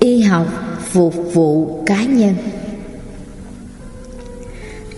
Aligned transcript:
Y 0.00 0.20
học 0.20 0.46
phục 0.90 1.14
vụ 1.32 1.82
cá 1.86 2.04
nhân. 2.04 2.34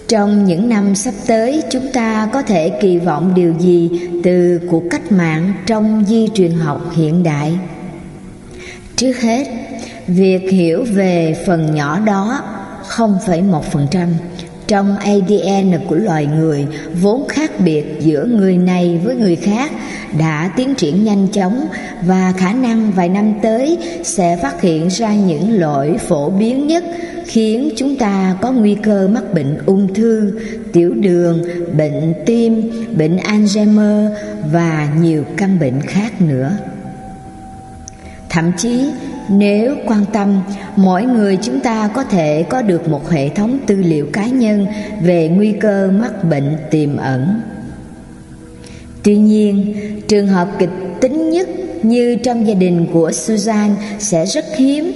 Trong 0.09 0.45
những 0.45 0.69
năm 0.69 0.95
sắp 0.95 1.15
tới 1.27 1.63
chúng 1.71 1.93
ta 1.93 2.29
có 2.33 2.43
thể 2.43 2.69
kỳ 2.81 2.99
vọng 2.99 3.35
điều 3.35 3.55
gì 3.59 3.91
từ 4.25 4.61
cuộc 4.71 4.83
cách 4.91 5.13
mạng 5.13 5.53
trong 5.67 6.05
di 6.09 6.29
truyền 6.35 6.53
học 6.53 6.91
hiện 6.97 7.23
đại? 7.23 7.59
Trước 8.97 9.21
hết 9.21 9.47
việc 10.07 10.51
hiểu 10.51 10.85
về 10.93 11.37
phần 11.47 11.75
nhỏ 11.75 12.01
đó 12.01 12.43
0,1% 12.89 14.09
trong 14.67 14.97
ADN 14.97 15.87
của 15.89 15.97
loài 15.97 16.27
người 16.27 16.67
vốn 17.01 17.29
khác 17.29 17.51
biệt 17.61 17.85
giữa 18.01 18.25
người 18.25 18.57
này 18.57 19.01
với 19.05 19.15
người 19.15 19.37
khác 19.37 19.73
đã 20.19 20.51
tiến 20.57 20.75
triển 20.75 21.05
nhanh 21.05 21.29
chóng 21.33 21.67
và 22.03 22.33
khả 22.37 22.53
năng 22.53 22.91
vài 22.93 23.09
năm 23.09 23.35
tới 23.43 23.79
sẽ 24.03 24.37
phát 24.43 24.61
hiện 24.61 24.89
ra 24.89 25.15
những 25.15 25.53
lỗi 25.53 25.97
phổ 25.99 26.31
biến 26.31 26.67
nhất 26.67 26.85
khiến 27.27 27.71
chúng 27.77 27.97
ta 27.97 28.37
có 28.41 28.53
nguy 28.53 28.75
cơ 28.75 29.09
mắc 29.09 29.35
bệnh 29.35 29.59
ung 29.67 29.95
thư, 29.95 30.41
tiểu 30.73 30.95
đường, 30.95 31.43
bệnh 31.77 32.15
tim, 32.27 32.71
bệnh 32.97 33.17
Alzheimer 33.17 34.11
và 34.53 34.89
nhiều 35.01 35.25
căn 35.37 35.59
bệnh 35.59 35.81
khác 35.81 36.21
nữa. 36.21 36.53
Thậm 38.29 38.53
chí 38.57 38.91
nếu 39.29 39.77
quan 39.87 40.05
tâm, 40.13 40.43
mỗi 40.77 41.05
người 41.05 41.39
chúng 41.43 41.61
ta 41.61 41.89
có 41.95 42.05
thể 42.05 42.45
có 42.49 42.63
được 42.63 42.89
một 42.89 43.11
hệ 43.11 43.29
thống 43.29 43.59
tư 43.67 43.77
liệu 43.77 44.07
cá 44.13 44.27
nhân 44.27 44.67
về 45.03 45.29
nguy 45.29 45.53
cơ 45.53 45.91
mắc 45.91 46.25
bệnh 46.25 46.57
tiềm 46.71 46.97
ẩn. 46.97 47.41
Tuy 49.09 49.17
nhiên, 49.17 49.75
trường 50.09 50.27
hợp 50.27 50.49
kịch 50.59 50.71
tính 51.01 51.31
nhất 51.31 51.49
như 51.83 52.17
trong 52.17 52.47
gia 52.47 52.55
đình 52.55 52.87
của 52.93 53.13
Susan 53.13 53.75
sẽ 53.99 54.27
rất 54.27 54.45
hiếm 54.57 54.93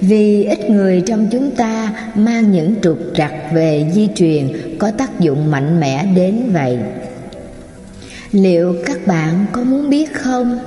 vì 0.00 0.44
ít 0.44 0.70
người 0.70 1.02
trong 1.06 1.28
chúng 1.32 1.50
ta 1.50 1.92
mang 2.14 2.52
những 2.52 2.74
trục 2.82 2.98
trặc 3.14 3.32
về 3.54 3.90
di 3.94 4.08
truyền 4.14 4.48
có 4.78 4.90
tác 4.90 5.20
dụng 5.20 5.50
mạnh 5.50 5.80
mẽ 5.80 6.06
đến 6.16 6.50
vậy. 6.52 6.78
Liệu 8.32 8.74
các 8.86 9.06
bạn 9.06 9.46
có 9.52 9.62
muốn 9.62 9.90
biết 9.90 10.14
không? 10.14 10.58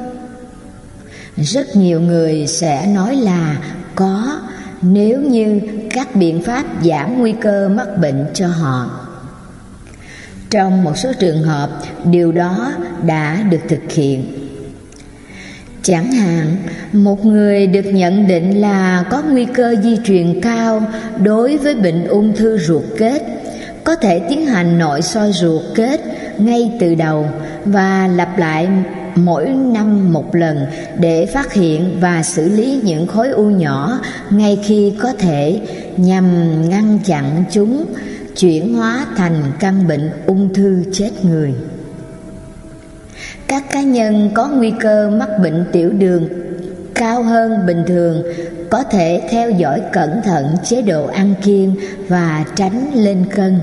rất 1.38 1.76
nhiều 1.76 2.02
người 2.02 2.48
sẽ 2.48 2.88
nói 2.96 3.16
là 3.16 3.58
có 3.96 4.40
nếu 4.82 5.22
như 5.22 5.60
các 5.90 6.16
biện 6.16 6.42
pháp 6.42 6.66
giảm 6.84 7.20
nguy 7.20 7.34
cơ 7.42 7.70
mắc 7.70 7.88
bệnh 8.02 8.26
cho 8.34 8.48
họ 8.48 9.09
trong 10.50 10.84
một 10.84 10.98
số 10.98 11.12
trường 11.20 11.44
hợp, 11.44 11.70
điều 12.06 12.32
đó 12.32 12.74
đã 13.06 13.44
được 13.50 13.62
thực 13.70 13.92
hiện. 13.92 14.26
Chẳng 15.84 16.12
hạn, 16.12 16.56
một 16.94 17.26
người 17.26 17.68
được 17.68 17.86
nhận 17.86 18.28
định 18.28 18.62
là 18.62 19.04
có 19.10 19.22
nguy 19.22 19.46
cơ 19.46 19.76
di 19.84 19.98
truyền 20.06 20.42
cao 20.42 20.84
đối 21.24 21.58
với 21.58 21.76
bệnh 21.76 22.08
ung 22.08 22.36
thư 22.36 22.58
ruột 22.58 22.84
kết, 22.98 23.22
có 23.84 23.96
thể 23.96 24.20
tiến 24.20 24.46
hành 24.46 24.78
nội 24.78 25.02
soi 25.02 25.32
ruột 25.32 25.62
kết 25.76 26.02
ngay 26.38 26.72
từ 26.80 26.96
đầu 26.96 27.26
và 27.66 28.08
lặp 28.08 28.38
lại 28.38 28.68
mỗi 29.16 29.50
năm 29.50 30.14
một 30.14 30.36
lần 30.36 30.66
để 31.00 31.26
phát 31.26 31.54
hiện 31.54 31.98
và 32.00 32.24
xử 32.24 32.50
lý 32.50 32.80
những 32.84 33.08
khối 33.08 33.30
u 33.30 33.44
nhỏ 33.44 34.00
ngay 34.30 34.60
khi 34.64 34.94
có 35.00 35.14
thể 35.20 35.62
nhằm 35.98 36.26
ngăn 36.70 37.00
chặn 37.06 37.44
chúng 37.52 37.86
chuyển 38.40 38.74
hóa 38.74 39.06
thành 39.16 39.44
căn 39.60 39.88
bệnh 39.88 40.12
ung 40.26 40.54
thư 40.54 40.84
chết 40.92 41.12
người. 41.26 41.54
Các 43.48 43.64
cá 43.72 43.82
nhân 43.82 44.30
có 44.34 44.48
nguy 44.48 44.74
cơ 44.80 45.10
mắc 45.10 45.30
bệnh 45.44 45.66
tiểu 45.72 45.92
đường 45.92 46.28
cao 46.96 47.24
hơn 47.24 47.66
bình 47.68 47.84
thường 47.88 48.24
có 48.70 48.84
thể 48.84 49.28
theo 49.30 49.50
dõi 49.52 49.82
cẩn 49.94 50.22
thận 50.24 50.46
chế 50.64 50.82
độ 50.82 51.08
ăn 51.08 51.34
kiêng 51.44 51.76
và 52.08 52.46
tránh 52.56 52.92
lên 52.94 53.26
cân. 53.36 53.60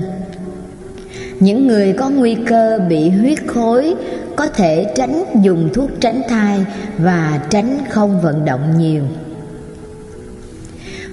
Những 1.39 1.67
người 1.67 1.93
có 1.93 2.09
nguy 2.09 2.35
cơ 2.35 2.79
bị 2.89 3.09
huyết 3.09 3.37
khối 3.47 3.95
có 4.35 4.47
thể 4.47 4.93
tránh 4.95 5.23
dùng 5.43 5.69
thuốc 5.73 5.89
tránh 5.99 6.21
thai 6.29 6.65
và 6.97 7.41
tránh 7.49 7.77
không 7.89 8.21
vận 8.21 8.45
động 8.45 8.77
nhiều 8.77 9.03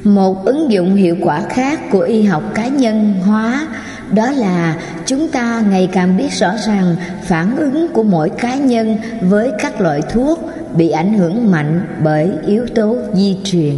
một 0.04 0.44
ứng 0.44 0.72
dụng 0.72 0.94
hiệu 0.94 1.16
quả 1.20 1.42
khác 1.48 1.80
của 1.90 2.00
y 2.00 2.22
học 2.22 2.42
cá 2.54 2.66
nhân 2.68 3.14
hóa, 3.26 3.66
đó 4.12 4.30
là 4.30 4.76
chúng 5.06 5.28
ta 5.28 5.62
ngày 5.70 5.88
càng 5.92 6.16
biết 6.16 6.32
rõ 6.32 6.52
rằng 6.66 6.96
phản 7.22 7.56
ứng 7.56 7.88
của 7.92 8.02
mỗi 8.02 8.30
cá 8.30 8.54
nhân 8.54 8.96
với 9.20 9.50
các 9.58 9.80
loại 9.80 10.00
thuốc 10.12 10.40
bị 10.76 10.90
ảnh 10.90 11.18
hưởng 11.18 11.50
mạnh 11.50 11.80
bởi 12.02 12.30
yếu 12.46 12.66
tố 12.74 12.96
di 13.14 13.36
truyền 13.44 13.74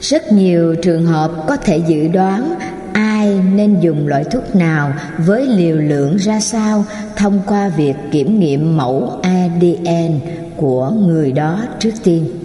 rất 0.00 0.32
nhiều 0.32 0.74
trường 0.82 1.06
hợp 1.06 1.30
có 1.46 1.56
thể 1.56 1.78
dự 1.78 2.08
đoán 2.08 2.54
ai 2.92 3.40
nên 3.54 3.80
dùng 3.80 4.06
loại 4.06 4.24
thuốc 4.24 4.56
nào 4.56 4.92
với 5.18 5.46
liều 5.46 5.76
lượng 5.76 6.16
ra 6.16 6.40
sao 6.40 6.84
thông 7.16 7.40
qua 7.46 7.68
việc 7.68 7.94
kiểm 8.10 8.40
nghiệm 8.40 8.76
mẫu 8.76 9.20
ADN 9.22 10.20
của 10.56 10.90
người 10.90 11.32
đó 11.32 11.62
trước 11.78 11.92
tiên. 12.04 12.39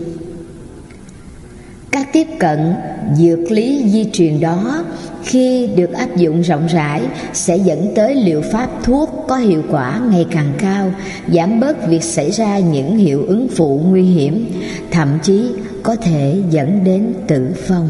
Các 1.95 2.07
tiếp 2.13 2.27
cận 2.39 2.73
dược 3.17 3.51
lý 3.51 3.83
di 3.89 4.09
truyền 4.13 4.39
đó 4.39 4.85
khi 5.23 5.67
được 5.75 5.93
áp 5.93 6.15
dụng 6.15 6.41
rộng 6.41 6.67
rãi 6.67 7.01
sẽ 7.33 7.57
dẫn 7.57 7.91
tới 7.95 8.15
liệu 8.15 8.41
pháp 8.41 8.69
thuốc 8.83 9.25
có 9.27 9.35
hiệu 9.35 9.63
quả 9.71 10.01
ngày 10.11 10.25
càng 10.31 10.53
cao, 10.57 10.91
giảm 11.33 11.59
bớt 11.59 11.87
việc 11.87 12.03
xảy 12.03 12.31
ra 12.31 12.59
những 12.59 12.97
hiệu 12.97 13.25
ứng 13.27 13.47
phụ 13.55 13.81
nguy 13.85 14.03
hiểm, 14.03 14.45
thậm 14.91 15.19
chí 15.23 15.49
có 15.83 15.95
thể 15.95 16.35
dẫn 16.49 16.83
đến 16.83 17.13
tử 17.27 17.47
vong. 17.67 17.89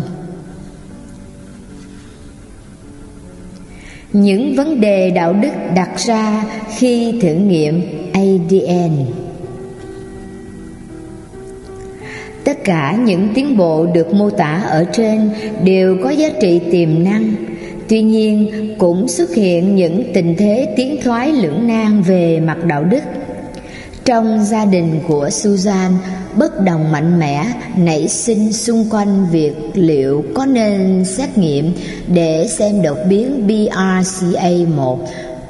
những 4.13 4.55
vấn 4.55 4.81
đề 4.81 5.09
đạo 5.09 5.33
đức 5.33 5.51
đặt 5.75 5.89
ra 5.97 6.43
khi 6.77 7.19
thử 7.21 7.33
nghiệm 7.33 7.81
adn 8.13 9.24
tất 12.45 12.63
cả 12.63 12.97
những 13.05 13.29
tiến 13.35 13.57
bộ 13.57 13.85
được 13.85 14.13
mô 14.13 14.29
tả 14.29 14.63
ở 14.69 14.85
trên 14.93 15.29
đều 15.63 15.97
có 16.03 16.09
giá 16.09 16.29
trị 16.41 16.61
tiềm 16.71 17.03
năng 17.03 17.33
tuy 17.89 18.01
nhiên 18.01 18.49
cũng 18.77 19.07
xuất 19.07 19.35
hiện 19.35 19.75
những 19.75 20.13
tình 20.13 20.35
thế 20.37 20.73
tiến 20.77 20.97
thoái 21.03 21.31
lưỡng 21.31 21.67
nan 21.67 22.01
về 22.01 22.39
mặt 22.39 22.57
đạo 22.63 22.83
đức 22.83 23.01
trong 24.05 24.45
gia 24.45 24.65
đình 24.65 24.99
của 25.07 25.29
Susan, 25.29 25.91
bất 26.35 26.61
đồng 26.61 26.91
mạnh 26.91 27.19
mẽ 27.19 27.45
nảy 27.75 28.07
sinh 28.07 28.53
xung 28.53 28.89
quanh 28.89 29.27
việc 29.31 29.55
liệu 29.73 30.23
có 30.35 30.45
nên 30.45 31.05
xét 31.05 31.37
nghiệm 31.37 31.73
để 32.07 32.47
xem 32.49 32.81
đột 32.81 32.97
biến 33.09 33.47
BRCA1 33.47 34.97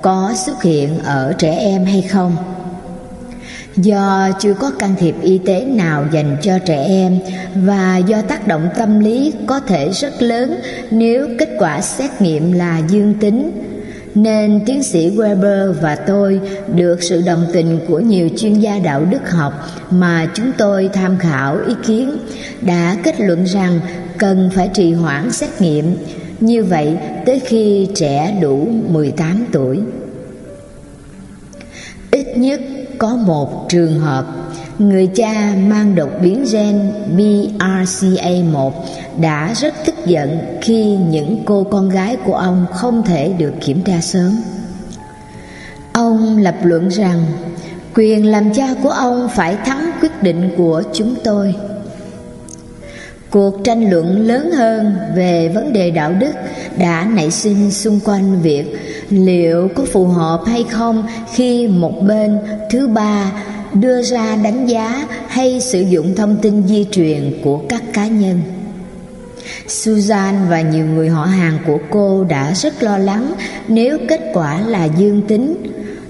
có 0.01 0.33
xuất 0.45 0.63
hiện 0.63 0.99
ở 1.03 1.33
trẻ 1.37 1.55
em 1.55 1.85
hay 1.85 2.01
không. 2.01 2.35
Do 3.77 4.29
chưa 4.39 4.53
có 4.53 4.71
can 4.79 4.95
thiệp 4.99 5.15
y 5.21 5.37
tế 5.37 5.65
nào 5.65 6.05
dành 6.11 6.37
cho 6.41 6.59
trẻ 6.59 6.85
em 6.87 7.19
và 7.55 7.97
do 7.97 8.21
tác 8.21 8.47
động 8.47 8.69
tâm 8.77 8.99
lý 8.99 9.33
có 9.45 9.59
thể 9.59 9.89
rất 9.89 10.21
lớn 10.21 10.55
nếu 10.91 11.27
kết 11.39 11.49
quả 11.59 11.81
xét 11.81 12.21
nghiệm 12.21 12.51
là 12.51 12.81
dương 12.89 13.13
tính, 13.19 13.51
nên 14.15 14.59
tiến 14.65 14.83
sĩ 14.83 15.09
Weber 15.09 15.73
và 15.81 15.95
tôi 15.95 16.39
được 16.75 17.03
sự 17.03 17.21
đồng 17.25 17.45
tình 17.53 17.79
của 17.87 17.99
nhiều 17.99 18.29
chuyên 18.37 18.53
gia 18.53 18.79
đạo 18.79 19.05
đức 19.05 19.31
học 19.31 19.53
mà 19.91 20.27
chúng 20.33 20.51
tôi 20.57 20.89
tham 20.93 21.17
khảo 21.17 21.57
ý 21.67 21.73
kiến 21.85 22.17
đã 22.61 22.97
kết 23.03 23.21
luận 23.21 23.43
rằng 23.43 23.79
cần 24.17 24.49
phải 24.53 24.69
trì 24.73 24.93
hoãn 24.93 25.31
xét 25.31 25.61
nghiệm 25.61 25.95
như 26.39 26.63
vậy, 26.63 26.97
tới 27.25 27.39
khi 27.39 27.87
trẻ 27.95 28.37
đủ 28.41 28.67
18 28.89 29.45
tuổi. 29.51 29.79
Ít 32.11 32.37
nhất 32.37 32.61
có 32.97 33.15
một 33.15 33.65
trường 33.69 33.99
hợp 33.99 34.25
người 34.79 35.07
cha 35.07 35.55
mang 35.67 35.95
đột 35.95 36.09
biến 36.21 36.45
gen 36.51 36.91
BRCA1 37.17 38.71
đã 39.19 39.53
rất 39.53 39.73
tức 39.85 39.95
giận 40.05 40.39
khi 40.61 40.97
những 41.09 41.43
cô 41.45 41.63
con 41.63 41.89
gái 41.89 42.17
của 42.25 42.35
ông 42.35 42.65
không 42.71 43.03
thể 43.03 43.33
được 43.37 43.53
kiểm 43.61 43.81
tra 43.81 44.01
sớm. 44.01 44.31
Ông 45.93 46.37
lập 46.37 46.55
luận 46.63 46.87
rằng, 46.87 47.25
quyền 47.95 48.25
làm 48.25 48.53
cha 48.53 48.67
của 48.83 48.89
ông 48.89 49.29
phải 49.35 49.57
thắng 49.65 49.91
quyết 50.01 50.23
định 50.23 50.49
của 50.57 50.83
chúng 50.93 51.15
tôi. 51.23 51.55
Cuộc 53.35 53.63
tranh 53.63 53.89
luận 53.89 54.27
lớn 54.27 54.51
hơn 54.51 54.95
về 55.15 55.51
vấn 55.53 55.73
đề 55.73 55.91
đạo 55.91 56.13
đức 56.19 56.31
đã 56.77 57.07
nảy 57.15 57.31
sinh 57.31 57.71
xung 57.71 57.99
quanh 58.05 58.41
việc 58.41 58.65
liệu 59.09 59.69
có 59.75 59.85
phù 59.85 60.05
hợp 60.07 60.43
hay 60.47 60.65
không 60.69 61.07
khi 61.33 61.67
một 61.67 62.01
bên 62.01 62.37
thứ 62.69 62.87
ba 62.87 63.31
đưa 63.73 64.01
ra 64.01 64.35
đánh 64.43 64.65
giá 64.65 65.07
hay 65.27 65.61
sử 65.61 65.81
dụng 65.81 66.15
thông 66.15 66.37
tin 66.41 66.67
di 66.67 66.85
truyền 66.91 67.41
của 67.43 67.57
các 67.69 67.83
cá 67.93 68.07
nhân. 68.07 68.41
Susan 69.67 70.35
và 70.49 70.61
nhiều 70.61 70.85
người 70.85 71.09
họ 71.09 71.25
hàng 71.25 71.57
của 71.67 71.77
cô 71.89 72.23
đã 72.23 72.53
rất 72.53 72.83
lo 72.83 72.97
lắng 72.97 73.33
nếu 73.67 73.97
kết 74.07 74.21
quả 74.33 74.61
là 74.67 74.85
dương 74.85 75.21
tính 75.27 75.55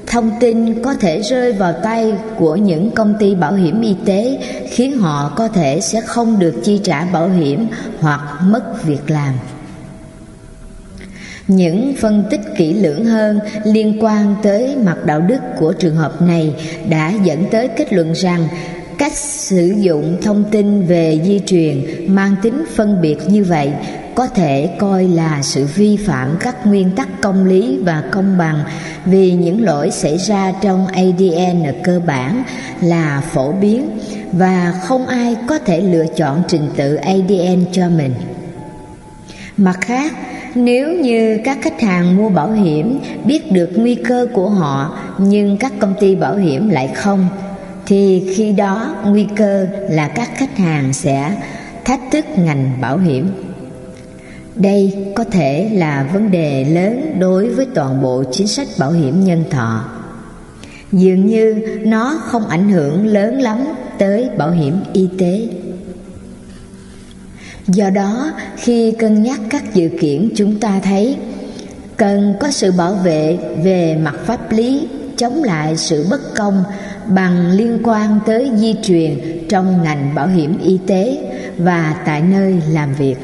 thông 0.08 0.32
tin 0.40 0.82
có 0.84 0.94
thể 0.94 1.22
rơi 1.22 1.54
vào 1.54 1.74
tay 1.84 2.14
của 2.38 2.56
những 2.56 2.92
công 2.92 3.16
ty 3.20 3.36
bảo 3.36 3.54
hiểm 3.54 3.82
y 3.82 3.96
tế, 4.06 4.40
khiến 4.70 4.98
họ 4.98 5.34
có 5.36 5.48
thể 5.48 5.82
sẽ 5.82 6.02
không 6.02 6.40
được 6.40 6.62
chi 6.64 6.82
trả 6.84 7.06
bảo 7.06 7.30
hiểm 7.30 7.68
hoặc 8.00 8.22
mất 8.44 8.84
việc 8.84 9.10
làm. 9.12 9.34
Những 11.48 11.96
phân 12.00 12.24
tích 12.30 12.42
kỹ 12.58 12.74
lưỡng 12.74 13.06
hơn 13.06 13.40
liên 13.64 14.04
quan 14.04 14.36
tới 14.44 14.76
mặt 14.84 14.98
đạo 15.06 15.22
đức 15.22 15.40
của 15.60 15.74
trường 15.74 15.96
hợp 15.96 16.22
này 16.22 16.54
đã 16.90 17.14
dẫn 17.24 17.46
tới 17.52 17.68
kết 17.68 17.94
luận 17.94 18.14
rằng 18.14 18.48
cách 18.98 19.18
sử 19.18 19.74
dụng 19.78 20.18
thông 20.22 20.44
tin 20.52 20.86
về 20.86 21.22
di 21.26 21.40
truyền 21.46 21.86
mang 22.08 22.36
tính 22.42 22.66
phân 22.76 23.02
biệt 23.02 23.18
như 23.28 23.44
vậy 23.44 23.72
có 24.16 24.28
thể 24.28 24.70
coi 24.80 25.08
là 25.08 25.42
sự 25.42 25.68
vi 25.76 25.98
phạm 25.98 26.38
các 26.40 26.66
nguyên 26.66 26.92
tắc 26.92 27.22
công 27.22 27.46
lý 27.46 27.80
và 27.84 28.04
công 28.12 28.38
bằng 28.38 28.64
vì 29.06 29.32
những 29.32 29.64
lỗi 29.64 29.92
xảy 29.92 30.18
ra 30.18 30.54
trong 30.62 30.88
ADN 30.88 31.64
cơ 31.84 32.02
bản 32.06 32.44
là 32.82 33.22
phổ 33.32 33.52
biến 33.52 33.90
và 34.32 34.74
không 34.84 35.08
ai 35.08 35.36
có 35.48 35.60
thể 35.60 35.82
lựa 35.82 36.06
chọn 36.16 36.44
trình 36.48 36.70
tự 36.76 36.96
ADN 36.96 37.66
cho 37.72 37.90
mình. 37.90 38.14
Mặt 39.58 39.78
khác, 39.82 40.12
nếu 40.56 40.92
như 40.94 41.40
các 41.44 41.58
khách 41.62 41.82
hàng 41.82 42.18
mua 42.18 42.30
bảo 42.30 42.52
hiểm 42.52 43.00
biết 43.26 43.52
được 43.52 43.70
nguy 43.76 43.96
cơ 43.96 44.28
của 44.34 44.50
họ 44.50 44.98
nhưng 45.18 45.58
các 45.58 45.74
công 45.80 45.94
ty 46.00 46.16
bảo 46.16 46.36
hiểm 46.36 46.70
lại 46.70 46.92
không 46.96 47.28
thì 47.86 48.34
khi 48.36 48.52
đó 48.52 48.96
nguy 49.06 49.28
cơ 49.36 49.68
là 49.90 50.08
các 50.08 50.30
khách 50.36 50.58
hàng 50.58 50.94
sẽ 50.94 51.36
thách 51.86 52.02
thức 52.12 52.26
ngành 52.38 52.72
bảo 52.82 52.98
hiểm. 52.98 53.32
Đây 54.56 55.12
có 55.16 55.24
thể 55.24 55.70
là 55.74 56.10
vấn 56.14 56.32
đề 56.32 56.64
lớn 56.64 57.16
đối 57.20 57.50
với 57.50 57.66
toàn 57.76 58.02
bộ 58.02 58.24
chính 58.32 58.48
sách 58.48 58.68
bảo 58.80 58.92
hiểm 58.92 59.24
nhân 59.24 59.44
thọ. 59.50 59.86
Dường 60.92 61.26
như 61.26 61.56
nó 61.86 62.20
không 62.26 62.48
ảnh 62.48 62.70
hưởng 62.70 63.06
lớn 63.06 63.42
lắm 63.42 63.66
tới 63.98 64.30
bảo 64.38 64.52
hiểm 64.52 64.80
y 64.94 65.10
tế. 65.18 65.48
Do 67.68 67.90
đó, 67.90 68.32
khi 68.58 68.92
cân 68.92 69.24
nhắc 69.24 69.40
các 69.50 69.74
dự 69.74 69.90
kiện 70.02 70.30
chúng 70.36 70.60
ta 70.60 70.80
thấy 70.84 71.18
cần 71.98 72.34
có 72.40 72.52
sự 72.52 72.72
bảo 72.72 72.94
vệ 72.94 73.38
về 73.64 73.98
mặt 74.04 74.16
pháp 74.26 74.52
lý 74.52 74.88
chống 75.18 75.44
lại 75.44 75.78
sự 75.78 76.06
bất 76.10 76.36
công 76.36 76.64
bằng 77.08 77.52
liên 77.52 77.80
quan 77.84 78.20
tới 78.26 78.52
di 78.56 78.76
truyền 78.84 79.14
trong 79.50 79.84
ngành 79.84 80.16
bảo 80.16 80.28
hiểm 80.28 80.58
y 80.64 80.80
tế 80.88 81.18
và 81.58 81.96
tại 82.06 82.22
nơi 82.22 82.56
làm 82.72 82.94
việc. 82.94 83.16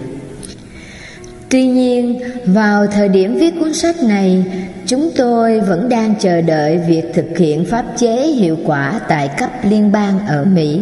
Tuy 1.50 1.68
nhiên, 1.68 2.20
vào 2.46 2.88
thời 2.88 3.10
điểm 3.10 3.36
viết 3.36 3.54
cuốn 3.60 3.74
sách 3.74 4.04
này, 4.04 4.44
chúng 4.86 5.12
tôi 5.18 5.60
vẫn 5.60 5.90
đang 5.90 6.16
chờ 6.20 6.42
đợi 6.42 6.78
việc 6.88 7.04
thực 7.14 7.38
hiện 7.38 7.66
pháp 7.66 7.86
chế 7.98 8.28
hiệu 8.28 8.58
quả 8.66 9.00
tại 9.08 9.30
cấp 9.38 9.50
liên 9.64 9.92
bang 9.92 10.20
ở 10.28 10.46
Mỹ. 10.46 10.82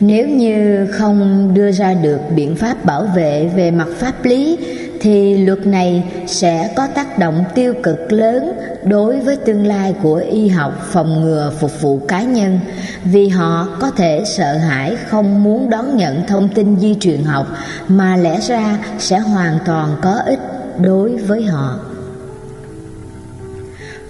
Nếu 0.00 0.28
như 0.28 0.86
không 0.90 1.50
đưa 1.54 1.72
ra 1.72 1.94
được 1.94 2.20
biện 2.36 2.56
pháp 2.56 2.84
bảo 2.84 3.06
vệ 3.16 3.50
về 3.56 3.70
mặt 3.70 3.88
pháp 3.98 4.24
lý 4.24 4.58
thì 5.04 5.36
luật 5.36 5.66
này 5.66 6.04
sẽ 6.26 6.72
có 6.76 6.86
tác 6.86 7.18
động 7.18 7.44
tiêu 7.54 7.74
cực 7.82 8.12
lớn 8.12 8.52
đối 8.84 9.20
với 9.20 9.36
tương 9.36 9.66
lai 9.66 9.94
của 10.02 10.22
y 10.30 10.48
học 10.48 10.72
phòng 10.90 11.20
ngừa 11.20 11.52
phục 11.58 11.80
vụ 11.80 11.98
cá 12.08 12.22
nhân, 12.22 12.60
vì 13.04 13.28
họ 13.28 13.68
có 13.80 13.90
thể 13.90 14.22
sợ 14.26 14.56
hãi 14.56 14.96
không 15.08 15.44
muốn 15.44 15.70
đón 15.70 15.96
nhận 15.96 16.26
thông 16.26 16.48
tin 16.48 16.76
di 16.80 16.94
truyền 17.00 17.24
học 17.24 17.46
mà 17.88 18.16
lẽ 18.16 18.40
ra 18.40 18.78
sẽ 18.98 19.18
hoàn 19.18 19.58
toàn 19.66 19.96
có 20.02 20.12
ích 20.26 20.40
đối 20.80 21.16
với 21.16 21.42
họ. 21.44 21.78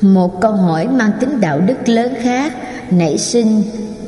Một 0.01 0.41
câu 0.41 0.53
hỏi 0.53 0.89
mang 0.89 1.13
tính 1.21 1.41
đạo 1.41 1.61
đức 1.61 1.89
lớn 1.89 2.15
khác 2.23 2.53
nảy 2.91 3.19
sinh 3.19 3.63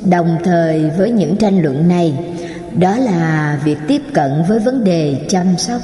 đồng 0.04 0.38
thời 0.44 0.90
với 0.98 1.10
những 1.10 1.36
tranh 1.36 1.62
luận 1.62 1.88
này, 1.88 2.14
đó 2.78 2.96
là 2.96 3.58
việc 3.64 3.78
tiếp 3.88 4.02
cận 4.14 4.30
với 4.48 4.58
vấn 4.58 4.84
đề 4.84 5.26
chăm 5.28 5.56
sóc 5.58 5.80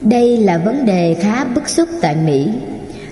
đây 0.00 0.36
là 0.36 0.58
vấn 0.58 0.86
đề 0.86 1.14
khá 1.14 1.44
bức 1.44 1.68
xúc 1.68 1.88
tại 2.00 2.16
Mỹ, 2.26 2.48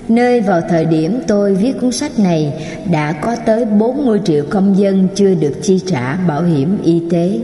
nơi 0.07 0.41
vào 0.41 0.61
thời 0.69 0.85
điểm 0.85 1.19
tôi 1.27 1.55
viết 1.55 1.73
cuốn 1.81 1.91
sách 1.91 2.19
này 2.19 2.53
đã 2.91 3.11
có 3.11 3.35
tới 3.35 3.65
40 3.65 4.19
triệu 4.25 4.45
công 4.49 4.77
dân 4.77 5.07
chưa 5.15 5.33
được 5.35 5.53
chi 5.61 5.79
trả 5.85 6.15
bảo 6.15 6.43
hiểm 6.43 6.77
y 6.83 7.01
tế. 7.09 7.39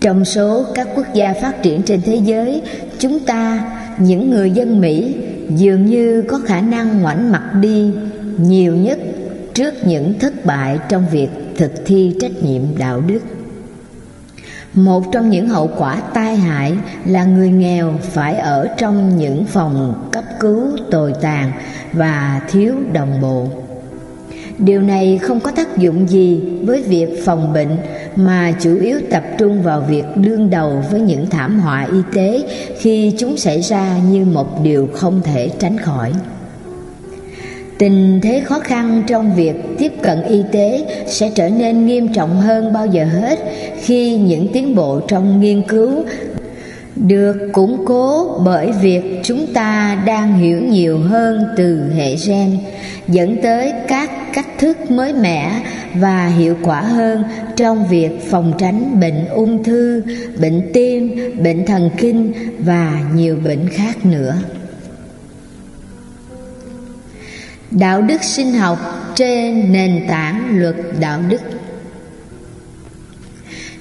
Trong 0.00 0.24
số 0.24 0.64
các 0.74 0.88
quốc 0.96 1.06
gia 1.14 1.32
phát 1.32 1.62
triển 1.62 1.82
trên 1.82 2.00
thế 2.04 2.16
giới, 2.16 2.62
chúng 2.98 3.20
ta, 3.20 3.70
những 3.98 4.30
người 4.30 4.50
dân 4.50 4.80
Mỹ, 4.80 5.14
dường 5.48 5.86
như 5.86 6.22
có 6.28 6.38
khả 6.38 6.60
năng 6.60 7.00
ngoảnh 7.00 7.32
mặt 7.32 7.50
đi 7.60 7.90
nhiều 8.38 8.76
nhất 8.76 8.98
trước 9.54 9.74
những 9.86 10.18
thất 10.18 10.44
bại 10.44 10.78
trong 10.88 11.04
việc 11.10 11.28
thực 11.56 11.72
thi 11.86 12.14
trách 12.20 12.42
nhiệm 12.42 12.62
đạo 12.78 13.00
đức. 13.00 13.20
Một 14.76 15.12
trong 15.12 15.30
những 15.30 15.48
hậu 15.48 15.70
quả 15.78 16.02
tai 16.14 16.36
hại 16.36 16.76
là 17.04 17.24
người 17.24 17.50
nghèo 17.50 17.94
phải 18.02 18.36
ở 18.36 18.68
trong 18.78 19.16
những 19.16 19.44
phòng 19.44 20.08
cấp 20.12 20.24
cứu 20.40 20.70
tồi 20.90 21.12
tàn 21.20 21.52
và 21.92 22.40
thiếu 22.50 22.74
đồng 22.92 23.20
bộ. 23.20 23.46
Điều 24.58 24.82
này 24.82 25.18
không 25.22 25.40
có 25.40 25.50
tác 25.50 25.76
dụng 25.76 26.08
gì 26.08 26.40
với 26.62 26.82
việc 26.82 27.22
phòng 27.24 27.52
bệnh, 27.52 27.76
mà 28.16 28.52
chủ 28.60 28.76
yếu 28.80 29.00
tập 29.10 29.24
trung 29.38 29.62
vào 29.62 29.80
việc 29.80 30.04
đương 30.16 30.50
đầu 30.50 30.82
với 30.90 31.00
những 31.00 31.30
thảm 31.30 31.60
họa 31.60 31.88
y 31.92 31.98
tế 32.14 32.42
khi 32.78 33.14
chúng 33.18 33.36
xảy 33.36 33.60
ra 33.60 33.98
như 34.10 34.24
một 34.24 34.62
điều 34.62 34.88
không 34.94 35.20
thể 35.24 35.50
tránh 35.58 35.78
khỏi. 35.78 36.12
Tình 37.78 38.20
thế 38.22 38.40
khó 38.40 38.58
khăn 38.58 39.02
trong 39.06 39.34
việc 39.34 39.54
tiếp 39.78 39.92
cận 40.02 40.22
y 40.22 40.42
tế 40.52 40.84
sẽ 41.06 41.30
trở 41.34 41.48
nên 41.48 41.86
nghiêm 41.86 42.08
trọng 42.12 42.40
hơn 42.40 42.72
bao 42.72 42.86
giờ 42.86 43.04
hết 43.04 43.38
khi 43.82 44.16
những 44.16 44.48
tiến 44.52 44.74
bộ 44.74 45.00
trong 45.08 45.40
nghiên 45.40 45.62
cứu 45.62 46.04
được 46.96 47.36
củng 47.52 47.84
cố 47.86 48.38
bởi 48.44 48.72
việc 48.82 49.02
chúng 49.22 49.46
ta 49.54 50.02
đang 50.06 50.38
hiểu 50.38 50.60
nhiều 50.60 50.98
hơn 50.98 51.44
từ 51.56 51.92
hệ 51.96 52.16
gen 52.26 52.58
dẫn 53.08 53.36
tới 53.42 53.72
các 53.88 54.10
cách 54.34 54.46
thức 54.58 54.90
mới 54.90 55.12
mẻ 55.12 55.60
và 55.94 56.26
hiệu 56.26 56.56
quả 56.62 56.80
hơn 56.80 57.24
trong 57.56 57.86
việc 57.88 58.10
phòng 58.30 58.52
tránh 58.58 59.00
bệnh 59.00 59.28
ung 59.28 59.64
thư, 59.64 60.02
bệnh 60.40 60.70
tim, 60.72 61.16
bệnh 61.42 61.66
thần 61.66 61.90
kinh 61.96 62.32
và 62.58 63.00
nhiều 63.14 63.36
bệnh 63.44 63.68
khác 63.68 64.06
nữa. 64.06 64.34
Đạo 67.78 68.02
đức 68.02 68.22
sinh 68.22 68.52
học 68.52 68.78
trên 69.14 69.72
nền 69.72 70.04
tảng 70.08 70.58
luật 70.60 70.76
đạo 71.00 71.20
đức 71.28 71.40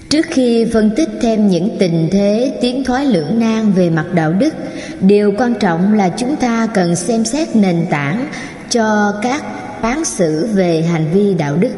Trước 0.10 0.25
khi 0.30 0.66
phân 0.74 0.92
tích 0.96 1.10
thêm 1.22 1.48
những 1.48 1.78
tình 1.80 2.10
thế 2.12 2.58
tiến 2.62 2.84
thoái 2.84 3.06
lưỡng 3.06 3.40
nan 3.40 3.72
về 3.72 3.90
mặt 3.90 4.06
đạo 4.14 4.34
đức, 4.34 4.54
điều 5.02 5.34
quan 5.38 5.54
trọng 5.54 5.94
là 5.94 6.10
chúng 6.10 6.36
ta 6.36 6.68
cần 6.74 6.96
xem 6.96 7.25
xét 7.25 7.56
nền 7.56 7.86
tảng 7.90 8.28
cho 8.70 9.14
các 9.22 9.44
phán 9.82 10.06
xử 10.06 10.48
về 10.54 10.82
hành 10.82 11.06
vi 11.14 11.34
đạo 11.34 11.58
đức. 11.58 11.72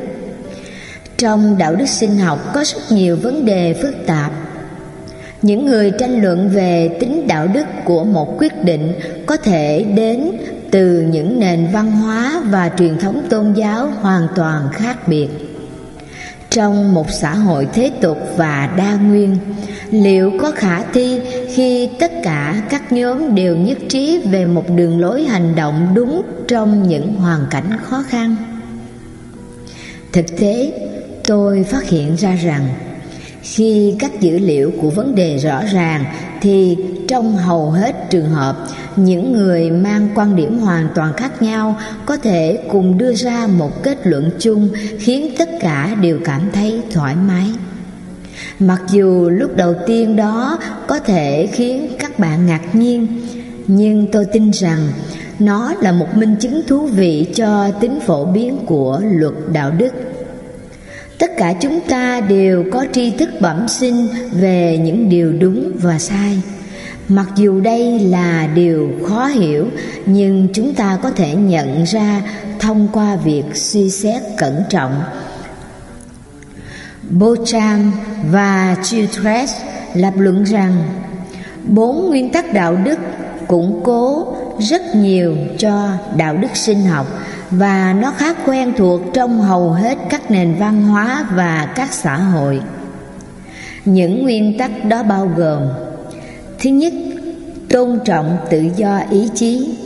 Trong 1.17 1.57
đạo 1.57 1.75
đức 1.75 1.89
sinh 1.89 2.17
học 2.17 2.51
có 2.53 2.63
rất 2.63 2.81
nhiều 2.89 3.15
vấn 3.15 3.45
đề 3.45 3.73
phức 3.73 3.95
tạp. 4.05 4.31
Những 5.41 5.65
người 5.65 5.91
tranh 5.99 6.21
luận 6.21 6.49
về 6.49 6.89
tính 6.99 7.27
đạo 7.27 7.47
đức 7.47 7.65
của 7.85 8.03
một 8.03 8.37
quyết 8.37 8.63
định 8.63 8.93
có 9.25 9.37
thể 9.37 9.85
đến 9.95 10.31
từ 10.71 11.01
những 11.01 11.39
nền 11.39 11.67
văn 11.73 11.91
hóa 11.91 12.41
và 12.49 12.71
truyền 12.77 12.97
thống 12.97 13.21
tôn 13.29 13.53
giáo 13.53 13.87
hoàn 14.01 14.27
toàn 14.35 14.69
khác 14.71 15.07
biệt. 15.07 15.27
Trong 16.49 16.93
một 16.93 17.11
xã 17.11 17.35
hội 17.35 17.67
thế 17.73 17.91
tục 18.01 18.17
và 18.37 18.73
đa 18.77 18.95
nguyên, 18.95 19.37
liệu 19.91 20.31
có 20.41 20.51
khả 20.51 20.83
thi 20.83 21.19
khi 21.55 21.89
tất 21.99 22.11
cả 22.23 22.61
các 22.69 22.91
nhóm 22.91 23.35
đều 23.35 23.55
nhất 23.57 23.77
trí 23.89 24.19
về 24.31 24.45
một 24.45 24.65
đường 24.75 24.99
lối 24.99 25.23
hành 25.23 25.55
động 25.55 25.91
đúng 25.93 26.21
trong 26.47 26.87
những 26.87 27.15
hoàn 27.15 27.45
cảnh 27.49 27.77
khó 27.83 28.03
khăn? 28.09 28.35
Thực 30.13 30.25
tế, 30.39 30.71
tôi 31.27 31.63
phát 31.63 31.83
hiện 31.83 32.15
ra 32.15 32.35
rằng 32.35 32.69
khi 33.53 33.95
các 33.99 34.21
dữ 34.21 34.39
liệu 34.39 34.71
của 34.81 34.89
vấn 34.89 35.15
đề 35.15 35.37
rõ 35.37 35.61
ràng, 35.73 36.05
thì 36.41 36.77
trong 37.07 37.37
hầu 37.37 37.71
hết 37.71 38.09
trường 38.09 38.29
hợp, 38.29 38.57
những 38.95 39.33
người 39.33 39.71
mang 39.71 40.09
quan 40.15 40.35
điểm 40.35 40.59
hoàn 40.59 40.87
toàn 40.95 41.13
khác 41.13 41.41
nhau 41.41 41.77
có 42.05 42.17
thể 42.17 42.59
cùng 42.71 42.97
đưa 42.97 43.13
ra 43.13 43.47
một 43.47 43.83
kết 43.83 43.97
luận 44.07 44.29
chung 44.39 44.69
khiến 44.99 45.35
tất 45.37 45.49
cả 45.59 45.95
đều 46.01 46.19
cảm 46.23 46.41
thấy 46.53 46.81
thoải 46.91 47.15
mái. 47.15 47.47
Mặc 48.59 48.81
dù 48.89 49.29
lúc 49.29 49.55
đầu 49.55 49.75
tiên 49.85 50.15
đó 50.15 50.59
có 50.87 50.99
thể 50.99 51.47
khiến 51.51 51.87
các 51.99 52.19
bạn 52.19 52.45
ngạc 52.45 52.75
nhiên, 52.75 53.07
nhưng 53.67 54.07
tôi 54.11 54.25
tin 54.25 54.51
rằng 54.51 54.79
nó 55.39 55.73
là 55.81 55.91
một 55.91 56.07
minh 56.15 56.35
chứng 56.39 56.61
thú 56.67 56.87
vị 56.87 57.27
cho 57.35 57.71
tính 57.71 57.99
phổ 58.05 58.25
biến 58.25 58.57
của 58.65 59.01
luật 59.03 59.33
đạo 59.53 59.71
đức 59.71 59.93
tất 61.19 61.31
cả 61.37 61.53
chúng 61.61 61.79
ta 61.81 62.21
đều 62.21 62.63
có 62.71 62.85
tri 62.93 63.11
thức 63.11 63.29
bẩm 63.39 63.67
sinh 63.67 64.07
về 64.31 64.77
những 64.83 65.09
điều 65.09 65.33
đúng 65.39 65.71
và 65.81 65.99
sai. 65.99 66.41
Mặc 67.07 67.27
dù 67.35 67.59
đây 67.59 67.99
là 67.99 68.47
điều 68.55 68.91
khó 69.07 69.25
hiểu, 69.25 69.67
nhưng 70.05 70.47
chúng 70.53 70.73
ta 70.73 70.97
có 71.03 71.11
thể 71.11 71.35
nhận 71.35 71.83
ra 71.83 72.21
thông 72.59 72.87
qua 72.93 73.15
việc 73.15 73.43
suy 73.53 73.89
xét 73.89 74.21
cẩn 74.37 74.63
trọng. 74.69 75.03
Bocham 77.09 77.91
và 78.31 78.77
Chiltres 78.83 79.51
lập 79.93 80.13
luận 80.17 80.43
rằng, 80.43 80.83
bốn 81.67 82.09
nguyên 82.09 82.31
tắc 82.31 82.53
đạo 82.53 82.75
đức 82.75 82.99
củng 83.47 83.81
cố 83.83 84.33
rất 84.59 84.95
nhiều 84.95 85.35
cho 85.57 85.89
đạo 86.15 86.37
đức 86.37 86.55
sinh 86.55 86.85
học 86.85 87.07
và 87.51 87.93
nó 87.93 88.11
khá 88.11 88.33
quen 88.45 88.73
thuộc 88.77 89.01
trong 89.13 89.41
hầu 89.41 89.71
hết 89.71 89.97
các 90.09 90.31
nền 90.31 90.55
văn 90.59 90.83
hóa 90.83 91.27
và 91.35 91.73
các 91.75 91.93
xã 91.93 92.17
hội. 92.17 92.61
Những 93.85 94.23
nguyên 94.23 94.57
tắc 94.57 94.85
đó 94.85 95.03
bao 95.03 95.31
gồm, 95.37 95.61
thứ 96.59 96.69
nhất, 96.69 96.93
tôn 97.69 97.99
trọng 98.05 98.37
tự 98.49 98.63
do 98.75 99.01
ý 99.11 99.29
chí. 99.35 99.77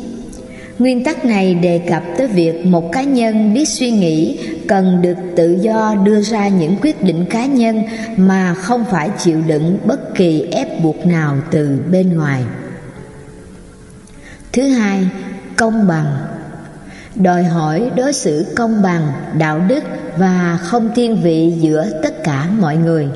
Nguyên 0.80 1.04
tắc 1.04 1.26
này 1.26 1.56
đề 1.56 1.82
cập 1.90 2.04
tới 2.18 2.28
việc 2.28 2.66
một 2.66 2.92
cá 2.92 3.02
nhân 3.02 3.54
biết 3.54 3.68
suy 3.68 3.92
nghĩ 3.92 4.40
cần 4.68 5.02
được 5.02 5.18
tự 5.36 5.58
do 5.62 5.96
đưa 6.04 6.22
ra 6.22 6.48
những 6.48 6.76
quyết 6.82 7.04
định 7.04 7.26
cá 7.30 7.46
nhân 7.46 7.84
mà 8.18 8.54
không 8.54 8.86
phải 8.92 9.10
chịu 9.20 9.42
đựng 9.48 9.78
bất 9.86 10.16
kỳ 10.16 10.42
ép 10.52 10.84
buộc 10.84 11.06
nào 11.06 11.38
từ 11.52 11.80
bên 11.92 12.18
ngoài. 12.18 12.44
Thứ 14.52 14.68
hai, 14.68 15.08
công 15.56 15.88
bằng 15.88 16.06
đòi 17.24 17.44
hỏi 17.44 17.92
đối 17.96 18.14
xử 18.14 18.46
công 18.56 18.82
bằng, 18.82 19.12
đạo 19.38 19.62
đức 19.68 19.84
và 20.18 20.60
không 20.62 20.90
thiên 20.96 21.22
vị 21.22 21.54
giữa 21.58 21.86
tất 22.04 22.24
cả 22.24 22.48
mọi 22.60 22.78
người. 22.78 23.08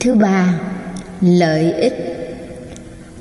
Thứ 0.00 0.14
ba, 0.14 0.54
lợi 1.20 1.72
ích. 1.72 2.14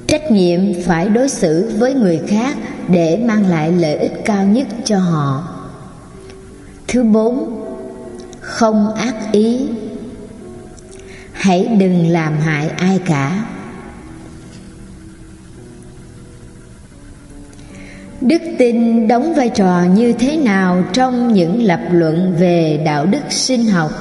Trách 0.07 0.31
nhiệm 0.31 0.61
phải 0.85 1.09
đối 1.09 1.29
xử 1.29 1.71
với 1.77 1.93
người 1.93 2.21
khác 2.27 2.57
để 2.87 3.23
mang 3.25 3.49
lại 3.49 3.71
lợi 3.71 3.95
ích 3.95 4.13
cao 4.25 4.43
nhất 4.45 4.67
cho 4.85 4.99
họ. 4.99 5.47
Thứ 6.87 7.03
bốn, 7.03 7.63
không 8.39 8.95
ác 8.95 9.15
ý. 9.31 9.67
Hãy 11.31 11.65
đừng 11.65 12.09
làm 12.09 12.39
hại 12.39 12.69
ai 12.69 12.99
cả. 13.05 13.45
Đức 18.21 18.41
tin 18.57 19.07
đóng 19.07 19.33
vai 19.33 19.49
trò 19.49 19.83
như 19.95 20.13
thế 20.13 20.37
nào 20.37 20.83
trong 20.93 21.33
những 21.33 21.63
lập 21.63 21.79
luận 21.91 22.35
về 22.39 22.81
đạo 22.85 23.05
đức 23.05 23.21
sinh 23.29 23.65
học? 23.65 23.91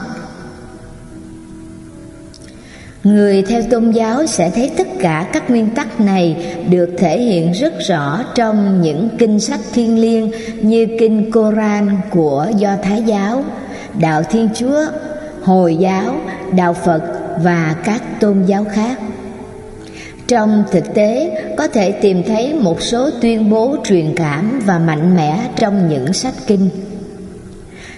Người 3.04 3.42
theo 3.42 3.62
tôn 3.70 3.90
giáo 3.90 4.26
sẽ 4.26 4.50
thấy 4.50 4.70
tất 4.76 4.86
cả 5.00 5.26
các 5.32 5.50
nguyên 5.50 5.70
tắc 5.70 6.00
này 6.00 6.54
được 6.70 6.90
thể 6.98 7.20
hiện 7.20 7.52
rất 7.52 7.74
rõ 7.88 8.24
trong 8.34 8.82
những 8.82 9.08
kinh 9.18 9.40
sách 9.40 9.60
thiêng 9.72 9.98
liêng 9.98 10.30
như 10.62 10.86
kinh 11.00 11.30
koran 11.30 11.96
của 12.10 12.46
do 12.56 12.76
thái 12.82 13.02
giáo, 13.02 13.44
đạo 14.00 14.22
thiên 14.22 14.48
chúa, 14.54 14.84
hồi 15.42 15.76
giáo, 15.76 16.16
đạo 16.56 16.72
phật 16.72 17.02
và 17.42 17.74
các 17.84 18.02
tôn 18.20 18.42
giáo 18.46 18.64
khác 18.64 18.98
trong 20.28 20.64
thực 20.70 20.94
tế, 20.94 21.38
có 21.56 21.68
thể 21.68 21.92
tìm 21.92 22.22
thấy 22.26 22.54
một 22.54 22.82
số 22.82 23.10
tuyên 23.20 23.50
bố 23.50 23.76
truyền 23.84 24.14
cảm 24.16 24.60
và 24.64 24.78
mạnh 24.78 25.16
mẽ 25.16 25.48
trong 25.56 25.88
những 25.88 26.12
sách 26.12 26.34
kinh. 26.46 26.68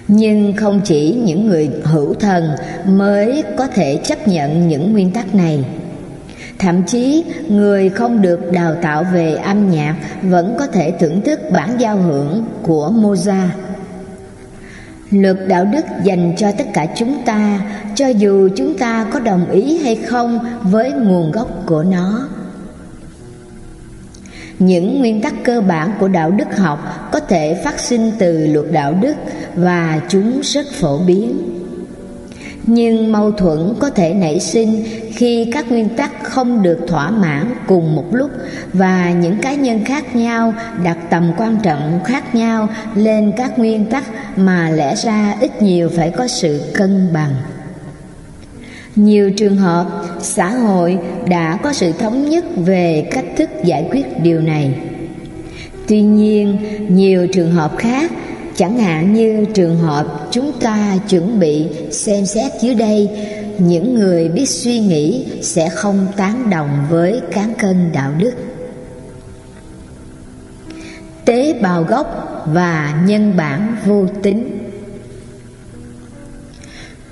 Nhưng 0.08 0.56
không 0.56 0.80
chỉ 0.84 1.12
những 1.24 1.46
người 1.46 1.70
hữu 1.84 2.14
thần 2.14 2.50
mới 2.86 3.44
có 3.56 3.66
thể 3.66 3.96
chấp 3.96 4.28
nhận 4.28 4.68
những 4.68 4.92
nguyên 4.92 5.10
tắc 5.10 5.34
này. 5.34 5.64
Thậm 6.58 6.82
chí, 6.82 7.24
người 7.48 7.88
không 7.88 8.22
được 8.22 8.52
đào 8.52 8.74
tạo 8.82 9.04
về 9.12 9.34
âm 9.34 9.70
nhạc 9.70 9.96
vẫn 10.22 10.56
có 10.58 10.66
thể 10.66 10.92
thưởng 11.00 11.20
thức 11.20 11.40
bản 11.52 11.70
giao 11.78 11.96
hưởng 11.96 12.44
của 12.62 12.92
mozart 12.94 13.48
luật 15.10 15.36
đạo 15.48 15.64
đức 15.64 15.84
dành 16.04 16.32
cho 16.36 16.52
tất 16.58 16.64
cả 16.74 16.86
chúng 16.96 17.22
ta, 17.24 17.60
cho 17.94 18.08
dù 18.08 18.48
chúng 18.56 18.78
ta 18.78 19.06
có 19.12 19.20
đồng 19.20 19.50
ý 19.50 19.78
hay 19.78 19.96
không 19.96 20.38
với 20.62 20.92
nguồn 20.92 21.30
gốc 21.30 21.62
của 21.66 21.82
nó. 21.82 22.28
Những 24.58 24.98
nguyên 24.98 25.20
tắc 25.20 25.34
cơ 25.44 25.60
bản 25.60 25.92
của 26.00 26.08
đạo 26.08 26.30
đức 26.30 26.56
học 26.56 27.08
có 27.12 27.20
thể 27.20 27.60
phát 27.64 27.80
sinh 27.80 28.12
từ 28.18 28.46
luật 28.46 28.66
đạo 28.72 28.94
đức 29.00 29.14
và 29.54 30.00
chúng 30.08 30.40
rất 30.42 30.66
phổ 30.72 30.98
biến 30.98 31.38
nhưng 32.70 33.12
mâu 33.12 33.32
thuẫn 33.32 33.74
có 33.78 33.90
thể 33.90 34.14
nảy 34.14 34.40
sinh 34.40 34.84
khi 35.14 35.50
các 35.52 35.70
nguyên 35.70 35.88
tắc 35.88 36.24
không 36.24 36.62
được 36.62 36.78
thỏa 36.88 37.10
mãn 37.10 37.54
cùng 37.66 37.96
một 37.96 38.04
lúc 38.12 38.30
và 38.72 39.10
những 39.10 39.38
cá 39.38 39.54
nhân 39.54 39.84
khác 39.84 40.16
nhau, 40.16 40.54
đặt 40.84 40.98
tầm 41.10 41.32
quan 41.36 41.58
trọng 41.62 42.00
khác 42.04 42.34
nhau 42.34 42.68
lên 42.94 43.32
các 43.36 43.58
nguyên 43.58 43.84
tắc 43.84 44.04
mà 44.36 44.70
lẽ 44.70 44.94
ra 44.94 45.36
ít 45.40 45.62
nhiều 45.62 45.90
phải 45.96 46.10
có 46.10 46.26
sự 46.28 46.60
cân 46.74 47.12
bằng. 47.12 47.34
Nhiều 48.96 49.30
trường 49.30 49.56
hợp, 49.56 49.86
xã 50.20 50.50
hội 50.50 50.98
đã 51.28 51.58
có 51.62 51.72
sự 51.72 51.92
thống 51.92 52.28
nhất 52.28 52.44
về 52.56 53.08
cách 53.10 53.26
thức 53.36 53.50
giải 53.64 53.88
quyết 53.90 54.22
điều 54.22 54.40
này. 54.40 54.74
Tuy 55.88 56.02
nhiên, 56.02 56.58
nhiều 56.88 57.26
trường 57.32 57.52
hợp 57.52 57.76
khác 57.78 58.10
chẳng 58.58 58.78
hạn 58.78 59.14
như 59.14 59.44
trường 59.54 59.78
hợp 59.78 60.28
chúng 60.30 60.52
ta 60.60 60.98
chuẩn 61.08 61.40
bị 61.40 61.66
xem 61.90 62.26
xét 62.26 62.52
dưới 62.60 62.74
đây, 62.74 63.10
những 63.58 63.94
người 63.94 64.28
biết 64.28 64.48
suy 64.48 64.80
nghĩ 64.80 65.26
sẽ 65.42 65.68
không 65.68 66.06
tán 66.16 66.50
đồng 66.50 66.86
với 66.90 67.20
cán 67.32 67.54
cân 67.58 67.92
đạo 67.92 68.12
đức. 68.18 68.32
Tế 71.24 71.52
bào 71.52 71.82
gốc 71.82 72.28
và 72.46 73.02
nhân 73.06 73.36
bản 73.36 73.76
vô 73.86 74.06
tính. 74.22 74.67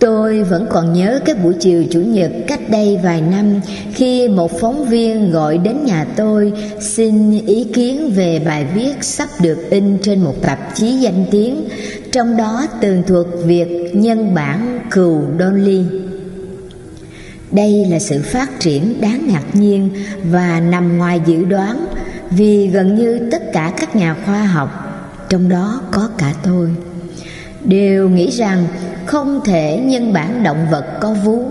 Tôi 0.06 0.42
vẫn 0.42 0.66
còn 0.70 0.92
nhớ 0.92 1.20
cái 1.24 1.34
buổi 1.34 1.54
chiều 1.60 1.84
Chủ 1.90 2.00
nhật 2.00 2.30
cách 2.46 2.60
đây 2.68 2.98
vài 3.02 3.20
năm 3.20 3.60
khi 3.94 4.28
một 4.28 4.60
phóng 4.60 4.84
viên 4.84 5.30
gọi 5.30 5.58
đến 5.58 5.84
nhà 5.84 6.06
tôi 6.16 6.52
xin 6.80 7.40
ý 7.46 7.64
kiến 7.64 8.12
về 8.14 8.42
bài 8.44 8.66
viết 8.74 9.04
sắp 9.04 9.28
được 9.40 9.70
in 9.70 9.98
trên 10.02 10.20
một 10.20 10.34
tạp 10.42 10.74
chí 10.74 10.92
danh 10.92 11.24
tiếng, 11.30 11.68
trong 12.12 12.36
đó 12.36 12.66
tường 12.80 13.02
thuật 13.06 13.26
việc 13.44 13.90
nhân 13.94 14.34
bản 14.34 14.80
cừu 14.90 15.22
Dolly. 15.38 15.82
Đây 17.50 17.84
là 17.90 17.98
sự 17.98 18.22
phát 18.22 18.60
triển 18.60 19.00
đáng 19.00 19.26
ngạc 19.26 19.44
nhiên 19.52 19.90
và 20.30 20.60
nằm 20.60 20.98
ngoài 20.98 21.20
dự 21.26 21.44
đoán 21.44 21.86
vì 22.30 22.66
gần 22.66 22.94
như 22.94 23.28
tất 23.30 23.52
cả 23.52 23.72
các 23.76 23.96
nhà 23.96 24.16
khoa 24.26 24.42
học, 24.42 24.70
trong 25.28 25.48
đó 25.48 25.80
có 25.90 26.08
cả 26.18 26.34
tôi, 26.42 26.70
đều 27.66 28.08
nghĩ 28.08 28.30
rằng 28.30 28.66
không 29.06 29.40
thể 29.44 29.80
nhân 29.84 30.12
bản 30.12 30.42
động 30.42 30.66
vật 30.70 30.84
có 31.00 31.14
vú. 31.24 31.42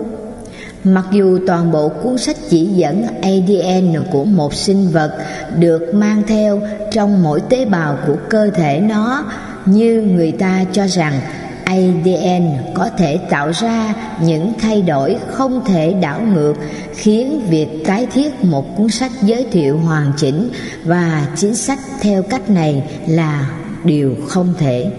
Mặc 0.84 1.04
dù 1.12 1.38
toàn 1.46 1.72
bộ 1.72 1.88
cuốn 1.88 2.18
sách 2.18 2.36
chỉ 2.50 2.64
dẫn 2.64 3.06
ADN 3.22 4.04
của 4.10 4.24
một 4.24 4.54
sinh 4.54 4.88
vật 4.88 5.18
được 5.58 5.94
mang 5.94 6.22
theo 6.26 6.60
trong 6.92 7.22
mỗi 7.22 7.40
tế 7.40 7.64
bào 7.64 7.98
của 8.06 8.16
cơ 8.30 8.50
thể 8.54 8.80
nó 8.80 9.24
như 9.66 10.02
người 10.02 10.32
ta 10.32 10.64
cho 10.72 10.86
rằng 10.86 11.20
ADN 11.64 12.74
có 12.74 12.88
thể 12.98 13.18
tạo 13.30 13.50
ra 13.52 13.94
những 14.20 14.52
thay 14.60 14.82
đổi 14.82 15.16
không 15.30 15.64
thể 15.64 15.94
đảo 16.00 16.20
ngược, 16.20 16.54
khiến 16.94 17.40
việc 17.50 17.68
tái 17.86 18.06
thiết 18.06 18.44
một 18.44 18.76
cuốn 18.76 18.88
sách 18.88 19.12
giới 19.22 19.46
thiệu 19.52 19.78
hoàn 19.78 20.12
chỉnh 20.16 20.48
và 20.84 21.26
chính 21.36 21.54
sách 21.54 21.78
theo 22.00 22.22
cách 22.22 22.50
này 22.50 22.82
là 23.06 23.50
điều 23.84 24.16
không 24.28 24.54
thể 24.58 24.90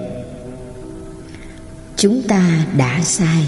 chúng 1.98 2.22
ta 2.22 2.44
đã 2.78 3.00
sai. 3.04 3.44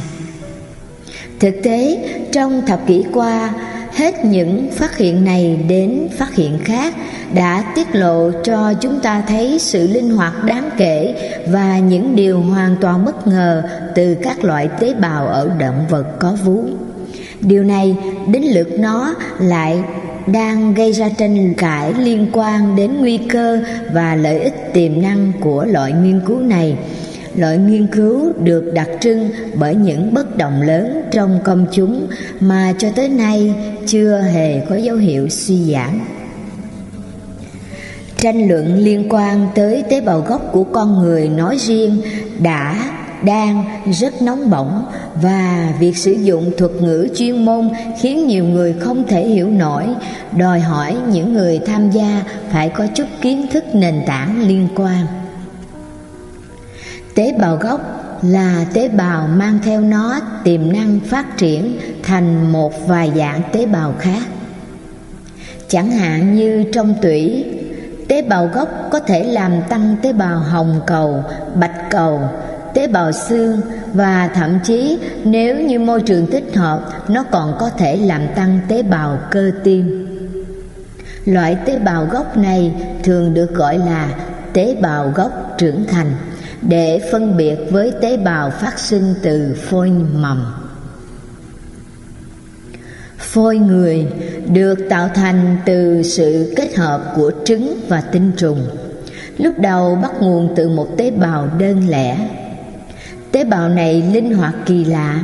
Thực 1.39 1.55
tế, 1.63 1.97
trong 2.31 2.65
thập 2.65 2.87
kỷ 2.87 3.03
qua, 3.13 3.53
hết 3.93 4.25
những 4.25 4.69
phát 4.71 4.97
hiện 4.97 5.25
này 5.25 5.59
đến 5.67 6.07
phát 6.17 6.35
hiện 6.35 6.59
khác 6.63 6.93
đã 7.33 7.63
tiết 7.75 7.95
lộ 7.95 8.31
cho 8.43 8.73
chúng 8.73 8.99
ta 8.99 9.23
thấy 9.27 9.59
sự 9.59 9.87
linh 9.87 10.09
hoạt 10.09 10.43
đáng 10.43 10.69
kể 10.77 11.15
và 11.47 11.79
những 11.79 12.15
điều 12.15 12.41
hoàn 12.41 12.75
toàn 12.81 13.05
bất 13.05 13.27
ngờ 13.27 13.63
từ 13.95 14.15
các 14.23 14.43
loại 14.43 14.69
tế 14.79 14.93
bào 14.93 15.27
ở 15.27 15.51
động 15.57 15.85
vật 15.89 16.05
có 16.19 16.37
vú. 16.43 16.63
Điều 17.41 17.63
này, 17.63 17.95
đến 18.27 18.43
lượt 18.43 18.79
nó 18.79 19.15
lại 19.39 19.83
đang 20.27 20.73
gây 20.73 20.91
ra 20.91 21.09
tranh 21.09 21.53
cãi 21.53 21.93
liên 21.93 22.27
quan 22.33 22.75
đến 22.75 22.91
nguy 22.99 23.17
cơ 23.17 23.61
và 23.93 24.15
lợi 24.15 24.39
ích 24.39 24.73
tiềm 24.73 25.01
năng 25.01 25.31
của 25.39 25.65
loại 25.65 25.91
nghiên 25.91 26.21
cứu 26.25 26.39
này 26.39 26.77
loại 27.35 27.57
nghiên 27.57 27.87
cứu 27.87 28.33
được 28.43 28.71
đặc 28.73 28.89
trưng 28.99 29.29
bởi 29.53 29.75
những 29.75 30.13
bất 30.13 30.37
đồng 30.37 30.61
lớn 30.61 31.01
trong 31.11 31.39
công 31.43 31.65
chúng 31.71 32.07
mà 32.39 32.73
cho 32.77 32.89
tới 32.95 33.09
nay 33.09 33.53
chưa 33.87 34.21
hề 34.33 34.59
có 34.69 34.75
dấu 34.75 34.97
hiệu 34.97 35.29
suy 35.29 35.73
giảm 35.73 36.01
tranh 38.17 38.47
luận 38.47 38.75
liên 38.75 39.07
quan 39.09 39.47
tới 39.55 39.83
tế 39.89 40.01
bào 40.01 40.21
gốc 40.21 40.49
của 40.51 40.63
con 40.63 40.99
người 40.99 41.29
nói 41.29 41.57
riêng 41.59 42.01
đã 42.39 42.91
đang 43.23 43.63
rất 43.93 44.21
nóng 44.21 44.49
bỏng 44.49 44.85
và 45.21 45.73
việc 45.79 45.97
sử 45.97 46.11
dụng 46.11 46.51
thuật 46.57 46.71
ngữ 46.79 47.07
chuyên 47.15 47.45
môn 47.45 47.69
khiến 48.01 48.27
nhiều 48.27 48.45
người 48.45 48.73
không 48.79 49.07
thể 49.07 49.27
hiểu 49.27 49.49
nổi, 49.49 49.83
đòi 50.37 50.59
hỏi 50.59 50.95
những 51.11 51.33
người 51.33 51.59
tham 51.65 51.91
gia 51.91 52.23
phải 52.51 52.69
có 52.69 52.87
chút 52.95 53.05
kiến 53.21 53.47
thức 53.51 53.63
nền 53.73 53.95
tảng 54.07 54.47
liên 54.47 54.67
quan. 54.75 55.05
Tế 57.15 57.35
bào 57.39 57.55
gốc 57.57 57.81
là 58.23 58.65
tế 58.73 58.89
bào 58.89 59.27
mang 59.27 59.59
theo 59.63 59.81
nó 59.81 60.19
tiềm 60.43 60.73
năng 60.73 60.99
phát 60.99 61.37
triển 61.37 61.77
thành 62.03 62.51
một 62.51 62.87
vài 62.87 63.11
dạng 63.15 63.41
tế 63.51 63.65
bào 63.65 63.93
khác. 63.99 64.23
Chẳng 65.67 65.91
hạn 65.91 66.35
như 66.35 66.63
trong 66.73 66.93
tủy, 67.01 67.45
tế 68.07 68.21
bào 68.21 68.47
gốc 68.47 68.69
có 68.91 68.99
thể 68.99 69.23
làm 69.23 69.51
tăng 69.69 69.95
tế 70.01 70.13
bào 70.13 70.39
hồng 70.39 70.81
cầu, 70.87 71.23
bạch 71.55 71.89
cầu, 71.89 72.21
tế 72.73 72.87
bào 72.87 73.11
xương 73.11 73.61
và 73.93 74.29
thậm 74.33 74.59
chí 74.63 74.99
nếu 75.23 75.59
như 75.59 75.79
môi 75.79 76.01
trường 76.01 76.31
thích 76.31 76.55
hợp 76.55 76.79
nó 77.07 77.23
còn 77.31 77.55
có 77.59 77.69
thể 77.69 77.97
làm 77.97 78.21
tăng 78.35 78.59
tế 78.67 78.83
bào 78.83 79.17
cơ 79.31 79.51
tim. 79.63 80.05
Loại 81.25 81.57
tế 81.65 81.79
bào 81.79 82.05
gốc 82.05 82.37
này 82.37 82.73
thường 83.03 83.33
được 83.33 83.53
gọi 83.53 83.77
là 83.77 84.09
tế 84.53 84.75
bào 84.81 85.11
gốc 85.15 85.55
trưởng 85.57 85.85
thành 85.87 86.11
để 86.61 87.09
phân 87.11 87.37
biệt 87.37 87.55
với 87.69 87.93
tế 88.01 88.17
bào 88.17 88.49
phát 88.49 88.79
sinh 88.79 89.13
từ 89.23 89.55
phôi 89.61 89.91
mầm. 90.13 90.45
Phôi 93.17 93.57
người 93.57 94.07
được 94.53 94.75
tạo 94.89 95.09
thành 95.15 95.57
từ 95.65 96.03
sự 96.03 96.53
kết 96.55 96.75
hợp 96.75 97.13
của 97.15 97.31
trứng 97.45 97.79
và 97.87 98.01
tinh 98.01 98.31
trùng. 98.37 98.67
Lúc 99.37 99.59
đầu 99.59 99.95
bắt 99.95 100.11
nguồn 100.21 100.53
từ 100.55 100.69
một 100.69 100.87
tế 100.97 101.11
bào 101.11 101.47
đơn 101.59 101.89
lẻ. 101.89 102.17
Tế 103.31 103.43
bào 103.43 103.69
này 103.69 104.03
linh 104.13 104.33
hoạt 104.33 104.53
kỳ 104.65 104.85
lạ, 104.85 105.21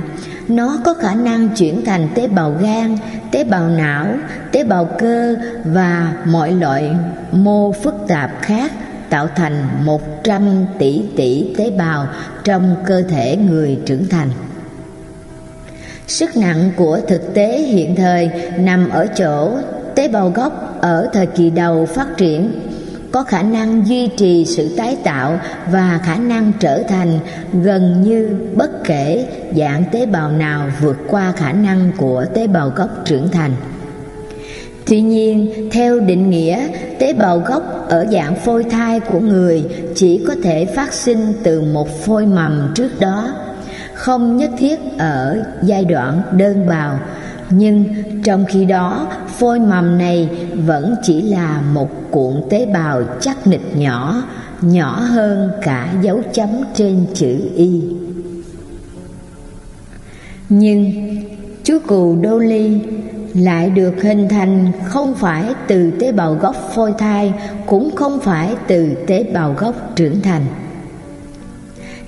nó 0.47 0.77
có 0.85 0.93
khả 0.93 1.15
năng 1.15 1.49
chuyển 1.49 1.85
thành 1.85 2.07
tế 2.15 2.27
bào 2.27 2.51
gan, 2.61 2.97
tế 3.31 3.43
bào 3.43 3.69
não, 3.69 4.07
tế 4.51 4.63
bào 4.63 4.85
cơ 4.99 5.35
và 5.65 6.13
mọi 6.25 6.51
loại 6.51 6.95
mô 7.31 7.71
phức 7.71 7.95
tạp 8.07 8.31
khác 8.41 8.71
tạo 9.15 9.27
thành 9.35 9.85
100 9.85 10.65
tỷ 10.79 11.03
tỷ 11.15 11.55
tế 11.57 11.71
bào 11.71 12.07
trong 12.43 12.75
cơ 12.85 13.01
thể 13.01 13.37
người 13.37 13.79
trưởng 13.85 14.09
thành. 14.09 14.29
Sức 16.07 16.37
nặng 16.37 16.71
của 16.75 16.99
thực 17.07 17.33
tế 17.33 17.57
hiện 17.57 17.95
thời 17.95 18.29
nằm 18.57 18.89
ở 18.89 19.07
chỗ 19.17 19.57
tế 19.95 20.07
bào 20.07 20.29
gốc 20.29 20.77
ở 20.81 21.09
thời 21.13 21.25
kỳ 21.25 21.49
đầu 21.49 21.85
phát 21.85 22.07
triển, 22.17 22.51
có 23.11 23.23
khả 23.23 23.41
năng 23.41 23.87
duy 23.87 24.07
trì 24.07 24.45
sự 24.45 24.75
tái 24.77 24.97
tạo 25.03 25.39
và 25.71 25.99
khả 26.03 26.15
năng 26.15 26.51
trở 26.59 26.83
thành 26.83 27.19
gần 27.53 28.01
như 28.01 28.37
bất 28.55 28.83
kể 28.83 29.27
dạng 29.55 29.83
tế 29.91 30.05
bào 30.05 30.31
nào 30.31 30.71
vượt 30.81 30.97
qua 31.07 31.31
khả 31.31 31.51
năng 31.51 31.91
của 31.97 32.25
tế 32.33 32.47
bào 32.47 32.69
gốc 32.69 32.89
trưởng 33.05 33.29
thành. 33.31 33.51
Tuy 34.85 35.01
nhiên, 35.01 35.69
theo 35.71 35.99
định 35.99 36.29
nghĩa, 36.29 36.67
tế 36.99 37.13
bào 37.13 37.39
gốc 37.39 37.63
ở 37.89 38.05
dạng 38.11 38.35
phôi 38.35 38.63
thai 38.63 38.99
của 38.99 39.19
người 39.19 39.63
chỉ 39.95 40.25
có 40.27 40.35
thể 40.43 40.65
phát 40.65 40.93
sinh 40.93 41.33
từ 41.43 41.61
một 41.61 42.05
phôi 42.05 42.25
mầm 42.25 42.71
trước 42.75 42.99
đó, 42.99 43.33
không 43.93 44.37
nhất 44.37 44.51
thiết 44.57 44.79
ở 44.97 45.43
giai 45.63 45.85
đoạn 45.85 46.21
đơn 46.31 46.67
bào, 46.67 46.99
nhưng 47.49 47.85
trong 48.23 48.45
khi 48.45 48.65
đó 48.65 49.07
phôi 49.27 49.59
mầm 49.59 49.97
này 49.97 50.29
vẫn 50.65 50.95
chỉ 51.03 51.21
là 51.21 51.61
một 51.73 51.89
cuộn 52.11 52.41
tế 52.49 52.65
bào 52.65 53.03
chắc 53.21 53.47
nịch 53.47 53.77
nhỏ, 53.77 54.23
nhỏ 54.61 54.99
hơn 54.99 55.51
cả 55.61 55.93
dấu 56.01 56.21
chấm 56.33 56.49
trên 56.73 57.05
chữ 57.13 57.39
Y. 57.55 57.81
Nhưng 60.49 60.91
chú 61.63 61.79
cù 61.87 62.15
Đô 62.21 62.37
Ly 62.39 62.79
lại 63.35 63.69
được 63.69 64.01
hình 64.01 64.27
thành 64.29 64.71
không 64.85 65.15
phải 65.15 65.43
từ 65.67 65.91
tế 65.91 66.11
bào 66.11 66.33
gốc 66.33 66.55
phôi 66.75 66.93
thai, 66.97 67.33
cũng 67.65 67.95
không 67.95 68.19
phải 68.19 68.55
từ 68.67 68.95
tế 69.07 69.23
bào 69.23 69.53
gốc 69.53 69.75
trưởng 69.95 70.21
thành. 70.21 70.45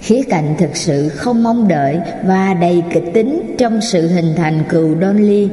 Khía 0.02 0.24
cạnh 0.30 0.56
thực 0.58 0.76
sự 0.76 1.10
không 1.10 1.44
mong 1.44 1.68
đợi 1.68 2.00
và 2.26 2.54
đầy 2.54 2.84
kịch 2.94 3.12
tính 3.14 3.56
trong 3.58 3.82
sự 3.82 4.08
hình 4.08 4.34
thành 4.38 4.64
cừu 4.70 4.96
Donley 5.02 5.50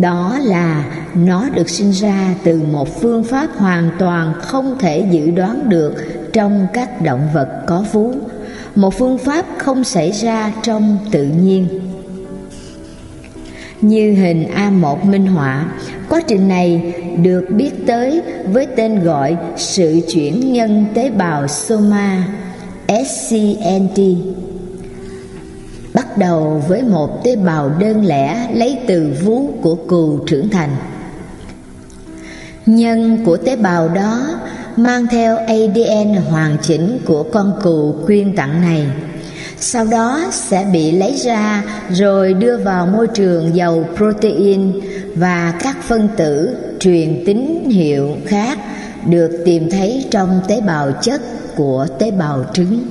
đó 0.00 0.38
là 0.42 0.84
nó 1.14 1.48
được 1.54 1.68
sinh 1.68 1.90
ra 1.90 2.34
từ 2.44 2.62
một 2.72 3.00
phương 3.00 3.24
pháp 3.24 3.48
hoàn 3.56 3.90
toàn 3.98 4.32
không 4.40 4.76
thể 4.78 5.06
dự 5.10 5.30
đoán 5.30 5.68
được 5.68 5.94
trong 6.32 6.66
các 6.72 7.02
động 7.02 7.28
vật 7.34 7.48
có 7.66 7.84
vú, 7.92 8.14
một 8.74 8.94
phương 8.94 9.18
pháp 9.18 9.46
không 9.58 9.84
xảy 9.84 10.10
ra 10.10 10.52
trong 10.62 10.98
tự 11.10 11.24
nhiên 11.24 11.87
như 13.80 14.12
hình 14.12 14.46
A1 14.56 15.04
minh 15.04 15.26
họa. 15.26 15.66
Quá 16.08 16.20
trình 16.26 16.48
này 16.48 16.94
được 17.22 17.44
biết 17.50 17.70
tới 17.86 18.22
với 18.52 18.66
tên 18.76 19.04
gọi 19.04 19.36
sự 19.56 20.00
chuyển 20.08 20.52
nhân 20.52 20.86
tế 20.94 21.10
bào 21.10 21.48
soma 21.48 22.28
SCNT 22.88 24.00
bắt 25.94 26.18
đầu 26.18 26.62
với 26.68 26.82
một 26.82 27.24
tế 27.24 27.36
bào 27.36 27.68
đơn 27.78 28.04
lẻ 28.04 28.48
lấy 28.54 28.78
từ 28.86 29.14
vú 29.24 29.50
của 29.62 29.74
cừu 29.74 30.18
trưởng 30.26 30.48
thành. 30.48 30.70
Nhân 32.66 33.24
của 33.24 33.36
tế 33.36 33.56
bào 33.56 33.88
đó 33.88 34.28
mang 34.76 35.06
theo 35.10 35.36
ADN 35.36 36.14
hoàn 36.30 36.56
chỉnh 36.62 36.98
của 37.06 37.22
con 37.22 37.52
cừu 37.62 37.94
quyên 38.06 38.36
tặng 38.36 38.60
này 38.60 38.86
sau 39.60 39.86
đó 39.86 40.20
sẽ 40.32 40.66
bị 40.72 40.90
lấy 40.90 41.12
ra 41.12 41.64
rồi 41.90 42.34
đưa 42.34 42.56
vào 42.56 42.86
môi 42.86 43.06
trường 43.06 43.54
giàu 43.54 43.84
protein 43.96 44.80
và 45.14 45.54
các 45.62 45.76
phân 45.82 46.08
tử 46.16 46.56
truyền 46.80 47.22
tín 47.26 47.64
hiệu 47.70 48.16
khác 48.26 48.58
được 49.06 49.42
tìm 49.44 49.70
thấy 49.70 50.04
trong 50.10 50.40
tế 50.48 50.60
bào 50.60 50.92
chất 51.02 51.20
của 51.56 51.86
tế 51.98 52.10
bào 52.10 52.44
trứng. 52.52 52.84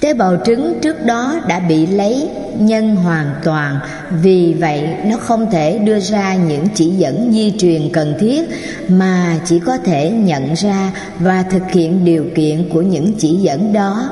Tế 0.00 0.14
bào 0.14 0.36
trứng 0.44 0.78
trước 0.82 1.04
đó 1.06 1.40
đã 1.48 1.60
bị 1.60 1.86
lấy 1.86 2.28
nhân 2.58 2.96
hoàn 2.96 3.34
toàn, 3.44 3.78
vì 4.22 4.54
vậy 4.60 4.88
nó 5.04 5.16
không 5.16 5.50
thể 5.50 5.78
đưa 5.78 6.00
ra 6.00 6.34
những 6.34 6.66
chỉ 6.74 6.86
dẫn 6.86 7.32
di 7.32 7.52
truyền 7.58 7.92
cần 7.92 8.14
thiết 8.20 8.48
mà 8.88 9.38
chỉ 9.44 9.58
có 9.58 9.78
thể 9.78 10.10
nhận 10.10 10.54
ra 10.54 10.92
và 11.18 11.42
thực 11.42 11.70
hiện 11.70 12.04
điều 12.04 12.26
kiện 12.34 12.68
của 12.72 12.82
những 12.82 13.12
chỉ 13.18 13.28
dẫn 13.28 13.72
đó 13.72 14.08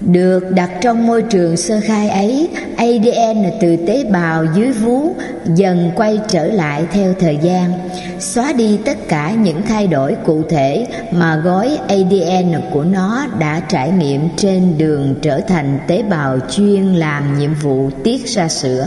được 0.00 0.50
đặt 0.50 0.70
trong 0.80 1.06
môi 1.06 1.22
trường 1.22 1.56
sơ 1.56 1.80
khai 1.84 2.08
ấy, 2.08 2.48
ADN 2.76 3.44
từ 3.60 3.76
tế 3.76 4.04
bào 4.04 4.44
dưới 4.56 4.72
vú 4.72 5.14
dần 5.54 5.90
quay 5.94 6.20
trở 6.28 6.46
lại 6.46 6.84
theo 6.92 7.14
thời 7.20 7.38
gian, 7.42 7.72
xóa 8.20 8.52
đi 8.52 8.78
tất 8.84 9.08
cả 9.08 9.30
những 9.30 9.62
thay 9.68 9.86
đổi 9.86 10.16
cụ 10.24 10.42
thể 10.48 10.86
mà 11.12 11.36
gói 11.36 11.78
ADN 11.88 12.60
của 12.72 12.84
nó 12.84 13.26
đã 13.38 13.60
trải 13.60 13.90
nghiệm 13.90 14.28
trên 14.36 14.78
đường 14.78 15.14
trở 15.22 15.40
thành 15.40 15.78
tế 15.86 16.02
bào 16.02 16.38
chuyên 16.50 16.94
làm 16.94 17.38
nhiệm 17.38 17.54
vụ 17.54 17.90
tiết 18.04 18.26
ra 18.26 18.48
sữa. 18.48 18.86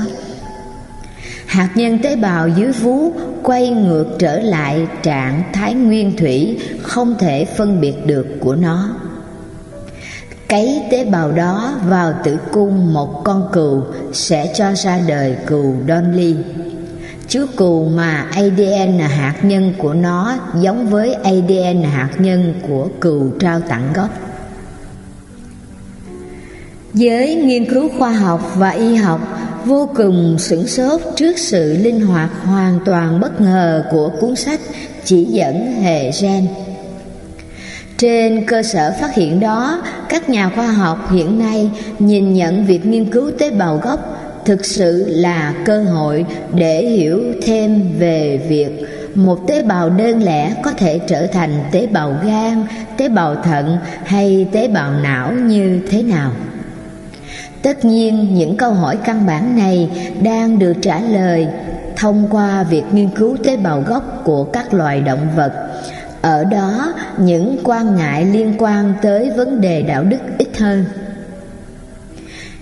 Hạt 1.45 1.69
nhân 1.76 2.00
tế 2.04 2.15
bào 2.15 2.47
dưới 2.47 2.71
vú 2.71 3.12
quay 3.43 3.69
ngược 3.69 4.06
trở 4.19 4.39
lại 4.39 4.88
trạng 5.04 5.43
thái 5.54 5.74
nguyên 5.74 6.17
thủy 6.17 6.60
không 6.82 7.15
thể 7.19 7.45
phân 7.45 7.82
biệt 7.82 8.06
được 8.06 8.28
của 8.39 8.56
nó 8.56 8.89
cấy 10.52 10.84
tế 10.92 11.06
bào 11.06 11.32
đó 11.32 11.80
vào 11.88 12.14
tử 12.24 12.38
cung 12.52 12.94
một 12.94 13.24
con 13.24 13.50
cừu 13.54 13.84
sẽ 14.14 14.54
cho 14.56 14.74
ra 14.76 15.00
đời 15.08 15.36
cừu 15.48 15.76
Donley. 15.88 16.36
Chú 17.28 17.46
cừu 17.58 17.90
mà 17.90 18.28
ADN 18.32 19.00
hạt 19.00 19.36
nhân 19.42 19.74
của 19.78 19.94
nó 19.94 20.40
giống 20.56 20.88
với 20.88 21.14
ADN 21.14 21.84
hạt 21.84 22.10
nhân 22.18 22.54
của 22.68 22.88
cừu 23.02 23.30
trao 23.40 23.60
tặng 23.60 23.94
gốc. 23.96 24.10
Giới 26.94 27.36
nghiên 27.36 27.66
cứu 27.66 27.90
khoa 27.98 28.12
học 28.12 28.52
và 28.56 28.70
y 28.70 28.96
học 28.96 29.22
vô 29.66 29.90
cùng 29.96 30.36
sửng 30.40 30.68
sốt 30.68 31.02
trước 31.16 31.38
sự 31.38 31.78
linh 31.78 32.02
hoạt 32.02 32.30
hoàn 32.44 32.80
toàn 32.86 33.20
bất 33.20 33.42
ngờ 33.42 33.84
của 33.92 34.12
cuốn 34.22 34.36
sách 34.36 34.60
chỉ 35.04 35.24
dẫn 35.24 35.82
hệ 35.82 36.12
gen 36.22 36.48
trên 38.02 38.46
cơ 38.46 38.64
sở 38.64 38.94
phát 39.02 39.16
hiện 39.16 39.40
đó, 39.40 39.82
các 40.10 40.30
nhà 40.30 40.50
khoa 40.56 40.68
học 40.68 41.12
hiện 41.12 41.40
nay 41.40 41.72
nhìn 42.00 42.34
nhận 42.34 42.66
việc 42.66 42.86
nghiên 42.86 43.12
cứu 43.12 43.32
tế 43.40 43.52
bào 43.52 43.78
gốc 43.78 44.00
thực 44.46 44.66
sự 44.66 45.06
là 45.08 45.54
cơ 45.66 45.84
hội 45.84 46.26
để 46.54 46.86
hiểu 46.86 47.22
thêm 47.42 47.92
về 48.00 48.38
việc 48.48 48.70
một 49.16 49.48
tế 49.48 49.64
bào 49.64 49.90
đơn 49.90 50.24
lẻ 50.24 50.56
có 50.64 50.72
thể 50.72 51.00
trở 51.08 51.28
thành 51.28 51.64
tế 51.72 51.88
bào 51.88 52.16
gan, 52.24 52.66
tế 52.98 53.10
bào 53.10 53.36
thận 53.36 53.78
hay 54.06 54.48
tế 54.52 54.68
bào 54.68 54.92
não 54.94 55.32
như 55.32 55.80
thế 55.90 56.04
nào. 56.04 56.32
Tất 57.62 57.86
nhiên, 57.86 58.34
những 58.34 58.58
câu 58.58 58.74
hỏi 58.74 58.98
căn 59.04 59.26
bản 59.26 59.56
này 59.58 59.90
đang 60.24 60.60
được 60.60 60.74
trả 60.82 61.00
lời 61.00 61.48
thông 61.96 62.28
qua 62.32 62.64
việc 62.64 62.84
nghiên 62.92 63.10
cứu 63.10 63.38
tế 63.44 63.58
bào 63.58 63.82
gốc 63.82 64.22
của 64.24 64.44
các 64.44 64.74
loài 64.74 65.02
động 65.02 65.28
vật 65.36 65.52
ở 66.22 66.44
đó, 66.44 66.94
những 67.18 67.58
quan 67.64 67.96
ngại 67.96 68.26
liên 68.26 68.56
quan 68.58 68.94
tới 69.02 69.30
vấn 69.38 69.62
đề 69.62 69.82
đạo 69.82 70.04
đức 70.04 70.18
ít 70.38 70.58
hơn. 70.58 70.86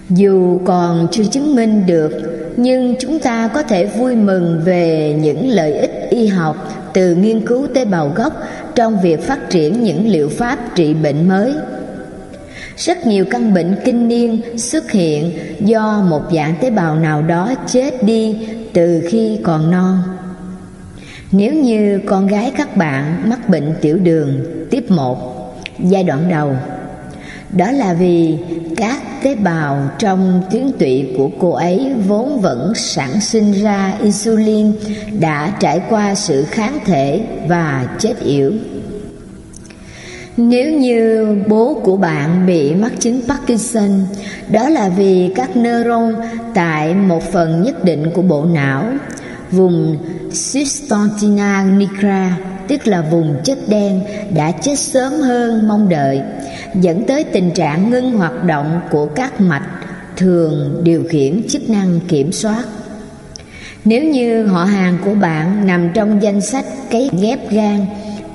Dù 0.09 0.59
còn 0.65 1.07
chưa 1.11 1.23
chứng 1.23 1.55
minh 1.55 1.85
được, 1.85 2.11
nhưng 2.57 2.95
chúng 2.99 3.19
ta 3.19 3.47
có 3.47 3.63
thể 3.63 3.85
vui 3.85 4.15
mừng 4.15 4.61
về 4.65 5.15
những 5.21 5.49
lợi 5.49 5.73
ích 5.73 6.07
y 6.09 6.27
học 6.27 6.89
từ 6.93 7.15
nghiên 7.15 7.45
cứu 7.45 7.67
tế 7.73 7.85
bào 7.85 8.11
gốc 8.15 8.33
trong 8.75 9.01
việc 9.01 9.27
phát 9.27 9.49
triển 9.49 9.83
những 9.83 10.11
liệu 10.11 10.29
pháp 10.29 10.75
trị 10.75 10.93
bệnh 10.93 11.27
mới. 11.27 11.53
Rất 12.77 13.07
nhiều 13.07 13.25
căn 13.29 13.53
bệnh 13.53 13.75
kinh 13.85 14.07
niên 14.07 14.41
xuất 14.57 14.91
hiện 14.91 15.31
do 15.59 16.05
một 16.09 16.21
dạng 16.33 16.55
tế 16.61 16.69
bào 16.69 16.95
nào 16.95 17.21
đó 17.21 17.53
chết 17.67 18.03
đi 18.03 18.47
từ 18.73 19.01
khi 19.09 19.39
còn 19.43 19.71
non 19.71 19.97
nếu 21.31 21.53
như 21.53 21.99
con 22.05 22.27
gái 22.27 22.51
các 22.57 22.77
bạn 22.77 23.29
mắc 23.29 23.49
bệnh 23.49 23.75
tiểu 23.81 23.97
đường 23.97 24.45
tiếp 24.71 24.91
một 24.91 25.17
giai 25.79 26.03
đoạn 26.03 26.29
đầu 26.29 26.55
đó 27.51 27.71
là 27.71 27.93
vì 27.93 28.37
các 28.77 29.01
tế 29.23 29.35
bào 29.35 29.89
trong 29.99 30.41
tuyến 30.51 30.71
tụy 30.79 31.07
của 31.17 31.29
cô 31.39 31.51
ấy 31.51 31.93
vốn 32.07 32.41
vẫn 32.41 32.73
sản 32.75 33.21
sinh 33.21 33.51
ra 33.51 33.93
insulin 34.01 34.71
đã 35.19 35.53
trải 35.59 35.81
qua 35.89 36.15
sự 36.15 36.43
kháng 36.43 36.79
thể 36.85 37.21
và 37.47 37.87
chết 37.99 38.19
yểu. 38.19 38.51
Nếu 40.37 40.73
như 40.73 41.35
bố 41.47 41.81
của 41.83 41.97
bạn 41.97 42.45
bị 42.45 42.75
mắc 42.75 42.91
chứng 42.99 43.21
Parkinson, 43.27 43.89
đó 44.51 44.69
là 44.69 44.89
vì 44.89 45.31
các 45.35 45.57
neuron 45.57 46.15
tại 46.53 46.93
một 46.93 47.23
phần 47.31 47.63
nhất 47.63 47.83
định 47.83 48.11
của 48.13 48.21
bộ 48.21 48.45
não, 48.45 48.85
vùng 49.51 49.97
Sustantina 50.31 51.63
nigra, 51.63 52.37
tức 52.67 52.87
là 52.87 53.01
vùng 53.01 53.35
chất 53.43 53.59
đen, 53.67 54.01
đã 54.35 54.51
chết 54.51 54.79
sớm 54.79 55.13
hơn 55.13 55.67
mong 55.67 55.89
đợi, 55.89 56.21
dẫn 56.75 57.03
tới 57.03 57.23
tình 57.23 57.51
trạng 57.51 57.89
ngưng 57.89 58.11
hoạt 58.11 58.43
động 58.43 58.79
của 58.91 59.05
các 59.05 59.41
mạch 59.41 59.67
thường 60.17 60.81
điều 60.83 61.03
khiển 61.09 61.41
chức 61.49 61.69
năng 61.69 61.99
kiểm 62.07 62.31
soát. 62.31 62.63
Nếu 63.85 64.03
như 64.03 64.45
họ 64.45 64.63
hàng 64.63 64.97
của 65.05 65.13
bạn 65.13 65.67
nằm 65.67 65.89
trong 65.93 66.21
danh 66.21 66.41
sách 66.41 66.65
cấy 66.91 67.09
ghép 67.21 67.51
gan, 67.51 67.85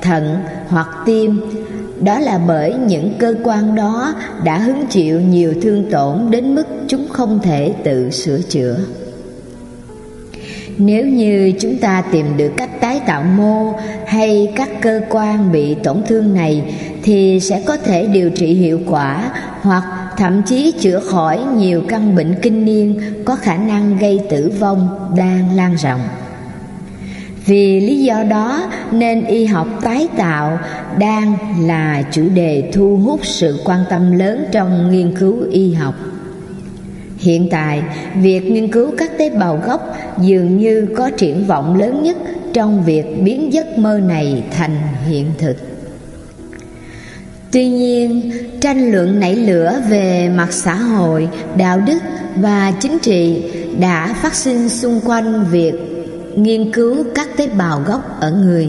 thận 0.02 0.36
hoặc 0.68 0.88
tim 1.06 1.40
đó 2.00 2.18
là 2.18 2.38
bởi 2.38 2.74
những 2.74 3.14
cơ 3.18 3.34
quan 3.44 3.74
đó 3.74 4.14
đã 4.44 4.58
hứng 4.58 4.86
chịu 4.86 5.20
nhiều 5.20 5.54
thương 5.62 5.90
tổn 5.90 6.30
đến 6.30 6.54
mức 6.54 6.66
chúng 6.88 7.08
không 7.08 7.40
thể 7.42 7.74
tự 7.84 8.10
sửa 8.10 8.38
chữa 8.38 8.76
nếu 10.78 11.06
như 11.06 11.52
chúng 11.60 11.76
ta 11.76 12.02
tìm 12.12 12.26
được 12.36 12.52
cách 12.56 12.80
tái 12.80 13.00
tạo 13.06 13.22
mô 13.22 13.72
hay 14.06 14.52
các 14.56 14.68
cơ 14.80 15.00
quan 15.10 15.52
bị 15.52 15.74
tổn 15.74 16.02
thương 16.06 16.34
này, 16.34 16.74
thì 17.02 17.40
sẽ 17.40 17.62
có 17.66 17.76
thể 17.76 18.06
điều 18.06 18.30
trị 18.30 18.46
hiệu 18.46 18.80
quả 18.86 19.30
hoặc 19.60 19.84
thậm 20.16 20.42
chí 20.42 20.72
chữa 20.80 21.00
khỏi 21.00 21.40
nhiều 21.56 21.82
căn 21.88 22.16
bệnh 22.16 22.34
kinh 22.42 22.64
niên 22.64 23.00
có 23.24 23.36
khả 23.36 23.56
năng 23.56 23.98
gây 23.98 24.20
tử 24.30 24.52
vong 24.60 25.10
đang 25.16 25.56
lan 25.56 25.74
rộng. 25.76 26.00
Vì 27.46 27.80
lý 27.80 28.02
do 28.02 28.22
đó 28.22 28.70
nên 28.92 29.24
y 29.24 29.46
học 29.46 29.68
tái 29.82 30.08
tạo 30.16 30.58
đang 30.98 31.36
là 31.66 32.02
chủ 32.12 32.28
đề 32.34 32.70
thu 32.72 32.96
hút 32.96 33.20
sự 33.22 33.60
quan 33.64 33.80
tâm 33.90 34.18
lớn 34.18 34.44
trong 34.52 34.90
nghiên 34.90 35.16
cứu 35.16 35.36
y 35.50 35.74
học 35.74 35.94
hiện 37.24 37.48
tại, 37.50 37.82
việc 38.14 38.40
nghiên 38.40 38.72
cứu 38.72 38.90
các 38.98 39.18
tế 39.18 39.30
bào 39.30 39.62
gốc 39.66 39.96
dường 40.20 40.58
như 40.58 40.86
có 40.96 41.10
triển 41.10 41.46
vọng 41.46 41.80
lớn 41.80 42.02
nhất 42.02 42.16
trong 42.52 42.84
việc 42.84 43.04
biến 43.22 43.52
giấc 43.52 43.78
mơ 43.78 44.00
này 44.00 44.44
thành 44.50 44.76
hiện 45.08 45.26
thực. 45.38 45.56
Tuy 47.52 47.68
nhiên, 47.68 48.32
tranh 48.60 48.92
luận 48.92 49.20
nảy 49.20 49.36
lửa 49.36 49.80
về 49.88 50.28
mặt 50.36 50.52
xã 50.52 50.74
hội, 50.74 51.28
đạo 51.56 51.80
đức 51.80 51.98
và 52.36 52.72
chính 52.80 52.98
trị 52.98 53.42
đã 53.80 54.14
phát 54.22 54.34
sinh 54.34 54.68
xung 54.68 55.00
quanh 55.04 55.44
việc 55.50 55.74
nghiên 56.36 56.72
cứu 56.72 57.04
các 57.14 57.28
tế 57.36 57.46
bào 57.46 57.82
gốc 57.86 58.20
ở 58.20 58.30
người 58.30 58.68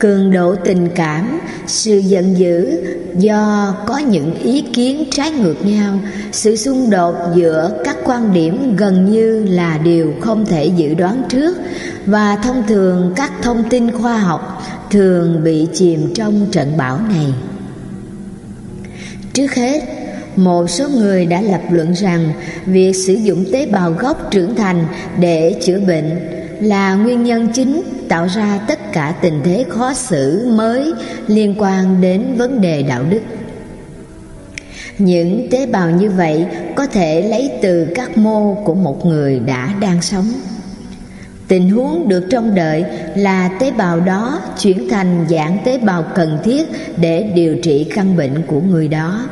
cường 0.00 0.30
độ 0.30 0.54
tình 0.64 0.88
cảm, 0.94 1.40
sự 1.66 1.98
giận 1.98 2.38
dữ 2.38 2.80
do 3.16 3.74
có 3.86 3.98
những 3.98 4.34
ý 4.34 4.64
kiến 4.72 5.04
trái 5.10 5.30
ngược 5.30 5.66
nhau, 5.66 5.98
sự 6.32 6.56
xung 6.56 6.90
đột 6.90 7.14
giữa 7.34 7.80
các 7.84 7.96
quan 8.04 8.32
điểm 8.34 8.76
gần 8.76 9.10
như 9.12 9.44
là 9.44 9.78
điều 9.78 10.14
không 10.20 10.46
thể 10.46 10.66
dự 10.66 10.94
đoán 10.94 11.22
trước 11.28 11.56
và 12.06 12.36
thông 12.36 12.62
thường 12.68 13.12
các 13.16 13.32
thông 13.42 13.64
tin 13.70 13.90
khoa 13.90 14.18
học 14.18 14.62
thường 14.90 15.44
bị 15.44 15.68
chìm 15.74 16.14
trong 16.14 16.46
trận 16.52 16.72
bão 16.76 16.98
này. 17.08 17.26
Trước 19.32 19.54
hết, 19.54 19.80
một 20.36 20.70
số 20.70 20.88
người 20.88 21.26
đã 21.26 21.40
lập 21.40 21.60
luận 21.70 21.92
rằng 21.92 22.32
việc 22.66 22.92
sử 22.92 23.14
dụng 23.14 23.44
tế 23.52 23.66
bào 23.66 23.92
gốc 23.92 24.28
trưởng 24.30 24.54
thành 24.54 24.86
để 25.18 25.60
chữa 25.62 25.80
bệnh 25.80 26.39
là 26.60 26.94
nguyên 26.94 27.24
nhân 27.24 27.48
chính 27.54 27.82
tạo 28.08 28.26
ra 28.28 28.60
tất 28.68 28.92
cả 28.92 29.14
tình 29.22 29.40
thế 29.44 29.64
khó 29.68 29.94
xử 29.94 30.50
mới 30.56 30.92
liên 31.26 31.54
quan 31.58 32.00
đến 32.00 32.34
vấn 32.36 32.60
đề 32.60 32.82
đạo 32.82 33.04
đức. 33.10 33.20
Những 34.98 35.48
tế 35.50 35.66
bào 35.66 35.90
như 35.90 36.10
vậy 36.10 36.46
có 36.74 36.86
thể 36.86 37.22
lấy 37.22 37.50
từ 37.62 37.86
các 37.94 38.18
mô 38.18 38.54
của 38.54 38.74
một 38.74 39.06
người 39.06 39.40
đã 39.40 39.74
đang 39.80 40.02
sống. 40.02 40.32
Tình 41.48 41.70
huống 41.70 42.08
được 42.08 42.26
trông 42.30 42.54
đợi 42.54 42.84
là 43.16 43.50
tế 43.60 43.70
bào 43.70 44.00
đó 44.00 44.40
chuyển 44.58 44.88
thành 44.88 45.26
dạng 45.30 45.58
tế 45.64 45.78
bào 45.78 46.04
cần 46.14 46.38
thiết 46.44 46.66
để 46.96 47.22
điều 47.34 47.56
trị 47.62 47.90
căn 47.94 48.16
bệnh 48.16 48.42
của 48.46 48.60
người 48.60 48.88
đó. 48.88 49.26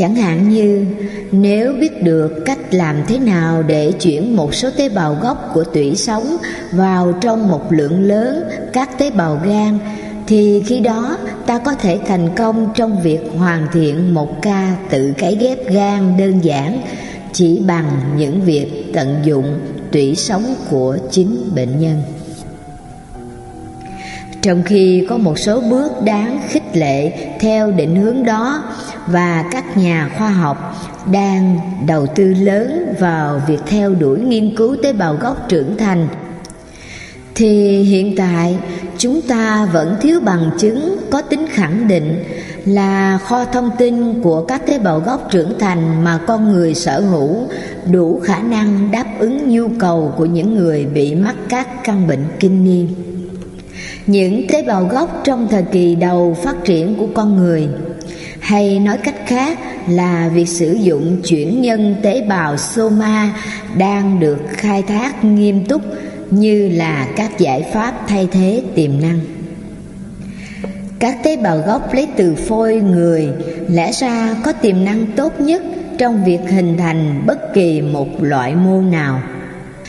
Chẳng 0.00 0.14
hạn 0.14 0.48
như, 0.48 0.86
nếu 1.32 1.72
biết 1.72 2.02
được 2.02 2.42
cách 2.44 2.58
làm 2.74 2.96
thế 3.06 3.18
nào 3.18 3.62
để 3.62 3.92
chuyển 3.92 4.36
một 4.36 4.54
số 4.54 4.70
tế 4.76 4.88
bào 4.88 5.18
gốc 5.22 5.50
của 5.54 5.64
tủy 5.64 5.96
sống 5.96 6.36
vào 6.72 7.12
trong 7.20 7.48
một 7.48 7.72
lượng 7.72 8.02
lớn 8.02 8.44
các 8.72 8.98
tế 8.98 9.10
bào 9.10 9.40
gan, 9.44 9.78
thì 10.26 10.62
khi 10.66 10.80
đó 10.80 11.16
ta 11.46 11.58
có 11.58 11.74
thể 11.74 11.98
thành 12.06 12.28
công 12.36 12.68
trong 12.74 13.02
việc 13.02 13.20
hoàn 13.38 13.66
thiện 13.72 14.14
một 14.14 14.42
ca 14.42 14.76
tự 14.90 15.12
cấy 15.18 15.36
ghép 15.40 15.70
gan 15.70 16.16
đơn 16.18 16.40
giản, 16.44 16.82
chỉ 17.32 17.62
bằng 17.66 17.90
những 18.16 18.40
việc 18.40 18.92
tận 18.94 19.16
dụng 19.24 19.60
tủy 19.92 20.14
sống 20.14 20.54
của 20.70 20.96
chính 21.10 21.50
bệnh 21.54 21.80
nhân. 21.80 22.02
Trong 24.42 24.62
khi 24.62 25.06
có 25.08 25.16
một 25.16 25.38
số 25.38 25.60
bước 25.60 26.02
đáng 26.04 26.40
khích 26.48 26.76
lệ 26.76 27.12
theo 27.40 27.70
định 27.70 27.96
hướng 27.96 28.24
đó 28.24 28.62
và 29.06 29.44
các 29.50 29.76
nhà 29.76 30.10
khoa 30.18 30.30
học 30.30 30.74
đang 31.12 31.60
đầu 31.86 32.06
tư 32.06 32.24
lớn 32.24 32.94
vào 32.98 33.42
việc 33.48 33.60
theo 33.66 33.94
đuổi 33.94 34.20
nghiên 34.20 34.56
cứu 34.56 34.76
tế 34.82 34.92
bào 34.92 35.14
gốc 35.14 35.48
trưởng 35.48 35.76
thành. 35.76 36.08
Thì 37.34 37.82
hiện 37.82 38.14
tại, 38.16 38.56
chúng 38.98 39.22
ta 39.22 39.68
vẫn 39.72 39.96
thiếu 40.00 40.20
bằng 40.20 40.50
chứng 40.58 40.96
có 41.10 41.22
tính 41.22 41.46
khẳng 41.50 41.88
định 41.88 42.24
là 42.64 43.18
kho 43.18 43.44
thông 43.44 43.70
tin 43.78 44.22
của 44.22 44.44
các 44.44 44.66
tế 44.66 44.78
bào 44.78 45.00
gốc 45.00 45.28
trưởng 45.30 45.58
thành 45.58 46.04
mà 46.04 46.20
con 46.26 46.52
người 46.52 46.74
sở 46.74 47.00
hữu 47.00 47.36
đủ 47.90 48.20
khả 48.24 48.38
năng 48.38 48.90
đáp 48.90 49.04
ứng 49.18 49.48
nhu 49.48 49.68
cầu 49.78 50.14
của 50.16 50.26
những 50.26 50.54
người 50.54 50.86
bị 50.86 51.14
mắc 51.14 51.36
các 51.48 51.84
căn 51.84 52.06
bệnh 52.06 52.24
kinh 52.40 52.64
niên. 52.64 52.88
Những 54.06 54.46
tế 54.48 54.62
bào 54.62 54.84
gốc 54.84 55.20
trong 55.24 55.48
thời 55.50 55.62
kỳ 55.62 55.94
đầu 55.94 56.36
phát 56.42 56.64
triển 56.64 56.94
của 56.98 57.08
con 57.14 57.36
người 57.36 57.68
hay 58.50 58.78
nói 58.78 58.98
cách 58.98 59.14
khác 59.26 59.58
là 59.88 60.30
việc 60.34 60.48
sử 60.48 60.72
dụng 60.72 61.22
chuyển 61.24 61.62
nhân 61.62 61.96
tế 62.02 62.22
bào 62.28 62.56
soma 62.56 63.34
đang 63.76 64.20
được 64.20 64.38
khai 64.48 64.82
thác 64.82 65.24
nghiêm 65.24 65.64
túc 65.64 65.82
như 66.30 66.68
là 66.68 67.08
các 67.16 67.38
giải 67.38 67.64
pháp 67.72 67.94
thay 68.08 68.28
thế 68.32 68.62
tiềm 68.74 68.90
năng. 69.00 69.20
Các 70.98 71.18
tế 71.22 71.36
bào 71.36 71.58
gốc 71.58 71.94
lấy 71.94 72.08
từ 72.16 72.34
phôi 72.34 72.74
người 72.74 73.28
lẽ 73.68 73.92
ra 73.92 74.36
có 74.44 74.52
tiềm 74.52 74.84
năng 74.84 75.06
tốt 75.16 75.40
nhất 75.40 75.62
trong 75.98 76.24
việc 76.24 76.40
hình 76.48 76.76
thành 76.78 77.22
bất 77.26 77.54
kỳ 77.54 77.80
một 77.80 78.22
loại 78.22 78.54
mô 78.54 78.80
nào. 78.80 79.22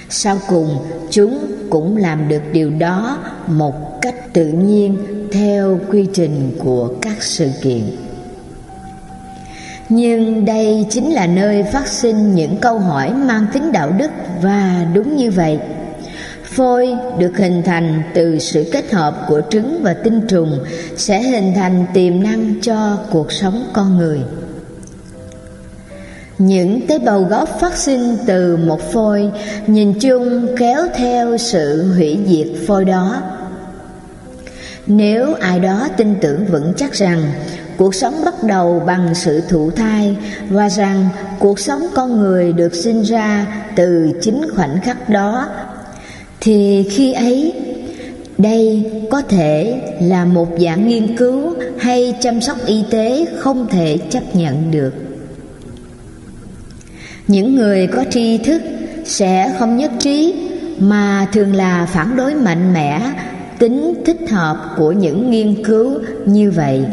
Sau 0.10 0.39
cùng, 0.47 0.78
chúng 1.10 1.39
cũng 1.69 1.97
làm 1.97 2.28
được 2.28 2.41
điều 2.54 2.69
đó 2.69 3.17
một 3.47 4.02
cách 4.02 4.34
tự 4.34 4.45
nhiên 4.45 4.97
theo 5.32 5.80
quy 5.91 6.08
trình 6.13 6.52
của 6.60 6.93
các 7.02 7.24
sự 7.24 7.50
kiện 7.62 7.82
nhưng 9.93 10.45
đây 10.45 10.86
chính 10.89 11.13
là 11.13 11.27
nơi 11.27 11.63
phát 11.63 11.88
sinh 11.88 12.36
những 12.36 12.58
câu 12.58 12.80
hỏi 12.80 13.13
mang 13.13 13.45
tính 13.54 13.71
đạo 13.71 13.91
đức 13.97 14.12
và 14.41 14.86
đúng 14.93 15.15
như 15.15 15.32
vậy. 15.32 15.60
Phôi 16.43 16.97
được 17.17 17.38
hình 17.38 17.62
thành 17.65 18.04
từ 18.13 18.39
sự 18.39 18.69
kết 18.71 18.91
hợp 18.91 19.25
của 19.27 19.41
trứng 19.49 19.80
và 19.84 19.93
tinh 19.93 20.21
trùng 20.27 20.60
sẽ 20.97 21.21
hình 21.21 21.54
thành 21.56 21.86
tiềm 21.93 22.23
năng 22.23 22.56
cho 22.62 22.97
cuộc 23.12 23.32
sống 23.32 23.69
con 23.73 23.97
người. 23.97 24.19
Những 26.38 26.88
tế 26.88 26.99
bào 26.99 27.23
gốc 27.23 27.49
phát 27.60 27.77
sinh 27.77 28.17
từ 28.25 28.58
một 28.58 28.91
phôi 28.91 29.32
nhìn 29.67 29.99
chung 29.99 30.47
kéo 30.58 30.82
theo 30.95 31.38
sự 31.38 31.93
hủy 31.95 32.19
diệt 32.27 32.67
phôi 32.67 32.86
đó. 32.86 33.21
Nếu 34.88 35.34
ai 35.34 35.60
đó 35.60 35.88
tin 35.97 36.15
tưởng 36.21 36.45
vững 36.45 36.73
chắc 36.77 36.93
rằng 36.93 37.23
cuộc 37.82 37.96
sống 37.96 38.26
bắt 38.26 38.44
đầu 38.44 38.84
bằng 38.86 39.15
sự 39.15 39.41
thụ 39.50 39.72
thai 39.72 40.17
và 40.50 40.70
rằng 40.70 41.10
cuộc 41.39 41.60
sống 41.60 41.82
con 41.96 42.20
người 42.20 42.54
được 42.54 42.76
sinh 42.76 43.02
ra 43.02 43.48
từ 43.76 44.12
chính 44.22 44.41
khoảnh 44.56 44.82
khắc 44.84 45.10
đó. 45.10 45.48
Thì 46.41 46.86
khi 46.91 47.13
ấy, 47.13 47.54
đây 48.38 48.91
có 49.12 49.22
thể 49.22 49.82
là 50.02 50.26
một 50.26 50.48
dạng 50.60 50.88
nghiên 50.88 51.17
cứu 51.17 51.54
hay 51.80 52.15
chăm 52.22 52.41
sóc 52.41 52.58
y 52.65 52.84
tế 52.89 53.26
không 53.39 53.67
thể 53.67 53.98
chấp 54.10 54.36
nhận 54.36 54.72
được. 54.72 54.94
Những 57.28 57.56
người 57.56 57.88
có 57.88 58.06
tri 58.10 58.38
thức 58.38 58.62
sẽ 59.06 59.56
không 59.60 59.78
nhất 59.78 59.91
trí, 60.00 60.34
mà 60.80 61.28
thường 61.34 61.56
là 61.56 61.86
phản 61.86 62.15
đối 62.15 62.34
mạnh 62.36 62.74
mẽ 62.74 63.02
tính 63.60 63.94
thích 64.06 64.30
hợp 64.30 64.74
của 64.78 64.91
những 64.91 65.32
nghiên 65.32 65.63
cứu 65.63 66.00
như 66.26 66.52
vậy 66.52 66.86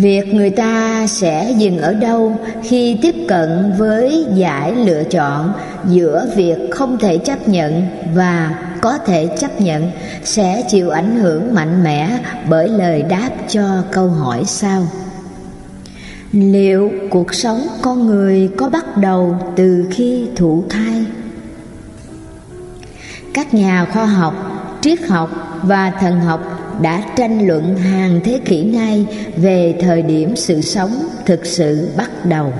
việc 0.00 0.34
người 0.34 0.50
ta 0.50 1.06
sẽ 1.06 1.54
dừng 1.58 1.78
ở 1.78 1.94
đâu 1.94 2.36
khi 2.62 2.98
tiếp 3.02 3.14
cận 3.28 3.72
với 3.78 4.26
giải 4.34 4.74
lựa 4.74 5.04
chọn 5.04 5.52
giữa 5.84 6.26
việc 6.36 6.56
không 6.70 6.98
thể 6.98 7.18
chấp 7.18 7.48
nhận 7.48 7.86
và 8.14 8.58
có 8.80 8.98
thể 8.98 9.26
chấp 9.38 9.60
nhận 9.60 9.90
sẽ 10.24 10.62
chịu 10.68 10.90
ảnh 10.90 11.16
hưởng 11.16 11.54
mạnh 11.54 11.84
mẽ 11.84 12.18
bởi 12.48 12.68
lời 12.68 13.02
đáp 13.02 13.30
cho 13.48 13.82
câu 13.90 14.08
hỏi 14.08 14.42
sau. 14.46 14.86
Liệu 16.32 16.92
cuộc 17.10 17.34
sống 17.34 17.66
con 17.82 18.06
người 18.06 18.50
có 18.56 18.68
bắt 18.68 18.96
đầu 18.96 19.36
từ 19.56 19.86
khi 19.90 20.28
thụ 20.36 20.64
thai? 20.68 21.04
Các 23.34 23.54
nhà 23.54 23.86
khoa 23.92 24.06
học, 24.06 24.34
triết 24.80 24.98
học 25.08 25.60
và 25.62 25.92
thần 26.00 26.20
học 26.20 26.65
đã 26.82 27.02
tranh 27.16 27.46
luận 27.46 27.76
hàng 27.76 28.20
thế 28.24 28.40
kỷ 28.44 28.64
nay 28.64 29.06
về 29.36 29.74
thời 29.80 30.02
điểm 30.02 30.36
sự 30.36 30.60
sống 30.60 30.90
thực 31.26 31.46
sự 31.46 31.88
bắt 31.96 32.10
đầu. 32.24 32.52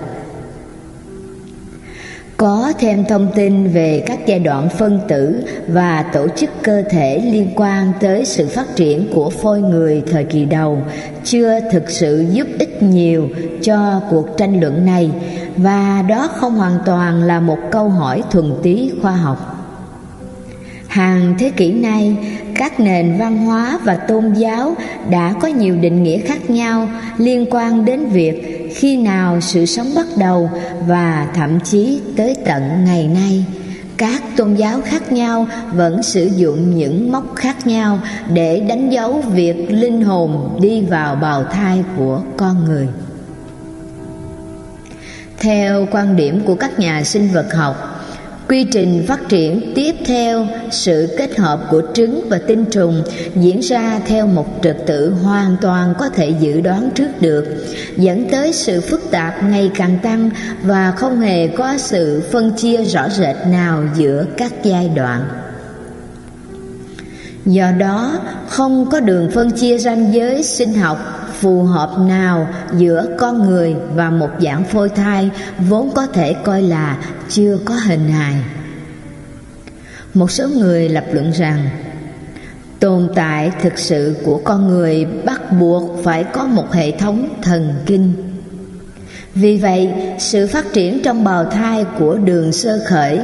Có 2.37 2.73
thêm 2.79 3.05
thông 3.05 3.29
tin 3.35 3.67
về 3.67 4.05
các 4.07 4.19
giai 4.27 4.39
đoạn 4.39 4.69
phân 4.69 5.01
tử 5.09 5.45
và 5.69 6.03
tổ 6.03 6.29
chức 6.37 6.51
cơ 6.63 6.83
thể 6.91 7.19
liên 7.33 7.51
quan 7.57 7.93
tới 8.01 8.25
sự 8.25 8.47
phát 8.47 8.77
triển 8.77 9.09
của 9.15 9.31
phôi 9.31 9.61
người 9.61 10.03
thời 10.11 10.25
kỳ 10.25 10.45
đầu 10.45 10.83
chưa 11.25 11.61
thực 11.73 11.91
sự 11.91 12.27
giúp 12.33 12.47
ích 12.59 12.83
nhiều 12.83 13.29
cho 13.63 14.03
cuộc 14.11 14.37
tranh 14.37 14.61
luận 14.61 14.87
này 14.87 15.11
và 15.57 16.05
đó 16.09 16.29
không 16.37 16.55
hoàn 16.55 16.79
toàn 16.87 17.23
là 17.23 17.41
một 17.41 17.59
câu 17.71 17.89
hỏi 17.89 18.23
thuần 18.31 18.53
túy 18.63 18.93
khoa 19.03 19.13
học. 19.13 19.53
Hàng 20.87 21.35
thế 21.39 21.51
kỷ 21.57 21.73
nay 21.73 22.17
các 22.59 22.81
nền 22.81 23.19
văn 23.19 23.39
hóa 23.39 23.79
và 23.85 23.95
tôn 23.95 24.33
giáo 24.33 24.77
đã 25.11 25.35
có 25.41 25.49
nhiều 25.49 25.77
định 25.77 26.03
nghĩa 26.03 26.19
khác 26.19 26.51
nhau 26.51 26.89
liên 27.19 27.47
quan 27.51 27.85
đến 27.85 28.07
việc 28.07 28.69
khi 28.77 28.97
nào 28.97 29.41
sự 29.41 29.67
sống 29.67 29.87
bắt 29.95 30.07
đầu 30.19 30.51
và 30.87 31.29
thậm 31.35 31.61
chí 31.61 32.01
tới 32.17 32.37
tận 32.45 32.85
ngày 32.85 33.09
nay. 33.09 33.45
Các 33.97 34.23
tôn 34.37 34.55
giáo 34.55 34.81
khác 34.85 35.13
nhau 35.13 35.47
vẫn 35.73 36.03
sử 36.03 36.31
dụng 36.37 36.77
những 36.77 37.13
mốc 37.13 37.35
khác 37.37 37.67
nhau 37.67 37.99
để 38.33 38.61
đánh 38.61 38.91
dấu 38.91 39.23
việc 39.33 39.71
linh 39.71 40.03
hồn 40.03 40.59
đi 40.61 40.83
vào 40.83 41.17
bào 41.17 41.45
thai 41.45 41.85
của 41.97 42.23
con 42.37 42.65
người. 42.65 42.89
Theo 45.39 45.87
quan 45.91 46.17
điểm 46.17 46.41
của 46.47 46.55
các 46.55 46.79
nhà 46.79 47.05
sinh 47.05 47.29
vật 47.33 47.55
học 47.55 47.96
Quy 48.49 48.65
trình 48.65 49.05
phát 49.09 49.29
triển 49.29 49.73
tiếp 49.75 49.95
theo 50.05 50.47
sự 50.71 51.15
kết 51.19 51.39
hợp 51.39 51.61
của 51.71 51.83
trứng 51.95 52.29
và 52.29 52.39
tinh 52.39 52.65
trùng 52.65 53.03
diễn 53.35 53.61
ra 53.61 54.01
theo 54.07 54.27
một 54.27 54.47
trật 54.63 54.77
tự 54.87 55.11
hoàn 55.11 55.57
toàn 55.61 55.95
có 55.99 56.09
thể 56.09 56.35
dự 56.41 56.61
đoán 56.61 56.91
trước 56.95 57.09
được, 57.21 57.67
dẫn 57.97 58.29
tới 58.31 58.53
sự 58.53 58.81
phức 58.81 59.11
tạp 59.11 59.45
ngày 59.45 59.71
càng 59.75 59.99
tăng 60.03 60.31
và 60.63 60.91
không 60.91 61.21
hề 61.21 61.49
có 61.49 61.79
sự 61.79 62.23
phân 62.33 62.53
chia 62.57 62.85
rõ 62.85 63.09
rệt 63.09 63.37
nào 63.47 63.85
giữa 63.97 64.25
các 64.37 64.53
giai 64.63 64.89
đoạn. 64.89 65.29
Do 67.47 67.71
đó, 67.71 68.19
không 68.49 68.91
có 68.91 69.01
đường 69.01 69.31
phân 69.31 69.51
chia 69.51 69.79
ranh 69.79 70.15
giới 70.15 70.43
sinh 70.43 70.75
học 70.75 71.26
phù 71.41 71.63
hợp 71.63 71.91
nào 71.99 72.49
giữa 72.77 73.07
con 73.19 73.49
người 73.49 73.77
và 73.95 74.11
một 74.11 74.31
dạng 74.41 74.65
phôi 74.65 74.89
thai 74.89 75.31
vốn 75.59 75.91
có 75.95 76.07
thể 76.07 76.33
coi 76.33 76.63
là 76.63 76.99
chưa 77.29 77.59
có 77.65 77.75
hình 77.75 78.09
hài? 78.09 78.35
Một 80.15 80.31
số 80.31 80.49
người 80.49 80.89
lập 80.89 81.05
luận 81.13 81.31
rằng, 81.31 81.69
tồn 82.81 83.09
tại 83.15 83.51
thực 83.63 83.79
sự 83.79 84.17
của 84.25 84.41
con 84.45 84.69
người 84.69 85.05
bắt 85.05 85.53
buộc 85.53 86.05
phải 86.05 86.25
có 86.25 86.45
một 86.45 86.73
hệ 86.73 86.91
thống 86.91 87.29
thần 87.43 87.75
kinh. 87.87 88.13
Vì 89.35 89.57
vậy, 89.57 89.91
sự 90.19 90.47
phát 90.47 90.73
triển 90.73 91.03
trong 91.03 91.25
bào 91.25 91.45
thai 91.45 91.85
của 91.99 92.17
đường 92.17 92.53
sơ 92.53 92.81
khởi 92.87 93.21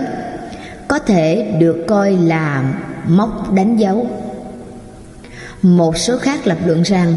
có 0.88 0.98
thể 0.98 1.54
được 1.58 1.76
coi 1.88 2.12
là 2.12 2.74
mốc 3.06 3.52
đánh 3.52 3.76
dấu. 3.76 4.06
Một 5.62 5.98
số 5.98 6.18
khác 6.18 6.46
lập 6.46 6.58
luận 6.66 6.82
rằng 6.82 7.14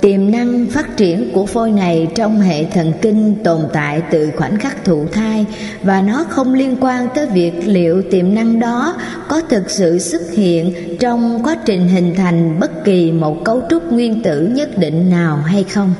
Tiềm 0.00 0.30
năng 0.30 0.66
phát 0.66 0.96
triển 0.96 1.30
của 1.32 1.46
phôi 1.46 1.70
này 1.70 2.08
trong 2.14 2.40
hệ 2.40 2.64
thần 2.64 2.92
kinh 3.02 3.34
tồn 3.44 3.60
tại 3.72 4.02
từ 4.10 4.30
khoảnh 4.36 4.58
khắc 4.58 4.84
thụ 4.84 5.06
thai 5.12 5.46
và 5.82 6.02
nó 6.02 6.24
không 6.28 6.54
liên 6.54 6.76
quan 6.80 7.08
tới 7.14 7.26
việc 7.26 7.52
liệu 7.64 8.02
tiềm 8.10 8.34
năng 8.34 8.60
đó 8.60 8.96
có 9.28 9.40
thực 9.40 9.70
sự 9.70 9.98
xuất 9.98 10.22
hiện 10.32 10.74
trong 11.00 11.42
quá 11.44 11.56
trình 11.64 11.88
hình 11.88 12.14
thành 12.16 12.60
bất 12.60 12.84
kỳ 12.84 13.12
một 13.12 13.44
cấu 13.44 13.62
trúc 13.70 13.92
nguyên 13.92 14.22
tử 14.22 14.46
nhất 14.54 14.78
định 14.78 15.10
nào 15.10 15.36
hay 15.36 15.64
không. 15.64 15.94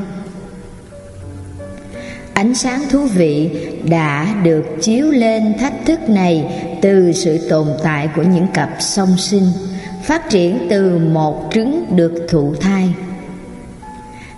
Ánh 2.35 2.55
sáng 2.55 2.83
thú 2.91 3.07
vị 3.07 3.51
đã 3.85 4.35
được 4.45 4.65
chiếu 4.81 5.11
lên 5.11 5.55
thách 5.59 5.75
thức 5.87 6.09
này 6.09 6.63
từ 6.83 7.13
sự 7.13 7.49
tồn 7.49 7.67
tại 7.83 8.09
của 8.17 8.23
những 8.23 8.47
cặp 8.55 8.71
song 8.81 9.17
sinh, 9.19 9.47
phát 10.05 10.31
triển 10.31 10.67
từ 10.71 10.99
một 10.99 11.51
trứng 11.55 11.97
được 11.97 12.27
thụ 12.29 12.55
thai 12.61 12.89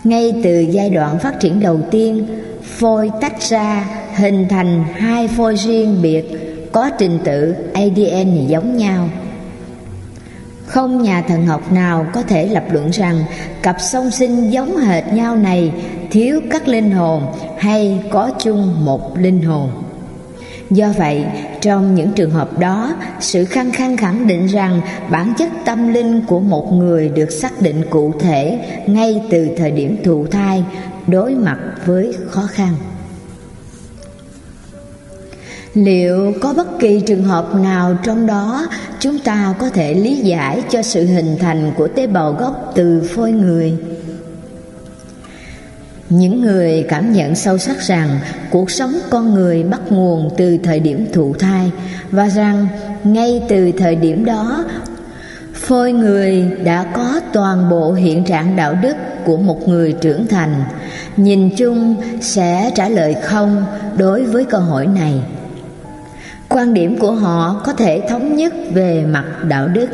ngay 0.05 0.35
từ 0.45 0.61
giai 0.61 0.91
đoạn 0.91 1.19
phát 1.19 1.41
triển 1.41 1.61
đầu 1.61 1.81
tiên, 1.91 2.27
phôi 2.63 3.11
tách 3.21 3.43
ra, 3.43 3.87
hình 4.17 4.47
thành 4.49 4.85
hai 4.95 5.29
phôi 5.29 5.57
riêng 5.57 6.03
biệt, 6.03 6.25
có 6.73 6.91
trình 6.99 7.19
tự 7.25 7.55
adn 7.75 8.47
giống 8.47 8.77
nhau. 8.77 9.09
Không 10.67 11.03
nhà 11.03 11.23
thần 11.29 11.47
học 11.47 11.73
nào 11.73 12.07
có 12.13 12.23
thể 12.23 12.47
lập 12.47 12.65
luận 12.73 12.91
rằng 12.91 13.25
cặp 13.63 13.77
song 13.81 14.11
sinh 14.11 14.51
giống 14.51 14.77
hệt 14.77 15.13
nhau 15.13 15.37
này 15.37 15.73
thiếu 16.11 16.41
các 16.51 16.69
linh 16.69 16.91
hồn 16.91 17.23
hay 17.59 17.99
có 18.11 18.31
chung 18.39 18.85
một 18.85 19.19
linh 19.19 19.43
hồn. 19.43 19.71
Do 20.71 20.93
vậy, 20.99 21.25
trong 21.61 21.95
những 21.95 22.13
trường 22.13 22.31
hợp 22.31 22.59
đó, 22.59 22.95
sự 23.21 23.45
khăng 23.45 23.73
khăng 23.73 23.97
khẳng 23.97 24.27
định 24.27 24.47
rằng 24.47 24.81
bản 25.11 25.35
chất 25.39 25.49
tâm 25.65 25.93
linh 25.93 26.23
của 26.27 26.41
một 26.41 26.73
người 26.73 27.09
được 27.09 27.31
xác 27.31 27.63
định 27.63 27.83
cụ 27.91 28.13
thể 28.21 28.59
ngay 28.87 29.23
từ 29.31 29.49
thời 29.57 29.71
điểm 29.71 29.97
thụ 30.05 30.27
thai 30.27 30.65
đối 31.07 31.35
mặt 31.35 31.59
với 31.87 32.15
khó 32.31 32.43
khăn. 32.53 32.75
Liệu 35.75 36.33
có 36.41 36.55
bất 36.57 36.79
kỳ 36.79 37.01
trường 37.01 37.25
hợp 37.25 37.55
nào 37.55 37.99
trong 38.03 38.27
đó 38.27 38.67
chúng 39.01 39.19
ta 39.19 39.55
có 39.59 39.71
thể 39.71 39.95
lý 39.95 40.17
giải 40.17 40.63
cho 40.71 40.83
sự 40.83 41.07
hình 41.07 41.37
thành 41.41 41.73
của 41.77 41.89
tế 41.89 42.07
bào 42.07 42.33
gốc 42.33 42.73
từ 42.75 43.03
phôi 43.15 43.33
người? 43.33 43.77
Những 46.11 46.43
người 46.43 46.87
cảm 46.89 47.13
nhận 47.13 47.35
sâu 47.35 47.59
sắc 47.59 47.81
rằng 47.81 48.19
cuộc 48.51 48.71
sống 48.71 48.95
con 49.11 49.35
người 49.35 49.63
bắt 49.63 49.81
nguồn 49.91 50.31
từ 50.37 50.59
thời 50.63 50.81
điểm 50.81 51.07
thụ 51.13 51.35
thai 51.35 51.71
và 52.11 52.29
rằng 52.29 52.67
ngay 53.05 53.43
từ 53.49 53.73
thời 53.79 53.97
điểm 53.97 54.25
đó, 54.25 54.65
phôi 55.55 55.93
người 55.93 56.51
đã 56.65 56.85
có 56.95 57.21
toàn 57.33 57.71
bộ 57.71 57.93
hiện 57.93 58.25
trạng 58.25 58.57
đạo 58.57 58.75
đức 58.83 58.97
của 59.25 59.37
một 59.37 59.69
người 59.69 59.93
trưởng 59.93 60.27
thành, 60.27 60.65
nhìn 61.17 61.51
chung 61.57 61.97
sẽ 62.21 62.71
trả 62.75 62.89
lời 62.89 63.17
không 63.23 63.65
đối 63.97 64.25
với 64.25 64.45
câu 64.45 64.61
hỏi 64.61 64.87
này. 64.87 65.15
Quan 66.49 66.75
điểm 66.75 66.99
của 66.99 67.13
họ 67.13 67.63
có 67.65 67.73
thể 67.73 68.03
thống 68.09 68.37
nhất 68.37 68.55
về 68.73 69.05
mặt 69.05 69.25
đạo 69.49 69.69
đức. 69.69 69.87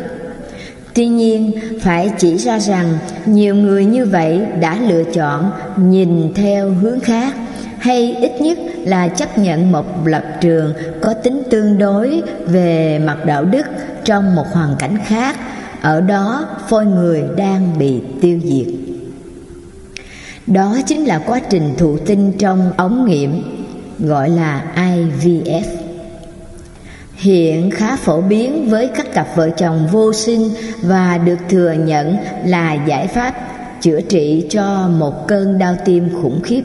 Tuy 0.96 1.06
nhiên, 1.06 1.52
phải 1.80 2.11
chỉ 2.18 2.37
ra 2.37 2.59
rằng 2.59 2.98
nhiều 3.26 3.54
người 3.54 3.85
như 3.85 4.06
vậy 4.06 4.40
đã 4.61 4.78
lựa 4.88 5.04
chọn 5.04 5.50
nhìn 5.76 6.35
theo 6.35 6.70
hướng 6.70 7.00
khác 7.00 7.35
hay 7.78 8.14
ít 8.20 8.40
nhất 8.40 8.59
là 8.85 9.09
chấp 9.09 9.38
nhận 9.38 9.72
một 9.72 10.06
lập 10.06 10.24
trường 10.40 10.72
có 11.00 11.14
tính 11.14 11.42
tương 11.50 11.78
đối 11.78 12.22
về 12.46 12.98
mặt 12.98 13.24
đạo 13.24 13.44
đức 13.44 13.66
trong 14.04 14.35
một 14.35 14.46
hoàn 14.52 14.76
cảnh 14.78 14.96
khác. 15.06 15.37
Ở 15.80 16.00
đó 16.00 16.46
phôi 16.68 16.87
người 16.87 17.22
đang 17.37 17.78
bị 17.78 18.00
tiêu 18.20 18.40
diệt. 18.44 18.66
Đó 20.46 20.78
chính 20.87 21.04
là 21.04 21.18
quá 21.18 21.40
trình 21.50 21.74
thụ 21.78 21.98
tinh 21.98 22.32
trong 22.38 22.72
ống 22.76 23.06
nghiệm 23.06 23.42
gọi 23.98 24.30
là 24.30 24.64
IVF 24.76 25.86
hiện 27.16 27.70
khá 27.70 27.96
phổ 27.96 28.20
biến 28.20 28.68
với 28.70 28.88
các 28.96 29.14
cặp 29.14 29.37
vợ 29.37 29.50
chồng 29.50 29.88
vô 29.92 30.12
sinh 30.12 30.50
và 30.83 31.18
được 31.18 31.38
thừa 31.48 31.72
nhận 31.72 32.16
là 32.44 32.74
giải 32.87 33.07
pháp 33.07 33.35
chữa 33.81 34.00
trị 34.00 34.46
cho 34.50 34.88
một 34.88 35.29
cơn 35.29 35.59
đau 35.59 35.76
tim 35.85 36.09
khủng 36.22 36.40
khiếp. 36.42 36.62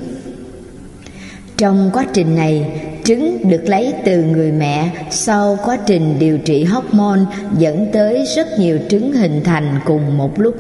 Trong 1.58 1.90
quá 1.94 2.06
trình 2.14 2.36
này, 2.36 2.82
trứng 3.04 3.50
được 3.50 3.70
lấy 3.70 3.94
từ 4.06 4.24
người 4.24 4.52
mẹ 4.52 4.90
sau 5.10 5.58
quá 5.66 5.78
trình 5.86 6.16
điều 6.20 6.38
trị 6.38 6.64
hormone 6.64 7.20
dẫn 7.58 7.88
tới 7.94 8.26
rất 8.36 8.60
nhiều 8.60 8.80
trứng 8.90 9.14
hình 9.14 9.42
thành 9.44 9.80
cùng 9.86 10.18
một 10.18 10.40
lúc. 10.40 10.56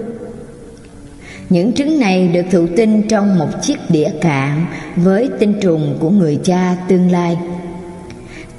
Những 1.49 1.73
trứng 1.73 1.99
này 1.99 2.27
được 2.27 2.45
thụ 2.51 2.67
tinh 2.75 3.07
trong 3.07 3.39
một 3.39 3.61
chiếc 3.61 3.77
đĩa 3.89 4.09
cạn 4.21 4.65
với 4.95 5.29
tinh 5.39 5.53
trùng 5.61 5.97
của 5.99 6.09
người 6.09 6.39
cha 6.43 6.75
tương 6.87 7.11
lai. 7.11 7.37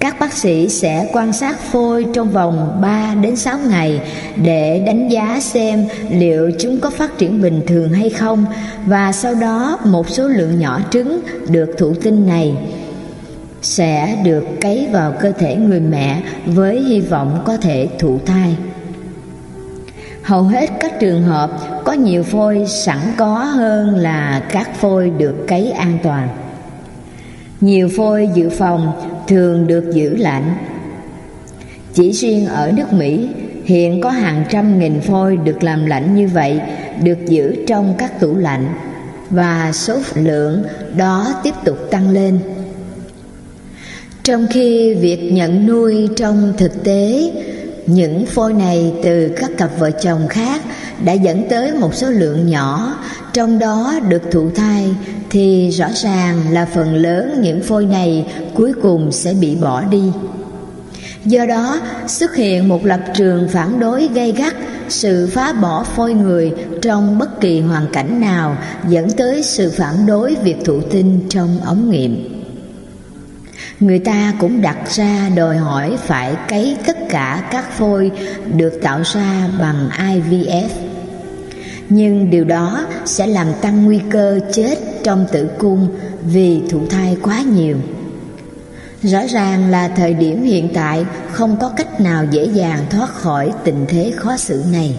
Các 0.03 0.21
bác 0.21 0.33
sĩ 0.33 0.69
sẽ 0.69 1.09
quan 1.13 1.33
sát 1.33 1.59
phôi 1.61 2.07
trong 2.15 2.31
vòng 2.31 2.79
3 2.81 3.15
đến 3.15 3.37
6 3.37 3.59
ngày 3.59 4.01
để 4.37 4.83
đánh 4.87 5.09
giá 5.09 5.41
xem 5.41 5.87
liệu 6.11 6.51
chúng 6.59 6.81
có 6.81 6.91
phát 6.91 7.19
triển 7.19 7.43
bình 7.43 7.63
thường 7.67 7.93
hay 7.93 8.11
không 8.11 8.45
và 8.87 9.13
sau 9.13 9.35
đó, 9.35 9.79
một 9.85 10.09
số 10.09 10.29
lượng 10.29 10.59
nhỏ 10.59 10.81
trứng 10.91 11.21
được 11.49 11.75
thụ 11.79 11.95
tinh 11.95 12.27
này 12.27 12.57
sẽ 13.63 14.17
được 14.25 14.45
cấy 14.61 14.89
vào 14.93 15.15
cơ 15.21 15.33
thể 15.33 15.57
người 15.57 15.81
mẹ 15.81 16.23
với 16.47 16.81
hy 16.81 17.01
vọng 17.01 17.43
có 17.45 17.57
thể 17.57 17.89
thụ 17.99 18.19
thai. 18.27 18.57
Hầu 20.23 20.43
hết 20.43 20.71
các 20.81 21.01
trường 21.01 21.23
hợp 21.23 21.51
có 21.85 21.93
nhiều 21.93 22.23
phôi 22.23 22.65
sẵn 22.69 22.99
có 23.17 23.35
hơn 23.35 23.97
là 23.97 24.43
các 24.49 24.77
phôi 24.77 25.11
được 25.11 25.45
cấy 25.49 25.71
an 25.71 25.99
toàn. 26.03 26.29
Nhiều 27.61 27.89
phôi 27.97 28.29
dự 28.35 28.51
phòng 28.51 29.12
thường 29.29 29.67
được 29.67 29.91
giữ 29.95 30.17
lạnh. 30.17 30.55
Chỉ 31.95 32.13
riêng 32.13 32.47
ở 32.47 32.73
nước 32.77 32.93
Mỹ, 32.93 33.29
hiện 33.65 34.01
có 34.01 34.11
hàng 34.11 34.45
trăm 34.51 34.79
nghìn 34.79 35.01
phôi 35.01 35.37
được 35.37 35.63
làm 35.63 35.87
lạnh 35.87 36.15
như 36.15 36.29
vậy 36.29 36.61
được 37.03 37.19
giữ 37.27 37.57
trong 37.67 37.95
các 37.99 38.21
tủ 38.21 38.37
lạnh 38.37 38.67
và 39.31 39.73
số 39.73 39.99
lượng 40.15 40.63
đó 40.97 41.35
tiếp 41.43 41.55
tục 41.65 41.79
tăng 41.91 42.11
lên. 42.11 42.39
Trong 44.23 44.47
khi 44.51 44.95
việc 44.95 45.33
nhận 45.33 45.67
nuôi 45.67 46.09
trong 46.17 46.53
thực 46.59 46.85
tế, 46.85 47.33
những 47.87 48.27
phôi 48.27 48.53
này 48.53 48.93
từ 49.03 49.31
các 49.37 49.51
cặp 49.59 49.71
vợ 49.79 49.91
chồng 49.91 50.29
khác 50.29 50.63
đã 51.05 51.13
dẫn 51.13 51.49
tới 51.49 51.73
một 51.73 51.95
số 51.95 52.11
lượng 52.11 52.47
nhỏ, 52.47 52.97
trong 53.33 53.59
đó 53.59 53.95
được 54.09 54.23
thụ 54.31 54.51
thai 54.51 54.95
thì 55.31 55.71
rõ 55.71 55.87
ràng 55.95 56.37
là 56.51 56.65
phần 56.75 56.95
lớn 56.95 57.41
những 57.43 57.63
phôi 57.63 57.87
này 57.87 58.27
cuối 58.55 58.73
cùng 58.83 59.13
sẽ 59.13 59.35
bị 59.35 59.57
bỏ 59.57 59.85
đi. 59.85 60.13
Do 61.25 61.47
đó, 61.47 61.81
xuất 62.07 62.35
hiện 62.35 62.69
một 62.69 62.85
lập 62.87 63.01
trường 63.15 63.49
phản 63.49 63.81
đối 63.81 64.09
gay 64.09 64.33
gắt 64.33 64.55
sự 64.89 65.29
phá 65.33 65.53
bỏ 65.53 65.85
phôi 65.85 66.15
người 66.15 66.53
trong 66.83 67.19
bất 67.19 67.41
kỳ 67.41 67.61
hoàn 67.61 67.87
cảnh 67.93 68.21
nào 68.21 68.57
dẫn 68.89 69.11
tới 69.11 69.43
sự 69.43 69.73
phản 69.77 70.07
đối 70.07 70.35
việc 70.35 70.57
thụ 70.65 70.81
tinh 70.81 71.21
trong 71.29 71.59
ống 71.65 71.91
nghiệm. 71.91 72.32
Người 73.83 73.99
ta 73.99 74.35
cũng 74.39 74.61
đặt 74.61 74.77
ra 74.91 75.29
đòi 75.37 75.57
hỏi 75.57 75.97
phải 76.07 76.37
cấy 76.49 76.77
tất 76.87 76.97
cả 77.09 77.49
các 77.51 77.71
phôi 77.71 78.11
được 78.57 78.81
tạo 78.83 79.03
ra 79.05 79.49
bằng 79.61 79.89
IVF. 79.99 80.69
Nhưng 81.89 82.31
điều 82.31 82.45
đó 82.45 82.87
sẽ 83.05 83.27
làm 83.27 83.47
tăng 83.61 83.85
nguy 83.85 84.01
cơ 84.11 84.41
chết 84.53 84.79
trong 85.05 85.27
tử 85.33 85.51
cung 85.59 85.89
vì 86.25 86.63
thụ 86.71 86.87
thai 86.91 87.17
quá 87.23 87.43
nhiều. 87.43 87.77
Rõ 89.03 89.21
ràng 89.31 89.71
là 89.71 89.89
thời 89.89 90.15
điểm 90.15 90.43
hiện 90.43 90.69
tại 90.75 91.05
không 91.31 91.57
có 91.61 91.69
cách 91.69 92.01
nào 92.01 92.25
dễ 92.31 92.45
dàng 92.45 92.87
thoát 92.91 93.15
khỏi 93.15 93.53
tình 93.65 93.85
thế 93.89 94.13
khó 94.17 94.37
xử 94.37 94.63
này. 94.73 94.97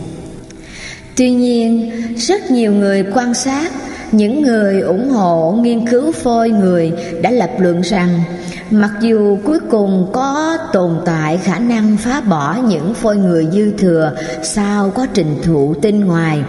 Tuy 1.16 1.32
nhiên, 1.32 1.92
rất 2.18 2.52
nhiều 2.52 2.74
người 2.74 3.06
quan 3.14 3.34
sát, 3.34 3.72
những 4.14 4.42
người 4.42 4.82
ủng 4.82 5.10
hộ 5.10 5.52
nghiên 5.52 5.88
cứu 5.88 6.12
phôi 6.12 6.50
người 6.50 6.94
đã 7.22 7.32
lập 7.32 7.50
luận 7.60 7.82
rằng 7.82 8.24
Mặc 8.74 8.92
dù 9.02 9.38
cuối 9.44 9.60
cùng 9.70 10.10
có 10.14 10.58
tồn 10.74 10.92
tại 11.06 11.38
khả 11.38 11.60
năng 11.60 11.98
phá 11.98 12.22
bỏ 12.22 12.56
những 12.68 12.94
phôi 12.94 13.18
người 13.18 13.48
dư 13.52 13.72
thừa 13.72 14.12
sau 14.44 14.92
quá 14.96 15.08
trình 15.14 15.36
thụ 15.44 15.74
tinh 15.82 16.00
ngoài, 16.00 16.44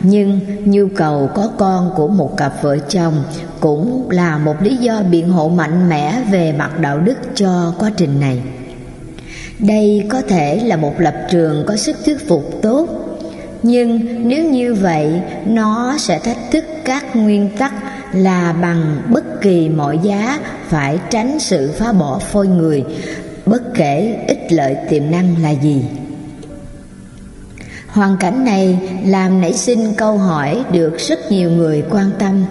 nhưng 0.00 0.40
nhu 0.64 0.86
cầu 0.96 1.30
có 1.34 1.50
con 1.58 1.90
của 1.96 2.08
một 2.08 2.36
cặp 2.36 2.62
vợ 2.62 2.78
chồng 2.78 3.14
cũng 3.60 4.10
là 4.10 4.38
một 4.38 4.62
lý 4.62 4.76
do 4.76 5.02
biện 5.10 5.28
hộ 5.28 5.48
mạnh 5.48 5.88
mẽ 5.88 6.22
về 6.30 6.52
mặt 6.52 6.80
đạo 6.80 7.00
đức 7.00 7.16
cho 7.34 7.72
quá 7.78 7.90
trình 7.96 8.20
này. 8.20 8.42
Đây 9.58 10.06
có 10.08 10.22
thể 10.28 10.60
là 10.64 10.76
một 10.76 10.94
lập 10.98 11.14
trường 11.30 11.64
có 11.66 11.76
sức 11.76 11.96
thuyết 12.04 12.28
phục 12.28 12.62
tốt, 12.62 12.88
nhưng 13.66 14.00
nếu 14.28 14.44
như 14.44 14.74
vậy, 14.74 15.20
nó 15.46 15.96
sẽ 15.98 16.18
thách 16.18 16.50
thức 16.50 16.64
các 16.84 17.16
nguyên 17.16 17.48
tắc 17.58 17.72
là 18.12 18.52
bằng 18.52 19.02
bất 19.10 19.40
kỳ 19.40 19.68
mọi 19.68 19.98
giá 20.02 20.38
phải 20.68 20.98
tránh 21.10 21.38
sự 21.40 21.72
phá 21.78 21.92
bỏ 21.92 22.18
phôi 22.18 22.48
người. 22.48 22.84
Bất 23.46 23.62
kể 23.74 24.24
ích 24.28 24.52
lợi 24.52 24.76
tiềm 24.88 25.10
năng 25.10 25.42
là 25.42 25.50
gì. 25.50 25.84
Hoàn 27.88 28.16
cảnh 28.16 28.44
này 28.44 28.78
làm 29.04 29.40
nảy 29.40 29.52
sinh 29.52 29.94
câu 29.96 30.18
hỏi 30.18 30.64
được 30.72 30.96
rất 30.98 31.32
nhiều 31.32 31.50
người 31.50 31.84
quan 31.90 32.10
tâm 32.18 32.44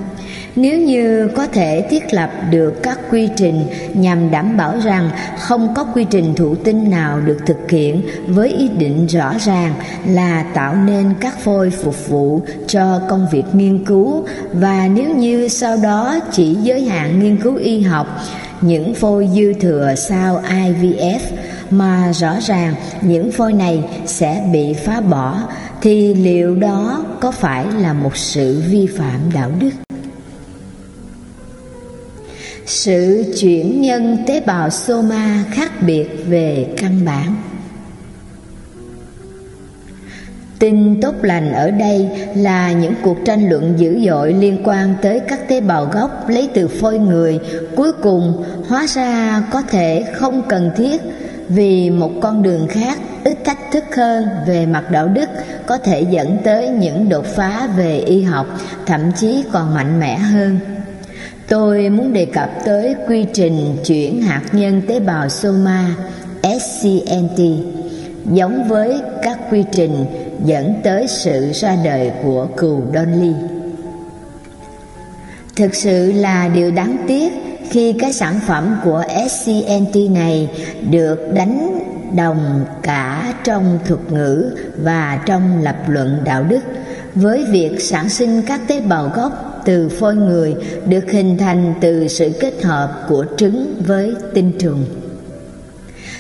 nếu 0.56 0.80
như 0.80 1.30
có 1.36 1.48
thể 1.48 1.88
thiết 1.90 2.14
lập 2.14 2.32
được 2.52 2.84
các 2.84 3.00
quy 3.12 3.30
trình 3.36 3.66
nhằm 3.94 4.32
đảm 4.32 4.58
bảo 4.58 4.80
rằng 4.84 5.10
không 5.40 5.74
có 5.74 5.84
quy 5.84 6.06
trình 6.10 6.36
thụ 6.36 6.56
tinh 6.56 6.90
nào 6.90 7.20
được 7.22 7.38
thực 7.46 7.72
hiện 7.72 8.02
với 8.28 8.50
ý 8.50 8.68
định 8.68 9.08
rõ 9.08 9.34
ràng 9.40 9.74
là 10.06 10.44
tạo 10.54 10.76
nên 10.76 11.14
các 11.20 11.40
phôi 11.40 11.70
phục 11.70 12.10
vụ 12.10 12.42
cho 12.68 13.02
công 13.10 13.28
việc 13.32 13.44
nghiên 13.54 13.86
cứu, 13.86 14.26
và 14.54 14.88
nếu 14.94 15.16
như 15.16 15.48
sau 15.48 15.78
đó 15.84 16.20
chỉ 16.32 16.54
giới 16.54 16.86
hạn 16.86 17.20
nghiên 17.20 17.38
cứu 17.42 17.56
y 17.56 17.82
học, 17.82 18.08
những 18.62 18.94
phôi 18.94 19.30
dư 19.36 19.54
thừa 19.54 19.94
sau 19.98 20.42
IVF 20.50 21.20
mà 21.70 22.12
rõ 22.14 22.36
ràng 22.42 22.76
những 23.02 23.32
phôi 23.32 23.54
này 23.54 23.84
sẽ 24.06 24.50
bị 24.54 24.74
phá 24.74 25.02
bỏ, 25.02 25.40
thì 25.82 26.14
liệu 26.14 26.56
đó 26.56 27.06
có 27.22 27.32
phải 27.32 27.66
là 27.78 27.94
một 27.94 28.18
sự 28.18 28.64
vi 28.70 28.88
phạm 28.98 29.20
đạo 29.34 29.52
đức? 29.60 29.72
Sự 32.66 33.34
chuyển 33.40 33.82
nhân 33.82 34.18
tế 34.28 34.40
bào 34.40 34.70
soma 34.70 35.44
khác 35.52 35.72
biệt 35.82 36.08
về 36.28 36.68
căn 36.78 37.06
bản. 37.06 37.36
Tin 40.60 41.02
tốt 41.02 41.16
lành 41.22 41.54
ở 41.54 41.72
đây 41.72 42.10
là 42.36 42.72
những 42.72 42.94
cuộc 43.04 43.18
tranh 43.26 43.50
luận 43.50 43.74
dữ 43.78 44.00
dội 44.06 44.34
liên 44.34 44.62
quan 44.64 44.96
tới 45.02 45.20
các 45.20 45.48
tế 45.48 45.62
bào 45.62 45.86
gốc 45.86 46.30
lấy 46.30 46.50
từ 46.54 46.68
phôi 46.68 47.00
người 47.00 47.40
cuối 47.76 47.92
cùng 48.04 48.44
hóa 48.68 48.86
ra 48.88 49.44
có 49.52 49.62
thể 49.62 50.06
không 50.14 50.42
cần 50.50 50.72
thiết 50.76 51.02
vì 51.50 51.90
một 51.90 52.12
con 52.22 52.44
đường 52.44 52.68
khác 52.68 53.00
ít 53.24 53.38
thách 53.46 53.72
thức 53.72 53.84
hơn 53.96 54.28
về 54.48 54.66
mặt 54.66 54.92
đạo 54.92 55.08
đức 55.08 55.30
có 55.66 55.78
thể 55.78 56.06
dẫn 56.10 56.38
tới 56.44 56.70
những 56.70 57.10
đột 57.10 57.26
phá 57.26 57.70
về 57.78 57.98
y 57.98 58.22
học, 58.22 58.48
thậm 58.86 59.12
chí 59.16 59.44
còn 59.52 59.74
mạnh 59.74 60.00
mẽ 60.00 60.18
hơn. 60.18 60.60
Tôi 61.48 61.90
muốn 61.90 62.14
đề 62.14 62.26
cập 62.26 62.50
tới 62.66 62.96
quy 63.08 63.26
trình 63.34 63.78
chuyển 63.86 64.22
hạt 64.22 64.42
nhân 64.52 64.82
tế 64.88 65.00
bào 65.00 65.30
soma 65.30 65.96
SCNT 66.44 67.40
giống 68.26 68.68
với 68.68 69.02
các 69.24 69.40
quy 69.52 69.64
trình 69.72 70.06
dẫn 70.46 70.74
tới 70.84 71.08
sự 71.08 71.52
ra 71.54 71.78
đời 71.84 72.12
của 72.24 72.48
cừu 72.58 72.82
Donley. 72.94 73.34
Thực 75.56 75.76
sự 75.76 76.12
là 76.12 76.48
điều 76.48 76.72
đáng 76.72 76.98
tiếc 77.08 77.34
khi 77.70 77.94
cái 77.94 78.14
sản 78.14 78.40
phẩm 78.48 78.78
của 78.84 79.04
SCNT 79.30 79.96
này 80.12 80.50
được 80.90 81.20
đánh 81.34 81.80
đồng 82.16 82.66
cả 82.82 83.34
trong 83.44 83.80
thuật 83.88 84.12
ngữ 84.12 84.56
và 84.78 85.20
trong 85.26 85.64
lập 85.64 85.76
luận 85.88 86.18
đạo 86.24 86.44
đức 86.44 86.62
với 87.16 87.46
việc 87.50 87.82
sản 87.82 88.10
sinh 88.10 88.42
các 88.42 88.62
tế 88.68 88.82
bào 88.82 89.12
gốc 89.16 89.55
từ 89.66 89.90
phôi 89.90 90.16
người 90.16 90.56
được 90.88 91.12
hình 91.12 91.38
thành 91.38 91.74
từ 91.82 92.08
sự 92.08 92.30
kết 92.40 92.64
hợp 92.64 93.06
của 93.10 93.26
trứng 93.38 93.82
với 93.88 94.14
tinh 94.34 94.52
trùng. 94.60 94.86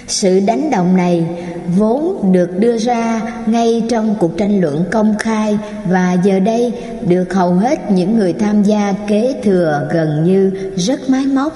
Sự 0.07 0.39
đánh 0.47 0.69
động 0.71 0.97
này 0.97 1.25
vốn 1.77 2.31
được 2.31 2.59
đưa 2.59 2.77
ra 2.77 3.21
ngay 3.45 3.83
trong 3.89 4.15
cuộc 4.19 4.37
tranh 4.37 4.61
luận 4.61 4.83
công 4.91 5.15
khai 5.19 5.57
và 5.89 6.17
giờ 6.23 6.39
đây 6.39 6.73
được 7.07 7.33
hầu 7.33 7.53
hết 7.53 7.91
những 7.91 8.17
người 8.17 8.33
tham 8.33 8.63
gia 8.63 8.93
kế 9.07 9.35
thừa 9.43 9.89
gần 9.93 10.23
như 10.23 10.51
rất 10.75 11.09
máy 11.09 11.25
móc 11.25 11.53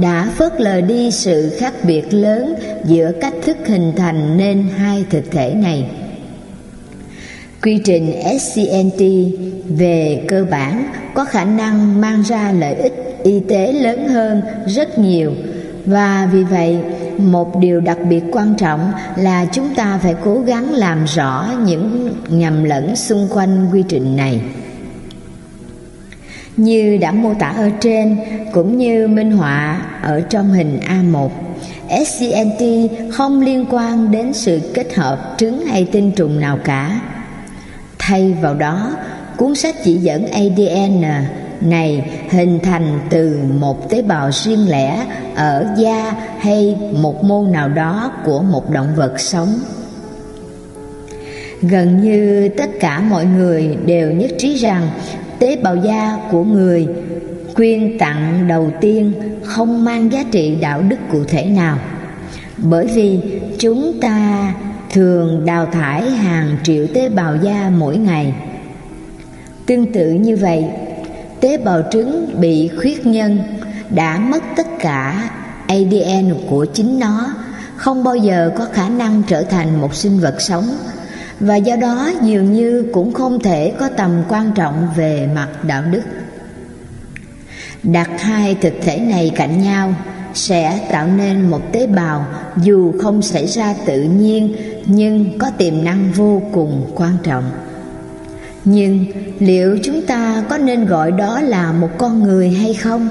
đã 0.00 0.30
phớt 0.36 0.60
lờ 0.60 0.80
đi 0.80 1.10
sự 1.10 1.50
khác 1.58 1.72
biệt 1.82 2.14
lớn 2.14 2.54
giữa 2.84 3.12
cách 3.20 3.34
thức 3.44 3.56
hình 3.66 3.92
thành 3.96 4.36
nên 4.36 4.68
hai 4.76 5.04
thực 5.10 5.30
thể 5.30 5.54
này. 5.54 6.01
Quy 7.62 7.78
trình 7.84 8.12
SCNT 8.40 9.02
về 9.68 10.24
cơ 10.28 10.46
bản 10.50 10.84
có 11.14 11.24
khả 11.24 11.44
năng 11.44 12.00
mang 12.00 12.22
ra 12.22 12.52
lợi 12.52 12.74
ích 12.74 12.92
y 13.22 13.40
tế 13.40 13.72
lớn 13.72 14.08
hơn 14.08 14.42
rất 14.66 14.98
nhiều. 14.98 15.32
Và 15.86 16.28
vì 16.32 16.42
vậy, 16.42 16.78
một 17.18 17.58
điều 17.60 17.80
đặc 17.80 17.98
biệt 18.08 18.24
quan 18.32 18.54
trọng 18.58 18.92
là 19.16 19.44
chúng 19.52 19.74
ta 19.74 19.98
phải 20.02 20.14
cố 20.24 20.40
gắng 20.40 20.72
làm 20.72 21.04
rõ 21.04 21.46
những 21.66 22.14
nhầm 22.28 22.64
lẫn 22.64 22.96
xung 22.96 23.28
quanh 23.30 23.66
quy 23.72 23.84
trình 23.88 24.16
này. 24.16 24.40
Như 26.56 26.98
đã 27.00 27.12
mô 27.12 27.34
tả 27.34 27.48
ở 27.48 27.70
trên, 27.80 28.16
cũng 28.52 28.78
như 28.78 29.08
minh 29.08 29.30
họa 29.30 29.82
ở 30.02 30.20
trong 30.20 30.52
hình 30.52 30.80
A1 30.88 31.28
SCNT 32.06 32.62
không 33.12 33.40
liên 33.40 33.66
quan 33.70 34.10
đến 34.10 34.32
sự 34.32 34.60
kết 34.74 34.94
hợp 34.94 35.34
trứng 35.38 35.66
hay 35.66 35.88
tinh 35.92 36.12
trùng 36.16 36.40
nào 36.40 36.58
cả 36.64 37.00
thay 38.06 38.34
vào 38.40 38.54
đó, 38.54 38.96
cuốn 39.36 39.54
sách 39.54 39.74
chỉ 39.84 39.94
dẫn 39.94 40.26
ADN 40.26 41.02
này 41.60 42.10
hình 42.30 42.58
thành 42.62 42.98
từ 43.10 43.38
một 43.58 43.90
tế 43.90 44.02
bào 44.02 44.30
riêng 44.32 44.68
lẻ 44.68 45.06
ở 45.34 45.66
da 45.76 46.14
hay 46.38 46.76
một 47.00 47.24
mô 47.24 47.46
nào 47.46 47.68
đó 47.68 48.12
của 48.24 48.42
một 48.42 48.70
động 48.70 48.88
vật 48.96 49.20
sống. 49.20 49.48
Gần 51.62 52.02
như 52.02 52.48
tất 52.48 52.70
cả 52.80 53.00
mọi 53.00 53.24
người 53.24 53.76
đều 53.86 54.12
nhất 54.12 54.30
trí 54.38 54.54
rằng 54.54 54.88
tế 55.38 55.56
bào 55.56 55.76
da 55.76 56.18
của 56.30 56.44
người 56.44 56.88
quyên 57.54 57.98
tặng 57.98 58.48
đầu 58.48 58.70
tiên 58.80 59.12
không 59.42 59.84
mang 59.84 60.12
giá 60.12 60.24
trị 60.30 60.56
đạo 60.60 60.82
đức 60.82 60.96
cụ 61.12 61.24
thể 61.24 61.44
nào. 61.44 61.78
Bởi 62.56 62.86
vì 62.86 63.20
chúng 63.58 64.00
ta 64.00 64.54
thường 64.92 65.44
đào 65.46 65.66
thải 65.66 66.10
hàng 66.10 66.56
triệu 66.62 66.86
tế 66.94 67.08
bào 67.08 67.36
da 67.36 67.70
mỗi 67.78 67.96
ngày. 67.96 68.34
Tương 69.66 69.92
tự 69.92 70.10
như 70.10 70.36
vậy, 70.36 70.64
tế 71.40 71.56
bào 71.56 71.82
trứng 71.92 72.40
bị 72.40 72.70
khuyết 72.80 73.06
nhân 73.06 73.38
đã 73.90 74.18
mất 74.18 74.42
tất 74.56 74.66
cả 74.78 75.30
adn 75.66 76.34
của 76.50 76.64
chính 76.64 76.98
nó, 76.98 77.34
không 77.76 78.04
bao 78.04 78.16
giờ 78.16 78.50
có 78.58 78.66
khả 78.72 78.88
năng 78.88 79.22
trở 79.28 79.42
thành 79.42 79.80
một 79.80 79.94
sinh 79.94 80.20
vật 80.20 80.40
sống, 80.40 80.76
và 81.40 81.56
do 81.56 81.76
đó 81.76 82.10
dường 82.22 82.52
như 82.52 82.86
cũng 82.92 83.12
không 83.12 83.40
thể 83.40 83.72
có 83.78 83.88
tầm 83.88 84.22
quan 84.28 84.52
trọng 84.54 84.88
về 84.96 85.28
mặt 85.34 85.48
đạo 85.64 85.82
đức. 85.90 86.02
Đặt 87.82 88.10
hai 88.20 88.54
thực 88.54 88.72
thể 88.82 88.98
này 88.98 89.32
cạnh 89.34 89.62
nhau 89.62 89.94
sẽ 90.34 90.80
tạo 90.90 91.06
nên 91.06 91.50
một 91.50 91.72
tế 91.72 91.86
bào 91.86 92.26
dù 92.56 92.92
không 93.02 93.22
xảy 93.22 93.46
ra 93.46 93.74
tự 93.86 94.02
nhiên 94.02 94.56
nhưng 94.86 95.38
có 95.38 95.50
tiềm 95.58 95.84
năng 95.84 96.12
vô 96.12 96.42
cùng 96.52 96.90
quan 96.94 97.16
trọng. 97.22 97.44
Nhưng 98.64 99.04
liệu 99.38 99.78
chúng 99.82 100.02
ta 100.02 100.44
có 100.48 100.58
nên 100.58 100.86
gọi 100.86 101.12
đó 101.12 101.40
là 101.40 101.72
một 101.72 101.90
con 101.98 102.22
người 102.22 102.50
hay 102.50 102.74
không? 102.74 103.08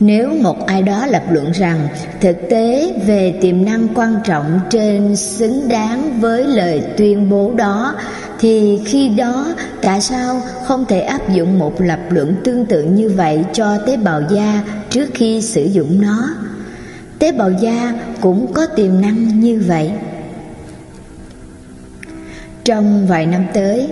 Nếu 0.00 0.30
một 0.40 0.66
ai 0.66 0.82
đó 0.82 1.06
lập 1.06 1.22
luận 1.30 1.52
rằng 1.52 1.88
thực 2.20 2.36
tế 2.50 2.92
về 3.06 3.38
tiềm 3.40 3.64
năng 3.64 3.88
quan 3.94 4.14
trọng 4.24 4.60
trên 4.70 5.16
xứng 5.16 5.68
đáng 5.68 6.20
với 6.20 6.44
lời 6.44 6.82
tuyên 6.96 7.30
bố 7.30 7.52
đó, 7.56 7.94
thì 8.40 8.80
khi 8.84 9.08
đó 9.08 9.54
tại 9.82 10.00
sao 10.00 10.42
không 10.64 10.84
thể 10.88 11.00
áp 11.00 11.32
dụng 11.34 11.58
một 11.58 11.80
lập 11.80 12.00
luận 12.10 12.34
tương 12.44 12.66
tự 12.66 12.82
như 12.82 13.08
vậy 13.08 13.44
cho 13.52 13.78
tế 13.86 13.96
bào 13.96 14.22
da 14.30 14.62
trước 14.90 15.10
khi 15.14 15.42
sử 15.42 15.64
dụng 15.64 16.00
nó? 16.02 16.28
Tế 17.18 17.32
bào 17.32 17.50
da 17.50 17.94
cũng 18.20 18.52
có 18.52 18.66
tiềm 18.66 19.00
năng 19.00 19.40
như 19.40 19.62
vậy. 19.66 19.92
Trong 22.64 23.06
vài 23.06 23.26
năm 23.26 23.44
tới, 23.54 23.88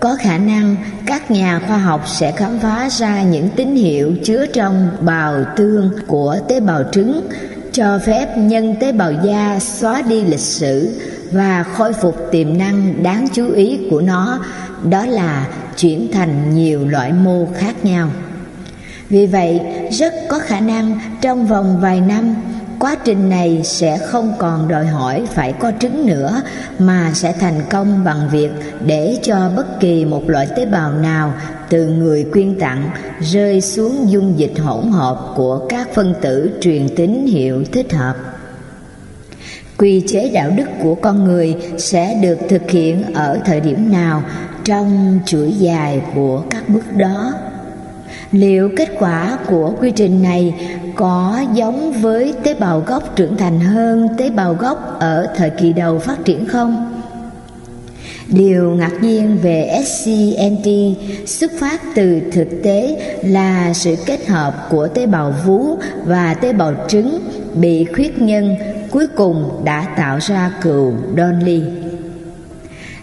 có 0.00 0.16
khả 0.20 0.38
năng 0.38 0.76
các 1.06 1.30
nhà 1.30 1.60
khoa 1.66 1.78
học 1.78 2.04
sẽ 2.06 2.32
khám 2.32 2.58
phá 2.58 2.88
ra 2.90 3.22
những 3.22 3.48
tín 3.56 3.74
hiệu 3.74 4.14
chứa 4.24 4.46
trong 4.46 4.88
bào 5.00 5.44
tương 5.56 5.90
của 6.06 6.36
tế 6.48 6.60
bào 6.60 6.82
trứng, 6.92 7.28
cho 7.72 7.98
phép 8.06 8.38
nhân 8.38 8.74
tế 8.80 8.92
bào 8.92 9.12
da 9.12 9.58
xóa 9.60 10.02
đi 10.02 10.22
lịch 10.24 10.40
sử 10.40 11.00
và 11.32 11.62
khôi 11.62 11.92
phục 11.92 12.16
tiềm 12.32 12.58
năng 12.58 13.02
đáng 13.02 13.28
chú 13.32 13.52
ý 13.52 13.80
của 13.90 14.00
nó, 14.00 14.44
đó 14.90 15.06
là 15.06 15.46
chuyển 15.76 16.12
thành 16.12 16.54
nhiều 16.54 16.88
loại 16.88 17.12
mô 17.12 17.46
khác 17.54 17.84
nhau. 17.84 18.10
Vì 19.08 19.26
vậy, 19.26 19.60
rất 19.90 20.14
có 20.28 20.38
khả 20.38 20.60
năng 20.60 20.98
trong 21.20 21.46
vòng 21.46 21.78
vài 21.80 22.00
năm 22.00 22.34
quá 22.78 22.96
trình 23.04 23.28
này 23.28 23.60
sẽ 23.64 23.98
không 23.98 24.32
còn 24.38 24.68
đòi 24.68 24.86
hỏi 24.86 25.26
phải 25.34 25.52
có 25.52 25.72
trứng 25.80 26.06
nữa, 26.06 26.42
mà 26.78 27.10
sẽ 27.14 27.32
thành 27.32 27.60
công 27.70 28.04
bằng 28.04 28.28
việc 28.32 28.50
để 28.86 29.18
cho 29.22 29.50
bất 29.56 29.80
kỳ 29.80 30.04
một 30.04 30.28
loại 30.30 30.48
tế 30.56 30.66
bào 30.66 30.92
nào 30.92 31.32
từ 31.68 31.86
người 31.86 32.24
quyên 32.32 32.58
tặng 32.60 32.90
rơi 33.20 33.60
xuống 33.60 34.10
dung 34.10 34.38
dịch 34.38 34.58
hỗn 34.58 34.90
hợp 34.90 35.32
của 35.36 35.66
các 35.68 35.88
phân 35.94 36.14
tử 36.20 36.50
truyền 36.60 36.88
tín 36.96 37.26
hiệu 37.26 37.64
thích 37.72 37.92
hợp. 37.92 38.16
Quy 39.78 40.04
chế 40.08 40.30
đạo 40.34 40.50
đức 40.56 40.68
của 40.82 40.94
con 40.94 41.24
người 41.24 41.56
sẽ 41.78 42.18
được 42.22 42.38
thực 42.48 42.70
hiện 42.70 43.14
ở 43.14 43.38
thời 43.44 43.60
điểm 43.60 43.92
nào 43.92 44.22
trong 44.64 45.18
chuỗi 45.26 45.52
dài 45.52 46.02
của 46.14 46.42
các 46.50 46.68
bước 46.68 46.96
đó? 46.96 47.32
Liệu 48.36 48.70
kết 48.76 48.88
quả 48.98 49.38
của 49.46 49.74
quy 49.80 49.90
trình 49.90 50.22
này 50.22 50.54
có 50.94 51.44
giống 51.54 51.92
với 51.92 52.34
tế 52.42 52.54
bào 52.54 52.80
gốc 52.86 53.16
trưởng 53.16 53.36
thành 53.36 53.60
hơn 53.60 54.08
tế 54.18 54.30
bào 54.30 54.54
gốc 54.54 54.96
ở 55.00 55.26
thời 55.36 55.50
kỳ 55.50 55.72
đầu 55.72 55.98
phát 55.98 56.24
triển 56.24 56.46
không 56.46 56.92
điều 58.28 58.70
ngạc 58.70 58.92
nhiên 59.00 59.38
về 59.42 59.80
scnt 59.84 60.68
xuất 61.26 61.50
phát 61.58 61.80
từ 61.94 62.20
thực 62.32 62.48
tế 62.62 63.00
là 63.22 63.72
sự 63.74 63.96
kết 64.06 64.26
hợp 64.26 64.66
của 64.70 64.88
tế 64.88 65.06
bào 65.06 65.34
vú 65.46 65.76
và 66.04 66.34
tế 66.34 66.52
bào 66.52 66.74
trứng 66.88 67.20
bị 67.54 67.84
khuyết 67.84 68.22
nhân 68.22 68.56
cuối 68.90 69.06
cùng 69.06 69.50
đã 69.64 69.86
tạo 69.96 70.18
ra 70.20 70.50
cừu 70.62 70.92
Donley. 71.16 71.62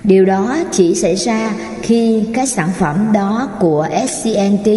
Điều 0.04 0.26
đó 0.26 0.58
chỉ 0.72 0.96
xảy 0.96 1.16
ra 1.16 1.52
khi 1.82 2.24
cái 2.34 2.48
sản 2.48 2.70
phẩm 2.78 3.10
đó 3.14 3.50
của 3.60 3.88
SCNT 4.08 4.68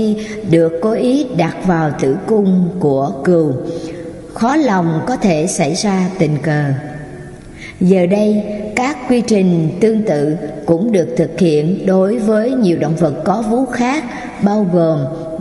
được 0.51 0.73
cố 0.83 0.93
ý 0.93 1.27
đặt 1.37 1.57
vào 1.67 1.91
tử 2.01 2.17
cung 2.27 2.69
của 2.79 3.13
cừu. 3.25 3.53
Khó 4.35 4.57
lòng 4.57 5.01
có 5.07 5.17
thể 5.17 5.47
xảy 5.47 5.75
ra 5.75 6.09
tình 6.19 6.39
cờ. 6.43 6.65
Giờ 7.81 8.07
đây, 8.07 8.45
các 8.77 8.97
quy 9.09 9.21
trình 9.21 9.79
tương 9.81 10.03
tự 10.03 10.37
cũng 10.67 10.93
được 10.93 11.09
thực 11.17 11.41
hiện 11.41 11.87
đối 11.87 12.19
với 12.19 12.51
nhiều 12.51 12.79
động 12.79 12.97
vật 12.97 13.15
có 13.25 13.43
vú 13.51 13.67
khác, 13.67 14.05
bao 14.43 14.67
gồm 14.73 14.99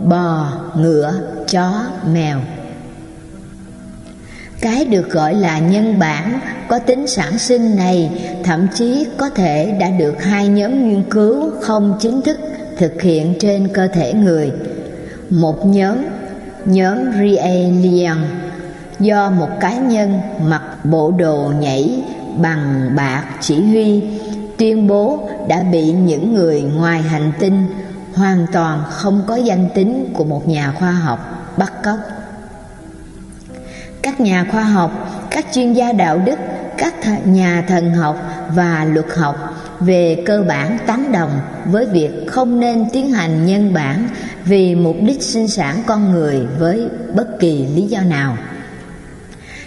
bò, 0.08 0.52
ngựa, 0.76 1.12
chó, 1.50 1.72
mèo. 2.12 2.38
Cái 4.66 4.84
được 4.84 5.10
gọi 5.10 5.34
là 5.34 5.58
nhân 5.58 5.98
bản 5.98 6.40
có 6.68 6.78
tính 6.78 7.06
sản 7.06 7.38
sinh 7.38 7.76
này 7.76 8.10
thậm 8.44 8.66
chí 8.74 9.06
có 9.16 9.28
thể 9.30 9.76
đã 9.80 9.90
được 9.90 10.22
hai 10.22 10.48
nhóm 10.48 10.88
nghiên 10.88 11.02
cứu 11.10 11.50
không 11.60 11.98
chính 12.00 12.22
thức 12.22 12.38
thực 12.78 13.02
hiện 13.02 13.34
trên 13.40 13.68
cơ 13.68 13.88
thể 13.88 14.12
người. 14.12 14.52
Một 15.30 15.66
nhóm, 15.66 15.96
nhóm 16.64 16.98
Rielian, 17.18 18.16
do 18.98 19.30
một 19.30 19.48
cá 19.60 19.76
nhân 19.76 20.20
mặc 20.42 20.62
bộ 20.84 21.10
đồ 21.10 21.52
nhảy 21.60 22.02
bằng 22.36 22.90
bạc 22.96 23.24
chỉ 23.40 23.62
huy 23.62 24.02
tuyên 24.58 24.86
bố 24.86 25.28
đã 25.48 25.62
bị 25.72 25.92
những 25.92 26.34
người 26.34 26.62
ngoài 26.62 27.02
hành 27.02 27.32
tinh 27.38 27.66
hoàn 28.14 28.46
toàn 28.52 28.82
không 28.90 29.22
có 29.26 29.36
danh 29.36 29.68
tính 29.74 30.10
của 30.12 30.24
một 30.24 30.48
nhà 30.48 30.72
khoa 30.78 30.92
học 30.92 31.52
bắt 31.56 31.72
cóc 31.82 31.96
các 34.06 34.20
nhà 34.20 34.46
khoa 34.52 34.64
học, 34.64 34.90
các 35.30 35.46
chuyên 35.52 35.72
gia 35.72 35.92
đạo 35.92 36.18
đức, 36.24 36.38
các 36.78 36.94
nhà 37.26 37.64
thần 37.68 37.90
học 37.90 38.16
và 38.48 38.86
luật 38.92 39.06
học 39.16 39.36
về 39.80 40.22
cơ 40.26 40.44
bản 40.48 40.78
tán 40.86 41.12
đồng 41.12 41.30
với 41.64 41.86
việc 41.86 42.10
không 42.26 42.60
nên 42.60 42.84
tiến 42.92 43.12
hành 43.12 43.46
nhân 43.46 43.74
bản 43.74 44.08
vì 44.44 44.74
mục 44.74 44.96
đích 45.02 45.22
sinh 45.22 45.48
sản 45.48 45.82
con 45.86 46.12
người 46.12 46.46
với 46.58 46.88
bất 47.14 47.40
kỳ 47.40 47.66
lý 47.66 47.82
do 47.82 48.00
nào. 48.00 48.36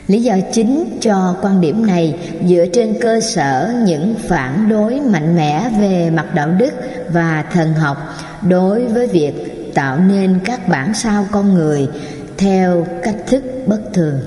Lý 0.08 0.22
do 0.22 0.36
chính 0.54 0.98
cho 1.02 1.36
quan 1.42 1.62
điểm 1.62 1.86
này 1.88 2.16
dựa 2.48 2.66
trên 2.74 2.98
cơ 3.02 3.20
sở 3.20 3.74
những 3.86 4.16
phản 4.28 4.70
đối 4.70 5.00
mạnh 5.00 5.36
mẽ 5.36 5.70
về 5.80 6.10
mặt 6.10 6.36
đạo 6.36 6.50
đức 6.50 6.72
và 7.14 7.46
thần 7.54 7.74
học 7.74 7.98
đối 8.42 8.86
với 8.86 9.08
việc 9.08 9.34
tạo 9.74 10.00
nên 10.00 10.40
các 10.46 10.68
bản 10.68 10.94
sao 10.94 11.28
con 11.32 11.54
người 11.54 11.88
theo 12.40 12.86
cách 13.04 13.16
thức 13.28 13.44
bất 13.68 13.80
thường. 13.94 14.20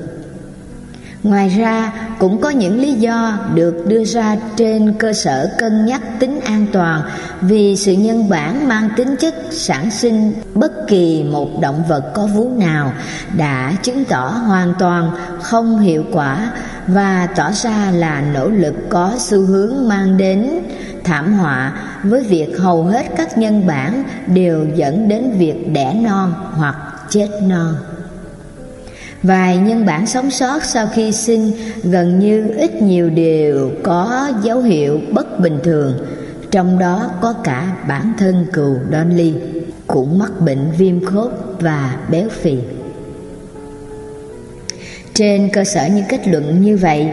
Ngoài 1.22 1.48
ra, 1.48 1.92
cũng 2.18 2.40
có 2.40 2.50
những 2.50 2.80
lý 2.80 2.92
do 2.92 3.38
được 3.54 3.86
đưa 3.86 4.04
ra 4.04 4.36
trên 4.56 4.94
cơ 4.98 5.12
sở 5.12 5.50
cân 5.58 5.86
nhắc 5.86 6.02
tính 6.18 6.40
an 6.40 6.66
toàn 6.72 7.02
vì 7.40 7.76
sự 7.76 7.92
nhân 7.92 8.28
bản 8.28 8.68
mang 8.68 8.88
tính 8.96 9.16
chất 9.16 9.34
sản 9.50 9.90
sinh 9.90 10.32
bất 10.54 10.72
kỳ 10.88 11.24
một 11.24 11.60
động 11.60 11.82
vật 11.88 12.10
có 12.14 12.26
vú 12.26 12.50
nào 12.56 12.92
đã 13.36 13.72
chứng 13.82 14.04
tỏ 14.04 14.28
hoàn 14.28 14.74
toàn 14.78 15.10
không 15.42 15.78
hiệu 15.78 16.04
quả 16.12 16.50
và 16.86 17.28
tỏ 17.36 17.50
ra 17.52 17.90
là 17.90 18.20
nỗ 18.34 18.48
lực 18.48 18.74
có 18.88 19.12
xu 19.18 19.40
hướng 19.40 19.88
mang 19.88 20.16
đến 20.16 20.50
thảm 21.04 21.32
họa 21.32 21.72
với 22.02 22.24
việc 22.24 22.58
hầu 22.58 22.84
hết 22.84 23.06
các 23.16 23.38
nhân 23.38 23.66
bản 23.66 24.04
đều 24.26 24.66
dẫn 24.74 25.08
đến 25.08 25.30
việc 25.38 25.72
đẻ 25.72 25.94
non 25.94 26.34
hoặc 26.56 26.76
chết 27.10 27.28
non. 27.42 27.74
Vài 29.22 29.56
nhân 29.56 29.86
bản 29.86 30.06
sống 30.06 30.30
sót 30.30 30.64
sau 30.64 30.86
khi 30.86 31.12
sinh 31.12 31.52
gần 31.82 32.18
như 32.18 32.54
ít 32.56 32.82
nhiều 32.82 33.10
đều 33.10 33.70
có 33.82 34.30
dấu 34.42 34.60
hiệu 34.60 35.00
bất 35.12 35.40
bình 35.40 35.58
thường, 35.62 36.06
trong 36.50 36.78
đó 36.78 37.10
có 37.20 37.32
cả 37.44 37.76
bản 37.88 38.12
thân 38.18 38.46
cừu 38.52 38.76
Donley 38.92 39.34
cũng 39.86 40.18
mắc 40.18 40.40
bệnh 40.40 40.70
viêm 40.78 41.04
khớp 41.04 41.30
và 41.60 41.96
béo 42.10 42.28
phì. 42.28 42.58
Trên 45.14 45.48
cơ 45.52 45.64
sở 45.64 45.86
những 45.86 46.04
kết 46.08 46.28
luận 46.28 46.62
như 46.62 46.76
vậy, 46.76 47.08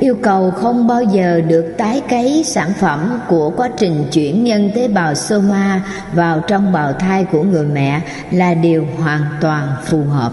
yêu 0.00 0.14
cầu 0.22 0.50
không 0.50 0.86
bao 0.86 1.02
giờ 1.02 1.40
được 1.40 1.74
tái 1.78 2.02
cấy 2.08 2.44
sản 2.46 2.72
phẩm 2.80 3.20
của 3.28 3.50
quá 3.50 3.68
trình 3.78 4.04
chuyển 4.12 4.44
nhân 4.44 4.70
tế 4.74 4.88
bào 4.88 5.14
soma 5.14 5.84
vào 6.12 6.40
trong 6.40 6.72
bào 6.72 6.92
thai 6.92 7.24
của 7.24 7.42
người 7.42 7.66
mẹ 7.66 8.00
là 8.30 8.54
điều 8.54 8.86
hoàn 8.98 9.22
toàn 9.40 9.68
phù 9.84 10.02
hợp. 10.02 10.32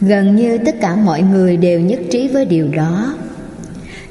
Gần 0.00 0.36
như 0.36 0.58
tất 0.58 0.80
cả 0.80 0.96
mọi 0.96 1.22
người 1.22 1.56
đều 1.56 1.80
nhất 1.80 2.00
trí 2.10 2.28
với 2.28 2.44
điều 2.44 2.68
đó. 2.68 3.14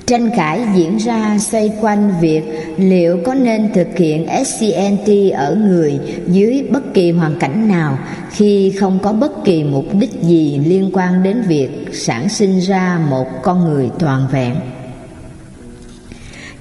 Tranh 0.05 0.29
cãi 0.37 0.61
diễn 0.75 0.97
ra 0.97 1.37
xoay 1.39 1.71
quanh 1.81 2.13
việc 2.21 2.43
liệu 2.77 3.17
có 3.25 3.33
nên 3.33 3.73
thực 3.73 3.97
hiện 3.97 4.27
SCNT 4.45 5.09
ở 5.33 5.55
người 5.55 5.99
dưới 6.27 6.63
bất 6.69 6.93
kỳ 6.93 7.11
hoàn 7.11 7.39
cảnh 7.39 7.67
nào 7.67 7.99
khi 8.31 8.73
không 8.79 8.99
có 9.03 9.13
bất 9.13 9.45
kỳ 9.45 9.63
mục 9.63 9.85
đích 9.99 10.11
gì 10.21 10.59
liên 10.65 10.89
quan 10.93 11.23
đến 11.23 11.41
việc 11.47 11.69
sản 11.93 12.29
sinh 12.29 12.59
ra 12.59 12.99
một 13.09 13.27
con 13.43 13.65
người 13.65 13.89
toàn 13.99 14.27
vẹn. 14.31 14.55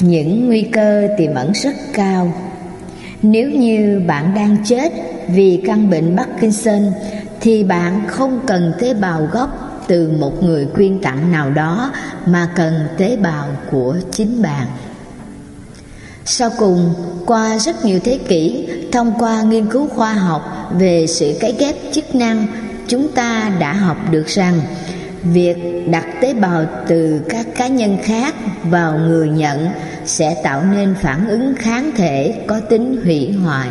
Những 0.01 0.47
nguy 0.47 0.62
cơ 0.62 1.09
tiềm 1.18 1.35
ẩn 1.35 1.53
rất 1.53 1.74
cao. 1.93 2.33
Nếu 3.22 3.51
như 3.51 4.03
bạn 4.07 4.35
đang 4.35 4.57
chết 4.64 4.93
vì 5.29 5.62
căn 5.66 5.91
bệnh 5.91 6.16
Parkinson 6.16 6.83
thì 7.41 7.64
bạn 7.64 8.07
không 8.09 8.41
cần 8.47 8.72
tế 8.80 8.95
bào 8.95 9.28
gốc 9.32 9.82
từ 9.87 10.11
một 10.18 10.43
người 10.43 10.66
quyên 10.74 11.01
tặng 11.03 11.32
nào 11.32 11.51
đó 11.51 11.93
mà 12.26 12.49
cần 12.55 12.74
tế 12.97 13.16
bào 13.16 13.49
của 13.70 13.97
chính 14.12 14.43
bạn. 14.43 14.66
Sau 16.24 16.51
cùng, 16.59 16.95
qua 17.26 17.59
rất 17.59 17.84
nhiều 17.84 18.01
thế 18.05 18.18
kỷ, 18.28 18.68
thông 18.93 19.12
qua 19.18 19.43
nghiên 19.43 19.66
cứu 19.66 19.89
khoa 19.89 20.12
học 20.12 20.70
về 20.78 21.07
sự 21.07 21.34
cấy 21.41 21.55
ghép 21.59 21.76
chức 21.93 22.14
năng, 22.14 22.47
chúng 22.89 23.09
ta 23.12 23.53
đã 23.59 23.72
học 23.72 23.97
được 24.11 24.26
rằng 24.26 24.61
việc 25.22 25.57
đặt 25.91 26.05
tế 26.20 26.34
bào 26.34 26.64
từ 26.89 27.20
các 27.28 27.47
cá 27.57 27.66
nhân 27.66 27.99
khác 28.03 28.34
vào 28.62 28.99
người 28.99 29.28
nhận 29.28 29.68
sẽ 30.05 30.37
tạo 30.45 30.64
nên 30.64 30.95
phản 31.03 31.28
ứng 31.28 31.55
kháng 31.59 31.91
thể 31.97 32.45
có 32.47 32.61
tính 32.61 33.01
hủy 33.05 33.32
hoại. 33.32 33.68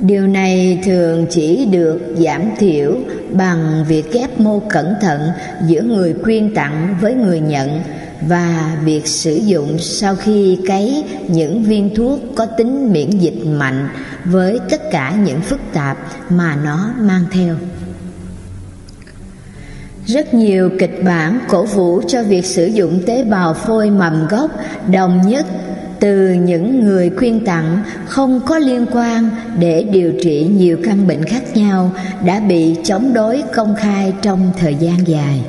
Điều 0.00 0.26
này 0.26 0.80
thường 0.84 1.26
chỉ 1.30 1.66
được 1.70 2.00
giảm 2.16 2.42
thiểu 2.58 2.96
bằng 3.30 3.84
việc 3.88 4.12
ghép 4.12 4.40
mô 4.40 4.62
cẩn 4.68 4.94
thận 5.00 5.20
giữa 5.66 5.82
người 5.82 6.14
quyên 6.24 6.54
tặng 6.54 6.96
với 7.00 7.14
người 7.14 7.40
nhận 7.40 7.80
và 8.28 8.76
việc 8.84 9.06
sử 9.06 9.34
dụng 9.34 9.78
sau 9.78 10.16
khi 10.16 10.58
cấy 10.68 11.04
những 11.28 11.62
viên 11.62 11.94
thuốc 11.94 12.20
có 12.34 12.46
tính 12.46 12.92
miễn 12.92 13.10
dịch 13.10 13.46
mạnh 13.46 13.88
với 14.24 14.58
tất 14.70 14.90
cả 14.90 15.14
những 15.24 15.40
phức 15.40 15.60
tạp 15.72 15.98
mà 16.30 16.56
nó 16.64 16.94
mang 16.98 17.24
theo. 17.30 17.56
Rất 20.06 20.34
nhiều 20.34 20.70
kịch 20.78 21.00
bản 21.04 21.38
cổ 21.48 21.64
vũ 21.64 22.02
cho 22.08 22.22
việc 22.22 22.46
sử 22.46 22.66
dụng 22.66 23.02
tế 23.06 23.24
bào 23.24 23.54
phôi 23.54 23.90
mầm 23.90 24.26
gốc 24.28 24.50
đồng 24.92 25.20
nhất 25.28 25.46
từ 26.04 26.32
những 26.32 26.84
người 26.84 27.10
khuyên 27.10 27.44
tặng, 27.44 27.82
không 28.06 28.40
có 28.46 28.58
liên 28.58 28.86
quan 28.92 29.30
để 29.58 29.82
điều 29.82 30.12
trị 30.22 30.46
nhiều 30.56 30.78
căn 30.84 31.06
bệnh 31.06 31.24
khác 31.24 31.42
nhau, 31.56 31.92
đã 32.24 32.40
bị 32.40 32.76
chống 32.84 33.12
đối 33.14 33.42
công 33.54 33.74
khai 33.78 34.12
trong 34.22 34.52
thời 34.58 34.74
gian 34.74 34.96
dài. 35.06 35.40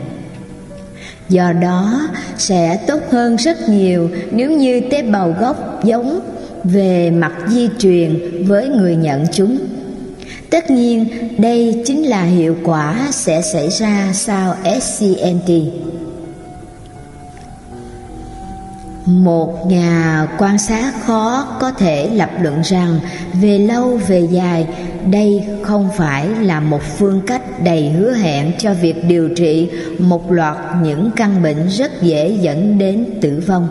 Do 1.30 1.52
đó, 1.52 2.10
sẽ 2.38 2.80
tốt 2.88 3.00
hơn 3.10 3.36
rất 3.36 3.70
nhiều 3.70 4.10
nếu 4.32 4.52
như 4.52 4.82
tế 4.92 5.02
bào 5.02 5.36
gốc 5.40 5.84
giống 5.84 6.20
về 6.64 7.12
mặt 7.12 7.34
di 7.48 7.70
truyền 7.80 8.20
với 8.48 8.70
người 8.70 8.96
nhận 8.96 9.26
chúng. 9.32 9.58
Tất 10.50 10.72
nhiên, 10.72 11.06
đây 11.38 11.84
chính 11.86 12.04
là 12.04 12.24
hiệu 12.24 12.56
quả 12.64 13.08
sẽ 13.12 13.42
xảy 13.42 13.70
ra 13.70 14.10
sau 14.14 14.56
scnt 14.82 15.50
một 19.06 19.68
nhà 19.68 20.28
quan 20.38 20.58
sát 20.58 20.94
khó 21.06 21.48
có 21.60 21.72
thể 21.72 22.10
lập 22.10 22.30
luận 22.42 22.62
rằng 22.62 23.00
về 23.34 23.60
lâu, 23.60 24.00
về 24.08 24.28
dài, 24.32 24.68
đây 25.12 25.48
không 25.64 25.90
phải 25.98 26.28
là 26.28 26.60
một 26.60 26.82
phương 26.98 27.22
cách 27.28 27.64
đầy 27.64 27.90
hứa 27.90 28.14
hẹn 28.14 28.52
cho 28.58 28.74
việc 28.74 29.06
điều 29.08 29.30
trị 29.30 29.70
một 30.00 30.32
loạt 30.32 30.58
những 30.84 31.12
căn 31.16 31.44
bệnh 31.44 31.68
rất 31.68 32.02
dễ 32.02 32.38
dẫn 32.42 32.78
đến 32.78 33.06
tử 33.22 33.44
vong 33.48 33.68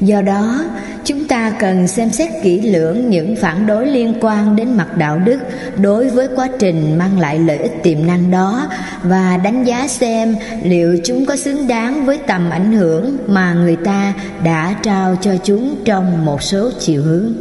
do 0.00 0.22
đó, 0.22 0.64
chúng 1.04 1.24
ta 1.24 1.52
cần 1.58 1.88
xem 1.88 2.10
xét 2.10 2.30
kỹ 2.42 2.60
lưỡng 2.60 3.10
những 3.10 3.36
phản 3.36 3.66
đối 3.66 3.86
liên 3.86 4.14
quan 4.20 4.56
đến 4.56 4.76
mặt 4.76 4.96
đạo 4.96 5.18
đức 5.18 5.38
đối 5.76 6.08
với 6.08 6.28
quá 6.36 6.48
trình 6.58 6.98
mang 6.98 7.20
lại 7.20 7.38
lợi 7.38 7.58
ích 7.58 7.82
tiềm 7.82 8.06
năng 8.06 8.30
đó 8.30 8.68
và 9.02 9.36
đánh 9.36 9.64
giá 9.64 9.88
xem 9.88 10.36
liệu 10.62 10.98
chúng 11.04 11.26
có 11.26 11.36
xứng 11.36 11.68
đáng 11.68 12.06
với 12.06 12.18
tầm 12.26 12.50
ảnh 12.50 12.72
hưởng 12.72 13.16
mà 13.26 13.52
người 13.54 13.76
ta 13.76 14.14
đã 14.44 14.74
trao 14.82 15.16
cho 15.20 15.36
chúng 15.44 15.76
trong 15.84 16.24
một 16.24 16.42
số 16.42 16.70
chiều 16.78 17.02
hướng. 17.02 17.32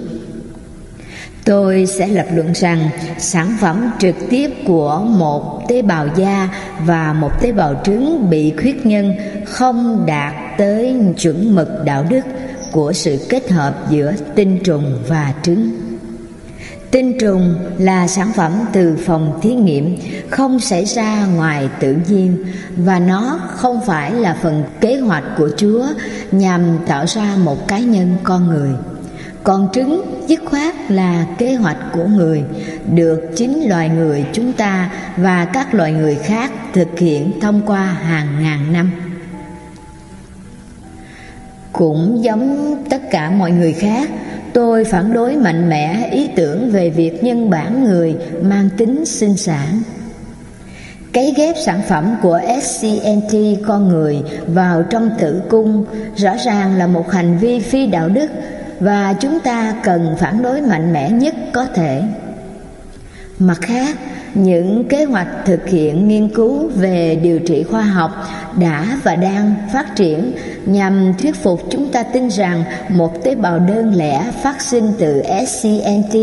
Tôi 1.47 1.85
sẽ 1.85 2.07
lập 2.07 2.25
luận 2.35 2.51
rằng 2.53 2.89
sản 3.17 3.57
phẩm 3.59 3.91
trực 3.99 4.15
tiếp 4.29 4.51
của 4.65 4.99
một 5.05 5.67
tế 5.67 5.81
bào 5.81 6.07
da 6.15 6.49
và 6.85 7.13
một 7.13 7.41
tế 7.41 7.51
bào 7.51 7.81
trứng 7.83 8.29
bị 8.29 8.53
khuyết 8.61 8.85
nhân 8.85 9.13
không 9.45 10.03
đạt 10.05 10.33
tới 10.57 10.95
chuẩn 11.17 11.55
mực 11.55 11.67
đạo 11.85 12.05
đức 12.09 12.21
của 12.71 12.93
sự 12.93 13.25
kết 13.29 13.51
hợp 13.51 13.75
giữa 13.89 14.13
tinh 14.35 14.59
trùng 14.63 15.03
và 15.07 15.33
trứng. 15.43 15.71
Tinh 16.91 17.19
trùng 17.19 17.55
là 17.77 18.07
sản 18.07 18.31
phẩm 18.35 18.51
từ 18.73 18.97
phòng 19.05 19.39
thí 19.41 19.53
nghiệm, 19.53 19.97
không 20.29 20.59
xảy 20.59 20.85
ra 20.85 21.25
ngoài 21.25 21.69
tự 21.79 21.95
nhiên, 22.09 22.45
và 22.77 22.99
nó 22.99 23.39
không 23.55 23.81
phải 23.85 24.11
là 24.11 24.37
phần 24.41 24.63
kế 24.81 24.99
hoạch 24.99 25.23
của 25.37 25.49
Chúa 25.57 25.85
nhằm 26.31 26.61
tạo 26.87 27.05
ra 27.07 27.35
một 27.43 27.67
cá 27.67 27.79
nhân 27.79 28.15
con 28.23 28.47
người. 28.47 28.69
Còn 29.47 29.67
trứng 29.73 30.01
dứt 30.27 30.39
khoát 30.45 30.91
là 30.91 31.25
kế 31.37 31.55
hoạch 31.55 31.77
của 31.93 32.05
người 32.05 32.43
được 32.95 33.21
chính 33.35 33.69
loài 33.69 33.89
người 33.89 34.25
chúng 34.33 34.53
ta 34.53 34.91
và 35.17 35.45
các 35.45 35.73
loài 35.73 35.91
người 35.91 36.15
khác 36.15 36.51
thực 36.73 36.99
hiện 36.99 37.31
thông 37.41 37.61
qua 37.65 37.85
hàng 37.85 38.27
ngàn 38.41 38.73
năm. 38.73 38.91
Cũng 41.71 42.23
giống 42.23 42.75
tất 42.89 43.01
cả 43.11 43.29
mọi 43.29 43.51
người 43.51 43.73
khác, 43.73 44.09
tôi 44.53 44.83
phản 44.83 45.13
đối 45.13 45.35
mạnh 45.35 45.69
mẽ 45.69 46.09
ý 46.11 46.29
tưởng 46.35 46.71
về 46.71 46.89
việc 46.89 47.23
nhân 47.23 47.49
bản 47.49 47.83
người 47.83 48.15
mang 48.41 48.69
tính 48.77 49.05
sinh 49.05 49.37
sản. 49.37 49.81
Cấy 51.13 51.33
ghép 51.37 51.55
sản 51.65 51.81
phẩm 51.87 52.15
của 52.21 52.39
SCNT 52.61 53.37
con 53.67 53.89
người 53.89 54.17
vào 54.47 54.83
trong 54.83 55.09
tử 55.19 55.41
cung 55.49 55.85
rõ 56.15 56.35
ràng 56.45 56.75
là 56.75 56.87
một 56.87 57.11
hành 57.11 57.37
vi 57.37 57.59
phi 57.59 57.87
đạo 57.87 58.09
đức 58.09 58.29
và 58.79 59.13
chúng 59.19 59.39
ta 59.39 59.73
cần 59.83 60.15
phản 60.19 60.41
đối 60.41 60.61
mạnh 60.61 60.93
mẽ 60.93 61.09
nhất 61.09 61.35
có 61.53 61.65
thể. 61.65 62.03
Mặt 63.39 63.57
khác, 63.61 63.97
những 64.33 64.83
kế 64.89 65.03
hoạch 65.05 65.27
thực 65.45 65.67
hiện 65.67 66.07
nghiên 66.07 66.29
cứu 66.29 66.69
về 66.75 67.19
điều 67.23 67.39
trị 67.39 67.63
khoa 67.63 67.81
học 67.81 68.11
đã 68.59 68.99
và 69.03 69.15
đang 69.15 69.55
phát 69.73 69.95
triển 69.95 70.31
nhằm 70.65 71.13
thuyết 71.21 71.35
phục 71.35 71.61
chúng 71.69 71.91
ta 71.91 72.03
tin 72.03 72.27
rằng 72.27 72.63
một 72.89 73.23
tế 73.23 73.35
bào 73.35 73.59
đơn 73.59 73.93
lẻ 73.95 74.31
phát 74.43 74.61
sinh 74.61 74.91
từ 74.99 75.21
SCNT 75.47 76.17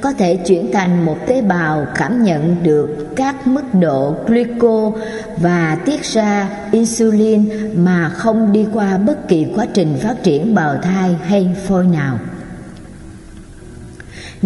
có 0.00 0.12
thể 0.12 0.36
chuyển 0.36 0.72
thành 0.72 1.04
một 1.04 1.16
tế 1.26 1.42
bào 1.42 1.86
cảm 1.94 2.24
nhận 2.24 2.56
được 2.62 3.08
các 3.16 3.46
mức 3.46 3.74
độ 3.74 4.14
glyco 4.26 4.92
và 5.36 5.78
tiết 5.84 6.02
ra 6.02 6.48
insulin 6.72 7.48
mà 7.74 8.08
không 8.08 8.52
đi 8.52 8.66
qua 8.72 8.98
bất 8.98 9.28
kỳ 9.28 9.46
quá 9.56 9.66
trình 9.74 9.96
phát 10.02 10.22
triển 10.22 10.54
bào 10.54 10.76
thai 10.82 11.16
hay 11.22 11.54
phôi 11.66 11.86
nào. 11.86 12.18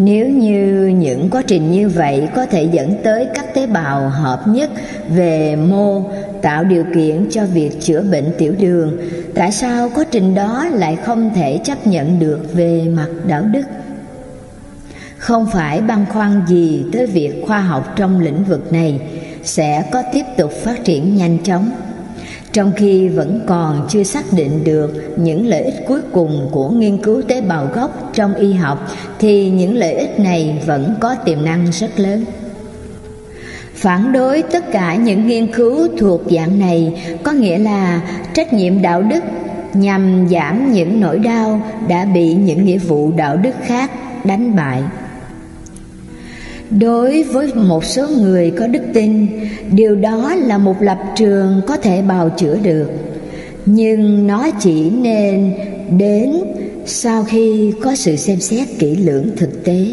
Nếu 0.00 0.28
như 0.28 0.86
những 0.98 1.30
quá 1.30 1.42
trình 1.46 1.72
như 1.72 1.88
vậy 1.88 2.28
có 2.34 2.46
thể 2.46 2.68
dẫn 2.72 2.94
tới 3.02 3.26
các 3.34 3.54
tế 3.54 3.66
bào 3.66 4.08
hợp 4.08 4.48
nhất 4.48 4.70
về 5.08 5.56
mô 5.56 6.02
tạo 6.42 6.64
điều 6.64 6.84
kiện 6.94 7.26
cho 7.30 7.46
việc 7.46 7.80
chữa 7.80 8.02
bệnh 8.02 8.24
tiểu 8.38 8.54
đường, 8.58 8.96
tại 9.34 9.52
sao 9.52 9.90
quá 9.94 10.04
trình 10.10 10.34
đó 10.34 10.68
lại 10.72 10.96
không 10.96 11.30
thể 11.34 11.60
chấp 11.64 11.86
nhận 11.86 12.18
được 12.18 12.54
về 12.54 12.82
mặt 12.96 13.08
đạo 13.26 13.42
đức? 13.42 13.62
Không 15.16 15.46
phải 15.52 15.80
băn 15.80 16.06
khoăn 16.12 16.42
gì 16.48 16.84
tới 16.92 17.06
việc 17.06 17.42
khoa 17.46 17.60
học 17.60 17.92
trong 17.96 18.20
lĩnh 18.20 18.44
vực 18.44 18.72
này 18.72 19.00
sẽ 19.42 19.84
có 19.92 20.02
tiếp 20.12 20.24
tục 20.36 20.52
phát 20.52 20.84
triển 20.84 21.16
nhanh 21.16 21.38
chóng 21.38 21.70
trong 22.52 22.72
khi 22.76 23.08
vẫn 23.08 23.40
còn 23.46 23.86
chưa 23.88 24.02
xác 24.02 24.24
định 24.32 24.64
được 24.64 25.14
những 25.16 25.46
lợi 25.46 25.62
ích 25.62 25.84
cuối 25.86 26.00
cùng 26.12 26.48
của 26.50 26.68
nghiên 26.68 27.02
cứu 27.02 27.22
tế 27.22 27.40
bào 27.40 27.68
gốc 27.74 28.10
trong 28.14 28.34
y 28.34 28.52
học, 28.52 28.88
thì 29.18 29.50
những 29.50 29.76
lợi 29.76 29.92
ích 29.92 30.20
này 30.20 30.62
vẫn 30.66 30.94
có 31.00 31.14
tiềm 31.14 31.44
năng 31.44 31.66
rất 31.72 32.00
lớn 32.00 32.24
Phản 33.78 34.12
đối 34.12 34.42
tất 34.42 34.72
cả 34.72 34.94
những 34.94 35.26
nghiên 35.26 35.52
cứu 35.52 35.88
thuộc 35.98 36.20
dạng 36.30 36.58
này 36.58 37.02
có 37.22 37.32
nghĩa 37.32 37.58
là 37.58 38.00
trách 38.34 38.52
nhiệm 38.52 38.82
đạo 38.82 39.02
đức 39.02 39.24
nhằm 39.74 40.28
giảm 40.28 40.72
những 40.72 41.00
nỗi 41.00 41.18
đau 41.18 41.62
đã 41.88 42.04
bị 42.04 42.34
những 42.34 42.64
nghĩa 42.64 42.78
vụ 42.78 43.12
đạo 43.16 43.36
đức 43.36 43.54
khác 43.62 43.90
đánh 44.24 44.56
bại. 44.56 44.82
Đối 46.70 47.22
với 47.22 47.54
một 47.54 47.84
số 47.84 48.08
người 48.08 48.50
có 48.50 48.66
đức 48.66 48.82
tin, 48.94 49.26
điều 49.72 49.96
đó 49.96 50.34
là 50.34 50.58
một 50.58 50.82
lập 50.82 50.98
trường 51.16 51.60
có 51.66 51.76
thể 51.76 52.02
bào 52.02 52.28
chữa 52.28 52.58
được, 52.62 52.90
nhưng 53.66 54.26
nó 54.26 54.50
chỉ 54.60 54.90
nên 54.90 55.52
đến 55.98 56.32
sau 56.86 57.24
khi 57.24 57.72
có 57.82 57.94
sự 57.96 58.16
xem 58.16 58.40
xét 58.40 58.68
kỹ 58.78 58.96
lưỡng 58.96 59.30
thực 59.36 59.64
tế. 59.64 59.86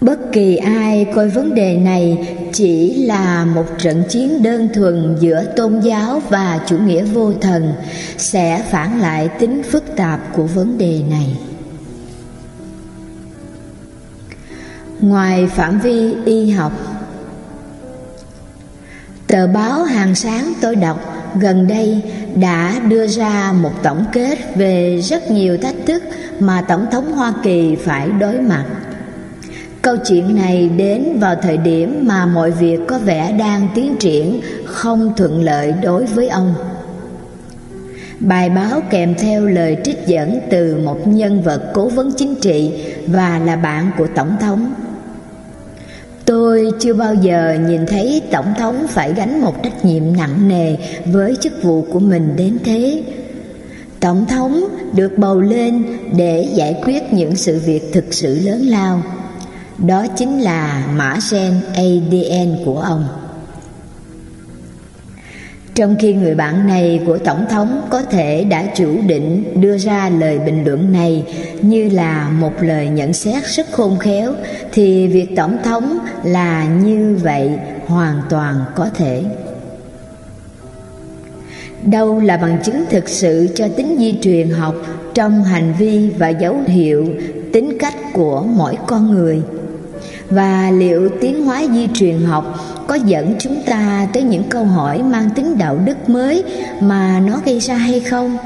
Bất 0.00 0.32
kỳ 0.32 0.56
ai 0.56 1.06
coi 1.14 1.28
vấn 1.28 1.54
đề 1.54 1.76
này 1.76 2.28
chỉ 2.52 2.94
là 2.94 3.44
một 3.44 3.64
trận 3.78 4.02
chiến 4.08 4.42
đơn 4.42 4.68
thuần 4.74 5.16
giữa 5.20 5.44
tôn 5.56 5.80
giáo 5.80 6.22
và 6.28 6.60
chủ 6.66 6.78
nghĩa 6.78 7.04
vô 7.04 7.32
thần 7.32 7.72
sẽ 8.16 8.62
phản 8.70 9.00
lại 9.00 9.28
tính 9.38 9.62
phức 9.62 9.96
tạp 9.96 10.36
của 10.36 10.46
vấn 10.46 10.78
đề 10.78 11.00
này. 11.10 11.36
Ngoài 15.00 15.46
phạm 15.46 15.80
vi 15.80 16.14
y 16.24 16.50
học, 16.50 16.72
Tờ 19.26 19.46
báo 19.46 19.82
hàng 19.82 20.14
sáng 20.14 20.52
tôi 20.60 20.76
đọc 20.76 21.00
gần 21.40 21.66
đây 21.66 22.02
đã 22.36 22.80
đưa 22.88 23.06
ra 23.06 23.52
một 23.52 23.82
tổng 23.82 24.04
kết 24.12 24.38
về 24.56 25.00
rất 25.02 25.30
nhiều 25.30 25.58
thách 25.58 25.74
thức 25.86 26.02
mà 26.38 26.64
Tổng 26.68 26.86
thống 26.92 27.12
Hoa 27.12 27.32
Kỳ 27.42 27.76
phải 27.76 28.08
đối 28.08 28.40
mặt 28.40 28.64
Câu 29.82 29.96
chuyện 30.08 30.36
này 30.36 30.68
đến 30.68 31.16
vào 31.20 31.34
thời 31.42 31.56
điểm 31.56 32.04
mà 32.06 32.26
mọi 32.26 32.50
việc 32.50 32.80
có 32.88 32.98
vẻ 32.98 33.32
đang 33.32 33.68
tiến 33.74 33.96
triển 34.00 34.40
không 34.64 35.12
thuận 35.16 35.42
lợi 35.42 35.74
đối 35.82 36.06
với 36.06 36.28
ông. 36.28 36.54
Bài 38.20 38.50
báo 38.50 38.80
kèm 38.90 39.14
theo 39.14 39.46
lời 39.46 39.76
trích 39.84 40.06
dẫn 40.06 40.40
từ 40.50 40.76
một 40.84 41.08
nhân 41.08 41.42
vật 41.42 41.70
cố 41.74 41.88
vấn 41.88 42.12
chính 42.16 42.34
trị 42.34 42.72
và 43.06 43.38
là 43.38 43.56
bạn 43.56 43.90
của 43.98 44.06
Tổng 44.14 44.36
thống. 44.40 44.74
Tôi 46.30 46.72
chưa 46.78 46.94
bao 46.94 47.14
giờ 47.14 47.58
nhìn 47.68 47.86
thấy 47.86 48.22
Tổng 48.30 48.54
thống 48.58 48.86
phải 48.88 49.12
gánh 49.12 49.40
một 49.40 49.62
trách 49.62 49.84
nhiệm 49.84 50.16
nặng 50.16 50.48
nề 50.48 50.76
với 51.06 51.36
chức 51.40 51.62
vụ 51.62 51.86
của 51.92 51.98
mình 51.98 52.36
đến 52.36 52.58
thế. 52.64 53.02
Tổng 54.00 54.26
thống 54.26 54.64
được 54.94 55.18
bầu 55.18 55.40
lên 55.40 55.84
để 56.16 56.48
giải 56.54 56.80
quyết 56.84 57.12
những 57.12 57.36
sự 57.36 57.60
việc 57.64 57.92
thực 57.92 58.14
sự 58.14 58.38
lớn 58.44 58.60
lao 58.60 59.02
đó 59.78 60.06
chính 60.16 60.40
là 60.40 60.86
mã 60.92 61.18
gen 61.30 61.60
ADN 61.74 62.64
của 62.64 62.80
ông. 62.80 63.04
Trong 65.80 65.96
khi 65.98 66.12
người 66.14 66.34
bạn 66.34 66.66
này 66.66 67.00
của 67.06 67.18
Tổng 67.18 67.46
thống 67.50 67.82
có 67.90 68.02
thể 68.02 68.44
đã 68.44 68.66
chủ 68.76 68.96
định 69.06 69.44
đưa 69.60 69.78
ra 69.78 70.08
lời 70.08 70.38
bình 70.38 70.64
luận 70.64 70.92
này 70.92 71.24
như 71.62 71.88
là 71.88 72.28
một 72.28 72.52
lời 72.60 72.88
nhận 72.88 73.12
xét 73.12 73.44
rất 73.44 73.66
khôn 73.72 73.98
khéo, 73.98 74.32
thì 74.72 75.08
việc 75.08 75.36
Tổng 75.36 75.58
thống 75.64 75.98
là 76.24 76.64
như 76.84 77.18
vậy 77.22 77.50
hoàn 77.86 78.22
toàn 78.30 78.56
có 78.74 78.88
thể. 78.94 79.22
Đâu 81.82 82.20
là 82.20 82.36
bằng 82.36 82.58
chứng 82.64 82.84
thực 82.90 83.08
sự 83.08 83.48
cho 83.54 83.68
tính 83.76 83.96
di 83.98 84.18
truyền 84.22 84.50
học 84.50 84.74
trong 85.14 85.44
hành 85.44 85.74
vi 85.78 86.10
và 86.18 86.28
dấu 86.28 86.56
hiệu 86.66 87.06
tính 87.52 87.78
cách 87.78 87.94
của 88.12 88.42
mỗi 88.42 88.78
con 88.86 89.14
người? 89.14 89.42
Và 90.30 90.70
liệu 90.70 91.08
tiến 91.20 91.44
hóa 91.44 91.62
di 91.74 91.88
truyền 91.94 92.20
học 92.20 92.54
có 92.86 92.94
dẫn 92.94 93.34
chúng 93.38 93.62
ta 93.66 94.08
tới 94.12 94.22
những 94.22 94.42
câu 94.48 94.64
hỏi 94.64 95.02
mang 95.02 95.30
tính 95.30 95.58
đạo 95.58 95.78
đức 95.84 96.08
mới 96.08 96.44
mà 96.80 97.20
nó 97.26 97.40
gây 97.44 97.60
ra 97.60 97.74
hay 97.74 98.00
không? 98.00 98.38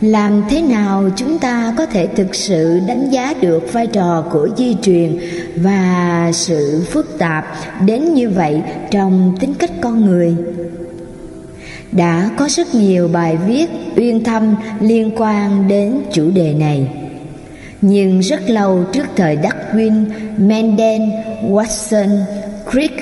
Làm 0.00 0.42
thế 0.50 0.62
nào 0.62 1.10
chúng 1.16 1.38
ta 1.38 1.74
có 1.78 1.86
thể 1.86 2.06
thực 2.06 2.34
sự 2.34 2.80
đánh 2.86 3.10
giá 3.10 3.34
được 3.40 3.72
vai 3.72 3.86
trò 3.86 4.24
của 4.32 4.48
di 4.56 4.76
truyền 4.82 5.18
và 5.56 6.30
sự 6.34 6.84
phức 6.90 7.18
tạp 7.18 7.46
đến 7.86 8.14
như 8.14 8.30
vậy 8.30 8.62
trong 8.90 9.36
tính 9.40 9.54
cách 9.54 9.70
con 9.80 10.06
người? 10.06 10.36
Đã 11.92 12.30
có 12.38 12.48
rất 12.48 12.74
nhiều 12.74 13.08
bài 13.08 13.38
viết 13.46 13.66
uyên 13.96 14.24
thâm 14.24 14.54
liên 14.80 15.10
quan 15.16 15.68
đến 15.68 16.00
chủ 16.12 16.30
đề 16.30 16.54
này 16.54 16.88
nhưng 17.80 18.20
rất 18.20 18.50
lâu 18.50 18.84
trước 18.92 19.06
thời 19.16 19.36
Darwin, 19.36 20.04
Mendel, 20.36 21.02
Watson, 21.42 22.20
Crick 22.70 23.00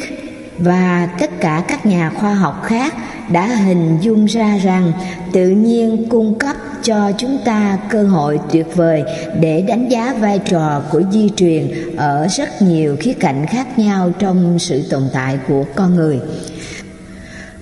và 0.59 1.09
tất 1.21 1.31
cả 1.41 1.65
các 1.69 1.87
nhà 1.87 2.11
khoa 2.11 2.35
học 2.35 2.63
khác 2.65 2.95
đã 3.33 3.47
hình 3.47 3.99
dung 4.01 4.25
ra 4.25 4.59
rằng 4.65 4.93
tự 5.33 5.49
nhiên 5.49 6.07
cung 6.09 6.39
cấp 6.39 6.57
cho 6.83 7.13
chúng 7.19 7.39
ta 7.45 7.79
cơ 7.91 8.03
hội 8.03 8.39
tuyệt 8.53 8.77
vời 8.77 9.05
để 9.41 9.63
đánh 9.63 9.89
giá 9.89 10.15
vai 10.21 10.39
trò 10.39 10.83
của 10.91 11.03
di 11.13 11.31
truyền 11.37 11.97
ở 11.97 12.27
rất 12.31 12.63
nhiều 12.63 12.97
khía 13.01 13.15
cạnh 13.15 13.47
khác 13.47 13.79
nhau 13.79 14.11
trong 14.19 14.59
sự 14.59 14.83
tồn 14.91 15.03
tại 15.13 15.39
của 15.49 15.65
con 15.75 15.95
người. 15.95 16.21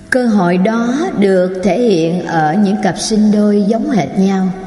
Cơ 0.09 0.25
hội 0.27 0.57
đó 0.57 0.95
được 1.19 1.61
thể 1.63 1.81
hiện 1.81 2.25
ở 2.25 2.55
những 2.63 2.77
cặp 2.83 2.99
sinh 2.99 3.31
đôi 3.31 3.63
giống 3.67 3.89
hệt 3.89 4.09
nhau– 4.17 4.49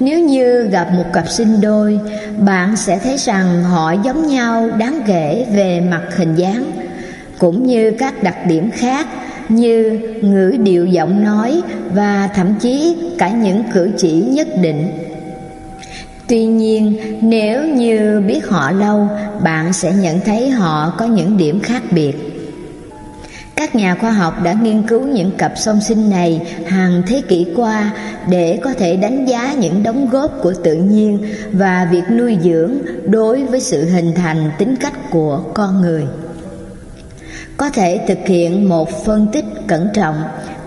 nếu 0.00 0.20
như 0.20 0.62
gặp 0.62 0.88
một 0.92 1.04
cặp 1.12 1.28
sinh 1.28 1.60
đôi, 1.60 2.00
bạn 2.38 2.76
sẽ 2.76 2.98
thấy 2.98 3.16
rằng 3.16 3.62
họ 3.62 3.92
giống 3.92 4.26
nhau 4.26 4.70
đáng 4.78 5.00
kể 5.06 5.46
về 5.52 5.80
mặt 5.80 6.02
hình 6.16 6.34
dáng, 6.34 6.64
cũng 7.38 7.66
như 7.66 7.90
các 7.90 8.22
đặc 8.22 8.36
điểm 8.48 8.70
khác 8.70 9.06
như 9.48 10.00
ngữ 10.20 10.56
điệu 10.58 10.86
giọng 10.86 11.24
nói 11.24 11.62
và 11.92 12.28
thậm 12.34 12.54
chí 12.60 12.96
cả 13.18 13.28
những 13.28 13.64
cử 13.72 13.90
chỉ 13.96 14.12
nhất 14.12 14.48
định. 14.62 14.88
Tuy 16.28 16.44
nhiên, 16.44 16.96
nếu 17.20 17.64
như 17.64 18.22
biết 18.26 18.48
họ 18.48 18.70
lâu, 18.70 19.08
bạn 19.42 19.72
sẽ 19.72 19.92
nhận 19.92 20.20
thấy 20.20 20.50
họ 20.50 20.92
có 20.98 21.04
những 21.04 21.36
điểm 21.36 21.60
khác 21.60 21.82
biệt. 21.90 22.35
Các 23.56 23.74
nhà 23.74 23.94
khoa 23.94 24.10
học 24.10 24.42
đã 24.42 24.52
nghiên 24.52 24.82
cứu 24.82 25.06
những 25.06 25.30
cặp 25.38 25.52
song 25.56 25.80
sinh 25.80 26.10
này 26.10 26.40
hàng 26.66 27.02
thế 27.06 27.22
kỷ 27.28 27.46
qua 27.56 27.92
để 28.28 28.58
có 28.62 28.72
thể 28.72 28.96
đánh 28.96 29.26
giá 29.26 29.54
những 29.58 29.82
đóng 29.82 30.08
góp 30.10 30.38
của 30.42 30.54
tự 30.64 30.74
nhiên 30.74 31.18
và 31.52 31.88
việc 31.90 32.02
nuôi 32.10 32.38
dưỡng 32.42 32.78
đối 33.04 33.44
với 33.44 33.60
sự 33.60 33.84
hình 33.84 34.12
thành 34.14 34.50
tính 34.58 34.76
cách 34.80 35.10
của 35.10 35.42
con 35.54 35.80
người. 35.80 36.04
Có 37.56 37.70
thể 37.70 38.00
thực 38.08 38.18
hiện 38.26 38.68
một 38.68 39.04
phân 39.04 39.26
tích 39.32 39.44
cẩn 39.66 39.88
trọng, 39.94 40.22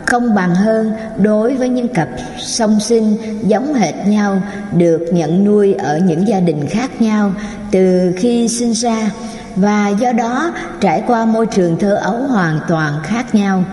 không 0.06 0.36
bằng 0.36 0.56
hơn 0.56 0.92
đối 1.18 1.56
với 1.56 1.70
những 1.70 1.88
cặp 1.88 2.10
song 2.40 2.80
sinh 2.80 3.18
giống 3.44 3.74
hệt 3.74 3.96
nhau, 4.08 4.42
được 4.72 5.06
nhận 5.14 5.46
nuôi 5.46 5.74
ở 5.74 5.98
những 5.98 6.28
gia 6.28 6.40
đình 6.40 6.68
khác 6.70 7.02
nhau 7.02 7.34
từ 7.72 8.14
khi 8.18 8.48
sinh 8.48 8.74
ra 8.74 9.12
và 9.56 9.90
do 9.90 10.12
đó, 10.12 10.54
trải 10.80 11.04
qua 11.08 11.26
môi 11.26 11.46
trường 11.46 11.80
thơ 11.80 11.96
ấu 11.96 12.18
hoàn 12.18 12.60
toàn 12.68 12.94
khác 13.04 13.36
nhau. 13.36 13.64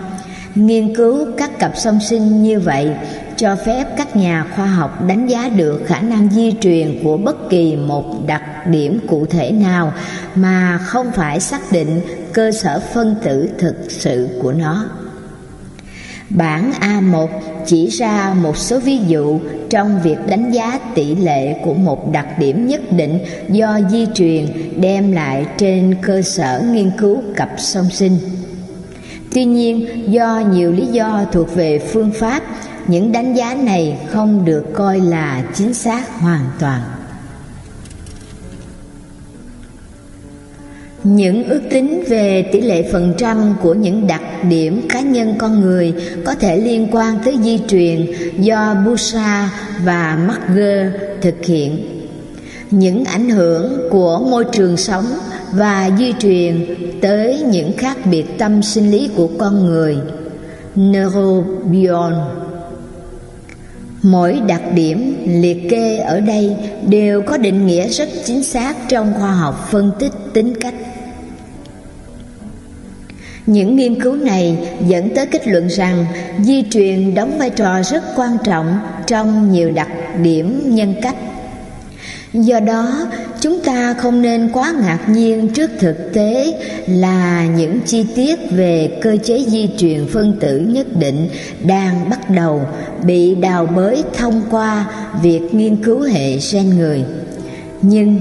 Nghiên 0.55 0.95
cứu 0.95 1.27
các 1.37 1.59
cặp 1.59 1.71
song 1.75 1.99
sinh 1.99 2.43
như 2.43 2.59
vậy 2.59 2.91
cho 3.35 3.55
phép 3.55 3.85
các 3.97 4.15
nhà 4.15 4.45
khoa 4.55 4.65
học 4.65 5.05
đánh 5.07 5.27
giá 5.27 5.49
được 5.49 5.83
khả 5.85 6.01
năng 6.01 6.29
di 6.29 6.53
truyền 6.61 6.99
của 7.03 7.17
bất 7.17 7.49
kỳ 7.49 7.75
một 7.75 8.27
đặc 8.27 8.67
điểm 8.67 8.99
cụ 9.07 9.25
thể 9.25 9.51
nào 9.51 9.93
mà 10.35 10.77
không 10.77 11.11
phải 11.11 11.39
xác 11.39 11.71
định 11.71 12.01
cơ 12.33 12.51
sở 12.51 12.79
phân 12.93 13.15
tử 13.23 13.49
thực 13.59 13.75
sự 13.89 14.39
của 14.41 14.51
nó. 14.51 14.85
Bản 16.29 16.71
A1 16.79 17.27
chỉ 17.67 17.87
ra 17.87 18.33
một 18.41 18.57
số 18.57 18.79
ví 18.79 18.99
dụ 19.07 19.39
trong 19.69 20.01
việc 20.03 20.17
đánh 20.27 20.51
giá 20.51 20.79
tỷ 20.95 21.15
lệ 21.15 21.53
của 21.63 21.73
một 21.73 22.11
đặc 22.11 22.39
điểm 22.39 22.67
nhất 22.67 22.81
định 22.91 23.19
do 23.49 23.79
di 23.91 24.05
truyền 24.13 24.45
đem 24.81 25.11
lại 25.11 25.45
trên 25.57 25.95
cơ 26.01 26.21
sở 26.21 26.61
nghiên 26.71 26.91
cứu 26.97 27.21
cặp 27.35 27.49
song 27.57 27.89
sinh. 27.91 28.17
Tuy 29.33 29.45
nhiên, 29.45 29.87
do 30.11 30.43
nhiều 30.51 30.71
lý 30.71 30.85
do 30.85 31.25
thuộc 31.31 31.55
về 31.55 31.79
phương 31.79 32.11
pháp, 32.11 32.43
những 32.87 33.11
đánh 33.11 33.33
giá 33.33 33.55
này 33.55 33.97
không 34.09 34.45
được 34.45 34.65
coi 34.73 34.99
là 34.99 35.43
chính 35.53 35.73
xác 35.73 36.19
hoàn 36.19 36.45
toàn. 36.59 36.81
Những 41.15 41.43
ước 41.43 41.61
tính 41.69 42.03
về 42.07 42.49
tỷ 42.51 42.61
lệ 42.61 42.89
phần 42.91 43.13
trăm 43.17 43.55
của 43.61 43.73
những 43.73 44.07
đặc 44.07 44.21
điểm 44.49 44.87
cá 44.89 45.01
nhân 45.01 45.35
con 45.37 45.61
người 45.61 45.93
có 46.25 46.35
thể 46.35 46.57
liên 46.57 46.87
quan 46.91 47.19
tới 47.25 47.37
di 47.43 47.59
truyền 47.67 48.05
do 48.39 48.75
Busa 48.85 49.51
và 49.83 50.19
Marger 50.27 50.87
thực 51.21 51.45
hiện. 51.45 51.85
Những 52.71 53.05
ảnh 53.05 53.29
hưởng 53.29 53.89
của 53.91 54.19
môi 54.19 54.45
trường 54.51 54.77
sống 54.77 55.05
và 55.51 55.89
di 55.97 56.13
truyền 56.19 56.75
tới 57.01 57.41
những 57.51 57.77
khác 57.77 57.97
biệt 58.11 58.25
tâm 58.37 58.63
sinh 58.63 58.91
lý 58.91 59.09
của 59.15 59.29
con 59.39 59.65
người. 59.65 59.97
Neurobion. 60.75 62.13
Mỗi 64.01 64.41
đặc 64.47 64.61
điểm 64.73 65.15
liệt 65.27 65.69
kê 65.69 65.97
ở 65.97 66.19
đây 66.19 66.55
đều 66.89 67.21
có 67.21 67.37
định 67.37 67.65
nghĩa 67.65 67.87
rất 67.87 68.09
chính 68.25 68.43
xác 68.43 68.77
trong 68.89 69.13
khoa 69.19 69.31
học 69.31 69.67
phân 69.71 69.91
tích 69.99 70.11
tính 70.33 70.53
cách 70.61 70.73
những 73.47 73.75
nghiên 73.75 74.01
cứu 74.01 74.15
này 74.15 74.57
dẫn 74.87 75.15
tới 75.15 75.25
kết 75.25 75.47
luận 75.47 75.67
rằng 75.67 76.05
di 76.43 76.63
truyền 76.69 77.13
đóng 77.13 77.37
vai 77.37 77.49
trò 77.49 77.81
rất 77.81 78.03
quan 78.15 78.37
trọng 78.43 78.79
trong 79.07 79.51
nhiều 79.51 79.71
đặc 79.71 79.87
điểm 80.21 80.75
nhân 80.75 80.93
cách. 81.01 81.15
Do 82.33 82.59
đó, 82.59 83.07
chúng 83.41 83.61
ta 83.61 83.93
không 83.93 84.21
nên 84.21 84.49
quá 84.53 84.73
ngạc 84.81 85.09
nhiên 85.09 85.49
trước 85.49 85.71
thực 85.79 86.13
tế 86.13 86.53
là 86.87 87.47
những 87.57 87.79
chi 87.85 88.05
tiết 88.15 88.39
về 88.51 88.97
cơ 89.01 89.17
chế 89.23 89.45
di 89.47 89.69
truyền 89.77 90.07
phân 90.07 90.37
tử 90.39 90.57
nhất 90.57 90.87
định 90.99 91.29
đang 91.63 92.09
bắt 92.09 92.29
đầu 92.29 92.61
bị 93.03 93.35
đào 93.35 93.65
bới 93.65 94.03
thông 94.17 94.41
qua 94.51 94.85
việc 95.21 95.41
nghiên 95.51 95.83
cứu 95.83 96.01
hệ 96.01 96.37
gen 96.51 96.69
người. 96.69 97.03
Nhưng 97.81 98.19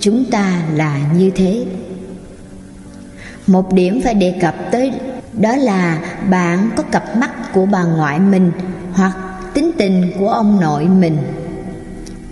chúng 0.00 0.24
ta 0.24 0.62
là 0.74 1.00
như 1.16 1.30
thế 1.34 1.64
một 3.46 3.72
điểm 3.72 4.00
phải 4.04 4.14
đề 4.14 4.34
cập 4.40 4.54
tới 4.70 4.92
đó 5.32 5.56
là 5.56 5.98
bạn 6.30 6.70
có 6.76 6.82
cặp 6.82 7.16
mắt 7.16 7.52
của 7.52 7.66
bà 7.66 7.82
ngoại 7.84 8.20
mình 8.20 8.52
hoặc 8.92 9.12
tính 9.54 9.70
tình 9.78 10.12
của 10.18 10.28
ông 10.28 10.60
nội 10.60 10.84
mình. 10.84 11.16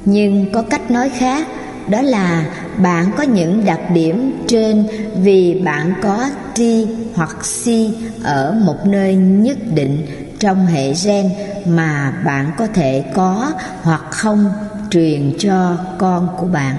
Nhưng 0.05 0.53
có 0.53 0.63
cách 0.63 0.91
nói 0.91 1.09
khác, 1.09 1.47
đó 1.89 2.03
là 2.03 2.47
bạn 2.77 3.11
có 3.17 3.23
những 3.23 3.65
đặc 3.65 3.81
điểm 3.95 4.45
trên 4.49 4.87
vì 5.23 5.63
bạn 5.65 5.95
có 6.03 6.29
T 6.55 6.61
hoặc 7.15 7.37
C 7.65 7.69
ở 8.25 8.57
một 8.65 8.87
nơi 8.87 9.15
nhất 9.15 9.59
định 9.75 10.07
trong 10.39 10.67
hệ 10.67 10.93
gen 11.05 11.31
mà 11.67 12.13
bạn 12.25 12.51
có 12.59 12.67
thể 12.75 13.05
có 13.15 13.53
hoặc 13.83 14.03
không 14.11 14.45
truyền 14.91 15.33
cho 15.39 15.77
con 15.99 16.29
của 16.37 16.47
bạn 16.47 16.77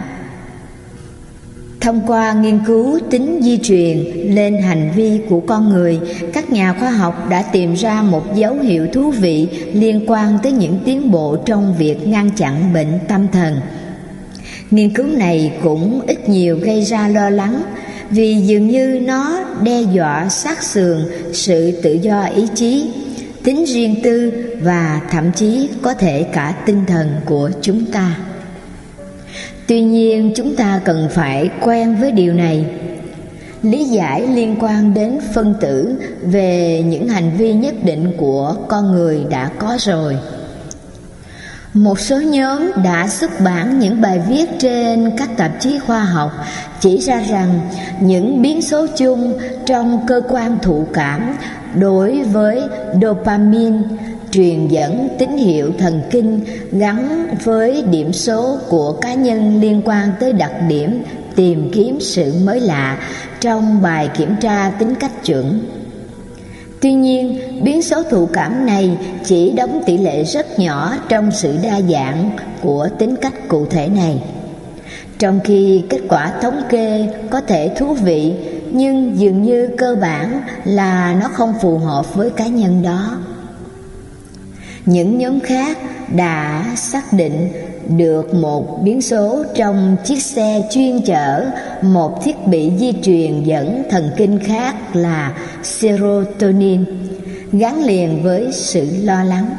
thông 1.82 2.02
qua 2.08 2.34
nghiên 2.34 2.60
cứu 2.66 3.00
tính 3.10 3.40
di 3.44 3.58
truyền 3.58 3.98
lên 4.36 4.62
hành 4.62 4.92
vi 4.96 5.20
của 5.30 5.40
con 5.40 5.70
người, 5.70 6.00
các 6.34 6.50
nhà 6.50 6.76
khoa 6.80 6.92
học 6.92 7.30
đã 7.30 7.42
tìm 7.42 7.74
ra 7.74 8.02
một 8.02 8.36
dấu 8.36 8.56
hiệu 8.56 8.88
thú 8.94 9.12
vị 9.12 9.48
liên 9.74 10.04
quan 10.08 10.38
tới 10.44 10.52
những 10.52 10.80
tiến 10.86 11.12
bộ 11.12 11.38
trong 11.46 11.76
việc 11.78 12.08
ngăn 12.08 12.30
chặn 12.30 12.74
bệnh 12.74 13.00
tâm 13.08 13.28
thần. 13.32 13.56
Nghiên 14.72 14.94
cứu 14.94 15.06
này 15.06 15.54
cũng 15.64 16.02
ít 16.08 16.30
nhiều 16.30 16.58
gây 16.62 16.82
ra 16.82 17.08
lo 17.08 17.30
lắng, 17.30 17.62
vì 18.10 18.36
dường 18.36 18.68
như 18.68 19.00
nó 19.06 19.46
đe 19.64 19.82
dọa 19.82 20.30
sát 20.30 20.64
sườn 20.64 21.00
sự 21.34 21.80
tự 21.84 21.94
do 21.94 22.24
ý 22.24 22.48
chí, 22.56 22.92
tính 23.44 23.66
riêng 23.66 23.96
tư 24.04 24.32
và 24.62 25.02
thậm 25.12 25.32
chí 25.36 25.70
có 25.82 25.94
thể 25.94 26.24
cả 26.34 26.56
tinh 26.66 26.84
thần 26.88 27.08
của 27.26 27.50
chúng 27.62 27.86
ta 27.86 28.16
tuy 29.72 29.82
nhiên, 29.82 30.32
chúng 30.36 30.56
ta 30.56 30.82
cần 30.86 31.10
phải 31.12 31.50
quen 31.62 31.96
với 31.96 32.12
điều 32.12 32.34
này. 32.34 32.66
Lý 33.62 33.84
giải 33.86 34.28
liên 34.28 34.56
quan 34.60 34.94
đến 34.94 35.20
phân 35.34 35.54
tử 35.62 35.96
về 36.22 36.84
những 36.86 37.08
hành 37.08 37.32
vi 37.38 37.54
nhất 37.54 37.76
định 37.84 38.14
của 38.18 38.56
con 38.68 38.92
người 38.92 39.26
đã 39.30 39.50
có 39.60 39.78
rồi. 39.80 40.18
Một 41.74 42.00
số 42.00 42.22
nhóm 42.22 42.72
đã 42.84 43.08
xuất 43.08 43.32
bản 43.44 43.80
những 43.80 44.02
bài 44.02 44.22
viết 44.30 44.46
trên 44.60 45.12
các 45.18 45.38
tạp 45.38 45.52
chí 45.60 45.80
khoa 45.80 46.00
học 46.00 46.32
chỉ 46.80 46.98
ra 46.98 47.24
rằng 47.30 47.60
những 48.02 48.42
biến 48.42 48.62
số 48.62 48.88
chung 48.98 49.38
trong 49.66 50.00
cơ 50.08 50.22
quan 50.30 50.58
thụ 50.62 50.86
cảm 50.94 51.36
đối 51.76 52.24
với 52.24 52.62
dopamine 53.02 53.80
truyền 54.32 54.68
dẫn 54.68 55.10
tín 55.20 55.38
hiệu 55.38 55.72
thần 55.78 56.02
kinh 56.12 56.40
gắn 56.72 57.28
với 57.44 57.84
điểm 57.92 58.14
số 58.14 58.58
của 58.70 58.92
cá 58.92 59.14
nhân 59.14 59.62
liên 59.62 59.82
quan 59.86 60.10
tới 60.20 60.34
đặc 60.34 60.52
điểm 60.68 61.04
tìm 61.36 61.70
kiếm 61.74 61.98
sự 62.00 62.34
mới 62.44 62.60
lạ 62.60 62.98
trong 63.42 63.82
bài 63.82 64.10
kiểm 64.18 64.36
tra 64.42 64.72
tính 64.80 64.96
cách 64.96 65.26
chuẩn 65.26 65.60
tuy 66.82 66.94
nhiên, 66.94 67.40
biến 67.64 67.82
số 67.82 68.04
thụ 68.04 68.30
cảm 68.34 68.66
này 68.66 68.98
chỉ 69.24 69.52
đóng 69.52 69.84
tỷ 69.86 69.98
lệ 69.98 70.24
rất 70.24 70.60
nhỏ 70.60 70.94
trong 71.10 71.32
sự 71.32 71.58
đa 71.64 71.82
dạng 71.82 72.32
của 72.62 72.90
tính 73.00 73.16
cách 73.16 73.48
cụ 73.48 73.66
thể 73.66 73.88
này. 73.88 74.24
Trong 75.20 75.40
khi 75.44 75.84
kết 75.90 76.00
quả 76.10 76.34
thống 76.42 76.62
kê 76.70 77.08
có 77.30 77.42
thể 77.42 77.72
thú 77.78 77.94
vị, 77.94 78.34
nhưng 78.72 79.20
dường 79.20 79.42
như 79.42 79.70
cơ 79.78 79.96
bản 80.02 80.42
là 80.66 81.16
nó 81.22 81.28
không 81.28 81.54
phù 81.62 81.78
hợp 81.78 82.16
với 82.16 82.30
cá 82.30 82.48
nhân 82.48 82.82
đó 82.84 83.18
những 84.86 85.18
nhóm 85.18 85.40
khác 85.40 85.78
đã 86.16 86.66
xác 86.76 87.14
định 87.14 87.50
được 87.88 88.34
một 88.34 88.82
biến 88.84 89.02
số 89.02 89.44
trong 89.56 89.96
chiếc 90.06 90.22
xe 90.24 90.62
chuyên 90.72 91.02
chở 91.02 91.46
một 91.82 92.24
thiết 92.24 92.48
bị 92.48 92.72
di 92.78 92.94
truyền 93.04 93.44
dẫn 93.44 93.84
thần 93.90 94.12
kinh 94.18 94.40
khác 94.40 94.76
là 94.94 95.34
serotonin, 95.64 96.86
gắn 97.52 97.84
liền 97.84 98.24
với 98.24 98.48
sự 98.52 98.88
lo 99.04 99.24
lắng. 99.24 99.50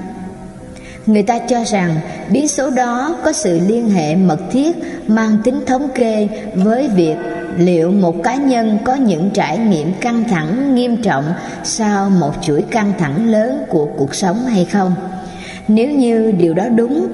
Người 1.06 1.22
ta 1.22 1.38
cho 1.38 1.64
rằng 1.64 1.96
biến 2.30 2.48
số 2.48 2.70
đó 2.70 3.16
có 3.24 3.32
sự 3.32 3.60
liên 3.66 3.90
hệ 3.90 4.16
mật 4.16 4.40
thiết 4.52 4.76
mang 5.06 5.36
tính 5.44 5.60
thống 5.66 5.88
kê 5.94 6.28
với 6.54 6.88
việc 6.88 7.16
liệu 7.56 7.90
một 7.90 8.22
cá 8.22 8.34
nhân 8.34 8.78
có 8.84 8.94
những 8.94 9.30
trải 9.30 9.58
nghiệm 9.58 9.92
căng 10.00 10.24
thẳng 10.28 10.74
nghiêm 10.74 11.02
trọng 11.02 11.24
sau 11.64 12.10
một 12.10 12.32
chuỗi 12.42 12.62
căng 12.62 12.92
thẳng 12.98 13.28
lớn 13.28 13.64
của 13.68 13.88
cuộc 13.96 14.14
sống 14.14 14.46
hay 14.46 14.64
không 14.64 14.94
nếu 15.68 15.90
như 15.90 16.32
điều 16.32 16.54
đó 16.54 16.68
đúng, 16.68 17.08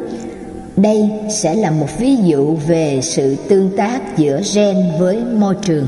đây 0.77 1.11
sẽ 1.31 1.55
là 1.55 1.71
một 1.71 1.99
ví 1.99 2.17
dụ 2.17 2.57
về 2.67 3.01
sự 3.03 3.37
tương 3.49 3.77
tác 3.77 4.17
giữa 4.17 4.41
gen 4.55 4.77
với 4.99 5.19
môi 5.35 5.55
trường. 5.63 5.87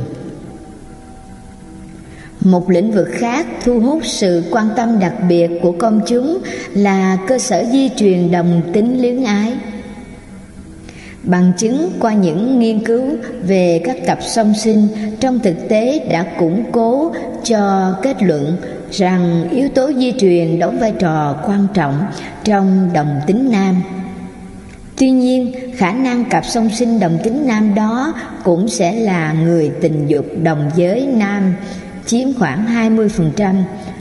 Một 2.40 2.70
lĩnh 2.70 2.92
vực 2.92 3.08
khác 3.12 3.46
thu 3.64 3.80
hút 3.80 3.98
sự 4.04 4.42
quan 4.50 4.68
tâm 4.76 4.98
đặc 4.98 5.14
biệt 5.28 5.50
của 5.62 5.72
công 5.72 6.00
chúng 6.06 6.38
là 6.74 7.18
cơ 7.26 7.38
sở 7.38 7.64
di 7.72 7.88
truyền 7.96 8.30
đồng 8.30 8.62
tính 8.72 9.02
luyến 9.02 9.24
ái. 9.24 9.52
Bằng 11.22 11.52
chứng 11.58 11.90
qua 12.00 12.14
những 12.14 12.58
nghiên 12.58 12.84
cứu 12.84 13.04
về 13.42 13.80
các 13.84 13.96
cặp 14.06 14.18
song 14.22 14.54
sinh, 14.54 14.88
trong 15.20 15.38
thực 15.38 15.68
tế 15.68 16.06
đã 16.10 16.22
củng 16.38 16.64
cố 16.72 17.12
cho 17.44 17.94
kết 18.02 18.22
luận 18.22 18.56
rằng 18.92 19.48
yếu 19.50 19.68
tố 19.68 19.92
di 19.92 20.12
truyền 20.18 20.58
đóng 20.58 20.78
vai 20.80 20.92
trò 20.98 21.36
quan 21.46 21.66
trọng 21.74 22.04
trong 22.44 22.90
đồng 22.92 23.20
tính 23.26 23.50
nam 23.50 23.82
tuy 25.00 25.10
nhiên, 25.10 25.52
khả 25.76 25.92
năng 25.92 26.24
cặp 26.24 26.44
song 26.44 26.70
sinh 26.70 27.00
đồng 27.00 27.18
tính 27.24 27.46
nam 27.46 27.74
đó 27.74 28.14
cũng 28.44 28.68
sẽ 28.68 28.92
là 28.92 29.32
người 29.32 29.70
tình 29.80 30.06
dục 30.08 30.26
đồng 30.42 30.70
giới 30.76 31.06
nam, 31.06 31.54
chiếm 32.06 32.32
khoảng 32.38 32.66
20% 32.96 33.54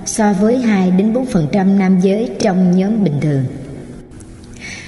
so 0.05 0.33
với 0.33 0.57
2 0.57 0.91
đến 0.91 1.13
4% 1.13 1.77
nam 1.77 1.99
giới 1.99 2.29
trong 2.39 2.77
nhóm 2.77 3.03
bình 3.03 3.13
thường. 3.21 3.43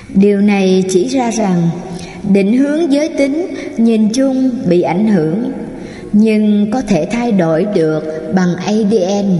Điều 0.09 0.41
này 0.41 0.83
chỉ 0.89 1.07
ra 1.07 1.31
rằng 1.31 1.69
định 2.31 2.57
hướng 2.57 2.93
giới 2.93 3.09
tính 3.09 3.47
nhìn 3.77 4.09
chung 4.13 4.49
bị 4.65 4.81
ảnh 4.81 5.07
hưởng, 5.07 5.51
nhưng 6.11 6.71
có 6.71 6.81
thể 6.81 7.07
thay 7.11 7.31
đổi 7.31 7.65
được 7.75 8.33
bằng 8.35 8.55
ADN 8.55 9.37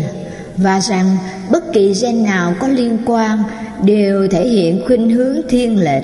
và 0.58 0.80
rằng 0.80 1.18
bất 1.52 1.74
kỳ 1.74 1.94
gen 2.02 2.24
nào 2.24 2.54
có 2.60 2.68
liên 2.68 2.98
quan 3.06 3.44
đều 3.84 4.28
thể 4.28 4.48
hiện 4.48 4.82
khuynh 4.88 5.10
hướng 5.10 5.38
thiên 5.50 5.84
lệch, 5.84 6.04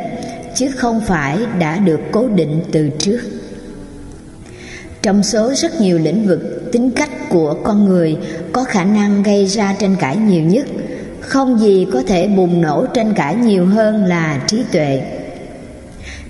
chứ 0.56 0.68
không 0.76 1.02
phải 1.02 1.38
đã 1.60 1.78
được 1.78 2.00
cố 2.12 2.28
định 2.28 2.62
từ 2.72 2.90
trước. 3.00 3.20
Trong 5.02 5.24
số 5.24 5.54
rất 5.54 5.82
nhiều 5.82 6.00
lĩnh 6.00 6.28
vực 6.28 6.70
tính 6.72 6.92
cách 6.92 7.10
của 7.30 7.54
con 7.64 7.86
người 7.86 8.18
có 8.52 8.64
khả 8.64 8.84
năng 8.84 9.24
gây 9.24 9.46
ra 9.46 9.76
tranh 9.80 9.96
cãi 10.00 10.18
nhiều 10.18 10.44
nhất, 10.44 10.68
không 11.20 11.60
gì 11.60 11.88
có 11.94 12.04
thể 12.08 12.28
bùng 12.28 12.62
nổ 12.62 12.86
tranh 12.94 13.14
cãi 13.14 13.36
nhiều 13.36 13.66
hơn 13.66 14.06
là 14.06 14.42
trí 14.48 14.64
tuệ 14.72 15.02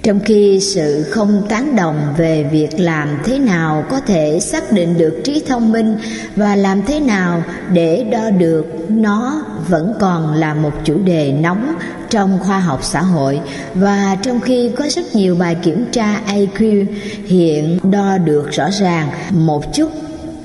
trong 0.08 0.20
khi 0.20 0.60
sự 0.60 1.04
không 1.10 1.46
tán 1.50 1.76
đồng 1.76 2.14
về 2.18 2.44
việc 2.44 2.80
làm 2.80 3.18
thế 3.26 3.40
nào 3.40 3.86
có 3.90 4.00
thể 4.00 4.40
xác 4.40 4.72
định 4.72 4.98
được 4.98 5.22
trí 5.24 5.44
thông 5.48 5.72
minh 5.72 5.98
và 6.36 6.56
làm 6.56 6.82
thế 6.86 7.00
nào 7.00 7.44
để 7.74 8.06
đo 8.12 8.30
được 8.30 8.66
nó 8.90 9.46
vẫn 9.68 9.94
còn 10.00 10.34
là 10.34 10.54
một 10.54 10.72
chủ 10.84 10.98
đề 10.98 11.32
nóng 11.32 11.76
trong 12.10 12.40
khoa 12.40 12.60
học 12.60 12.80
xã 12.84 13.02
hội. 13.02 13.40
Và 13.74 14.18
trong 14.22 14.40
khi 14.40 14.72
có 14.78 14.86
rất 14.90 15.16
nhiều 15.16 15.36
bài 15.36 15.56
kiểm 15.64 15.86
tra 15.92 16.22
IQ 16.28 16.86
hiện 17.26 17.80
đo 17.92 18.18
được 18.18 18.52
rõ 18.52 18.70
ràng 18.72 19.10
một 19.32 19.74
chút 19.74 19.92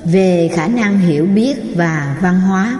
về 0.03 0.49
khả 0.55 0.67
năng 0.67 0.99
hiểu 0.99 1.25
biết 1.25 1.55
và 1.75 2.17
văn 2.21 2.41
hóa 2.41 2.79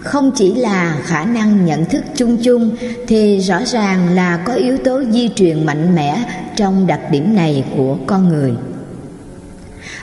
không 0.00 0.30
chỉ 0.36 0.54
là 0.54 0.96
khả 1.04 1.24
năng 1.24 1.66
nhận 1.66 1.84
thức 1.84 2.04
chung 2.16 2.36
chung, 2.42 2.76
thì 3.06 3.38
rõ 3.38 3.64
ràng 3.64 4.14
là 4.14 4.36
có 4.36 4.52
yếu 4.52 4.78
tố 4.78 5.02
di 5.10 5.28
truyền 5.28 5.66
mạnh 5.66 5.94
mẽ 5.94 6.22
trong 6.56 6.86
đặc 6.86 7.00
điểm 7.10 7.34
này 7.34 7.64
của 7.76 7.96
con 8.06 8.28
người. 8.28 8.52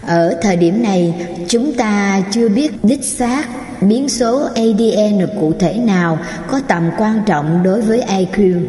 Ở 0.01 0.35
thời 0.41 0.55
điểm 0.55 0.83
này, 0.83 1.13
chúng 1.47 1.73
ta 1.73 2.21
chưa 2.31 2.49
biết 2.49 2.83
đích 2.83 3.05
xác 3.05 3.43
biến 3.81 4.09
số 4.09 4.47
adn 4.55 5.27
cụ 5.39 5.53
thể 5.59 5.73
nào 5.73 6.19
có 6.47 6.61
tầm 6.67 6.89
quan 6.97 7.23
trọng 7.25 7.63
đối 7.63 7.81
với 7.81 8.03
iq 8.07 8.61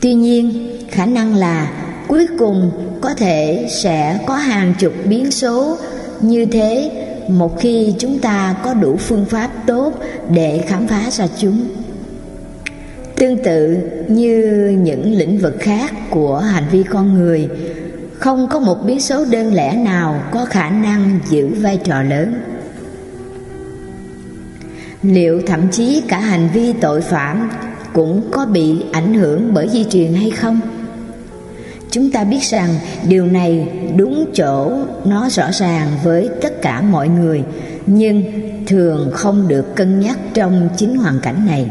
tuy 0.00 0.14
nhiên, 0.14 0.70
khả 0.90 1.06
năng 1.06 1.34
là 1.34 1.72
cuối 2.08 2.26
cùng 2.38 2.70
có 3.00 3.14
thể 3.14 3.66
sẽ 3.70 4.18
có 4.26 4.34
hàng 4.34 4.74
chục 4.78 4.92
biến 5.04 5.30
số 5.30 5.78
như 6.20 6.46
thế 6.46 6.90
một 7.30 7.60
khi 7.60 7.94
chúng 7.98 8.18
ta 8.18 8.56
có 8.62 8.74
đủ 8.74 8.96
phương 8.96 9.24
pháp 9.24 9.50
tốt 9.66 9.92
để 10.34 10.64
khám 10.66 10.86
phá 10.86 11.10
ra 11.10 11.26
chúng. 11.38 11.66
Tương 13.16 13.44
tự 13.44 13.78
như 14.08 14.68
những 14.82 15.14
lĩnh 15.14 15.38
vực 15.38 15.56
khác 15.60 15.92
của 16.10 16.38
hành 16.38 16.64
vi 16.70 16.82
con 16.82 17.14
người, 17.14 17.48
không 18.18 18.48
có 18.50 18.60
một 18.60 18.84
biến 18.86 19.00
số 19.00 19.24
đơn 19.24 19.54
lẻ 19.54 19.76
nào 19.76 20.22
có 20.30 20.44
khả 20.44 20.70
năng 20.70 21.18
giữ 21.30 21.48
vai 21.48 21.76
trò 21.84 22.02
lớn. 22.02 22.34
Liệu 25.02 25.42
thậm 25.46 25.60
chí 25.72 26.02
cả 26.08 26.18
hành 26.18 26.48
vi 26.54 26.72
tội 26.72 27.00
phạm 27.00 27.50
cũng 27.92 28.22
có 28.30 28.46
bị 28.46 28.84
ảnh 28.92 29.14
hưởng 29.14 29.54
bởi 29.54 29.68
di 29.68 29.84
truyền 29.84 30.12
hay 30.12 30.30
không? 30.30 30.60
Chúng 31.90 32.10
ta 32.10 32.24
biết 32.24 32.42
rằng 32.42 32.74
điều 33.08 33.26
này 33.26 33.68
đúng 33.96 34.26
chỗ 34.34 34.72
nó 35.04 35.28
rõ 35.28 35.50
ràng 35.52 35.88
với 36.04 36.28
tất 36.42 36.62
cả 36.62 36.80
mọi 36.80 37.08
người, 37.08 37.42
nhưng 37.86 38.22
thường 38.66 39.10
không 39.12 39.48
được 39.48 39.76
cân 39.76 40.00
nhắc 40.00 40.18
trong 40.34 40.68
chính 40.76 40.96
hoàn 40.96 41.20
cảnh 41.20 41.46
này 41.46 41.70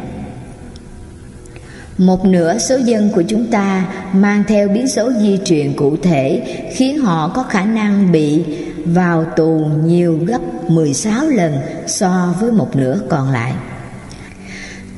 một 2.00 2.26
nửa 2.26 2.58
số 2.58 2.78
dân 2.78 3.10
của 3.16 3.24
chúng 3.28 3.46
ta 3.46 3.86
mang 4.14 4.44
theo 4.48 4.68
biến 4.68 4.88
số 4.88 5.12
di 5.22 5.40
truyền 5.46 5.74
cụ 5.76 5.98
thể 6.02 6.42
khiến 6.72 6.98
họ 6.98 7.32
có 7.36 7.44
khả 7.44 7.66
năng 7.66 8.12
bị 8.12 8.44
vào 8.86 9.26
tù 9.36 9.66
nhiều 9.84 10.20
gấp 10.28 10.42
16 10.68 11.28
lần 11.28 11.58
so 11.88 12.36
với 12.40 12.52
một 12.52 12.76
nửa 12.76 13.00
còn 13.10 13.32
lại. 13.32 13.54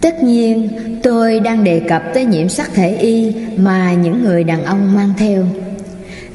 Tất 0.02 0.24
nhiên, 0.24 0.70
tôi 1.04 1.40
đang 1.40 1.64
đề 1.64 1.82
cập 1.90 2.04
tới 2.14 2.26
nhiễm 2.26 2.50
sắc 2.50 2.74
thể 2.74 2.96
y 2.96 3.36
mà 3.58 3.94
những 3.94 4.24
người 4.24 4.44
đàn 4.44 4.66
ông 4.66 4.96
mang 4.96 5.14
theo. 5.18 5.46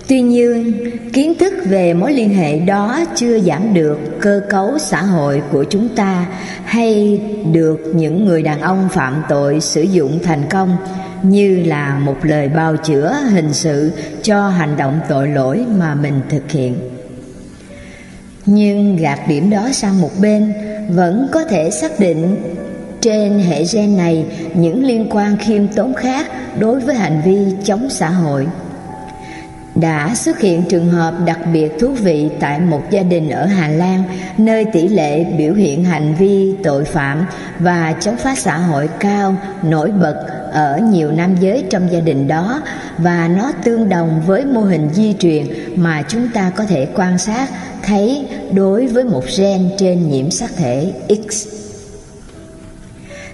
Tuy 0.08 0.20
nhiên, 0.20 0.72
kiến 1.12 1.34
thức 1.38 1.54
về 1.64 1.94
mối 1.94 2.12
liên 2.12 2.34
hệ 2.34 2.58
đó 2.58 3.00
chưa 3.14 3.40
giảm 3.40 3.74
được 3.74 3.98
cơ 4.20 4.40
cấu 4.50 4.78
xã 4.78 5.02
hội 5.02 5.42
của 5.52 5.64
chúng 5.64 5.88
ta 5.96 6.26
hay 6.64 7.20
được 7.52 7.92
những 7.94 8.24
người 8.24 8.42
đàn 8.42 8.60
ông 8.60 8.88
phạm 8.92 9.22
tội 9.28 9.60
sử 9.60 9.82
dụng 9.82 10.18
thành 10.22 10.42
công 10.50 10.76
như 11.22 11.62
là 11.66 11.98
một 11.98 12.16
lời 12.22 12.48
bào 12.48 12.76
chữa 12.76 13.16
hình 13.30 13.52
sự 13.52 13.92
cho 14.22 14.48
hành 14.48 14.76
động 14.76 15.00
tội 15.08 15.28
lỗi 15.28 15.64
mà 15.78 15.94
mình 15.94 16.20
thực 16.28 16.50
hiện. 16.50 16.74
Nhưng 18.46 18.96
gạt 18.96 19.20
điểm 19.28 19.50
đó 19.50 19.68
sang 19.72 20.00
một 20.00 20.10
bên 20.20 20.52
vẫn 20.88 21.28
có 21.32 21.44
thể 21.44 21.70
xác 21.70 22.00
định 22.00 22.36
trên 23.06 23.38
hệ 23.38 23.64
gen 23.72 23.96
này 23.96 24.24
những 24.54 24.84
liên 24.84 25.06
quan 25.10 25.36
khiêm 25.36 25.68
tốn 25.68 25.94
khác 25.94 26.26
đối 26.58 26.80
với 26.80 26.94
hành 26.94 27.22
vi 27.24 27.38
chống 27.64 27.90
xã 27.90 28.08
hội 28.08 28.46
đã 29.74 30.14
xuất 30.14 30.40
hiện 30.40 30.62
trường 30.68 30.88
hợp 30.88 31.14
đặc 31.26 31.38
biệt 31.52 31.72
thú 31.80 31.88
vị 31.88 32.28
tại 32.40 32.60
một 32.60 32.82
gia 32.90 33.02
đình 33.02 33.30
ở 33.30 33.46
Hà 33.46 33.68
Lan, 33.68 34.02
nơi 34.38 34.64
tỷ 34.72 34.88
lệ 34.88 35.24
biểu 35.24 35.54
hiện 35.54 35.84
hành 35.84 36.14
vi 36.14 36.54
tội 36.62 36.84
phạm 36.84 37.26
và 37.58 37.94
chống 38.00 38.16
phá 38.16 38.34
xã 38.34 38.58
hội 38.58 38.88
cao, 39.00 39.36
nổi 39.62 39.90
bật 39.90 40.26
ở 40.52 40.78
nhiều 40.78 41.10
nam 41.10 41.36
giới 41.40 41.64
trong 41.70 41.92
gia 41.92 42.00
đình 42.00 42.28
đó, 42.28 42.62
và 42.98 43.28
nó 43.28 43.52
tương 43.64 43.88
đồng 43.88 44.22
với 44.26 44.44
mô 44.44 44.60
hình 44.60 44.88
di 44.92 45.14
truyền 45.18 45.46
mà 45.76 46.02
chúng 46.08 46.28
ta 46.34 46.50
có 46.56 46.64
thể 46.64 46.86
quan 46.94 47.18
sát, 47.18 47.48
thấy 47.82 48.26
đối 48.52 48.86
với 48.86 49.04
một 49.04 49.24
gen 49.38 49.70
trên 49.78 50.10
nhiễm 50.10 50.30
sắc 50.30 50.50
thể 50.56 50.92
X. 51.30 51.65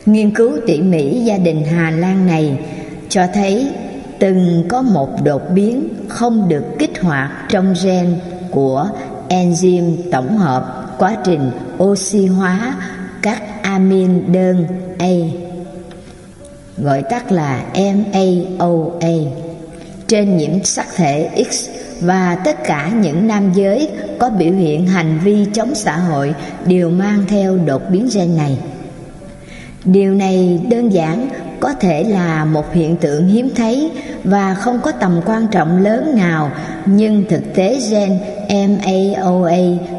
Nghiên 0.07 0.35
cứu 0.35 0.59
tỉ 0.67 0.83
mỉ 0.83 1.21
gia 1.21 1.39
đình 1.39 1.65
Hà 1.65 1.91
Lan 1.91 2.27
này 2.27 2.59
cho 3.09 3.27
thấy 3.35 3.69
từng 4.19 4.65
có 4.69 4.83
một 4.83 5.09
đột 5.25 5.43
biến 5.55 5.89
không 6.09 6.49
được 6.49 6.65
kích 6.79 7.01
hoạt 7.01 7.31
trong 7.49 7.75
gen 7.85 8.19
của 8.51 8.89
enzyme 9.29 9.97
tổng 10.13 10.39
hợp 10.39 10.95
quá 10.99 11.17
trình 11.25 11.51
oxy 11.83 12.27
hóa 12.27 12.75
các 13.23 13.63
amin 13.63 14.33
đơn 14.33 14.67
A, 14.99 15.15
gọi 16.79 17.03
tắt 17.03 17.33
là 17.33 17.65
MAOA 17.75 19.11
trên 20.07 20.37
nhiễm 20.37 20.65
sắc 20.65 20.87
thể 20.97 21.45
X 21.51 21.69
và 22.01 22.37
tất 22.45 22.65
cả 22.65 22.91
những 23.01 23.27
nam 23.27 23.53
giới 23.55 23.89
có 24.19 24.31
biểu 24.31 24.53
hiện 24.53 24.87
hành 24.87 25.19
vi 25.25 25.47
chống 25.53 25.75
xã 25.75 25.97
hội 25.97 26.35
đều 26.67 26.91
mang 26.91 27.25
theo 27.29 27.59
đột 27.59 27.83
biến 27.91 28.09
gen 28.15 28.37
này. 28.37 28.59
Điều 29.85 30.15
này 30.15 30.61
đơn 30.71 30.93
giản, 30.93 31.29
có 31.61 31.75
thể 31.81 32.05
là 32.05 32.45
một 32.45 32.73
hiện 32.73 32.97
tượng 32.97 33.27
hiếm 33.27 33.51
thấy 33.57 33.91
và 34.25 34.55
không 34.55 34.81
có 34.81 34.93
tầm 34.93 35.21
quan 35.25 35.47
trọng 35.47 35.83
lớn 35.83 36.13
nào, 36.17 36.51
nhưng 36.87 37.25
thực 37.29 37.55
tế 37.55 37.81
gen 37.91 38.19
MAOA 38.49 39.59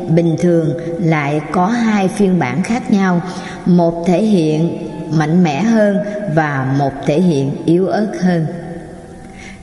bình 0.10 0.36
thường 0.40 0.74
lại 1.00 1.42
có 1.52 1.68
hai 1.68 2.08
phiên 2.08 2.40
bản 2.40 2.64
khác 2.64 2.92
nhau, 2.92 3.22
một 3.66 4.04
thể 4.08 4.24
hiện 4.24 4.78
mạnh 5.18 5.44
mẽ 5.44 5.62
hơn 5.62 5.98
và 6.36 6.74
một 6.78 6.92
thể 7.06 7.22
hiện 7.22 7.52
yếu 7.66 7.88
ớt 7.88 8.08
hơn. 8.22 8.46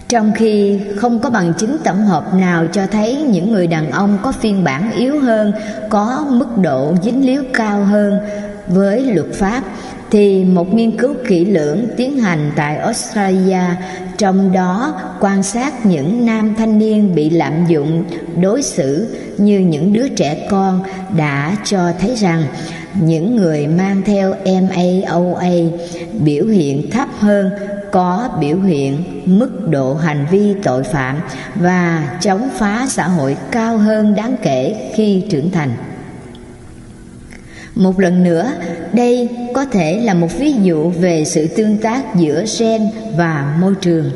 Trong 0.09 0.33
khi 0.35 0.81
không 0.97 1.21
có 1.21 1.31
bằng 1.31 1.53
chứng 1.59 1.77
tổng 1.85 2.07
hợp 2.07 2.35
nào 2.35 2.67
cho 2.73 2.87
thấy 2.87 3.17
những 3.17 3.53
người 3.53 3.67
đàn 3.67 3.91
ông 3.91 4.19
có 4.23 4.33
phiên 4.33 4.65
bản 4.65 4.93
yếu 4.93 5.21
hơn, 5.21 5.53
có 5.89 6.27
mức 6.31 6.59
độ 6.59 6.95
dính 7.03 7.27
líu 7.27 7.43
cao 7.55 7.85
hơn 7.85 8.19
với 8.69 9.01
luật 9.01 9.27
pháp 9.35 9.63
thì 10.11 10.45
một 10.45 10.75
nghiên 10.75 10.97
cứu 10.97 11.15
kỹ 11.29 11.45
lưỡng 11.45 11.87
tiến 11.97 12.19
hành 12.19 12.53
tại 12.57 12.77
Australia, 12.77 13.61
trong 14.19 14.53
đó 14.53 15.01
quan 15.21 15.43
sát 15.43 15.87
những 15.87 16.27
nam 16.27 16.55
thanh 16.59 16.79
niên 16.79 17.15
bị 17.15 17.31
lạm 17.31 17.67
dụng, 17.69 18.05
đối 18.41 18.63
xử 18.63 19.07
như 19.39 19.59
những 19.59 19.93
đứa 19.93 20.09
trẻ 20.09 20.47
con 20.51 20.83
đã 21.17 21.57
cho 21.65 21.93
thấy 22.01 22.15
rằng 22.17 22.45
những 23.01 23.37
người 23.37 23.67
mang 23.67 24.03
theo 24.05 24.35
MAOA 24.45 25.51
biểu 26.25 26.47
hiện 26.47 26.91
thấp 26.91 27.09
hơn, 27.19 27.51
có 27.93 28.29
biểu 28.41 28.61
hiện 28.61 29.05
mức 29.27 29.69
độ 29.69 29.95
hành 29.95 30.27
vi 30.31 30.55
tội 30.63 30.83
phạm 30.83 31.21
và 31.55 32.09
chống 32.21 32.49
phá 32.59 32.87
xã 32.89 33.09
hội 33.09 33.37
cao 33.51 33.79
hơn 33.79 34.15
đáng 34.15 34.37
kể 34.43 34.91
khi 34.95 35.25
trưởng 35.31 35.51
thành 35.51 35.71
một 37.75 38.01
lần 38.01 38.23
nữa, 38.23 38.53
đây 38.93 39.29
có 39.55 39.65
thể 39.65 40.01
là 40.01 40.15
một 40.15 40.39
ví 40.39 40.53
dụ 40.63 40.91
về 40.91 41.25
sự 41.25 41.47
tương 41.47 41.77
tác 41.77 42.17
giữa 42.17 42.45
gen 42.59 42.83
và 43.17 43.57
môi 43.61 43.75
trường. 43.81 44.11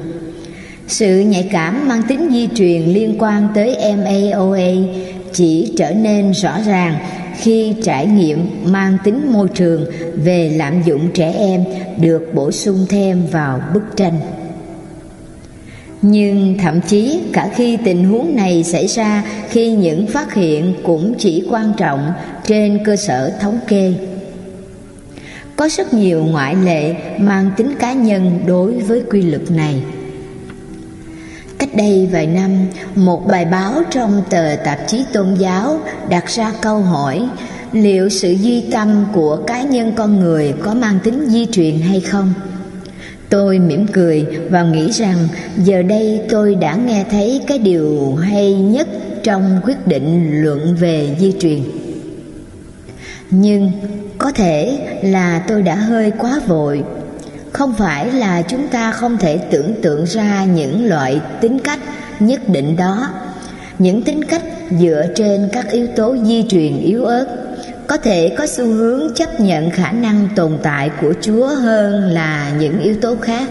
Sự 0.89 1.21
nhạy 1.21 1.49
cảm 1.53 1.89
mang 1.89 2.03
tính 2.09 2.29
di 2.33 2.49
truyền 2.55 2.83
liên 2.83 3.17
quan 3.19 3.49
tới 3.55 3.77
MAOA 3.97 4.71
chỉ 5.33 5.73
trở 5.77 5.91
nên 5.91 6.31
rõ 6.31 6.61
ràng 6.67 6.99
khi 7.37 7.75
trải 7.83 8.07
nghiệm 8.07 8.51
mang 8.65 8.99
tính 9.05 9.33
môi 9.33 9.49
trường 9.55 9.85
về 10.15 10.53
lạm 10.57 10.83
dụng 10.83 11.11
trẻ 11.15 11.33
em 11.33 11.65
được 12.01 12.35
bổ 12.35 12.51
sung 12.51 12.87
thêm 12.89 13.27
vào 13.31 13.61
bức 13.75 13.83
tranh 13.97 14.21
nhưng 16.07 16.59
thậm 16.59 16.81
chí 16.81 17.21
cả 17.33 17.51
khi 17.55 17.79
tình 17.85 18.05
huống 18.05 18.37
này 18.37 18.65
xảy 18.65 18.87
ra, 18.87 19.25
khi 19.49 19.71
những 19.71 20.07
phát 20.07 20.35
hiện 20.35 20.75
cũng 20.83 21.15
chỉ 21.19 21.47
quan 21.51 21.73
trọng 21.77 22.13
trên 22.47 22.85
cơ 22.85 22.97
sở 22.97 23.33
thống 23.41 23.59
kê. 23.69 23.95
Có 25.57 25.69
rất 25.69 25.95
nhiều 25.95 26.25
ngoại 26.25 26.57
lệ 26.65 26.95
mang 27.19 27.51
tính 27.57 27.75
cá 27.79 27.93
nhân 27.93 28.41
đối 28.47 28.73
với 28.73 29.03
quy 29.11 29.23
luật 29.23 29.51
này. 29.51 29.83
Cách 31.59 31.77
đây 31.77 32.09
vài 32.13 32.27
năm, 32.27 32.51
một 32.95 33.27
bài 33.27 33.45
báo 33.45 33.83
trong 33.91 34.23
tờ 34.31 34.57
tạp 34.65 34.79
chí 34.89 35.05
tôn 35.13 35.35
giáo 35.35 35.81
đặt 36.09 36.27
ra 36.27 36.53
câu 36.61 36.81
hỏi 36.81 37.29
liệu 37.73 38.09
sự 38.09 38.33
duy 38.33 38.61
tâm 38.73 39.05
của 39.13 39.37
cá 39.47 39.63
nhân 39.63 39.93
con 39.97 40.21
người 40.21 40.55
có 40.63 40.75
mang 40.75 40.99
tính 41.05 41.27
di 41.29 41.47
truyền 41.47 41.81
hay 41.81 42.01
không? 42.01 42.33
Tôi 43.35 43.59
mỉm 43.59 43.87
cười 43.87 44.27
và 44.51 44.63
nghĩ 44.63 44.91
rằng 44.91 45.29
giờ 45.57 45.83
đây 45.83 46.21
tôi 46.29 46.55
đã 46.55 46.75
nghe 46.75 47.05
thấy 47.11 47.41
cái 47.47 47.59
điều 47.59 48.15
hay 48.15 48.55
nhất 48.55 48.89
trong 49.23 49.61
quyết 49.65 49.87
định 49.87 50.31
luận 50.43 50.77
về 50.81 51.17
di 51.21 51.33
truyền. 51.41 51.61
Nhưng 53.31 53.73
có 54.19 54.33
thể 54.33 54.79
là 55.03 55.45
tôi 55.49 55.63
đã 55.63 55.75
hơi 55.75 56.13
quá 56.19 56.41
vội. 56.47 56.83
Không 57.53 57.75
phải 57.79 58.13
là 58.13 58.43
chúng 58.43 58.69
ta 58.69 58.93
không 58.93 59.17
thể 59.17 59.39
tưởng 59.39 59.75
tượng 59.83 60.05
ra 60.07 60.45
những 60.45 60.87
loại 60.87 61.21
tính 61.41 61.59
cách 61.59 61.81
nhất 62.21 62.49
định 62.49 62.77
đó, 62.77 63.09
những 63.79 64.03
tính 64.03 64.25
cách 64.25 64.43
dựa 64.81 65.07
trên 65.15 65.49
các 65.53 65.71
yếu 65.71 65.87
tố 65.87 66.17
di 66.25 66.45
truyền 66.49 66.79
yếu 66.79 67.05
ớt 67.05 67.44
có 67.87 67.97
thể 67.97 68.35
có 68.39 68.47
xu 68.47 68.65
hướng 68.65 69.15
chấp 69.15 69.41
nhận 69.41 69.71
khả 69.71 69.93
năng 69.93 70.29
tồn 70.37 70.59
tại 70.63 70.91
của 71.01 71.15
Chúa 71.21 71.47
hơn 71.47 71.95
là 71.95 72.53
những 72.59 72.81
yếu 72.81 72.95
tố 73.01 73.17
khác. 73.23 73.49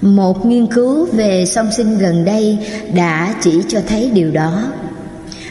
Một 0.00 0.46
nghiên 0.46 0.66
cứu 0.66 1.06
về 1.12 1.46
song 1.46 1.72
sinh 1.76 1.98
gần 1.98 2.24
đây 2.24 2.58
đã 2.94 3.34
chỉ 3.40 3.62
cho 3.68 3.80
thấy 3.88 4.10
điều 4.14 4.30
đó. 4.30 4.62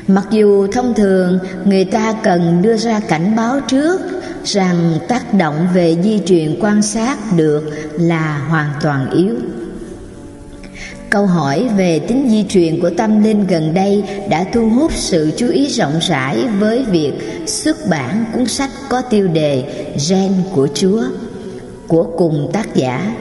Mặc 0.08 0.26
dù 0.32 0.68
thông 0.68 0.93
thường 0.93 1.39
người 1.66 1.86
ta 1.86 2.14
cần 2.24 2.62
đưa 2.62 2.78
ra 2.78 2.99
cảnh 2.99 3.36
báo 3.36 3.60
trước 3.68 4.01
rằng 4.43 4.99
tác 5.08 5.34
động 5.34 5.68
về 5.74 5.97
di 6.03 6.20
truyền 6.26 6.58
quan 6.60 6.82
sát 6.82 7.18
được 7.36 7.64
là 7.93 8.38
hoàn 8.49 8.70
toàn 8.82 9.10
yếu. 9.12 9.36
Câu 11.10 11.26
hỏi 11.26 11.68
về 11.78 11.99
tính 11.99 12.28
di 12.30 12.45
truyền 12.49 12.82
của 12.82 12.89
tâm 12.89 13.24
linh 13.24 13.47
gần 13.47 13.74
đây 13.74 14.03
đã 14.30 14.45
thu 14.53 14.70
hút 14.70 14.91
sự 14.93 15.32
chú 15.38 15.47
ý 15.49 15.68
rộng 15.68 15.99
rãi 16.01 16.38
với 16.60 16.84
việc 16.84 17.14
xuất 17.45 17.78
bản 17.89 18.26
cuốn 18.34 18.45
sách 18.45 18.70
có 18.89 19.01
tiêu 19.01 19.28
đề 19.28 19.64
Gen 20.10 20.32
của 20.53 20.68
Chúa 20.74 21.03
của 21.88 22.03
cùng 22.18 22.49
tác 22.53 22.76
giả. 22.76 23.16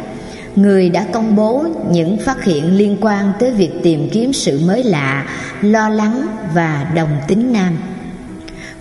Người 0.57 0.89
đã 0.89 1.07
công 1.13 1.37
bố 1.37 1.65
những 1.91 2.19
phát 2.19 2.45
hiện 2.45 2.77
liên 2.77 2.97
quan 3.01 3.33
tới 3.41 3.51
việc 3.51 3.71
tìm 3.83 4.09
kiếm 4.13 4.33
sự 4.33 4.61
mới 4.67 4.85
lạ, 4.85 5.29
lo 5.63 5.89
lắng 5.89 6.27
và 6.55 6.93
đồng 6.95 7.11
tính 7.29 7.53
nam. 7.53 7.79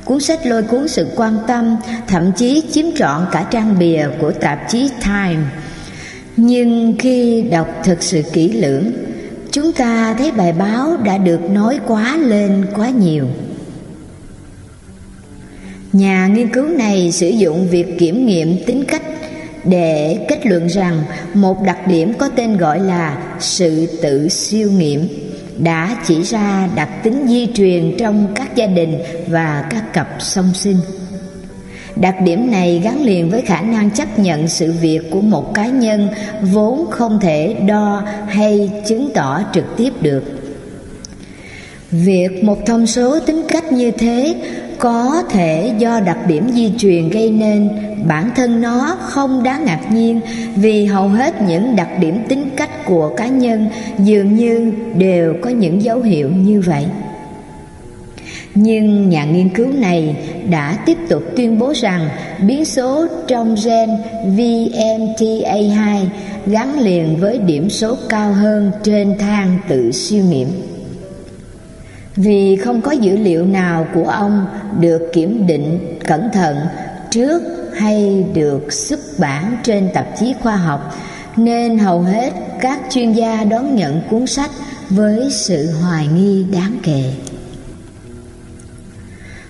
Cuốn 0.06 0.20
sách 0.20 0.46
lôi 0.46 0.64
cuốn 0.64 0.88
sự 0.88 1.08
quan 1.16 1.38
tâm, 1.48 1.76
thậm 2.08 2.32
chí 2.32 2.64
chiếm 2.72 2.86
trọn 2.98 3.26
cả 3.32 3.46
trang 3.52 3.80
bìa 3.80 4.08
của 4.20 4.32
tạp 4.32 4.60
chí 4.70 4.90
Time. 5.04 5.44
Nhưng 6.38 6.96
khi 7.00 7.42
đọc 7.42 7.68
thực 7.84 8.04
sự 8.04 8.22
kỹ 8.34 8.52
lưỡng, 8.52 8.92
chúng 9.52 9.72
ta 9.72 10.16
thấy 10.18 10.32
bài 10.32 10.54
báo 10.54 10.98
đã 10.98 11.18
được 11.18 11.42
nói 11.52 11.80
quá 11.88 12.18
lên 12.18 12.66
quá 12.76 12.90
nhiều. 12.90 13.28
Nhà 15.94 16.28
nghiên 16.28 16.50
cứu 16.50 16.68
này 16.68 17.12
sử 17.12 17.28
dụng 17.30 17.68
việc 17.70 18.00
kiểm 18.00 18.26
nghiệm 18.26 18.66
tính 18.66 18.84
cách 18.88 19.02
để 19.64 20.26
kết 20.30 20.46
luận 20.46 20.68
rằng 20.68 21.04
một 21.34 21.64
đặc 21.64 21.88
điểm 21.88 22.14
có 22.14 22.30
tên 22.30 22.58
gọi 22.58 22.80
là 22.80 23.38
sự 23.40 24.00
tự 24.02 24.30
siêu 24.30 24.72
nghiệm 24.72 25.08
đã 25.58 25.98
chỉ 26.08 26.24
ra 26.24 26.70
đặc 26.76 26.90
tính 27.04 27.28
di 27.28 27.48
truyền 27.54 27.96
trong 28.00 28.28
các 28.36 28.56
gia 28.56 28.66
đình 28.68 28.98
và 29.28 29.66
các 29.70 29.94
cặp 29.94 30.16
song 30.20 30.54
sinh. 30.54 30.78
Đặc 31.96 32.22
điểm 32.22 32.52
này 32.52 32.82
gắn 32.84 33.04
liền 33.04 33.30
với 33.30 33.42
khả 33.42 33.62
năng 33.62 33.92
chấp 33.92 34.20
nhận 34.20 34.48
sự 34.48 34.74
việc 34.82 35.12
của 35.12 35.22
một 35.22 35.54
cá 35.54 35.68
nhân 35.68 36.08
vốn 36.42 36.86
không 36.92 37.20
thể 37.20 37.56
đo 37.68 38.04
hay 38.28 38.70
chứng 38.88 39.10
tỏ 39.14 39.42
trực 39.54 39.66
tiếp 39.78 39.90
được. 40.02 40.24
Việc 41.92 42.44
một 42.44 42.66
thông 42.66 42.88
số 42.88 43.20
tính 43.20 43.44
cách 43.48 43.72
như 43.72 43.92
thế 43.92 44.36
có 44.80 45.24
thể 45.30 45.72
do 45.78 46.00
đặc 46.00 46.18
điểm 46.28 46.50
di 46.54 46.72
truyền 46.78 47.10
gây 47.10 47.32
nên 47.32 47.70
bản 48.08 48.30
thân 48.36 48.62
nó 48.62 48.98
không 49.02 49.44
đáng 49.44 49.66
ngạc 49.66 49.82
nhiên 49.92 50.22
vì 50.56 50.86
hầu 50.86 51.08
hết 51.08 51.42
những 51.42 51.76
đặc 51.76 51.90
điểm 52.00 52.20
tính 52.28 52.50
cách 52.56 52.86
của 52.86 53.14
cá 53.18 53.28
nhân 53.28 53.70
dường 54.00 54.36
như 54.36 54.74
đều 54.98 55.36
có 55.42 55.50
những 55.50 55.82
dấu 55.82 56.02
hiệu 56.02 56.30
như 56.30 56.62
vậy 56.66 56.86
nhưng 58.56 59.10
nhà 59.10 59.26
nghiên 59.26 59.50
cứu 59.50 59.68
này 59.74 60.16
đã 60.50 60.78
tiếp 60.86 60.98
tục 61.10 61.24
tuyên 61.36 61.60
bố 61.60 61.74
rằng 61.76 62.10
biến 62.48 62.66
số 62.66 63.08
trong 63.28 63.56
gen 63.66 63.90
VMTA2 64.38 66.06
gắn 66.46 66.80
liền 66.80 67.18
với 67.18 67.38
điểm 67.38 67.70
số 67.70 67.98
cao 68.10 68.34
hơn 68.34 68.72
trên 68.84 69.18
thang 69.18 69.60
tự 69.68 69.92
siêu 69.92 70.24
nghiệm. 70.24 70.48
Vì 72.16 72.56
không 72.56 72.82
có 72.82 72.92
dữ 72.92 73.18
liệu 73.18 73.46
nào 73.46 73.88
của 73.94 74.06
ông 74.06 74.46
được 74.80 75.02
kiểm 75.14 75.48
định 75.48 75.98
cẩn 76.08 76.30
thận 76.34 76.58
trước 77.12 77.42
hay 77.76 78.26
được 78.34 78.74
xuất 78.74 79.00
bản 79.18 79.58
trên 79.64 79.90
tạp 79.94 80.20
chí 80.20 80.34
khoa 80.42 80.56
học, 80.56 80.96
nên 81.38 81.78
hầu 81.78 82.02
hết 82.02 82.32
các 82.62 82.80
chuyên 82.90 83.14
gia 83.14 83.44
đón 83.44 83.76
nhận 83.76 84.02
cuốn 84.10 84.28
sách 84.28 84.52
với 84.90 85.30
sự 85.32 85.72
hoài 85.72 86.08
nghi 86.08 86.46
đáng 86.52 86.78
kể. 86.84 87.04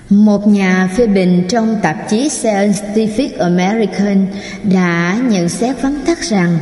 Một 0.10 0.48
nhà 0.48 0.90
phê 0.98 1.08
bình 1.08 1.44
trong 1.50 1.76
tạp 1.82 2.10
chí 2.10 2.28
Scientific 2.28 3.30
American 3.40 4.28
đã 4.64 5.20
nhận 5.30 5.50
xét 5.50 5.82
vắn 5.82 6.00
tắt 6.06 6.22
rằng 6.22 6.58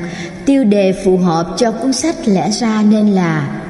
tiêu 0.46 0.64
đề 0.64 0.94
phù 1.06 1.18
hợp 1.18 1.48
cho 1.58 1.72
cuốn 1.72 1.94
sách 1.94 2.16
lẽ 2.26 2.52
ra 2.52 2.84
nên 2.90 3.08
là 3.08 3.62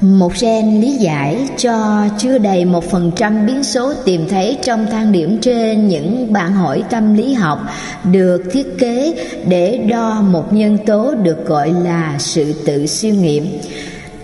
một 0.00 0.32
gen 0.40 0.80
lý 0.80 0.92
giải 0.92 1.48
cho 1.58 2.06
chưa 2.18 2.38
đầy 2.38 2.64
một 2.64 2.90
phần 2.90 3.12
trăm 3.16 3.46
biến 3.46 3.64
số 3.64 3.94
tìm 4.04 4.28
thấy 4.28 4.58
trong 4.62 4.86
thang 4.90 5.12
điểm 5.12 5.38
trên 5.38 5.88
những 5.88 6.32
bản 6.32 6.52
hỏi 6.52 6.82
tâm 6.90 7.14
lý 7.14 7.34
học 7.34 7.58
được 8.04 8.42
thiết 8.52 8.78
kế 8.78 9.14
để 9.46 9.76
đo 9.76 10.20
một 10.20 10.52
nhân 10.52 10.78
tố 10.86 11.14
được 11.14 11.46
gọi 11.46 11.72
là 11.84 12.16
sự 12.18 12.52
tự 12.66 12.86
siêu 12.86 13.14
nghiệm. 13.14 13.58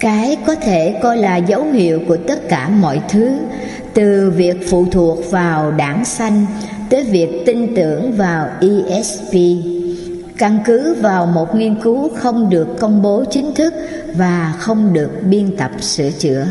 Cái 0.00 0.36
có 0.46 0.54
thể 0.54 0.94
coi 1.02 1.16
là 1.16 1.36
dấu 1.36 1.64
hiệu 1.64 2.02
của 2.08 2.16
tất 2.16 2.48
cả 2.48 2.68
mọi 2.68 3.00
thứ 3.08 3.30
từ 3.98 4.30
việc 4.30 4.70
phụ 4.70 4.86
thuộc 4.90 5.30
vào 5.30 5.72
đảng 5.72 6.04
xanh 6.04 6.46
tới 6.90 7.04
việc 7.04 7.28
tin 7.46 7.74
tưởng 7.74 8.12
vào 8.12 8.48
esp 8.88 9.34
căn 10.38 10.58
cứ 10.64 10.94
vào 10.94 11.26
một 11.26 11.54
nghiên 11.54 11.80
cứu 11.82 12.08
không 12.08 12.50
được 12.50 12.68
công 12.80 13.02
bố 13.02 13.24
chính 13.30 13.54
thức 13.54 13.74
và 14.14 14.54
không 14.58 14.92
được 14.92 15.10
biên 15.30 15.56
tập 15.56 15.70
sửa 15.80 16.10
chữa. 16.10 16.46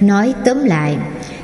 Nói 0.00 0.34
tóm 0.44 0.64
lại, 0.64 0.96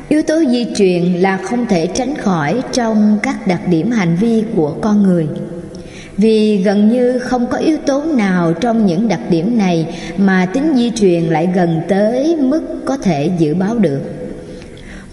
yếu 0.08 0.22
tố 0.22 0.40
di 0.50 0.66
truyền 0.76 1.02
là 1.04 1.36
không 1.36 1.66
thể 1.66 1.86
tránh 1.86 2.14
khỏi 2.16 2.62
trong 2.72 3.18
các 3.22 3.46
đặc 3.46 3.60
điểm 3.68 3.90
hành 3.90 4.16
vi 4.16 4.44
của 4.56 4.74
con 4.80 5.02
người. 5.02 5.28
Vì 6.16 6.56
gần 6.56 6.88
như 6.88 7.18
không 7.18 7.46
có 7.46 7.58
yếu 7.58 7.76
tố 7.86 8.02
nào 8.02 8.52
trong 8.52 8.86
những 8.86 9.08
đặc 9.08 9.20
điểm 9.30 9.58
này 9.58 9.96
mà 10.16 10.46
tính 10.52 10.72
di 10.76 10.90
truyền 10.90 11.24
lại 11.24 11.48
gần 11.54 11.80
tới 11.88 12.36
mức 12.36 12.62
có 12.84 12.96
thể 12.96 13.30
dự 13.38 13.54
báo 13.54 13.78
được 13.78 14.23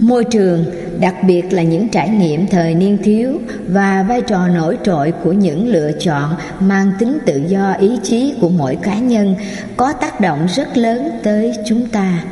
môi 0.02 0.24
trường, 0.24 0.66
đặc 0.99 1.16
biệt 1.28 1.54
là 1.54 1.64
những 1.64 1.88
trải 1.89 2.10
nghiệm 2.10 2.47
thời 2.47 2.76
niên 2.76 2.97
thiếu 3.04 3.39
và 3.68 4.06
vai 4.10 4.22
trò 4.22 4.47
nổi 4.47 4.78
trội 4.84 5.14
của 5.24 5.34
những 5.34 5.68
lựa 5.68 5.91
chọn 5.99 6.36
mang 6.60 6.91
tính 6.99 7.18
tự 7.26 7.41
do 7.47 7.72
ý 7.72 7.99
chí 8.04 8.34
của 8.41 8.49
mỗi 8.49 8.76
cá 8.76 8.99
nhân 8.99 9.36
có 9.78 9.93
tác 9.93 10.22
động 10.22 10.47
rất 10.56 10.78
lớn 10.78 11.10
tới 11.24 11.54
chúng 11.66 11.86
ta 11.86 12.24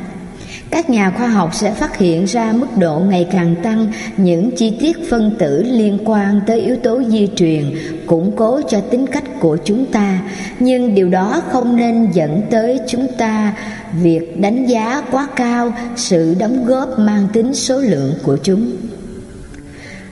các 0.71 0.89
nhà 0.89 1.11
khoa 1.17 1.27
học 1.27 1.55
sẽ 1.55 1.73
phát 1.73 1.97
hiện 1.97 2.25
ra 2.25 2.51
mức 2.51 2.67
độ 2.77 2.99
ngày 2.99 3.27
càng 3.31 3.55
tăng 3.63 3.87
những 4.17 4.51
chi 4.55 4.77
tiết 4.79 5.09
phân 5.09 5.35
tử 5.39 5.63
liên 5.63 5.97
quan 6.05 6.41
tới 6.47 6.61
yếu 6.61 6.75
tố 6.75 7.03
di 7.03 7.27
truyền, 7.35 7.63
củng 8.05 8.31
cố 8.35 8.61
cho 8.69 8.79
tính 8.81 9.07
cách 9.07 9.23
của 9.39 9.57
chúng 9.65 9.85
ta. 9.85 10.21
Nhưng 10.59 10.95
điều 10.95 11.09
đó 11.09 11.41
không 11.49 11.75
nên 11.75 12.11
dẫn 12.11 12.41
tới 12.49 12.79
chúng 12.87 13.07
ta 13.17 13.53
việc 14.01 14.39
đánh 14.41 14.65
giá 14.65 15.01
quá 15.11 15.27
cao 15.35 15.73
sự 15.95 16.35
đóng 16.39 16.65
góp 16.65 16.99
mang 16.99 17.27
tính 17.33 17.53
số 17.53 17.79
lượng 17.79 18.13
của 18.23 18.37
chúng. 18.43 18.71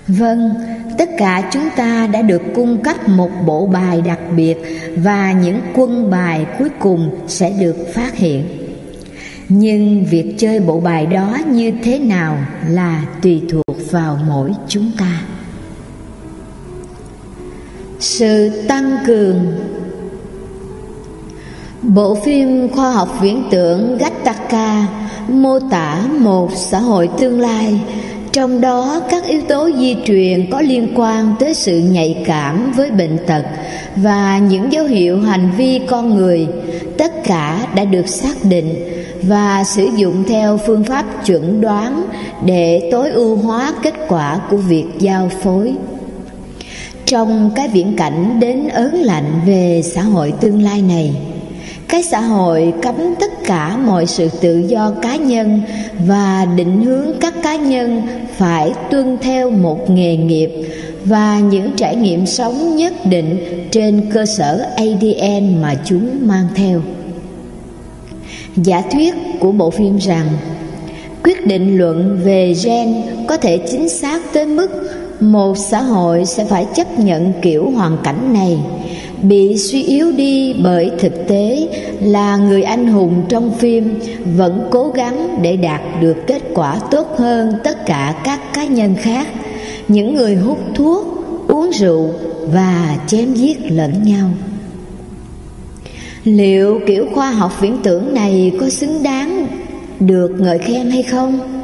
Vâng 0.07 0.49
tất 0.97 1.09
cả 1.17 1.49
chúng 1.51 1.69
ta 1.75 2.07
đã 2.07 2.21
được 2.21 2.41
cung 2.55 2.83
cấp 2.83 3.09
một 3.09 3.29
bộ 3.45 3.65
bài 3.65 4.01
đặc 4.01 4.19
biệt 4.35 4.55
và 4.95 5.31
những 5.31 5.61
quân 5.75 6.09
bài 6.09 6.45
cuối 6.59 6.69
cùng 6.79 7.09
sẽ 7.27 7.49
được 7.59 7.75
phát 7.93 8.15
hiện 8.15 8.66
nhưng 9.49 10.05
việc 10.05 10.35
chơi 10.37 10.59
bộ 10.59 10.79
bài 10.79 11.05
đó 11.05 11.37
như 11.47 11.71
thế 11.83 11.99
nào 11.99 12.37
là 12.67 13.05
tùy 13.21 13.41
thuộc 13.49 13.91
vào 13.91 14.19
mỗi 14.27 14.51
chúng 14.67 14.91
ta. 14.99 15.21
Sự 17.99 18.49
tăng 18.67 18.97
cường. 19.07 19.35
Bộ 21.81 22.15
phim 22.15 22.69
khoa 22.69 22.91
học 22.91 23.17
viễn 23.21 23.43
tưởng 23.51 23.97
gattaca 23.97 24.87
mô 25.27 25.59
tả 25.59 26.07
một 26.19 26.49
xã 26.55 26.79
hội 26.79 27.09
tương 27.19 27.39
lai 27.39 27.81
trong 28.37 28.61
đó, 28.61 29.01
các 29.09 29.25
yếu 29.25 29.41
tố 29.41 29.69
di 29.77 29.95
truyền 30.05 30.49
có 30.51 30.61
liên 30.61 30.87
quan 30.95 31.35
tới 31.39 31.53
sự 31.53 31.79
nhạy 31.79 32.23
cảm 32.25 32.71
với 32.71 32.91
bệnh 32.91 33.17
tật 33.27 33.43
và 33.95 34.37
những 34.37 34.71
dấu 34.73 34.85
hiệu 34.85 35.21
hành 35.21 35.51
vi 35.57 35.79
con 35.87 36.15
người. 36.15 36.47
Tất 36.97 37.23
cả 37.23 37.67
đã 37.75 37.85
được 37.85 38.07
xác 38.07 38.43
định 38.43 38.75
và 39.21 39.63
sử 39.63 39.89
dụng 39.95 40.23
theo 40.27 40.57
phương 40.57 40.83
pháp 40.83 41.25
chuẩn 41.25 41.61
đoán 41.61 42.05
để 42.45 42.89
tối 42.91 43.09
ưu 43.09 43.35
hóa 43.35 43.73
kết 43.83 43.93
quả 44.07 44.39
của 44.49 44.57
việc 44.57 44.85
giao 44.99 45.31
phối. 45.43 45.73
Trong 47.05 47.51
cái 47.55 47.67
viễn 47.67 47.95
cảnh 47.95 48.39
đến 48.39 48.67
ớn 48.67 48.95
lạnh 48.95 49.41
về 49.45 49.81
xã 49.85 50.01
hội 50.01 50.33
tương 50.41 50.61
lai 50.61 50.81
này 50.81 51.15
cái 51.87 52.03
xã 52.03 52.19
hội 52.19 52.73
cấm 52.81 52.95
tất 53.19 53.31
cả 53.43 53.77
mọi 53.77 54.05
sự 54.05 54.29
tự 54.41 54.63
do 54.67 54.91
cá 55.01 55.15
nhân 55.15 55.61
và 56.05 56.45
định 56.55 56.81
hướng 56.85 57.11
các 57.21 57.33
cá 57.43 57.55
nhân 57.55 58.01
phải 58.37 58.71
tuân 58.91 59.17
theo 59.21 59.49
một 59.49 59.89
nghề 59.89 60.17
nghiệp 60.17 60.49
và 61.05 61.39
những 61.39 61.71
trải 61.75 61.95
nghiệm 61.95 62.25
sống 62.25 62.75
nhất 62.75 62.93
định 63.05 63.37
trên 63.71 64.09
cơ 64.13 64.25
sở 64.25 64.69
adn 64.77 65.61
mà 65.61 65.75
chúng 65.85 66.27
mang 66.27 66.47
theo. 66.55 66.81
Giả 68.55 68.81
thuyết 68.91 69.15
của 69.39 69.51
bộ 69.51 69.69
phim 69.69 69.97
rằng, 69.97 70.27
quyết 71.23 71.47
định 71.47 71.77
luận 71.77 72.19
về 72.23 72.53
gen 72.63 72.95
có 73.27 73.37
thể 73.37 73.57
chính 73.71 73.89
xác 73.89 74.33
tới 74.33 74.45
mức 74.45 74.69
một 75.19 75.57
xã 75.57 75.81
hội 75.81 76.25
sẽ 76.25 76.45
phải 76.45 76.65
chấp 76.75 76.99
nhận 76.99 77.33
kiểu 77.41 77.69
hoàn 77.69 77.97
cảnh 78.03 78.33
này 78.33 78.57
bị 79.21 79.57
suy 79.57 79.83
yếu 79.83 80.11
đi 80.11 80.53
bởi 80.63 80.91
thực 80.99 81.27
tế 81.27 81.67
là 82.01 82.37
người 82.37 82.63
anh 82.63 82.87
hùng 82.87 83.23
trong 83.29 83.51
phim 83.53 83.99
vẫn 84.35 84.67
cố 84.71 84.89
gắng 84.89 85.39
để 85.41 85.57
đạt 85.57 85.81
được 86.01 86.27
kết 86.27 86.41
quả 86.53 86.79
tốt 86.91 87.07
hơn 87.17 87.53
tất 87.63 87.85
cả 87.85 88.21
các 88.23 88.53
cá 88.53 88.65
nhân 88.65 88.95
khác 88.95 89.27
những 89.87 90.15
người 90.15 90.35
hút 90.35 90.59
thuốc, 90.75 91.23
uống 91.47 91.71
rượu 91.71 92.09
và 92.51 92.97
chém 93.07 93.33
giết 93.33 93.57
lẫn 93.71 94.03
nhau 94.03 94.29
Liệu 96.23 96.79
kiểu 96.87 97.05
khoa 97.13 97.31
học 97.31 97.61
viễn 97.61 97.77
tưởng 97.83 98.13
này 98.13 98.51
có 98.59 98.69
xứng 98.69 99.03
đáng 99.03 99.47
được 99.99 100.31
ngợi 100.39 100.57
khen 100.57 100.89
hay 100.89 101.03
không? 101.03 101.56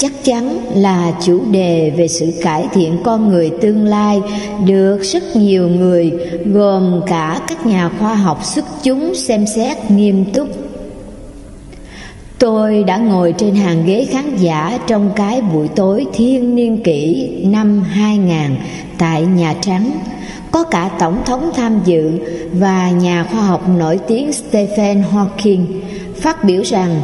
Chắc 0.00 0.24
chắn 0.24 0.60
là 0.74 1.12
chủ 1.22 1.40
đề 1.50 1.92
về 1.96 2.08
sự 2.08 2.32
cải 2.42 2.68
thiện 2.72 2.98
con 3.04 3.28
người 3.28 3.50
tương 3.60 3.84
lai 3.84 4.20
được 4.66 5.02
rất 5.02 5.36
nhiều 5.36 5.68
người, 5.68 6.12
gồm 6.44 7.00
cả 7.06 7.40
các 7.48 7.66
nhà 7.66 7.90
khoa 7.98 8.14
học 8.14 8.44
xuất 8.44 8.64
chúng 8.82 9.14
xem 9.14 9.46
xét 9.46 9.90
nghiêm 9.90 10.24
túc. 10.24 10.48
Tôi 12.38 12.84
đã 12.84 12.96
ngồi 12.96 13.34
trên 13.38 13.54
hàng 13.54 13.86
ghế 13.86 14.06
khán 14.10 14.36
giả 14.36 14.78
trong 14.86 15.10
cái 15.16 15.42
buổi 15.42 15.68
tối 15.68 16.06
thiên 16.12 16.54
niên 16.54 16.82
kỷ 16.82 17.28
năm 17.44 17.82
2000 17.82 18.56
tại 18.98 19.22
Nhà 19.22 19.54
Trắng 19.60 19.90
có 20.50 20.64
cả 20.64 20.90
tổng 20.98 21.18
thống 21.26 21.50
tham 21.56 21.80
dự 21.84 22.10
và 22.52 22.90
nhà 22.90 23.26
khoa 23.32 23.40
học 23.40 23.68
nổi 23.78 23.98
tiếng 24.08 24.32
Stephen 24.32 25.04
Hawking 25.12 25.64
phát 26.20 26.44
biểu 26.44 26.62
rằng 26.62 27.00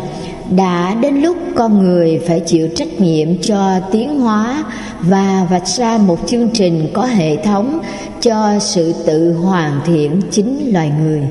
đã 0.50 0.96
đến 1.00 1.14
lúc 1.16 1.36
con 1.54 1.78
người 1.84 2.20
phải 2.26 2.40
chịu 2.40 2.68
trách 2.74 3.00
nhiệm 3.00 3.28
cho 3.42 3.80
tiến 3.92 4.20
hóa 4.20 4.64
và 5.00 5.46
vạch 5.50 5.68
ra 5.68 5.98
một 5.98 6.18
chương 6.26 6.48
trình 6.48 6.88
có 6.92 7.04
hệ 7.04 7.36
thống 7.36 7.80
cho 8.20 8.58
sự 8.60 8.94
tự 9.06 9.32
hoàn 9.32 9.80
thiện 9.86 10.20
chính 10.30 10.72
loài 10.72 10.92
người. 11.02 11.22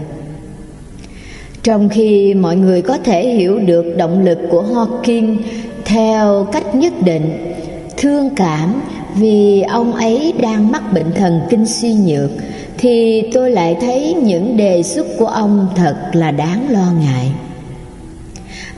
Trong 1.64 1.90
khi 1.90 2.34
mọi 2.34 2.56
người 2.56 2.82
có 2.82 2.98
thể 2.98 3.30
hiểu 3.30 3.60
được 3.60 3.86
động 3.98 4.26
lực 4.26 4.40
của 4.50 4.64
Hawking 4.64 5.38
theo 5.86 6.48
cách 6.52 6.76
nhất 6.76 6.94
định, 7.04 7.56
thương 7.98 8.30
cảm 8.36 8.82
vì 9.16 9.62
ông 9.62 9.94
ấy 9.94 10.34
đang 10.42 10.72
mắc 10.72 10.94
bệnh 10.94 11.12
thần 11.16 11.42
kinh 11.50 11.66
suy 11.66 11.94
nhược, 11.94 12.30
thì 12.78 13.24
tôi 13.34 13.52
lại 13.52 13.76
thấy 13.82 14.14
những 14.14 14.58
đề 14.58 14.84
xuất 14.84 15.08
của 15.18 15.28
ông 15.28 15.68
thật 15.76 15.96
là 16.14 16.32
đáng 16.32 16.70
lo 16.70 16.92
ngại 17.00 17.32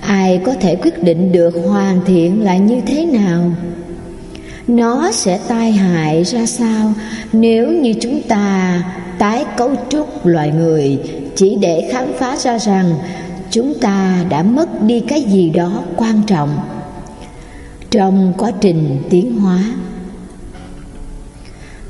ai 0.08 0.41
có 0.45 0.53
thể 0.53 0.76
quyết 0.76 1.03
định 1.03 1.32
được 1.32 1.53
hoàn 1.66 2.01
thiện 2.05 2.43
là 2.43 2.58
như 2.58 2.82
thế 2.86 3.05
nào? 3.05 3.51
Nó 4.68 5.12
sẽ 5.12 5.39
tai 5.47 5.72
hại 5.72 6.24
ra 6.24 6.45
sao? 6.45 6.93
Nếu 7.34 7.72
như 7.72 7.93
chúng 8.01 8.22
ta 8.22 8.84
tái 9.18 9.45
cấu 9.58 9.72
trúc 9.89 10.26
loài 10.26 10.51
người 10.51 10.99
chỉ 11.36 11.58
để 11.62 11.89
khám 11.91 12.05
phá 12.20 12.36
ra 12.36 12.60
rằng 12.60 12.93
chúng 13.51 13.74
ta 13.74 14.26
đã 14.30 14.43
mất 14.43 14.82
đi 14.82 14.99
cái 14.99 15.22
gì 15.22 15.49
đó 15.49 15.84
quan 15.95 16.22
trọng 16.28 16.60
trong 17.91 18.34
quá 18.38 18.51
trình 18.62 18.97
tiến 19.10 19.39
hóa 19.39 19.60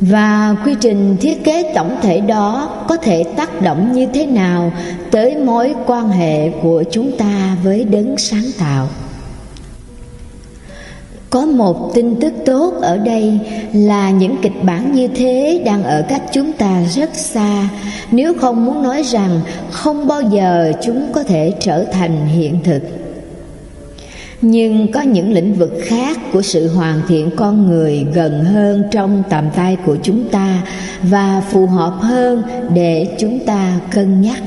và 0.02 0.56
quy 0.66 0.76
trình 0.80 1.18
thiết 1.22 1.44
kế 1.44 1.74
tổng 1.76 1.98
thể 2.02 2.20
đó 2.20 2.70
có 2.88 2.98
thể 2.98 3.24
tác 3.24 3.62
động 3.62 3.92
như 3.94 4.08
thế 4.14 4.26
nào 4.26 4.72
tới 5.12 5.36
mối 5.36 5.76
quan 5.86 6.10
hệ 6.10 6.50
của 6.50 6.84
chúng 6.92 7.18
ta 7.18 7.58
với 7.64 7.84
đấng 7.84 8.18
sáng 8.18 8.46
tạo? 8.60 8.88
Có 11.30 11.46
một 11.46 11.92
tin 11.94 12.20
tức 12.20 12.34
tốt 12.46 12.74
ở 12.82 12.98
đây 12.98 13.40
là 13.74 14.10
những 14.10 14.36
kịch 14.42 14.64
bản 14.64 14.92
như 14.94 15.08
thế 15.08 15.62
đang 15.66 15.84
ở 15.84 16.06
cách 16.10 16.22
chúng 16.32 16.54
ta 16.54 16.84
rất 16.96 17.16
xa. 17.16 17.70
Nếu 18.12 18.34
không 18.34 18.66
muốn 18.66 18.84
nói 18.84 19.04
rằng 19.04 19.42
không 19.72 20.08
bao 20.08 20.22
giờ 20.22 20.72
chúng 20.82 21.08
có 21.14 21.24
thể 21.24 21.54
trở 21.60 21.84
thành 21.84 22.28
hiện 22.28 22.60
thực 22.64 22.82
nhưng 24.42 24.92
có 24.92 25.02
những 25.02 25.34
lĩnh 25.34 25.54
vực 25.54 25.78
khác 25.82 26.18
của 26.34 26.42
sự 26.42 26.68
hoàn 26.68 27.02
thiện 27.08 27.30
con 27.36 27.68
người 27.68 28.06
gần 28.14 28.44
hơn 28.44 28.84
trong 28.92 29.24
tầm 29.30 29.50
tay 29.56 29.78
của 29.86 29.98
chúng 30.04 30.30
ta 30.30 30.64
và 31.04 31.44
phù 31.52 31.66
hợp 31.66 31.94
hơn 32.02 32.44
để 32.74 33.08
chúng 33.20 33.40
ta 33.40 33.80
cân 33.92 34.22
nhắc. 34.22 34.44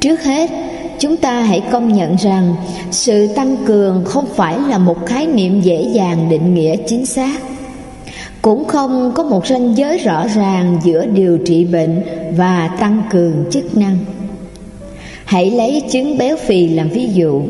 Trước 0.00 0.24
hết, 0.24 0.50
chúng 0.98 1.16
ta 1.16 1.40
hãy 1.40 1.62
công 1.72 1.92
nhận 1.92 2.16
rằng 2.16 2.54
sự 2.90 3.26
tăng 3.26 3.56
cường 3.66 4.04
không 4.04 4.26
phải 4.36 4.58
là 4.68 4.78
một 4.78 5.06
khái 5.06 5.26
niệm 5.26 5.60
dễ 5.60 5.82
dàng 5.94 6.28
định 6.28 6.54
nghĩa 6.54 6.76
chính 6.86 7.06
xác. 7.06 7.40
Cũng 8.42 8.64
không 8.64 9.12
có 9.14 9.22
một 9.22 9.46
ranh 9.46 9.76
giới 9.76 9.98
rõ 9.98 10.26
ràng 10.28 10.78
giữa 10.84 11.06
điều 11.06 11.38
trị 11.38 11.64
bệnh 11.64 12.02
và 12.36 12.68
tăng 12.80 13.02
cường 13.10 13.44
chức 13.50 13.76
năng 13.76 13.96
hãy 15.34 15.50
lấy 15.50 15.82
chứng 15.90 16.18
béo 16.18 16.36
phì 16.36 16.68
làm 16.68 16.88
ví 16.88 17.08
dụ. 17.14 17.42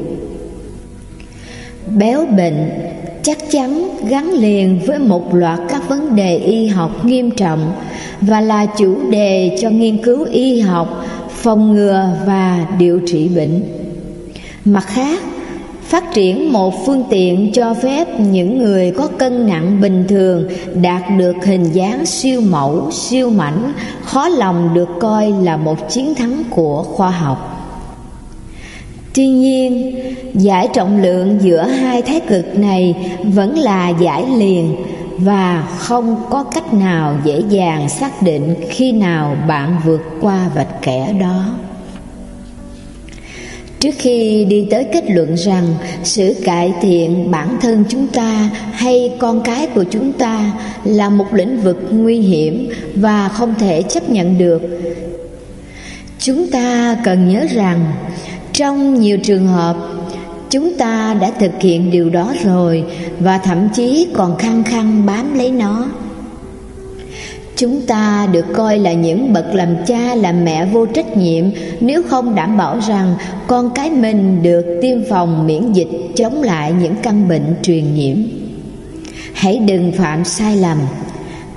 Béo 1.97 2.27
bệnh 2.37 2.71
chắc 3.23 3.39
chắn 3.51 3.89
gắn 4.09 4.31
liền 4.31 4.81
với 4.87 4.99
một 4.99 5.35
loạt 5.35 5.61
các 5.69 5.89
vấn 5.89 6.17
đề 6.17 6.37
y 6.37 6.67
học 6.67 7.05
nghiêm 7.05 7.31
trọng 7.31 7.73
và 8.21 8.41
là 8.41 8.67
chủ 8.67 9.11
đề 9.11 9.57
cho 9.61 9.71
nghiên 9.71 10.03
cứu 10.03 10.25
y 10.25 10.61
học, 10.61 11.05
phòng 11.29 11.75
ngừa 11.75 12.09
và 12.27 12.67
điều 12.79 13.01
trị 13.07 13.29
bệnh. 13.29 13.63
Mặt 14.65 14.85
khác, 14.87 15.21
phát 15.83 16.05
triển 16.15 16.53
một 16.53 16.87
phương 16.87 17.05
tiện 17.11 17.53
cho 17.53 17.75
phép 17.75 18.21
những 18.21 18.59
người 18.59 18.91
có 18.91 19.09
cân 19.19 19.47
nặng 19.47 19.81
bình 19.81 20.05
thường 20.09 20.49
đạt 20.75 21.03
được 21.19 21.37
hình 21.45 21.65
dáng 21.65 22.07
siêu 22.07 22.41
mẫu, 22.41 22.91
siêu 22.91 23.31
mảnh, 23.31 23.73
khó 24.03 24.29
lòng 24.29 24.75
được 24.75 24.89
coi 25.01 25.33
là 25.43 25.57
một 25.57 25.91
chiến 25.91 26.15
thắng 26.15 26.43
của 26.51 26.83
khoa 26.83 27.11
học. 27.11 27.54
Tuy 29.15 29.27
nhiên, 29.27 29.95
giải 30.35 30.69
trọng 30.75 31.03
lượng 31.03 31.39
giữa 31.41 31.63
hai 31.63 32.03
thái 32.03 32.21
cực 32.21 32.59
này 32.59 32.95
vẫn 33.23 33.59
là 33.59 33.89
giải 33.89 34.25
liền 34.37 34.77
và 35.19 35.69
không 35.79 36.17
có 36.31 36.43
cách 36.43 36.75
nào 36.75 37.19
dễ 37.25 37.43
dàng 37.49 37.89
xác 37.89 38.23
định 38.23 38.55
khi 38.71 38.93
nào 38.93 39.37
bạn 39.49 39.77
vượt 39.85 40.03
qua 40.21 40.49
vạch 40.55 40.83
kẻ 40.83 41.15
đó. 41.21 41.45
Trước 43.81 43.95
khi 43.99 44.45
đi 44.45 44.67
tới 44.71 44.85
kết 44.93 45.11
luận 45.11 45.35
rằng 45.37 45.67
sự 46.03 46.35
cải 46.45 46.73
thiện 46.83 47.31
bản 47.31 47.57
thân 47.61 47.85
chúng 47.89 48.07
ta 48.07 48.51
hay 48.73 49.13
con 49.19 49.41
cái 49.43 49.67
của 49.67 49.85
chúng 49.91 50.13
ta 50.13 50.53
là 50.85 51.09
một 51.09 51.35
lĩnh 51.35 51.61
vực 51.61 51.89
nguy 51.91 52.19
hiểm 52.19 52.69
và 52.95 53.29
không 53.29 53.55
thể 53.59 53.83
chấp 53.83 54.11
nhận 54.11 54.39
được, 54.39 54.63
chúng 56.19 56.51
ta 56.51 56.97
cần 57.05 57.29
nhớ 57.29 57.47
rằng 57.51 57.85
trong 58.55 59.01
nhiều 59.01 59.19
trường 59.19 59.47
hợp, 59.47 59.77
chúng 60.51 60.79
ta 60.79 61.15
đã 61.21 61.31
thực 61.41 61.53
hiện 61.61 61.91
điều 61.91 62.11
đó 62.11 62.33
rồi 62.45 62.85
và 63.21 63.39
thậm 63.39 63.69
chí 63.75 64.07
còn 64.15 64.37
khăng 64.37 64.65
khăng 64.65 65.07
bám 65.07 65.35
lấy 65.35 65.51
nó. 65.51 65.87
Chúng 67.57 67.81
ta 67.81 68.29
được 68.33 68.45
coi 68.55 68.79
là 68.79 68.93
những 68.93 69.33
bậc 69.33 69.55
làm 69.55 69.69
cha, 69.87 70.15
làm 70.15 70.45
mẹ 70.45 70.67
vô 70.67 70.87
trách 70.87 71.17
nhiệm 71.17 71.45
nếu 71.81 72.03
không 72.03 72.35
đảm 72.35 72.57
bảo 72.57 72.79
rằng 72.89 73.15
con 73.47 73.71
cái 73.75 73.91
mình 73.91 74.43
được 74.43 74.79
tiêm 74.83 74.99
phòng 75.09 75.47
miễn 75.47 75.73
dịch 75.73 75.89
chống 76.17 76.43
lại 76.43 76.73
những 76.83 76.95
căn 77.03 77.29
bệnh 77.29 77.55
truyền 77.63 77.95
nhiễm. 77.95 78.17
Hãy 79.33 79.59
đừng 79.59 79.93
phạm 79.93 80.25
sai 80.25 80.57
lầm. 80.57 80.79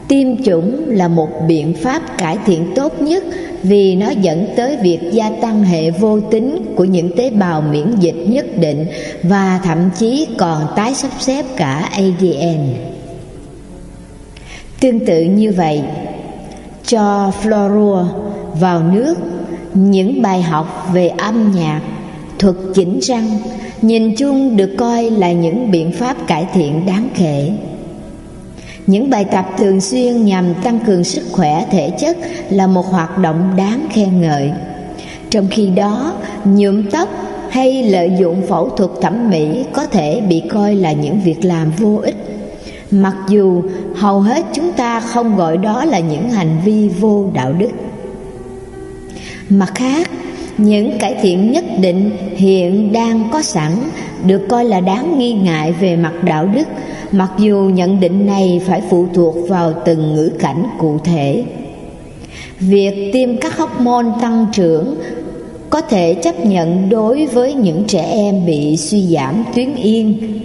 Tiêm 0.07 0.43
chủng 0.43 0.83
là 0.87 1.07
một 1.07 1.29
biện 1.47 1.73
pháp 1.73 2.17
cải 2.17 2.37
thiện 2.45 2.71
tốt 2.75 3.01
nhất 3.01 3.23
vì 3.67 3.95
nó 3.95 4.09
dẫn 4.09 4.47
tới 4.55 4.77
việc 4.81 4.99
gia 5.11 5.29
tăng 5.41 5.63
hệ 5.63 5.91
vô 5.91 6.19
tính 6.19 6.73
của 6.75 6.83
những 6.83 7.15
tế 7.15 7.29
bào 7.29 7.61
miễn 7.61 7.95
dịch 7.99 8.25
nhất 8.27 8.45
định 8.57 8.85
và 9.23 9.59
thậm 9.63 9.89
chí 9.99 10.27
còn 10.37 10.67
tái 10.75 10.93
sắp 10.93 11.11
xếp 11.19 11.45
cả 11.55 11.89
ADN. 11.91 12.73
Tương 14.79 15.05
tự 15.05 15.21
như 15.21 15.51
vậy, 15.51 15.81
cho 16.87 17.31
fluorua 17.43 18.05
vào 18.59 18.83
nước 18.83 19.15
những 19.73 20.21
bài 20.21 20.41
học 20.41 20.89
về 20.93 21.07
âm 21.07 21.51
nhạc, 21.55 21.81
thuật 22.39 22.55
chỉnh 22.73 22.99
răng 23.01 23.37
nhìn 23.81 24.15
chung 24.15 24.57
được 24.57 24.75
coi 24.77 25.09
là 25.09 25.31
những 25.31 25.71
biện 25.71 25.91
pháp 25.91 26.27
cải 26.27 26.47
thiện 26.53 26.85
đáng 26.85 27.09
kể. 27.17 27.51
Những 28.87 29.09
bài 29.09 29.25
tập 29.25 29.45
thường 29.57 29.81
xuyên 29.81 30.25
nhằm 30.25 30.53
tăng 30.53 30.79
cường 30.79 31.03
sức 31.03 31.23
khỏe 31.31 31.65
thể 31.71 31.89
chất 31.99 32.17
là 32.49 32.67
một 32.67 32.85
hoạt 32.85 33.17
động 33.17 33.53
đáng 33.57 33.87
khen 33.91 34.21
ngợi. 34.21 34.51
Trong 35.29 35.47
khi 35.51 35.67
đó, 35.67 36.13
nhuộm 36.45 36.83
tóc 36.91 37.09
hay 37.49 37.83
lợi 37.83 38.11
dụng 38.19 38.41
phẫu 38.47 38.69
thuật 38.69 38.91
thẩm 39.01 39.29
mỹ 39.29 39.65
có 39.73 39.85
thể 39.85 40.21
bị 40.21 40.43
coi 40.49 40.75
là 40.75 40.91
những 40.91 41.19
việc 41.21 41.45
làm 41.45 41.71
vô 41.71 41.99
ích. 42.03 42.15
Mặc 42.91 43.15
dù 43.29 43.63
hầu 43.95 44.21
hết 44.21 44.45
chúng 44.53 44.71
ta 44.71 44.99
không 44.99 45.35
gọi 45.35 45.57
đó 45.57 45.85
là 45.85 45.99
những 45.99 46.29
hành 46.29 46.61
vi 46.65 46.89
vô 46.89 47.25
đạo 47.33 47.53
đức. 47.53 47.69
Mặt 49.49 49.71
khác, 49.75 50.09
những 50.57 50.97
cải 50.99 51.15
thiện 51.21 51.51
nhất 51.51 51.65
định 51.81 52.11
hiện 52.35 52.91
đang 52.93 53.29
có 53.31 53.41
sẵn, 53.41 53.71
được 54.25 54.41
coi 54.49 54.65
là 54.65 54.79
đáng 54.79 55.19
nghi 55.19 55.33
ngại 55.33 55.71
về 55.71 55.95
mặt 55.95 56.13
đạo 56.23 56.45
đức, 56.45 56.67
mặc 57.11 57.31
dù 57.37 57.71
nhận 57.73 57.99
định 57.99 58.25
này 58.25 58.61
phải 58.65 58.81
phụ 58.89 59.05
thuộc 59.13 59.35
vào 59.49 59.73
từng 59.85 60.15
ngữ 60.15 60.31
cảnh 60.39 60.63
cụ 60.77 60.97
thể. 61.03 61.43
Việc 62.59 63.09
tiêm 63.13 63.37
các 63.37 63.57
hormone 63.57 64.05
tăng 64.21 64.45
trưởng 64.53 64.95
có 65.69 65.81
thể 65.81 66.13
chấp 66.13 66.45
nhận 66.45 66.89
đối 66.89 67.25
với 67.25 67.53
những 67.53 67.83
trẻ 67.87 68.01
em 68.01 68.45
bị 68.45 68.77
suy 68.77 69.01
giảm 69.01 69.43
tuyến 69.55 69.75
yên. 69.75 70.39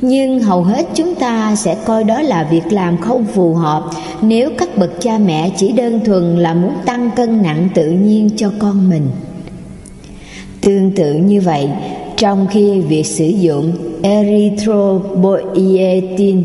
Nhưng 0.00 0.40
hầu 0.40 0.62
hết 0.62 0.86
chúng 0.94 1.14
ta 1.14 1.56
sẽ 1.56 1.76
coi 1.84 2.04
đó 2.04 2.22
là 2.22 2.48
việc 2.50 2.72
làm 2.72 2.96
không 2.96 3.24
phù 3.24 3.54
hợp 3.54 3.90
nếu 4.22 4.50
các 4.58 4.78
bậc 4.78 4.90
cha 5.00 5.18
mẹ 5.18 5.50
chỉ 5.56 5.72
đơn 5.72 6.00
thuần 6.04 6.38
là 6.38 6.54
muốn 6.54 6.72
tăng 6.84 7.10
cân 7.16 7.42
nặng 7.42 7.68
tự 7.74 7.90
nhiên 7.90 8.30
cho 8.36 8.50
con 8.58 8.90
mình 8.90 9.06
tương 10.62 10.90
tự 10.90 11.14
như 11.14 11.40
vậy, 11.40 11.68
trong 12.16 12.46
khi 12.50 12.80
việc 12.80 13.06
sử 13.06 13.26
dụng 13.26 13.72
erythropoietin, 14.02 16.42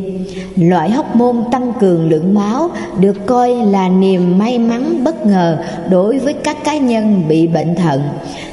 loại 0.55 0.89
hóc 0.89 1.15
môn 1.15 1.35
tăng 1.51 1.73
cường 1.79 2.09
lượng 2.09 2.33
máu 2.33 2.69
được 2.99 3.25
coi 3.25 3.55
là 3.55 3.89
niềm 3.89 4.37
may 4.37 4.59
mắn 4.59 5.03
bất 5.03 5.25
ngờ 5.25 5.57
đối 5.89 6.19
với 6.19 6.33
các 6.33 6.63
cá 6.63 6.77
nhân 6.77 7.23
bị 7.27 7.47
bệnh 7.47 7.75
thận, 7.75 8.01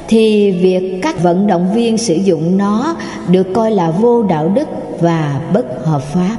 thì 0.07 0.51
việc 0.51 0.99
các 1.01 1.23
vận 1.23 1.47
động 1.47 1.73
viên 1.75 1.97
sử 1.97 2.15
dụng 2.15 2.57
nó 2.57 2.95
được 3.27 3.47
coi 3.53 3.71
là 3.71 3.91
vô 3.91 4.23
đạo 4.23 4.51
đức 4.55 4.67
và 4.99 5.41
bất 5.53 5.85
hợp 5.85 6.03
pháp. 6.03 6.37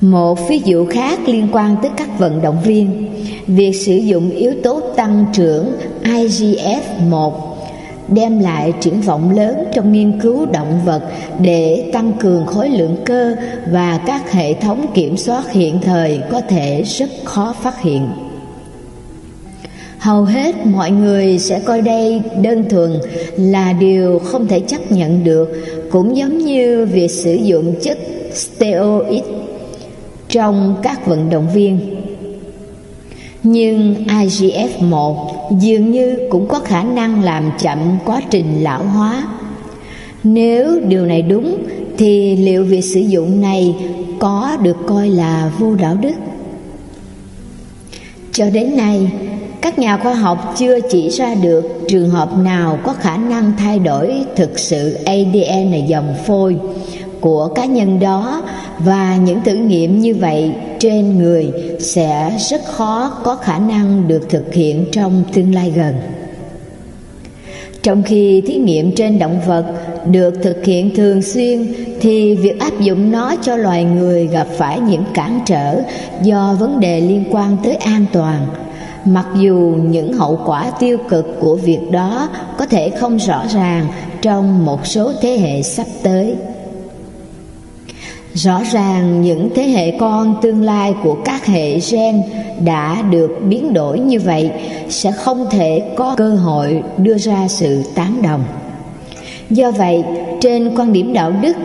Một 0.00 0.48
ví 0.48 0.62
dụ 0.64 0.86
khác 0.86 1.18
liên 1.26 1.48
quan 1.52 1.76
tới 1.82 1.90
các 1.96 2.18
vận 2.18 2.42
động 2.42 2.58
viên. 2.64 3.06
Việc 3.46 3.72
sử 3.72 3.96
dụng 3.96 4.30
yếu 4.30 4.52
tố 4.62 4.80
tăng 4.80 5.24
trưởng 5.32 5.72
IGF-1 6.04 7.32
đem 8.08 8.40
lại 8.40 8.72
triển 8.80 9.00
vọng 9.00 9.36
lớn 9.36 9.64
trong 9.74 9.92
nghiên 9.92 10.20
cứu 10.20 10.46
động 10.46 10.80
vật 10.84 11.02
để 11.40 11.90
tăng 11.92 12.12
cường 12.12 12.46
khối 12.46 12.68
lượng 12.68 12.96
cơ 13.04 13.36
và 13.70 14.00
các 14.06 14.32
hệ 14.32 14.54
thống 14.54 14.86
kiểm 14.94 15.16
soát 15.16 15.52
hiện 15.52 15.80
thời 15.80 16.20
có 16.30 16.40
thể 16.40 16.82
rất 16.82 17.10
khó 17.24 17.54
phát 17.62 17.82
hiện. 17.82 18.08
Hầu 19.98 20.24
hết 20.24 20.66
mọi 20.66 20.90
người 20.90 21.38
sẽ 21.38 21.60
coi 21.60 21.80
đây 21.80 22.22
đơn 22.42 22.68
thuần 22.68 22.92
là 23.36 23.72
điều 23.72 24.18
không 24.18 24.46
thể 24.46 24.60
chấp 24.60 24.92
nhận 24.92 25.24
được, 25.24 25.48
cũng 25.90 26.16
giống 26.16 26.38
như 26.38 26.88
việc 26.92 27.10
sử 27.10 27.34
dụng 27.34 27.74
chất 27.82 27.98
steroid 28.34 29.22
trong 30.28 30.76
các 30.82 31.06
vận 31.06 31.30
động 31.30 31.48
viên. 31.54 31.80
Nhưng 33.42 33.94
IGF-1 34.08 35.33
dường 35.50 35.90
như 35.90 36.18
cũng 36.30 36.48
có 36.48 36.58
khả 36.58 36.82
năng 36.82 37.24
làm 37.24 37.50
chậm 37.58 37.78
quá 38.04 38.20
trình 38.30 38.62
lão 38.62 38.84
hóa. 38.84 39.26
Nếu 40.24 40.80
điều 40.88 41.06
này 41.06 41.22
đúng 41.22 41.56
thì 41.98 42.36
liệu 42.36 42.64
việc 42.64 42.82
sử 42.82 43.00
dụng 43.00 43.40
này 43.40 43.76
có 44.18 44.56
được 44.62 44.76
coi 44.86 45.08
là 45.08 45.50
vô 45.58 45.74
đạo 45.74 45.96
đức? 46.00 46.14
Cho 48.32 48.50
đến 48.50 48.76
nay, 48.76 49.10
các 49.60 49.78
nhà 49.78 49.96
khoa 49.96 50.14
học 50.14 50.54
chưa 50.56 50.78
chỉ 50.90 51.08
ra 51.08 51.34
được 51.34 51.70
trường 51.88 52.10
hợp 52.10 52.38
nào 52.38 52.78
có 52.82 52.92
khả 52.92 53.16
năng 53.16 53.52
thay 53.58 53.78
đổi 53.78 54.14
thực 54.36 54.58
sự 54.58 54.98
ADN 55.04 55.86
dòng 55.86 56.14
phôi 56.26 56.56
của 57.20 57.48
cá 57.48 57.64
nhân 57.64 58.00
đó 58.00 58.42
và 58.78 59.16
những 59.16 59.40
thử 59.44 59.54
nghiệm 59.54 60.00
như 60.00 60.14
vậy 60.14 60.52
trên 60.78 61.18
người 61.18 61.52
sẽ 61.80 62.36
rất 62.50 62.64
khó 62.64 63.12
có 63.24 63.36
khả 63.36 63.58
năng 63.58 64.08
được 64.08 64.28
thực 64.30 64.54
hiện 64.54 64.86
trong 64.92 65.24
tương 65.32 65.54
lai 65.54 65.72
gần. 65.76 65.94
Trong 67.82 68.02
khi 68.02 68.42
thí 68.46 68.54
nghiệm 68.54 68.94
trên 68.94 69.18
động 69.18 69.40
vật 69.46 69.64
được 70.06 70.34
thực 70.42 70.64
hiện 70.64 70.94
thường 70.94 71.22
xuyên, 71.22 71.72
thì 72.00 72.34
việc 72.34 72.60
áp 72.60 72.80
dụng 72.80 73.12
nó 73.12 73.34
cho 73.42 73.56
loài 73.56 73.84
người 73.84 74.26
gặp 74.26 74.46
phải 74.56 74.80
những 74.80 75.04
cản 75.14 75.40
trở 75.46 75.80
do 76.22 76.56
vấn 76.60 76.80
đề 76.80 77.00
liên 77.00 77.24
quan 77.30 77.56
tới 77.64 77.74
an 77.74 78.06
toàn. 78.12 78.46
Mặc 79.04 79.26
dù 79.40 79.76
những 79.88 80.12
hậu 80.12 80.40
quả 80.46 80.72
tiêu 80.80 80.98
cực 81.08 81.36
của 81.40 81.56
việc 81.56 81.80
đó 81.90 82.28
có 82.58 82.66
thể 82.66 82.90
không 82.90 83.16
rõ 83.16 83.44
ràng 83.54 83.86
trong 84.22 84.64
một 84.64 84.86
số 84.86 85.12
thế 85.22 85.38
hệ 85.38 85.62
sắp 85.62 85.86
tới. 86.02 86.34
Rõ 88.34 88.62
ràng 88.72 89.22
những 89.22 89.50
thế 89.54 89.62
hệ 89.62 89.90
con 89.90 90.36
tương 90.42 90.62
lai 90.62 90.94
của 91.02 91.16
các 91.24 91.46
hệ 91.46 91.78
gen 91.90 92.22
đã 92.64 93.02
được 93.10 93.30
biến 93.48 93.72
đổi 93.72 93.98
như 93.98 94.20
vậy 94.20 94.50
sẽ 94.88 95.12
không 95.12 95.46
thể 95.50 95.82
có 95.96 96.14
cơ 96.16 96.30
hội 96.34 96.82
đưa 96.98 97.18
ra 97.18 97.48
sự 97.48 97.82
tán 97.94 98.22
đồng. 98.22 98.44
Do 99.50 99.70
vậy, 99.70 100.04
trên 100.40 100.76
quan 100.76 100.92
điểm 100.92 101.12
đạo 101.12 101.32
đức, 101.42 101.56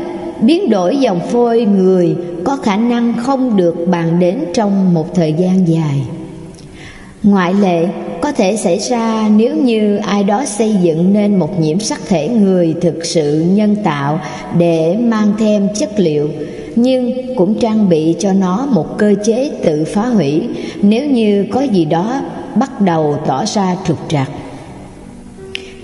biến 0.41 0.69
đổi 0.69 0.97
dòng 0.97 1.19
phôi 1.19 1.61
người 1.61 2.15
có 2.43 2.55
khả 2.55 2.75
năng 2.75 3.13
không 3.17 3.57
được 3.57 3.75
bàn 3.87 4.19
đến 4.19 4.39
trong 4.53 4.93
một 4.93 5.15
thời 5.15 5.33
gian 5.33 5.67
dài. 5.67 6.01
Ngoại 7.23 7.53
lệ 7.53 7.87
có 8.29 8.33
thể 8.33 8.57
xảy 8.57 8.79
ra 8.79 9.29
nếu 9.35 9.55
như 9.55 9.97
ai 9.97 10.23
đó 10.23 10.45
xây 10.45 10.75
dựng 10.81 11.13
nên 11.13 11.35
một 11.35 11.59
nhiễm 11.59 11.79
sắc 11.79 11.99
thể 12.07 12.27
người 12.27 12.75
thực 12.81 13.05
sự 13.05 13.45
nhân 13.49 13.75
tạo 13.83 14.19
để 14.57 14.97
mang 14.99 15.33
thêm 15.39 15.67
chất 15.75 15.89
liệu, 15.97 16.29
nhưng 16.75 17.35
cũng 17.35 17.59
trang 17.59 17.89
bị 17.89 18.15
cho 18.19 18.33
nó 18.33 18.67
một 18.71 18.97
cơ 18.97 19.15
chế 19.23 19.51
tự 19.63 19.85
phá 19.85 20.05
hủy 20.05 20.41
nếu 20.81 21.09
như 21.09 21.45
có 21.51 21.61
gì 21.61 21.85
đó 21.85 22.21
bắt 22.55 22.81
đầu 22.81 23.17
tỏ 23.27 23.45
ra 23.45 23.75
trục 23.87 23.97
trặc. 24.09 24.29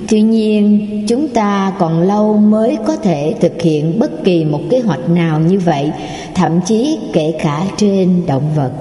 Tuy 0.10 0.22
nhiên, 0.22 0.88
chúng 1.08 1.28
ta 1.28 1.74
còn 1.80 2.02
lâu 2.02 2.38
mới 2.38 2.78
có 2.88 2.96
thể 2.96 3.34
thực 3.40 3.62
hiện 3.62 4.00
bất 4.00 4.24
kỳ 4.24 4.46
một 4.46 4.62
kế 4.70 4.80
hoạch 4.80 5.10
nào 5.10 5.40
như 5.40 5.60
vậy, 5.60 5.92
thậm 6.36 6.60
chí 6.66 6.98
kể 7.14 7.34
cả 7.44 7.64
trên 7.78 8.26
động 8.28 8.50
vật 8.56 8.72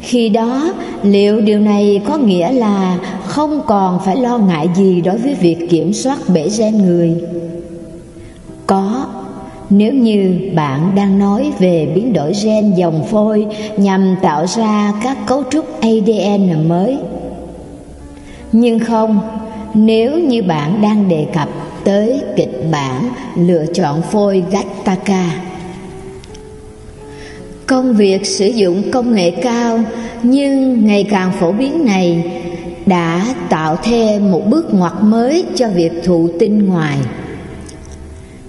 khi 0.00 0.28
đó 0.28 0.72
liệu 1.02 1.40
điều 1.40 1.60
này 1.60 2.00
có 2.06 2.16
nghĩa 2.16 2.52
là 2.52 2.98
không 3.24 3.60
còn 3.66 4.00
phải 4.04 4.16
lo 4.16 4.38
ngại 4.38 4.68
gì 4.76 5.00
đối 5.00 5.18
với 5.18 5.34
việc 5.34 5.70
kiểm 5.70 5.92
soát 5.92 6.18
bể 6.28 6.48
gen 6.58 6.78
người 6.78 7.14
có 8.66 9.06
nếu 9.70 9.92
như 9.92 10.50
bạn 10.54 10.92
đang 10.94 11.18
nói 11.18 11.52
về 11.58 11.92
biến 11.94 12.12
đổi 12.12 12.32
gen 12.44 12.74
dòng 12.74 13.04
phôi 13.04 13.46
nhằm 13.76 14.16
tạo 14.22 14.46
ra 14.46 14.92
các 15.02 15.18
cấu 15.26 15.44
trúc 15.50 15.80
ADN 15.80 16.68
mới. 16.68 16.98
Nhưng 18.52 18.78
không, 18.78 19.20
nếu 19.74 20.18
như 20.18 20.42
bạn 20.42 20.82
đang 20.82 21.08
đề 21.08 21.26
cập 21.34 21.48
tới 21.84 22.20
kịch 22.36 22.64
bản 22.70 23.08
lựa 23.36 23.64
chọn 23.74 24.02
phôi 24.02 24.44
Gattaca. 24.50 25.49
Công 27.70 27.94
việc 27.96 28.26
sử 28.26 28.46
dụng 28.46 28.90
công 28.90 29.14
nghệ 29.14 29.30
cao 29.30 29.80
nhưng 30.22 30.86
ngày 30.86 31.06
càng 31.10 31.32
phổ 31.40 31.52
biến 31.52 31.84
này 31.84 32.24
đã 32.86 33.34
tạo 33.48 33.76
thêm 33.84 34.30
một 34.30 34.42
bước 34.50 34.74
ngoặt 34.74 34.92
mới 35.02 35.44
cho 35.54 35.68
việc 35.68 35.92
thụ 36.04 36.28
tinh 36.38 36.66
ngoài. 36.66 36.98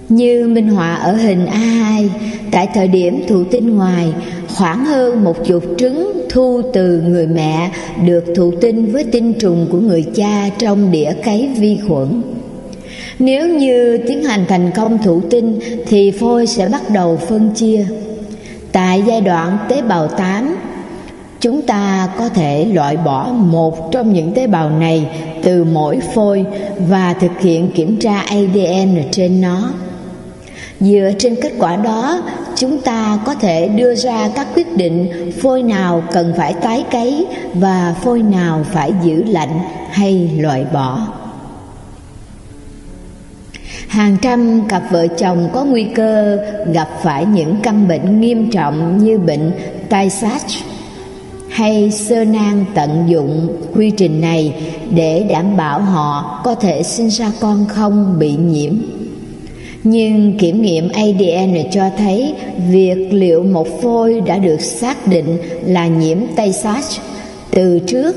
Như 0.08 0.48
minh 0.48 0.68
họa 0.68 0.94
ở 0.94 1.12
hình 1.12 1.46
A2, 1.46 2.08
tại 2.50 2.68
thời 2.74 2.88
điểm 2.88 3.22
thụ 3.28 3.44
tinh 3.44 3.76
ngoài, 3.76 4.12
khoảng 4.54 4.84
hơn 4.84 5.24
một 5.24 5.46
chục 5.46 5.64
trứng 5.78 6.26
thu 6.30 6.62
từ 6.72 7.00
người 7.00 7.26
mẹ 7.26 7.70
được 8.06 8.24
thụ 8.36 8.52
tinh 8.60 8.92
với 8.92 9.04
tinh 9.04 9.32
trùng 9.32 9.66
của 9.70 9.78
người 9.78 10.04
cha 10.14 10.48
trong 10.58 10.90
đĩa 10.90 11.12
cấy 11.24 11.48
vi 11.56 11.78
khuẩn. 11.88 12.22
Nếu 13.18 13.48
như 13.48 13.98
tiến 14.08 14.24
hành 14.24 14.44
thành 14.48 14.70
công 14.76 14.98
thụ 15.02 15.20
tinh 15.30 15.58
thì 15.86 16.10
phôi 16.10 16.46
sẽ 16.46 16.68
bắt 16.68 16.82
đầu 16.90 17.16
phân 17.28 17.50
chia. 17.54 17.86
Tại 18.72 19.02
giai 19.06 19.20
đoạn 19.20 19.58
tế 19.68 19.82
bào 19.82 20.08
8, 20.08 20.56
chúng 21.40 21.62
ta 21.62 22.08
có 22.18 22.28
thể 22.28 22.64
loại 22.64 22.96
bỏ 22.96 23.26
một 23.32 23.92
trong 23.92 24.12
những 24.12 24.34
tế 24.34 24.46
bào 24.46 24.70
này 24.70 25.06
từ 25.42 25.64
mỗi 25.64 26.00
phôi 26.14 26.44
và 26.88 27.14
thực 27.14 27.40
hiện 27.40 27.70
kiểm 27.74 27.96
tra 28.00 28.20
ADN 28.20 28.96
trên 29.10 29.40
nó. 29.40 29.72
Dựa 30.80 31.10
trên 31.18 31.36
kết 31.42 31.52
quả 31.58 31.76
đó, 31.76 32.22
chúng 32.56 32.80
ta 32.80 33.18
có 33.26 33.34
thể 33.34 33.68
đưa 33.68 33.94
ra 33.94 34.28
các 34.34 34.46
quyết 34.54 34.76
định 34.76 35.30
phôi 35.42 35.62
nào 35.62 36.02
cần 36.12 36.32
phải 36.36 36.54
tái 36.54 36.84
cấy 36.90 37.26
và 37.54 37.94
phôi 38.02 38.22
nào 38.22 38.64
phải 38.72 38.92
giữ 39.02 39.24
lạnh 39.24 39.58
hay 39.90 40.30
loại 40.38 40.64
bỏ. 40.72 41.06
Hàng 43.92 44.16
trăm 44.22 44.68
cặp 44.68 44.82
vợ 44.90 45.06
chồng 45.06 45.48
có 45.52 45.64
nguy 45.64 45.84
cơ 45.84 46.38
gặp 46.72 46.88
phải 47.02 47.26
những 47.26 47.56
căn 47.62 47.88
bệnh 47.88 48.20
nghiêm 48.20 48.50
trọng 48.50 48.98
như 49.04 49.18
bệnh 49.18 49.52
tay 49.88 50.10
sát 50.10 50.42
hay 51.48 51.90
sơ 51.90 52.24
nang 52.24 52.64
tận 52.74 53.04
dụng 53.08 53.56
quy 53.74 53.90
trình 53.90 54.20
này 54.20 54.54
để 54.90 55.26
đảm 55.28 55.56
bảo 55.56 55.80
họ 55.80 56.40
có 56.44 56.54
thể 56.54 56.82
sinh 56.82 57.08
ra 57.08 57.32
con 57.40 57.64
không 57.68 58.18
bị 58.18 58.36
nhiễm. 58.36 58.72
Nhưng 59.84 60.38
kiểm 60.38 60.62
nghiệm 60.62 60.88
ADN 60.88 61.70
cho 61.72 61.84
thấy 61.98 62.34
việc 62.70 63.08
liệu 63.10 63.42
một 63.42 63.82
phôi 63.82 64.20
đã 64.20 64.38
được 64.38 64.60
xác 64.60 65.06
định 65.06 65.38
là 65.66 65.86
nhiễm 65.86 66.18
tay 66.36 66.52
sát 66.52 66.84
từ 67.50 67.78
trước 67.86 68.16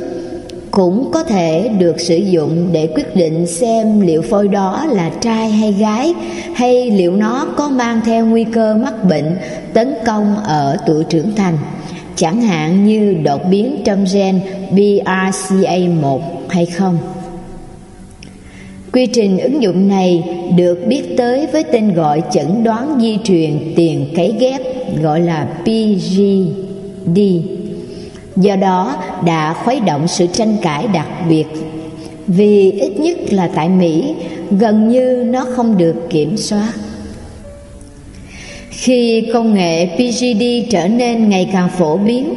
cũng 0.75 1.11
có 1.11 1.23
thể 1.23 1.69
được 1.79 1.99
sử 1.99 2.17
dụng 2.17 2.69
để 2.71 2.87
quyết 2.95 3.15
định 3.15 3.47
xem 3.47 4.01
liệu 4.01 4.21
phôi 4.21 4.47
đó 4.47 4.85
là 4.89 5.11
trai 5.21 5.49
hay 5.49 5.71
gái, 5.71 6.13
hay 6.53 6.91
liệu 6.91 7.15
nó 7.15 7.47
có 7.57 7.69
mang 7.69 8.01
theo 8.05 8.25
nguy 8.25 8.43
cơ 8.43 8.75
mắc 8.75 9.03
bệnh, 9.09 9.37
tấn 9.73 9.93
công 10.05 10.35
ở 10.43 10.77
tuổi 10.87 11.03
trưởng 11.03 11.35
thành 11.35 11.57
chẳng 12.15 12.41
hạn 12.41 12.85
như 12.85 13.13
đột 13.23 13.41
biến 13.49 13.81
trong 13.85 14.05
gen 14.13 14.39
BRCA1 14.71 16.19
hay 16.49 16.65
không. 16.65 16.97
Quy 18.91 19.05
trình 19.05 19.37
ứng 19.37 19.63
dụng 19.63 19.87
này 19.87 20.23
được 20.55 20.79
biết 20.87 21.17
tới 21.17 21.47
với 21.51 21.63
tên 21.63 21.93
gọi 21.93 22.21
chẩn 22.31 22.63
đoán 22.63 22.97
di 23.01 23.17
truyền 23.23 23.73
tiền 23.75 24.05
cấy 24.15 24.35
ghép, 24.39 24.61
gọi 25.01 25.21
là 25.21 25.47
PGD. 25.63 27.19
Do 28.35 28.55
đó 28.55 28.95
đã 29.25 29.53
khuấy 29.53 29.79
động 29.79 30.07
sự 30.07 30.27
tranh 30.27 30.57
cãi 30.61 30.87
đặc 30.93 31.07
biệt 31.29 31.45
vì 32.27 32.71
ít 32.71 32.99
nhất 32.99 33.17
là 33.33 33.49
tại 33.55 33.69
Mỹ 33.69 34.15
gần 34.51 34.89
như 34.89 35.23
nó 35.27 35.45
không 35.55 35.77
được 35.77 35.95
kiểm 36.09 36.37
soát. 36.37 36.73
Khi 38.69 39.27
công 39.33 39.53
nghệ 39.53 39.85
PGD 39.85 40.71
trở 40.71 40.87
nên 40.87 41.29
ngày 41.29 41.49
càng 41.53 41.69
phổ 41.69 41.97
biến, 41.97 42.35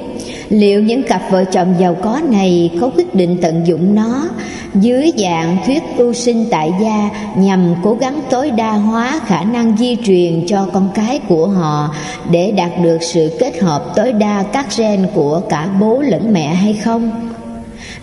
liệu 0.51 0.83
những 0.83 1.03
cặp 1.03 1.23
vợ 1.31 1.45
chồng 1.45 1.75
giàu 1.79 1.97
có 2.03 2.21
này 2.29 2.71
có 2.81 2.91
quyết 2.97 3.15
định 3.15 3.39
tận 3.43 3.67
dụng 3.67 3.95
nó 3.95 4.29
dưới 4.75 5.13
dạng 5.19 5.57
thuyết 5.67 5.83
ưu 5.97 6.13
sinh 6.13 6.47
tại 6.51 6.73
gia 6.81 7.11
nhằm 7.37 7.75
cố 7.83 7.95
gắng 7.95 8.21
tối 8.31 8.51
đa 8.51 8.73
hóa 8.73 9.21
khả 9.27 9.45
năng 9.45 9.77
di 9.77 9.97
truyền 10.05 10.47
cho 10.47 10.67
con 10.73 10.89
cái 10.95 11.21
của 11.29 11.47
họ 11.47 11.95
để 12.31 12.51
đạt 12.51 12.71
được 12.83 12.99
sự 13.03 13.37
kết 13.39 13.63
hợp 13.63 13.85
tối 13.97 14.13
đa 14.13 14.45
các 14.53 14.67
gen 14.79 15.07
của 15.15 15.41
cả 15.49 15.69
bố 15.81 16.03
lẫn 16.03 16.33
mẹ 16.33 16.47
hay 16.47 16.75
không? 16.85 17.11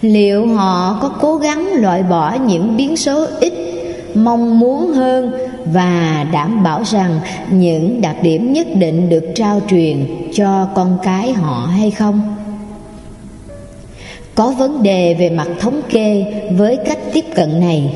Liệu 0.02 0.48
họ 0.48 1.00
có 1.02 1.10
cố 1.22 1.36
gắng 1.38 1.74
loại 1.74 2.04
bỏ 2.04 2.34
những 2.48 2.78
biến 2.78 2.98
số 2.98 3.26
ít, 3.40 3.54
mong 4.16 4.60
muốn 4.60 4.88
hơn 4.94 5.32
và 5.66 6.26
đảm 6.32 6.64
bảo 6.64 6.84
rằng 6.86 7.20
những 7.52 8.02
đặc 8.02 8.16
điểm 8.22 8.54
nhất 8.54 8.68
định 8.76 9.10
được 9.10 9.24
trao 9.36 9.62
truyền 9.70 10.06
cho 10.34 10.68
con 10.76 10.98
cái 11.04 11.34
họ 11.34 11.66
hay 11.66 11.92
không? 11.92 12.36
có 14.36 14.52
vấn 14.58 14.84
đề 14.84 15.14
về 15.14 15.30
mặt 15.30 15.48
thống 15.60 15.82
kê 15.90 16.26
với 16.52 16.78
cách 16.86 17.00
tiếp 17.14 17.26
cận 17.36 17.60
này 17.60 17.94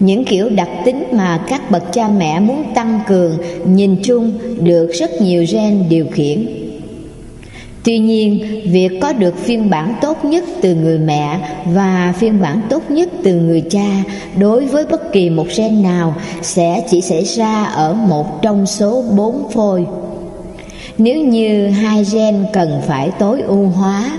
những 0.00 0.24
kiểu 0.24 0.48
đặc 0.48 0.68
tính 0.84 1.04
mà 1.12 1.44
các 1.48 1.70
bậc 1.70 1.92
cha 1.92 2.08
mẹ 2.08 2.40
muốn 2.40 2.64
tăng 2.74 3.00
cường, 3.08 3.38
nhìn 3.64 3.96
chung 4.04 4.32
được 4.60 4.90
rất 4.92 5.22
nhiều 5.22 5.44
gen 5.52 5.84
điều 5.88 6.06
khiển 6.12 6.63
tuy 7.84 7.98
nhiên, 7.98 8.60
việc 8.64 8.90
có 9.00 9.12
được 9.12 9.38
phiên 9.38 9.70
bản 9.70 9.94
tốt 10.00 10.24
nhất 10.24 10.44
từ 10.60 10.74
người 10.74 10.98
mẹ 10.98 11.38
và 11.66 12.14
phiên 12.18 12.40
bản 12.40 12.60
tốt 12.70 12.90
nhất 12.90 13.08
từ 13.22 13.34
người 13.34 13.62
cha 13.70 14.02
đối 14.38 14.66
với 14.66 14.86
bất 14.86 15.12
kỳ 15.12 15.30
một 15.30 15.46
gen 15.56 15.82
nào 15.82 16.14
sẽ 16.42 16.82
chỉ 16.90 17.00
xảy 17.00 17.24
ra 17.24 17.64
ở 17.64 17.94
một 17.94 18.42
trong 18.42 18.66
số 18.66 19.02
bốn 19.16 19.50
phôi 19.50 19.86
nếu 20.98 21.24
như 21.24 21.68
hai 21.68 22.04
gen 22.12 22.46
cần 22.52 22.82
phải 22.86 23.10
tối 23.18 23.40
ưu 23.40 23.66
hóa, 23.66 24.18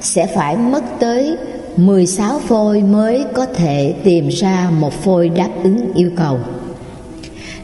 sẽ 0.00 0.26
phải 0.26 0.56
mất 0.56 0.84
tới 1.00 1.36
16 1.76 2.38
phôi 2.38 2.82
mới 2.82 3.24
có 3.34 3.46
thể 3.46 3.94
tìm 4.04 4.28
ra 4.28 4.70
một 4.80 4.92
phôi 4.92 5.28
đáp 5.28 5.48
ứng 5.62 5.92
yêu 5.94 6.10
cầu. 6.16 6.38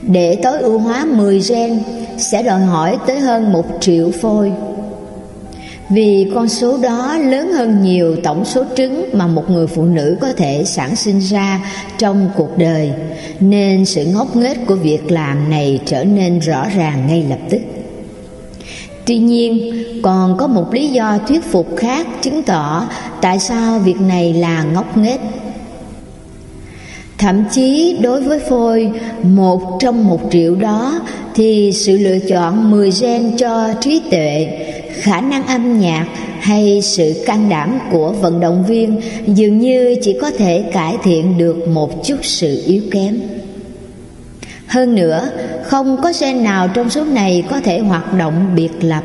Để 0.02 0.36
tối 0.42 0.58
ưu 0.58 0.78
hóa 0.78 1.04
10 1.04 1.40
gen, 1.48 1.82
sẽ 2.18 2.42
đòi 2.42 2.60
hỏi 2.60 2.98
tới 3.06 3.20
hơn 3.20 3.52
một 3.52 3.64
triệu 3.80 4.10
phôi. 4.10 4.52
Vì 5.90 6.30
con 6.34 6.48
số 6.48 6.76
đó 6.76 7.18
lớn 7.18 7.52
hơn 7.52 7.82
nhiều 7.82 8.16
tổng 8.16 8.44
số 8.44 8.64
trứng 8.76 9.04
mà 9.12 9.26
một 9.26 9.50
người 9.50 9.66
phụ 9.66 9.84
nữ 9.84 10.16
có 10.20 10.32
thể 10.32 10.62
sản 10.64 10.96
sinh 10.96 11.18
ra 11.18 11.72
trong 11.98 12.30
cuộc 12.36 12.58
đời, 12.58 12.92
nên 13.40 13.84
sự 13.84 14.04
ngốc 14.04 14.36
nghếch 14.36 14.66
của 14.66 14.74
việc 14.74 15.10
làm 15.10 15.50
này 15.50 15.80
trở 15.86 16.04
nên 16.04 16.38
rõ 16.38 16.66
ràng 16.76 17.06
ngay 17.06 17.24
lập 17.28 17.38
tức. 17.50 17.60
Tuy 19.06 19.18
nhiên, 19.18 19.84
còn 20.02 20.36
có 20.36 20.46
một 20.46 20.74
lý 20.74 20.88
do 20.88 21.18
thuyết 21.28 21.44
phục 21.44 21.76
khác 21.76 22.06
chứng 22.22 22.42
tỏ 22.42 22.88
tại 23.20 23.38
sao 23.38 23.78
việc 23.78 24.00
này 24.00 24.32
là 24.34 24.62
ngốc 24.62 24.96
nghếch. 24.96 25.20
Thậm 27.18 27.44
chí 27.52 27.96
đối 28.00 28.22
với 28.22 28.38
phôi 28.38 28.90
một 29.22 29.78
trong 29.80 30.08
một 30.08 30.20
triệu 30.30 30.54
đó 30.54 31.00
thì 31.34 31.72
sự 31.74 31.98
lựa 31.98 32.18
chọn 32.28 32.70
10 32.70 32.90
gen 33.00 33.36
cho 33.36 33.68
trí 33.80 34.02
tuệ, 34.10 34.48
khả 35.00 35.20
năng 35.20 35.46
âm 35.46 35.80
nhạc 35.80 36.06
hay 36.40 36.80
sự 36.82 37.22
can 37.26 37.48
đảm 37.48 37.78
của 37.90 38.12
vận 38.12 38.40
động 38.40 38.64
viên 38.68 39.00
dường 39.26 39.58
như 39.58 39.96
chỉ 40.02 40.18
có 40.20 40.30
thể 40.30 40.64
cải 40.72 40.96
thiện 41.02 41.38
được 41.38 41.68
một 41.68 42.04
chút 42.04 42.16
sự 42.22 42.62
yếu 42.66 42.82
kém. 42.90 43.20
Hơn 44.66 44.94
nữa, 44.94 45.30
không 45.62 45.96
có 46.02 46.12
gen 46.20 46.44
nào 46.44 46.68
trong 46.68 46.90
số 46.90 47.04
này 47.04 47.44
có 47.50 47.60
thể 47.60 47.78
hoạt 47.78 48.14
động 48.14 48.52
biệt 48.56 48.70
lập. 48.80 49.02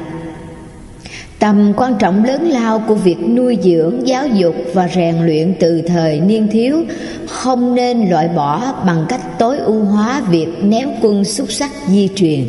Tầm 1.40 1.74
quan 1.78 1.96
trọng 2.00 2.24
lớn 2.24 2.50
lao 2.50 2.84
của 2.88 2.96
việc 2.96 3.18
nuôi 3.30 3.58
dưỡng, 3.64 4.08
giáo 4.08 4.28
dục 4.28 4.56
và 4.74 4.90
rèn 4.96 5.16
luyện 5.26 5.56
từ 5.60 5.82
thời 5.82 6.20
niên 6.20 6.48
thiếu 6.52 6.84
không 7.28 7.76
nên 7.76 8.10
loại 8.10 8.28
bỏ 8.28 8.74
bằng 8.86 9.06
cách 9.10 9.40
tối 9.40 9.58
ưu 9.58 9.84
hóa 9.84 10.22
việc 10.30 10.48
ném 10.62 10.90
quân 11.02 11.24
xúc 11.24 11.52
sắc 11.52 11.72
di 11.88 12.10
truyền. 12.16 12.46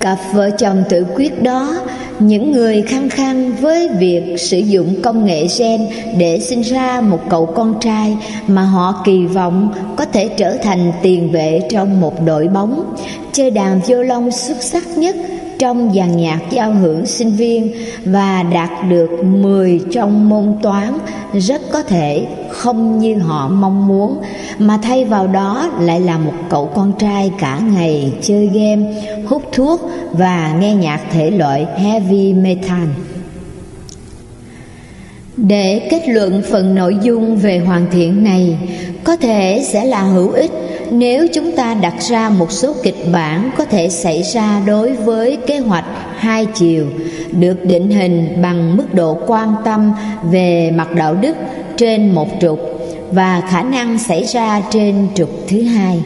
Cặp 0.00 0.18
vợ 0.32 0.50
chồng 0.50 0.84
tự 0.88 1.06
quyết 1.14 1.42
đó, 1.42 1.74
những 2.18 2.52
người 2.52 2.82
khăng 2.82 3.08
khăng 3.08 3.56
với 3.56 3.88
việc 3.98 4.36
sử 4.38 4.58
dụng 4.58 5.02
công 5.02 5.24
nghệ 5.24 5.46
gen 5.58 5.88
để 6.18 6.40
sinh 6.40 6.62
ra 6.62 7.00
một 7.00 7.20
cậu 7.30 7.46
con 7.46 7.74
trai 7.80 8.16
mà 8.46 8.62
họ 8.62 9.02
kỳ 9.04 9.26
vọng 9.26 9.72
có 9.96 10.04
thể 10.04 10.28
trở 10.36 10.56
thành 10.62 10.92
tiền 11.02 11.32
vệ 11.32 11.60
trong 11.70 12.00
một 12.00 12.14
đội 12.26 12.48
bóng. 12.48 12.94
Chơi 13.32 13.50
đàn 13.50 13.80
violon 13.86 14.30
xuất 14.30 14.62
sắc 14.62 14.98
nhất 14.98 15.16
trong 15.58 15.92
dàn 15.94 16.16
nhạc 16.16 16.40
giao 16.50 16.72
hưởng 16.72 17.06
sinh 17.06 17.30
viên 17.30 17.72
và 18.04 18.42
đạt 18.42 18.70
được 18.88 19.24
10 19.24 19.80
trong 19.92 20.28
môn 20.28 20.56
toán 20.62 20.98
rất 21.32 21.62
có 21.72 21.82
thể 21.82 22.26
không 22.50 22.98
như 22.98 23.18
họ 23.18 23.48
mong 23.48 23.86
muốn 23.86 24.18
mà 24.58 24.78
thay 24.82 25.04
vào 25.04 25.26
đó 25.26 25.70
lại 25.80 26.00
là 26.00 26.18
một 26.18 26.32
cậu 26.50 26.70
con 26.74 26.92
trai 26.98 27.30
cả 27.38 27.60
ngày 27.74 28.12
chơi 28.22 28.46
game, 28.46 28.82
hút 29.26 29.42
thuốc 29.52 29.90
và 30.12 30.56
nghe 30.60 30.74
nhạc 30.74 31.00
thể 31.12 31.30
loại 31.30 31.66
heavy 31.76 32.32
metal. 32.32 32.88
Để 35.36 35.88
kết 35.90 36.08
luận 36.08 36.42
phần 36.50 36.74
nội 36.74 36.96
dung 37.02 37.36
về 37.36 37.58
hoàn 37.58 37.86
thiện 37.90 38.24
này 38.24 38.58
có 39.04 39.16
thể 39.16 39.64
sẽ 39.72 39.84
là 39.84 40.02
hữu 40.02 40.30
ích 40.30 40.52
nếu 40.90 41.26
chúng 41.34 41.52
ta 41.52 41.74
đặt 41.74 41.94
ra 42.00 42.28
một 42.28 42.52
số 42.52 42.74
kịch 42.82 43.06
bản 43.12 43.50
có 43.56 43.64
thể 43.64 43.88
xảy 43.88 44.22
ra 44.22 44.62
đối 44.66 44.92
với 44.92 45.36
kế 45.46 45.58
hoạch 45.58 45.84
hai 46.16 46.46
chiều, 46.54 46.86
được 47.32 47.64
định 47.64 47.90
hình 47.90 48.42
bằng 48.42 48.76
mức 48.76 48.94
độ 48.94 49.18
quan 49.26 49.54
tâm 49.64 49.92
về 50.30 50.70
mặt 50.70 50.94
đạo 50.94 51.14
đức 51.14 51.36
trên 51.76 52.14
một 52.14 52.28
trục 52.40 52.60
và 53.12 53.42
khả 53.50 53.62
năng 53.62 53.98
xảy 53.98 54.24
ra 54.24 54.62
trên 54.70 55.08
trục 55.14 55.30
thứ 55.48 55.62
hai. 55.62 56.02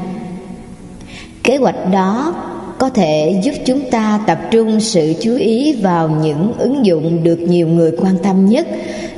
Kế 1.43 1.57
hoạch 1.57 1.91
đó 1.93 2.35
có 2.79 2.89
thể 2.89 3.41
giúp 3.43 3.53
chúng 3.67 3.91
ta 3.91 4.21
tập 4.27 4.39
trung 4.51 4.81
sự 4.81 5.15
chú 5.21 5.37
ý 5.37 5.73
vào 5.73 6.09
những 6.09 6.53
ứng 6.59 6.87
dụng 6.87 7.25
được 7.25 7.39
nhiều 7.41 7.69
người 7.69 7.93
quan 8.01 8.17
tâm 8.23 8.47
nhất, 8.47 8.67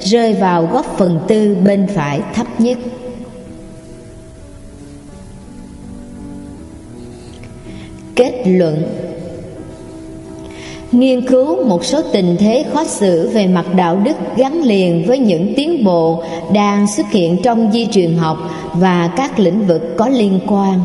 rơi 0.01 0.33
vào 0.33 0.69
góc 0.73 0.95
phần 0.99 1.21
tư 1.29 1.57
bên 1.65 1.87
phải 1.95 2.21
thấp 2.35 2.61
nhất. 2.61 2.79
Kết 8.17 8.43
luận 8.47 8.83
Nghiên 10.93 11.27
cứu 11.27 11.65
một 11.65 11.85
số 11.85 12.03
tình 12.13 12.37
thế 12.39 12.65
khó 12.73 12.85
xử 12.85 13.29
về 13.29 13.47
mặt 13.47 13.75
đạo 13.77 13.97
đức 14.05 14.17
gắn 14.37 14.63
liền 14.63 15.05
với 15.07 15.19
những 15.19 15.55
tiến 15.57 15.85
bộ 15.85 16.23
đang 16.53 16.87
xuất 16.97 17.11
hiện 17.11 17.37
trong 17.43 17.73
di 17.73 17.87
truyền 17.87 18.15
học 18.15 18.39
và 18.75 19.11
các 19.17 19.39
lĩnh 19.39 19.67
vực 19.67 19.97
có 19.97 20.09
liên 20.09 20.41
quan. 20.47 20.81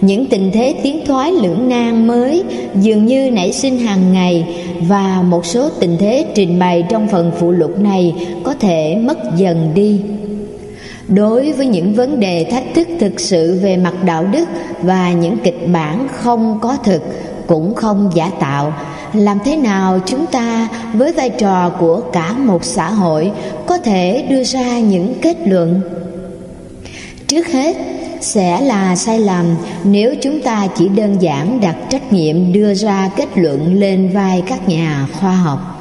Những 0.00 0.26
tình 0.26 0.50
thế 0.52 0.74
tiến 0.82 1.06
thoái 1.06 1.32
lưỡng 1.32 1.68
nan 1.68 2.06
mới 2.06 2.42
dường 2.74 3.06
như 3.06 3.30
nảy 3.30 3.52
sinh 3.52 3.78
hàng 3.78 4.12
ngày 4.12 4.56
và 4.80 5.22
một 5.22 5.46
số 5.46 5.68
tình 5.80 5.96
thế 5.98 6.26
trình 6.34 6.58
bày 6.58 6.84
trong 6.88 7.08
phần 7.08 7.32
phụ 7.40 7.50
lục 7.50 7.78
này 7.78 8.14
có 8.44 8.54
thể 8.54 8.96
mất 8.96 9.18
dần 9.36 9.70
đi 9.74 10.00
đối 11.08 11.52
với 11.52 11.66
những 11.66 11.94
vấn 11.94 12.20
đề 12.20 12.46
thách 12.50 12.64
thức 12.74 12.88
thực 13.00 13.20
sự 13.20 13.58
về 13.62 13.76
mặt 13.76 13.94
đạo 14.04 14.26
đức 14.26 14.48
và 14.82 15.12
những 15.12 15.38
kịch 15.44 15.68
bản 15.72 16.08
không 16.12 16.58
có 16.62 16.76
thực, 16.84 17.02
cũng 17.46 17.74
không 17.74 18.10
giả 18.14 18.30
tạo, 18.40 18.74
làm 19.12 19.38
thế 19.44 19.56
nào 19.56 20.00
chúng 20.06 20.26
ta 20.26 20.68
với 20.92 21.12
vai 21.12 21.30
trò 21.30 21.70
của 21.70 22.00
cả 22.00 22.32
một 22.32 22.64
xã 22.64 22.90
hội 22.90 23.32
có 23.66 23.78
thể 23.78 24.26
đưa 24.30 24.44
ra 24.44 24.78
những 24.78 25.14
kết 25.22 25.36
luận? 25.46 25.80
Trước 27.26 27.46
hết, 27.48 27.76
sẽ 28.20 28.60
là 28.60 28.96
sai 28.96 29.18
lầm 29.18 29.56
nếu 29.84 30.14
chúng 30.22 30.40
ta 30.40 30.66
chỉ 30.76 30.88
đơn 30.88 31.16
giản 31.20 31.60
đặt 31.60 31.76
trách 31.90 32.12
nhiệm 32.12 32.52
đưa 32.52 32.74
ra 32.74 33.10
kết 33.16 33.28
luận 33.34 33.74
lên 33.74 34.10
vai 34.14 34.42
các 34.46 34.68
nhà 34.68 35.06
khoa 35.20 35.32
học 35.32 35.75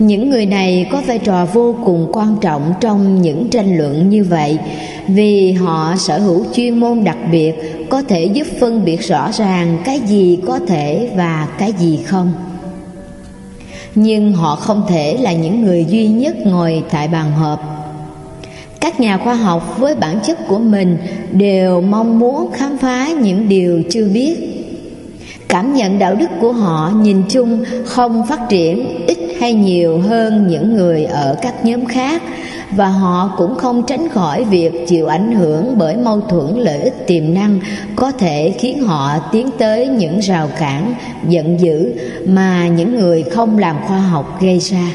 những 0.00 0.30
người 0.30 0.46
này 0.46 0.88
có 0.92 1.02
vai 1.06 1.18
trò 1.18 1.46
vô 1.52 1.74
cùng 1.84 2.08
quan 2.12 2.36
trọng 2.40 2.72
trong 2.80 3.22
những 3.22 3.48
tranh 3.50 3.78
luận 3.78 4.10
như 4.10 4.24
vậy, 4.24 4.58
vì 5.08 5.52
họ 5.52 5.94
sở 5.98 6.18
hữu 6.18 6.44
chuyên 6.54 6.78
môn 6.78 7.04
đặc 7.04 7.16
biệt, 7.32 7.52
có 7.90 8.02
thể 8.02 8.24
giúp 8.24 8.46
phân 8.60 8.84
biệt 8.84 9.00
rõ 9.00 9.30
ràng 9.32 9.78
cái 9.84 10.00
gì 10.00 10.38
có 10.46 10.58
thể 10.58 11.10
và 11.16 11.48
cái 11.58 11.72
gì 11.78 11.98
không. 12.06 12.32
Nhưng 13.94 14.32
họ 14.32 14.56
không 14.56 14.82
thể 14.88 15.16
là 15.20 15.32
những 15.32 15.62
người 15.62 15.84
duy 15.88 16.08
nhất 16.08 16.36
ngồi 16.46 16.82
tại 16.90 17.08
bàn 17.08 17.32
họp. 17.32 17.60
Các 18.80 19.00
nhà 19.00 19.18
khoa 19.18 19.34
học 19.34 19.78
với 19.78 19.94
bản 19.94 20.20
chất 20.26 20.38
của 20.48 20.58
mình 20.58 20.96
đều 21.32 21.80
mong 21.80 22.18
muốn 22.18 22.50
khám 22.52 22.78
phá 22.78 23.08
những 23.22 23.48
điều 23.48 23.82
chưa 23.90 24.08
biết. 24.08 24.36
Cảm 25.48 25.74
nhận 25.74 25.98
đạo 25.98 26.14
đức 26.14 26.30
của 26.40 26.52
họ 26.52 26.92
nhìn 27.02 27.22
chung 27.28 27.64
không 27.84 28.26
phát 28.26 28.48
triển, 28.48 29.06
ít 29.06 29.29
hay 29.40 29.54
nhiều 29.54 30.00
hơn 30.00 30.46
những 30.48 30.76
người 30.76 31.04
ở 31.04 31.36
các 31.42 31.64
nhóm 31.64 31.84
khác, 31.84 32.22
và 32.70 32.88
họ 32.88 33.34
cũng 33.38 33.54
không 33.54 33.82
tránh 33.86 34.08
khỏi 34.08 34.44
việc 34.44 34.72
chịu 34.88 35.06
ảnh 35.06 35.32
hưởng 35.32 35.78
bởi 35.78 35.96
mâu 35.96 36.20
thuẫn 36.20 36.56
lợi 36.56 36.78
ích 36.78 37.06
tiềm 37.06 37.34
năng 37.34 37.60
có 37.96 38.12
thể 38.12 38.54
khiến 38.58 38.82
họ 38.82 39.18
tiến 39.32 39.50
tới 39.58 39.88
những 39.88 40.18
rào 40.18 40.48
cản, 40.58 40.94
giận 41.28 41.60
dữ 41.60 41.92
mà 42.26 42.68
những 42.68 42.98
người 42.98 43.22
không 43.22 43.58
làm 43.58 43.76
khoa 43.86 43.98
học 43.98 44.38
gây 44.40 44.58
ra. 44.58 44.92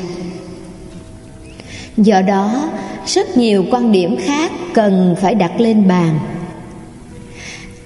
Do 1.97 2.22
đó, 2.22 2.69
rất 3.05 3.38
nhiều 3.38 3.65
quan 3.72 3.91
điểm 3.91 4.17
khác 4.26 4.51
cần 4.73 5.15
phải 5.22 5.35
đặt 5.35 5.61
lên 5.61 5.88
bàn. 5.88 6.19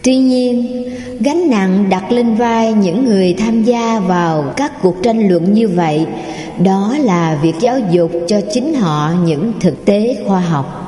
Tuy 0.03 0.17
nhiên, 0.17 0.83
gánh 1.19 1.49
nặng 1.49 1.89
đặt 1.89 2.11
lên 2.11 2.35
vai 2.35 2.73
những 2.73 3.05
người 3.05 3.35
tham 3.39 3.63
gia 3.63 3.99
vào 3.99 4.53
các 4.55 4.81
cuộc 4.81 5.03
tranh 5.03 5.27
luận 5.27 5.53
như 5.53 5.67
vậy 5.67 6.05
đó 6.63 6.95
là 6.99 7.39
việc 7.41 7.55
giáo 7.59 7.79
dục 7.91 8.11
cho 8.27 8.41
chính 8.53 8.73
họ 8.73 9.11
những 9.23 9.53
thực 9.59 9.85
tế 9.85 10.17
khoa 10.27 10.39
học. 10.39 10.85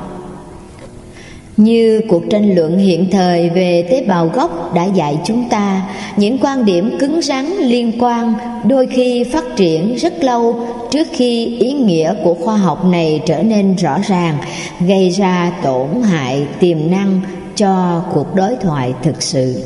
Như 1.56 2.00
cuộc 2.08 2.22
tranh 2.30 2.54
luận 2.54 2.78
hiện 2.78 3.10
thời 3.10 3.50
về 3.50 3.88
tế 3.90 4.04
bào 4.08 4.28
gốc 4.28 4.74
đã 4.74 4.84
dạy 4.84 5.18
chúng 5.24 5.48
ta, 5.48 5.82
những 6.16 6.38
quan 6.38 6.64
điểm 6.64 6.96
cứng 7.00 7.22
rắn 7.22 7.46
liên 7.60 7.92
quan 8.00 8.34
đôi 8.64 8.86
khi 8.86 9.24
phát 9.24 9.44
triển 9.56 9.94
rất 9.94 10.24
lâu 10.24 10.66
trước 10.90 11.08
khi 11.12 11.58
ý 11.58 11.72
nghĩa 11.72 12.14
của 12.24 12.34
khoa 12.34 12.56
học 12.56 12.84
này 12.84 13.22
trở 13.26 13.42
nên 13.42 13.76
rõ 13.76 13.98
ràng, 14.08 14.38
gây 14.80 15.10
ra 15.10 15.52
tổn 15.62 15.88
hại 16.02 16.46
tiềm 16.60 16.90
năng 16.90 17.20
cho 17.56 18.02
cuộc 18.14 18.34
đối 18.34 18.56
thoại 18.62 18.94
thực 19.02 19.22
sự 19.22 19.64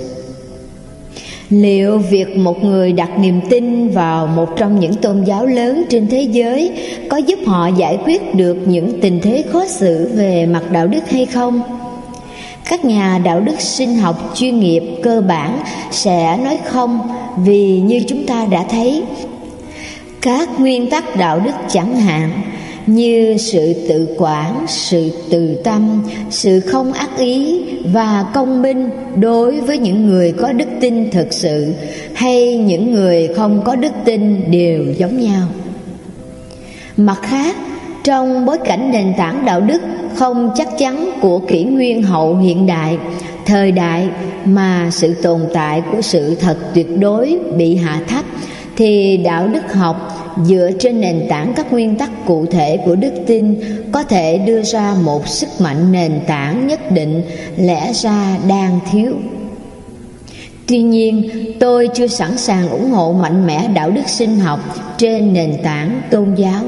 liệu 1.50 1.98
việc 1.98 2.36
một 2.36 2.64
người 2.64 2.92
đặt 2.92 3.18
niềm 3.18 3.40
tin 3.50 3.88
vào 3.88 4.26
một 4.26 4.56
trong 4.56 4.80
những 4.80 4.94
tôn 4.94 5.24
giáo 5.24 5.46
lớn 5.46 5.84
trên 5.88 6.08
thế 6.08 6.22
giới 6.22 6.72
có 7.08 7.16
giúp 7.16 7.38
họ 7.46 7.68
giải 7.68 7.98
quyết 8.04 8.34
được 8.34 8.56
những 8.66 9.00
tình 9.00 9.20
thế 9.22 9.44
khó 9.52 9.66
xử 9.66 10.10
về 10.14 10.46
mặt 10.46 10.62
đạo 10.72 10.86
đức 10.86 11.10
hay 11.10 11.26
không? 11.26 11.62
Các 12.68 12.84
nhà 12.84 13.20
đạo 13.24 13.40
đức 13.40 13.60
sinh 13.60 13.96
học 13.96 14.32
chuyên 14.34 14.60
nghiệp 14.60 14.82
cơ 15.02 15.20
bản 15.20 15.58
sẽ 15.90 16.38
nói 16.44 16.58
không, 16.64 16.98
vì 17.36 17.80
như 17.80 18.02
chúng 18.08 18.26
ta 18.26 18.46
đã 18.50 18.64
thấy, 18.70 19.02
các 20.20 20.60
nguyên 20.60 20.90
tắc 20.90 21.16
đạo 21.16 21.40
đức 21.40 21.54
chẳng 21.68 21.96
hạn 21.96 22.30
như 22.86 23.36
sự 23.38 23.74
tự 23.88 24.08
quản, 24.18 24.64
sự 24.68 25.10
từ 25.30 25.54
tâm, 25.64 26.02
sự 26.30 26.60
không 26.60 26.92
ác 26.92 27.18
ý 27.18 27.60
và 27.92 28.24
công 28.34 28.62
minh 28.62 28.90
đối 29.16 29.60
với 29.60 29.78
những 29.78 30.06
người 30.06 30.32
có 30.32 30.52
đức 30.52 30.68
tin 30.80 31.10
thực 31.10 31.32
sự 31.32 31.72
hay 32.14 32.58
những 32.58 32.92
người 32.92 33.28
không 33.36 33.62
có 33.64 33.76
đức 33.76 33.92
tin 34.04 34.50
đều 34.50 34.84
giống 34.98 35.20
nhau. 35.20 35.48
Mặt 36.96 37.18
khác, 37.22 37.56
trong 38.04 38.46
bối 38.46 38.58
cảnh 38.64 38.90
nền 38.92 39.12
tảng 39.18 39.44
đạo 39.44 39.60
đức 39.60 39.82
không 40.14 40.50
chắc 40.56 40.68
chắn 40.78 41.10
của 41.20 41.38
kỷ 41.38 41.64
nguyên 41.64 42.02
hậu 42.02 42.36
hiện 42.36 42.66
đại, 42.66 42.98
thời 43.46 43.72
đại 43.72 44.08
mà 44.44 44.88
sự 44.92 45.14
tồn 45.14 45.40
tại 45.52 45.82
của 45.92 46.02
sự 46.02 46.34
thật 46.34 46.56
tuyệt 46.74 46.98
đối 46.98 47.38
bị 47.56 47.76
hạ 47.76 48.00
thấp, 48.08 48.24
thì 48.76 49.16
đạo 49.16 49.48
đức 49.48 49.72
học 49.72 50.15
dựa 50.44 50.70
trên 50.78 51.00
nền 51.00 51.26
tảng 51.28 51.52
các 51.56 51.72
nguyên 51.72 51.96
tắc 51.96 52.10
cụ 52.26 52.46
thể 52.46 52.76
của 52.76 52.94
đức 52.94 53.12
tin, 53.26 53.60
có 53.92 54.02
thể 54.02 54.38
đưa 54.38 54.62
ra 54.62 54.94
một 55.02 55.28
sức 55.28 55.48
mạnh 55.58 55.92
nền 55.92 56.20
tảng 56.26 56.66
nhất 56.66 56.90
định, 56.90 57.22
lẽ 57.56 57.92
ra 57.92 58.38
đang 58.48 58.80
thiếu. 58.92 59.12
Tuy 60.66 60.82
nhiên, 60.82 61.30
tôi 61.60 61.88
chưa 61.94 62.06
sẵn 62.06 62.38
sàng 62.38 62.68
ủng 62.68 62.90
hộ 62.90 63.12
mạnh 63.12 63.46
mẽ 63.46 63.68
đạo 63.74 63.90
đức 63.90 64.08
sinh 64.08 64.38
học 64.38 64.60
trên 64.98 65.32
nền 65.32 65.56
tảng 65.62 66.02
tôn 66.10 66.34
giáo 66.34 66.62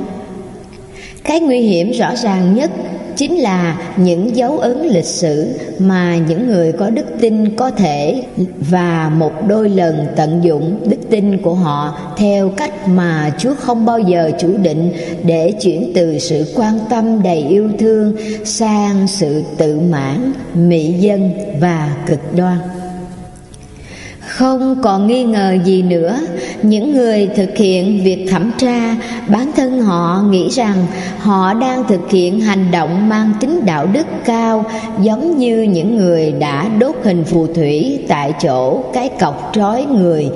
cái 1.24 1.40
nguy 1.40 1.60
hiểm 1.60 1.90
rõ 1.90 2.14
ràng 2.16 2.54
nhất 2.54 2.70
chính 3.18 3.36
là 3.36 3.76
những 3.96 4.36
dấu 4.36 4.58
ấn 4.58 4.88
lịch 4.88 5.04
sử 5.04 5.52
mà 5.78 6.16
những 6.28 6.48
người 6.48 6.72
có 6.72 6.90
đức 6.90 7.06
tin 7.20 7.56
có 7.56 7.70
thể 7.70 8.22
và 8.70 9.10
một 9.16 9.32
đôi 9.48 9.68
lần 9.68 10.06
tận 10.16 10.40
dụng 10.42 10.80
đức 10.90 10.96
tin 11.10 11.38
của 11.42 11.54
họ 11.54 11.98
theo 12.16 12.48
cách 12.48 12.88
mà 12.88 13.32
Chúa 13.38 13.54
không 13.54 13.86
bao 13.86 13.98
giờ 13.98 14.30
chủ 14.38 14.56
định 14.62 14.92
để 15.24 15.52
chuyển 15.60 15.92
từ 15.94 16.18
sự 16.18 16.52
quan 16.54 16.78
tâm 16.90 17.22
đầy 17.22 17.38
yêu 17.38 17.70
thương 17.78 18.16
sang 18.44 19.08
sự 19.08 19.42
tự 19.56 19.80
mãn, 19.80 20.32
mị 20.54 20.92
dân 20.92 21.30
và 21.60 21.96
cực 22.06 22.36
đoan. 22.36 22.58
Không 24.28 24.82
còn 24.82 25.06
nghi 25.06 25.24
ngờ 25.24 25.56
gì 25.64 25.82
nữa, 25.82 26.20
những 26.62 26.96
người 26.96 27.28
thực 27.36 27.56
hiện 27.56 28.00
việc 28.04 28.26
thẩm 28.30 28.50
tra, 28.58 28.96
bản 29.28 29.52
thân 29.56 29.67
họ 29.88 30.22
nghĩ 30.30 30.48
rằng 30.48 30.86
họ 31.18 31.54
đang 31.54 31.84
thực 31.84 32.10
hiện 32.10 32.40
hành 32.40 32.70
động 32.70 33.08
mang 33.08 33.32
tính 33.40 33.66
đạo 33.66 33.86
đức 33.86 34.06
cao 34.24 34.64
giống 35.00 35.38
như 35.38 35.62
những 35.62 35.96
người 35.96 36.32
đã 36.32 36.68
đốt 36.78 36.94
hình 37.02 37.24
phù 37.24 37.46
thủy 37.46 37.98
tại 38.08 38.32
chỗ 38.42 38.82
cái 38.92 39.08
cọc 39.08 39.50
trói 39.54 39.84
người 39.84 40.30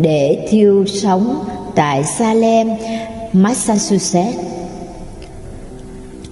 để 0.00 0.46
thiêu 0.50 0.84
sống 0.86 1.44
tại 1.74 2.04
Salem, 2.04 2.68
Massachusetts. 3.32 4.38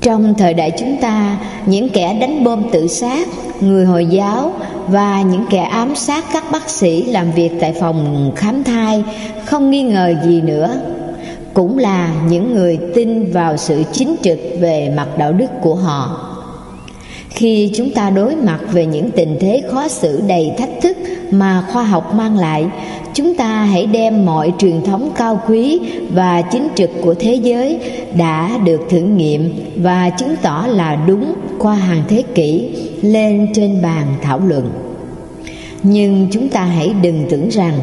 Trong 0.01 0.35
thời 0.39 0.55
đại 0.55 0.73
chúng 0.78 0.97
ta, 0.97 1.39
những 1.66 1.89
kẻ 1.89 2.15
đánh 2.20 2.44
bom 2.44 2.70
tự 2.73 2.86
sát, 2.86 3.28
người 3.61 3.85
Hồi 3.85 4.07
giáo 4.07 4.53
và 4.89 5.23
những 5.23 5.44
kẻ 5.51 5.62
ám 5.62 5.97
sát 5.97 6.24
các 6.32 6.44
bác 6.53 6.70
sĩ 6.70 7.03
làm 7.03 7.32
việc 7.32 7.51
tại 7.61 7.73
phòng 7.81 8.31
khám 8.36 8.65
thai 8.65 9.05
không 9.44 9.70
nghi 9.70 9.82
ngờ 9.82 10.15
gì 10.24 10.40
nữa 10.40 10.81
cũng 11.57 11.78
là 11.78 12.15
những 12.28 12.55
người 12.55 12.78
tin 12.95 13.33
vào 13.33 13.57
sự 13.57 13.83
chính 13.93 14.16
trực 14.23 14.39
về 14.61 14.93
mặt 14.97 15.19
đạo 15.19 15.33
đức 15.33 15.47
của 15.62 15.74
họ. 15.74 16.33
Khi 17.28 17.70
chúng 17.77 17.91
ta 17.91 18.11
đối 18.11 18.37
mặt 18.37 18.59
về 18.73 18.87
những 18.87 19.11
tình 19.11 19.37
thế 19.41 19.62
khó 19.70 19.89
xử 19.89 20.20
đầy 20.28 20.53
thách 20.59 20.70
thức 20.83 20.97
mà 21.31 21.65
khoa 21.73 21.83
học 21.83 22.15
mang 22.15 22.39
lại, 22.39 22.66
chúng 23.15 23.35
ta 23.35 23.65
hãy 23.65 23.87
đem 23.87 24.27
mọi 24.27 24.53
truyền 24.59 24.83
thống 24.83 25.11
cao 25.16 25.41
quý 25.49 25.81
và 26.11 26.43
chính 26.43 26.69
trực 26.74 26.91
của 27.03 27.15
thế 27.15 27.35
giới 27.35 27.78
đã 28.16 28.51
được 28.65 28.81
thử 28.91 28.99
nghiệm 28.99 29.55
và 29.77 30.11
chứng 30.11 30.35
tỏ 30.43 30.66
là 30.70 30.97
đúng 31.07 31.35
qua 31.59 31.74
hàng 31.74 32.03
thế 32.09 32.23
kỷ 32.35 32.70
lên 33.03 33.49
trên 33.55 33.83
bàn 33.83 34.07
thảo 34.23 34.41
luận. 34.47 34.70
Nhưng 35.83 36.28
chúng 36.31 36.49
ta 36.49 36.65
hãy 36.65 36.91
đừng 37.03 37.27
tưởng 37.31 37.49
rằng 37.49 37.78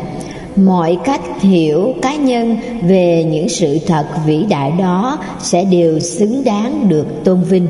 mọi 0.55 0.97
cách 1.03 1.41
hiểu 1.41 1.93
cá 2.01 2.15
nhân 2.15 2.57
về 2.81 3.23
những 3.23 3.49
sự 3.49 3.79
thật 3.87 4.05
vĩ 4.25 4.45
đại 4.49 4.71
đó 4.79 5.17
sẽ 5.39 5.65
đều 5.65 5.99
xứng 5.99 6.43
đáng 6.43 6.89
được 6.89 7.23
tôn 7.23 7.43
vinh. 7.43 7.67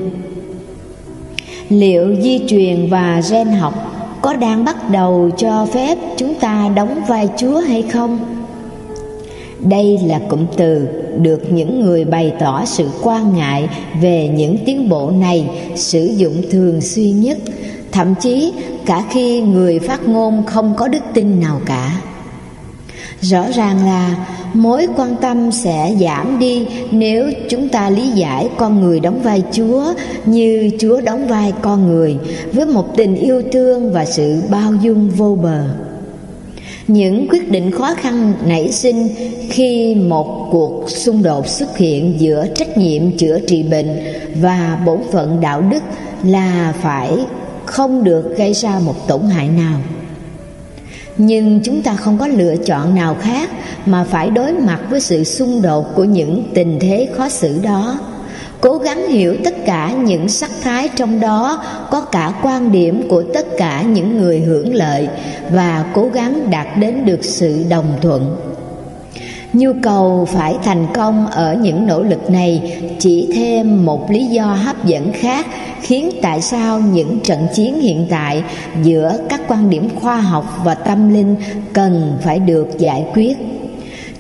Liệu 1.70 2.16
di 2.22 2.40
truyền 2.48 2.90
và 2.90 3.22
gen 3.32 3.48
học 3.48 3.74
có 4.22 4.34
đang 4.34 4.66
bắt 4.66 4.90
đầu 4.90 5.30
cho 5.38 5.66
phép 5.74 5.98
chúng 6.18 6.36
ta 6.36 6.72
đóng 6.76 7.02
vai 7.08 7.30
chúa 7.38 7.60
hay 7.60 7.82
không? 7.82 8.20
Đây 9.60 10.00
là 10.06 10.20
cụm 10.30 10.46
từ 10.58 10.88
được 11.22 11.54
những 11.54 11.82
người 11.82 12.06
bày 12.06 12.34
tỏ 12.40 12.66
sự 12.66 12.90
quan 13.04 13.36
ngại 13.36 13.70
về 14.02 14.30
những 14.36 14.58
tiến 14.66 14.90
bộ 14.90 15.12
này 15.12 15.46
sử 15.76 16.06
dụng 16.06 16.42
thường 16.52 16.82
xuyên 16.82 17.22
nhất. 17.22 17.38
Thậm 17.92 18.16
chí, 18.22 18.54
cả 18.86 19.04
khi 19.10 19.42
người 19.42 19.80
phát 19.80 20.08
ngôn 20.08 20.44
không 20.46 20.74
có 20.78 20.88
đức 20.88 21.04
tin 21.14 21.40
nào 21.40 21.62
cả 21.66 22.02
rõ 23.22 23.46
ràng 23.56 23.86
là 23.86 24.28
mối 24.54 24.88
quan 24.96 25.16
tâm 25.16 25.52
sẽ 25.52 25.96
giảm 26.00 26.40
đi 26.40 26.68
nếu 26.92 27.32
chúng 27.50 27.70
ta 27.70 27.90
lý 27.90 28.08
giải 28.08 28.50
con 28.58 28.82
người 28.82 29.00
đóng 29.00 29.22
vai 29.24 29.44
chúa 29.52 29.94
như 30.26 30.70
chúa 30.80 31.02
đóng 31.02 31.28
vai 31.28 31.54
con 31.62 31.88
người 31.88 32.18
với 32.54 32.66
một 32.66 32.98
tình 32.98 33.16
yêu 33.16 33.42
thương 33.52 33.92
và 33.92 34.06
sự 34.06 34.42
bao 34.50 34.74
dung 34.82 35.10
vô 35.10 35.38
bờ. 35.44 35.64
Những 36.88 37.28
quyết 37.30 37.52
định 37.52 37.72
khó 37.72 37.94
khăn 37.98 38.34
nảy 38.46 38.72
sinh 38.72 39.10
khi 39.50 39.96
một 39.96 40.50
cuộc 40.52 40.90
xung 40.90 41.24
đột 41.24 41.48
xuất 41.48 41.78
hiện 41.78 42.16
giữa 42.18 42.46
trách 42.56 42.78
nhiệm 42.78 43.18
chữa 43.18 43.40
trị 43.48 43.64
bệnh 43.64 44.00
và 44.42 44.80
bổn 44.86 44.98
phận 45.12 45.42
đạo 45.42 45.62
đức 45.62 45.84
là 46.24 46.74
phải 46.82 47.12
không 47.66 48.04
được 48.04 48.38
gây 48.38 48.54
ra 48.54 48.80
một 48.86 49.08
tổn 49.08 49.22
hại 49.22 49.48
nào 49.48 49.80
nhưng 51.18 51.60
chúng 51.64 51.82
ta 51.82 51.96
không 51.96 52.18
có 52.18 52.28
lựa 52.28 52.56
chọn 52.56 52.96
nào 52.96 53.16
khác 53.22 53.50
mà 53.86 54.04
phải 54.04 54.30
đối 54.30 54.54
mặt 54.54 54.80
với 54.90 55.00
sự 55.00 55.24
xung 55.24 55.62
đột 55.62 55.96
của 55.96 56.04
những 56.04 56.44
tình 56.54 56.78
thế 56.82 57.10
khó 57.18 57.30
xử 57.30 57.60
đó. 57.64 58.00
Cố 58.62 58.78
gắng 58.78 59.08
hiểu 59.08 59.36
tất 59.44 59.54
cả 59.66 59.92
những 59.92 60.30
sắc 60.30 60.52
thái 60.64 60.90
trong 60.96 61.20
đó, 61.20 61.64
có 61.92 62.02
cả 62.02 62.34
quan 62.44 62.72
điểm 62.72 63.08
của 63.10 63.24
tất 63.34 63.48
cả 63.58 63.82
những 63.82 64.18
người 64.18 64.40
hưởng 64.40 64.76
lợi 64.76 65.08
và 65.52 65.86
cố 65.94 66.10
gắng 66.14 66.50
đạt 66.50 66.68
đến 66.80 67.06
được 67.06 67.26
sự 67.26 67.64
đồng 67.70 67.98
thuận. 68.02 68.53
Nhu 69.54 69.72
cầu 69.82 70.28
phải 70.32 70.56
thành 70.64 70.88
công 70.94 71.28
ở 71.28 71.54
những 71.54 71.88
nỗ 71.88 72.04
lực 72.04 72.30
này 72.30 72.82
chỉ 73.00 73.32
thêm 73.36 73.86
một 73.86 74.12
lý 74.12 74.26
do 74.26 74.46
hấp 74.46 74.86
dẫn 74.86 75.14
khác 75.14 75.48
khiến 75.82 76.10
tại 76.22 76.42
sao 76.42 76.80
những 76.80 77.20
trận 77.20 77.48
chiến 77.54 77.82
hiện 77.82 78.08
tại 78.10 78.44
giữa 78.84 79.18
các 79.30 79.42
quan 79.48 79.70
điểm 79.70 79.90
khoa 79.96 80.18
học 80.22 80.60
và 80.64 80.76
tâm 80.76 81.14
linh 81.14 81.36
cần 81.74 82.18
phải 82.22 82.40
được 82.40 82.68
giải 82.78 83.06
quyết. 83.14 83.38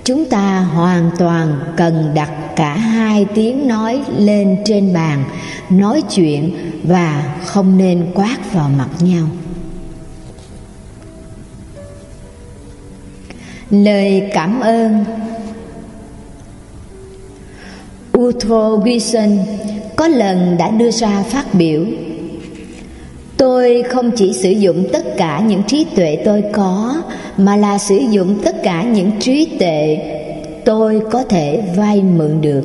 Chúng 0.03 0.25
ta 0.25 0.59
hoàn 0.59 1.11
toàn 1.17 1.59
cần 1.77 2.11
đặt 2.13 2.29
cả 2.55 2.73
hai 2.73 3.25
tiếng 3.35 3.67
nói 3.67 4.01
lên 4.17 4.57
trên 4.65 4.93
bàn, 4.93 5.23
nói 5.69 6.01
chuyện 6.15 6.55
và 6.83 7.35
không 7.45 7.77
nên 7.77 8.05
quát 8.13 8.53
vào 8.53 8.69
mặt 8.77 8.89
nhau. 8.99 9.27
Lời 13.73 14.29
cảm 14.33 14.59
ơn 14.59 15.05
Utro 18.17 18.69
Wilson 18.69 19.37
có 19.95 20.07
lần 20.07 20.57
đã 20.57 20.69
đưa 20.69 20.91
ra 20.91 21.23
phát 21.23 21.53
biểu, 21.53 21.85
Tôi 23.37 23.83
không 23.89 24.11
chỉ 24.11 24.33
sử 24.33 24.49
dụng 24.51 24.87
tất 24.93 25.17
cả 25.17 25.43
những 25.47 25.63
trí 25.63 25.85
tuệ 25.95 26.17
tôi 26.25 26.43
có, 26.51 27.01
Mà 27.37 27.57
là 27.57 27.77
sử 27.77 27.97
dụng 28.09 28.39
tất 28.43 28.63
cả 28.63 28.83
những 28.83 29.11
trí 29.19 29.45
tuệ 29.59 29.97
tôi 30.65 31.01
có 31.11 31.23
thể 31.23 31.63
vay 31.75 32.01
mượn 32.01 32.41
được 32.41 32.63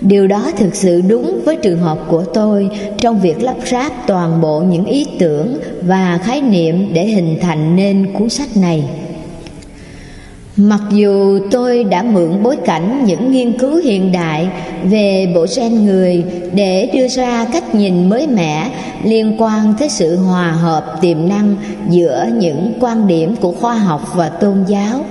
Điều 0.00 0.26
đó 0.26 0.50
thực 0.56 0.74
sự 0.74 1.00
đúng 1.08 1.40
với 1.44 1.56
trường 1.56 1.80
hợp 1.80 1.98
của 2.08 2.24
tôi 2.24 2.68
trong 2.98 3.20
việc 3.20 3.42
lắp 3.42 3.56
ráp 3.70 3.92
toàn 4.06 4.40
bộ 4.40 4.60
những 4.60 4.84
ý 4.84 5.06
tưởng 5.18 5.58
và 5.82 6.18
khái 6.22 6.40
niệm 6.40 6.88
để 6.92 7.06
hình 7.06 7.38
thành 7.40 7.76
nên 7.76 8.12
cuốn 8.18 8.28
sách 8.28 8.56
này. 8.56 8.84
Mặc 10.56 10.80
dù 10.90 11.38
tôi 11.50 11.84
đã 11.84 12.02
mượn 12.02 12.42
bối 12.42 12.56
cảnh 12.64 13.04
những 13.04 13.32
nghiên 13.32 13.58
cứu 13.58 13.76
hiện 13.76 14.12
đại 14.12 14.48
về 14.84 15.32
bộ 15.34 15.46
gen 15.56 15.86
người 15.86 16.24
để 16.54 16.90
đưa 16.94 17.08
ra 17.08 17.46
cách 17.52 17.74
nhìn 17.74 18.08
mới 18.08 18.26
mẻ 18.26 18.70
liên 19.04 19.36
quan 19.38 19.74
tới 19.78 19.88
sự 19.88 20.16
hòa 20.16 20.52
hợp 20.52 20.98
tiềm 21.00 21.28
năng 21.28 21.56
giữa 21.88 22.26
những 22.34 22.72
quan 22.80 23.06
điểm 23.06 23.36
của 23.36 23.52
khoa 23.52 23.74
học 23.74 24.00
và 24.14 24.28
tôn 24.28 24.64
giáo, 24.68 25.04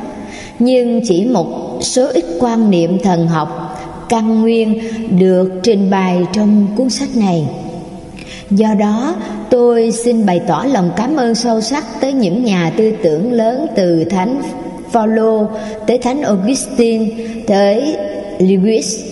nhưng 0.59 1.01
chỉ 1.07 1.25
một 1.25 1.77
số 1.81 2.07
ít 2.13 2.25
quan 2.39 2.69
niệm 2.69 2.99
thần 3.03 3.27
học 3.27 3.79
căn 4.09 4.41
nguyên 4.41 4.81
được 5.19 5.51
trình 5.63 5.89
bày 5.89 6.25
trong 6.33 6.67
cuốn 6.75 6.89
sách 6.89 7.15
này. 7.15 7.47
Do 8.49 8.73
đó, 8.79 9.15
tôi 9.49 9.91
xin 9.91 10.25
bày 10.25 10.41
tỏ 10.47 10.65
lòng 10.71 10.91
cảm 10.95 11.15
ơn 11.15 11.35
sâu 11.35 11.61
sắc 11.61 11.83
tới 12.01 12.13
những 12.13 12.43
nhà 12.43 12.71
tư 12.77 12.91
tưởng 13.03 13.31
lớn 13.31 13.67
từ 13.75 14.03
Thánh 14.03 14.41
Phaolô 14.93 15.47
tới 15.87 15.97
Thánh 15.97 16.21
Augustine, 16.21 17.05
tới 17.47 17.95
Lewis. 18.39 19.05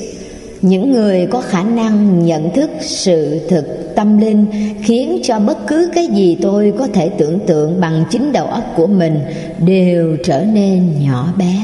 Những 0.61 0.91
người 0.91 1.27
có 1.31 1.41
khả 1.41 1.63
năng 1.63 2.25
nhận 2.25 2.53
thức 2.53 2.69
sự 2.81 3.47
thực 3.49 3.95
tâm 3.95 4.17
linh 4.17 4.45
khiến 4.83 5.19
cho 5.23 5.39
bất 5.39 5.67
cứ 5.67 5.91
cái 5.95 6.07
gì 6.07 6.37
tôi 6.41 6.73
có 6.79 6.87
thể 6.93 7.09
tưởng 7.09 7.39
tượng 7.39 7.81
bằng 7.81 8.03
chính 8.09 8.31
đầu 8.31 8.45
óc 8.45 8.63
của 8.75 8.87
mình 8.87 9.19
đều 9.65 10.17
trở 10.23 10.43
nên 10.43 10.93
nhỏ 10.99 11.33
bé. 11.37 11.55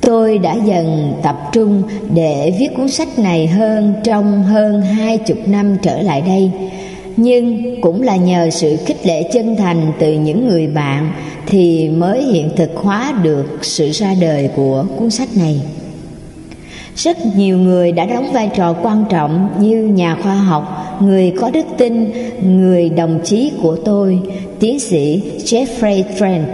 Tôi 0.00 0.38
đã 0.38 0.54
dần 0.66 1.12
tập 1.22 1.36
trung 1.52 1.82
để 2.14 2.54
viết 2.58 2.68
cuốn 2.76 2.88
sách 2.88 3.18
này 3.18 3.46
hơn 3.46 3.94
trong 4.04 4.42
hơn 4.42 4.82
hai 4.82 5.18
chục 5.18 5.38
năm 5.46 5.76
trở 5.82 6.02
lại 6.02 6.20
đây 6.20 6.50
nhưng 7.16 7.76
cũng 7.80 8.02
là 8.02 8.16
nhờ 8.16 8.50
sự 8.50 8.76
khích 8.76 9.06
lệ 9.06 9.22
chân 9.32 9.56
thành 9.56 9.92
từ 9.98 10.12
những 10.12 10.48
người 10.48 10.66
bạn 10.66 11.12
thì 11.46 11.88
mới 11.88 12.22
hiện 12.22 12.50
thực 12.56 12.76
hóa 12.76 13.14
được 13.22 13.58
sự 13.62 13.90
ra 13.90 14.14
đời 14.20 14.48
của 14.56 14.84
cuốn 14.96 15.10
sách 15.10 15.28
này. 15.36 15.60
Rất 16.96 17.16
nhiều 17.36 17.58
người 17.58 17.92
đã 17.92 18.06
đóng 18.06 18.32
vai 18.32 18.50
trò 18.56 18.72
quan 18.82 19.04
trọng 19.10 19.48
như 19.60 19.76
nhà 19.76 20.16
khoa 20.22 20.34
học, 20.34 20.98
người 21.00 21.32
có 21.40 21.50
đức 21.50 21.66
tin, 21.78 22.12
người 22.42 22.88
đồng 22.88 23.20
chí 23.24 23.52
của 23.62 23.76
tôi, 23.76 24.18
tiến 24.60 24.80
sĩ 24.80 25.22
jeffrey 25.44 26.02
trent. 26.18 26.48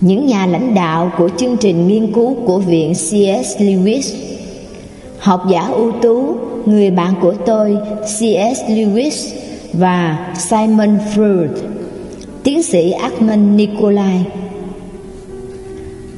Những 0.00 0.26
nhà 0.26 0.46
lãnh 0.46 0.74
đạo 0.74 1.12
của 1.18 1.28
chương 1.38 1.56
trình 1.56 1.88
nghiên 1.88 2.12
cứu 2.12 2.36
của 2.44 2.58
viện 2.58 2.94
cs 2.94 3.56
lewis, 3.58 4.14
học 5.18 5.42
giả 5.50 5.66
ưu 5.66 5.92
tú 5.92 6.34
người 6.66 6.90
bạn 6.90 7.14
của 7.20 7.34
tôi 7.46 7.76
C.S. 8.02 8.60
Lewis 8.68 9.34
và 9.72 10.28
Simon 10.38 10.98
Freud, 11.14 11.48
tiến 12.42 12.62
sĩ 12.62 12.90
Armin 12.90 13.56
Nikolai. 13.56 14.24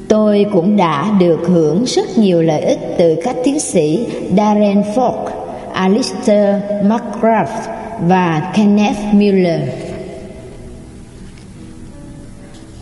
Tôi 0.09 0.47
cũng 0.53 0.77
đã 0.77 1.17
được 1.21 1.41
hưởng 1.47 1.85
rất 1.85 2.19
nhiều 2.19 2.43
lợi 2.43 2.61
ích 2.61 2.79
từ 2.99 3.17
các 3.25 3.37
tiến 3.45 3.61
sĩ 3.61 4.07
Darren 4.37 4.83
Falk, 4.95 5.27
Alistair 5.73 6.57
McGrath 6.83 7.71
và 8.01 8.53
Kenneth 8.55 9.15
Miller. 9.15 9.61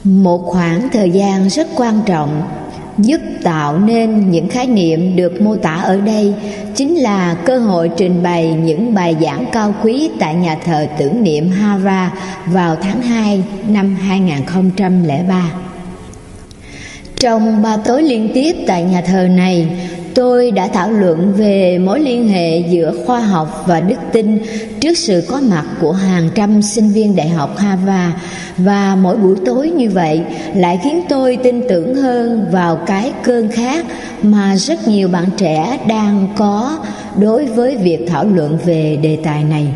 Một 0.04 0.42
khoảng 0.46 0.88
thời 0.92 1.10
gian 1.10 1.48
rất 1.48 1.66
quan 1.76 2.00
trọng 2.06 2.42
giúp 2.98 3.20
tạo 3.42 3.78
nên 3.78 4.30
những 4.30 4.48
khái 4.48 4.66
niệm 4.66 5.16
được 5.16 5.40
mô 5.40 5.56
tả 5.56 5.74
ở 5.74 6.00
đây 6.00 6.34
chính 6.74 6.96
là 6.96 7.34
cơ 7.44 7.58
hội 7.58 7.90
trình 7.96 8.22
bày 8.22 8.54
những 8.64 8.94
bài 8.94 9.16
giảng 9.20 9.44
cao 9.52 9.74
quý 9.82 10.10
tại 10.18 10.34
nhà 10.34 10.56
thờ 10.64 10.86
tưởng 10.98 11.22
niệm 11.22 11.50
Hara 11.50 12.12
vào 12.46 12.76
tháng 12.76 13.02
2 13.02 13.42
năm 13.68 13.96
2003. 13.96 15.50
Trong 17.16 17.62
ba 17.62 17.76
tối 17.76 18.02
liên 18.02 18.30
tiếp 18.34 18.56
tại 18.66 18.82
nhà 18.82 19.00
thờ 19.00 19.28
này, 19.30 19.68
tôi 20.14 20.50
đã 20.50 20.68
thảo 20.68 20.90
luận 20.90 21.32
về 21.36 21.78
mối 21.78 22.00
liên 22.00 22.28
hệ 22.28 22.58
giữa 22.58 22.92
khoa 23.06 23.20
học 23.20 23.64
và 23.66 23.80
đức 23.80 23.96
tin 24.12 24.38
trước 24.80 24.98
sự 24.98 25.24
có 25.28 25.40
mặt 25.40 25.64
của 25.80 25.92
hàng 25.92 26.30
trăm 26.34 26.62
sinh 26.62 26.88
viên 26.88 27.16
đại 27.16 27.28
học 27.28 27.56
Harvard 27.56 28.14
và 28.56 28.96
mỗi 29.02 29.16
buổi 29.16 29.36
tối 29.46 29.70
như 29.70 29.90
vậy 29.90 30.22
lại 30.54 30.80
khiến 30.84 31.02
tôi 31.08 31.38
tin 31.42 31.62
tưởng 31.68 31.94
hơn 31.94 32.46
vào 32.50 32.76
cái 32.76 33.12
cơn 33.22 33.50
khác 33.50 33.86
mà 34.22 34.56
rất 34.56 34.88
nhiều 34.88 35.08
bạn 35.08 35.24
trẻ 35.36 35.78
đang 35.88 36.28
có 36.36 36.78
đối 37.18 37.46
với 37.46 37.76
việc 37.76 38.06
thảo 38.08 38.24
luận 38.24 38.58
về 38.64 38.98
đề 39.02 39.18
tài 39.24 39.44
này. 39.44 39.66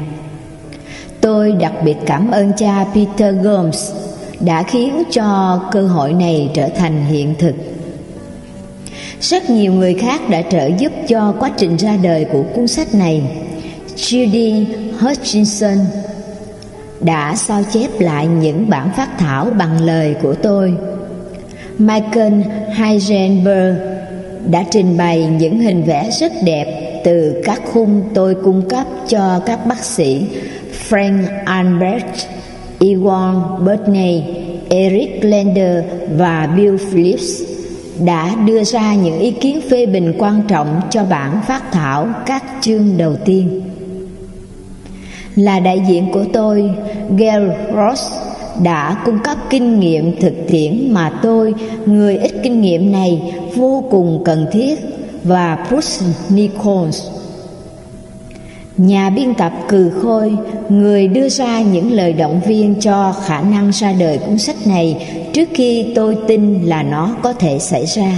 Tôi 1.21 1.53
đặc 1.53 1.73
biệt 1.85 1.97
cảm 2.07 2.31
ơn 2.31 2.53
cha 2.57 2.85
Peter 2.95 3.35
Gomes 3.43 3.93
đã 4.41 4.63
khiến 4.63 5.03
cho 5.13 5.61
cơ 5.73 5.87
hội 5.87 6.13
này 6.13 6.51
trở 6.55 6.69
thành 6.69 7.05
hiện 7.07 7.35
thực. 7.39 7.55
Rất 9.31 9.51
nhiều 9.51 9.73
người 9.73 9.95
khác 9.95 10.21
đã 10.31 10.43
trợ 10.43 10.67
giúp 10.79 10.93
cho 11.09 11.35
quá 11.41 11.51
trình 11.57 11.77
ra 11.77 11.97
đời 12.03 12.25
của 12.33 12.43
cuốn 12.55 12.69
sách 12.69 12.95
này. 12.95 13.23
Judy 13.97 14.65
Hutchinson 15.01 15.79
đã 17.01 17.37
sao 17.37 17.63
chép 17.73 18.01
lại 18.01 18.27
những 18.27 18.71
bản 18.71 18.91
phát 18.97 19.19
thảo 19.19 19.51
bằng 19.59 19.81
lời 19.85 20.15
của 20.23 20.35
tôi. 20.35 20.75
Michael 21.79 22.33
Heisenberg 22.75 23.77
đã 24.51 24.65
trình 24.71 24.97
bày 24.97 25.27
những 25.39 25.61
hình 25.61 25.83
vẽ 25.83 26.11
rất 26.21 26.33
đẹp 26.45 27.01
từ 27.05 27.43
các 27.45 27.61
khung 27.73 28.03
tôi 28.15 28.35
cung 28.35 28.69
cấp 28.69 28.87
cho 29.09 29.41
các 29.47 29.67
bác 29.67 29.85
sĩ 29.85 30.27
Frank 30.89 31.25
Albert, 31.45 32.27
Ewan 32.81 33.65
Burney, 33.65 34.23
Eric 34.69 35.25
Lender 35.25 35.85
và 36.17 36.49
Bill 36.57 36.77
Phillips 36.77 37.54
đã 38.05 38.35
đưa 38.47 38.65
ra 38.65 38.95
những 38.95 39.19
ý 39.19 39.31
kiến 39.31 39.61
phê 39.71 39.87
bình 39.87 40.15
quan 40.19 40.43
trọng 40.49 40.81
cho 40.91 41.05
bản 41.05 41.41
phát 41.47 41.73
thảo 41.73 42.09
các 42.27 42.45
chương 42.61 42.97
đầu 42.97 43.17
tiên. 43.25 43.63
Là 45.35 45.61
đại 45.61 45.83
diện 45.89 46.13
của 46.13 46.25
tôi, 46.33 46.71
Gail 47.19 47.51
Ross, 47.69 48.13
đã 48.63 49.03
cung 49.05 49.19
cấp 49.19 49.39
kinh 49.51 49.81
nghiệm 49.81 50.21
thực 50.21 50.35
tiễn 50.49 50.93
mà 50.93 51.19
tôi, 51.23 51.55
người 51.87 52.17
ít 52.17 52.33
kinh 52.43 52.61
nghiệm 52.61 52.93
này, 52.93 53.35
vô 53.57 53.85
cùng 53.91 54.23
cần 54.25 54.47
thiết 54.53 54.79
và 55.25 55.67
Bruce 55.69 56.07
Nichols 56.29 57.09
Nhà 58.77 59.11
biên 59.11 59.35
tập 59.35 59.53
Cừ 59.69 59.91
Khôi, 60.03 60.37
người 60.69 61.09
đưa 61.09 61.29
ra 61.29 61.61
những 61.61 61.93
lời 61.93 62.13
động 62.13 62.41
viên 62.47 62.75
cho 62.81 63.15
khả 63.27 63.41
năng 63.41 63.71
ra 63.71 63.93
đời 63.99 64.19
cuốn 64.19 64.39
sách 64.39 64.67
này 64.67 65.09
trước 65.33 65.49
khi 65.55 65.93
tôi 65.95 66.17
tin 66.29 66.63
là 66.63 66.83
nó 66.83 67.17
có 67.23 67.33
thể 67.33 67.59
xảy 67.59 67.87
ra, 67.87 68.13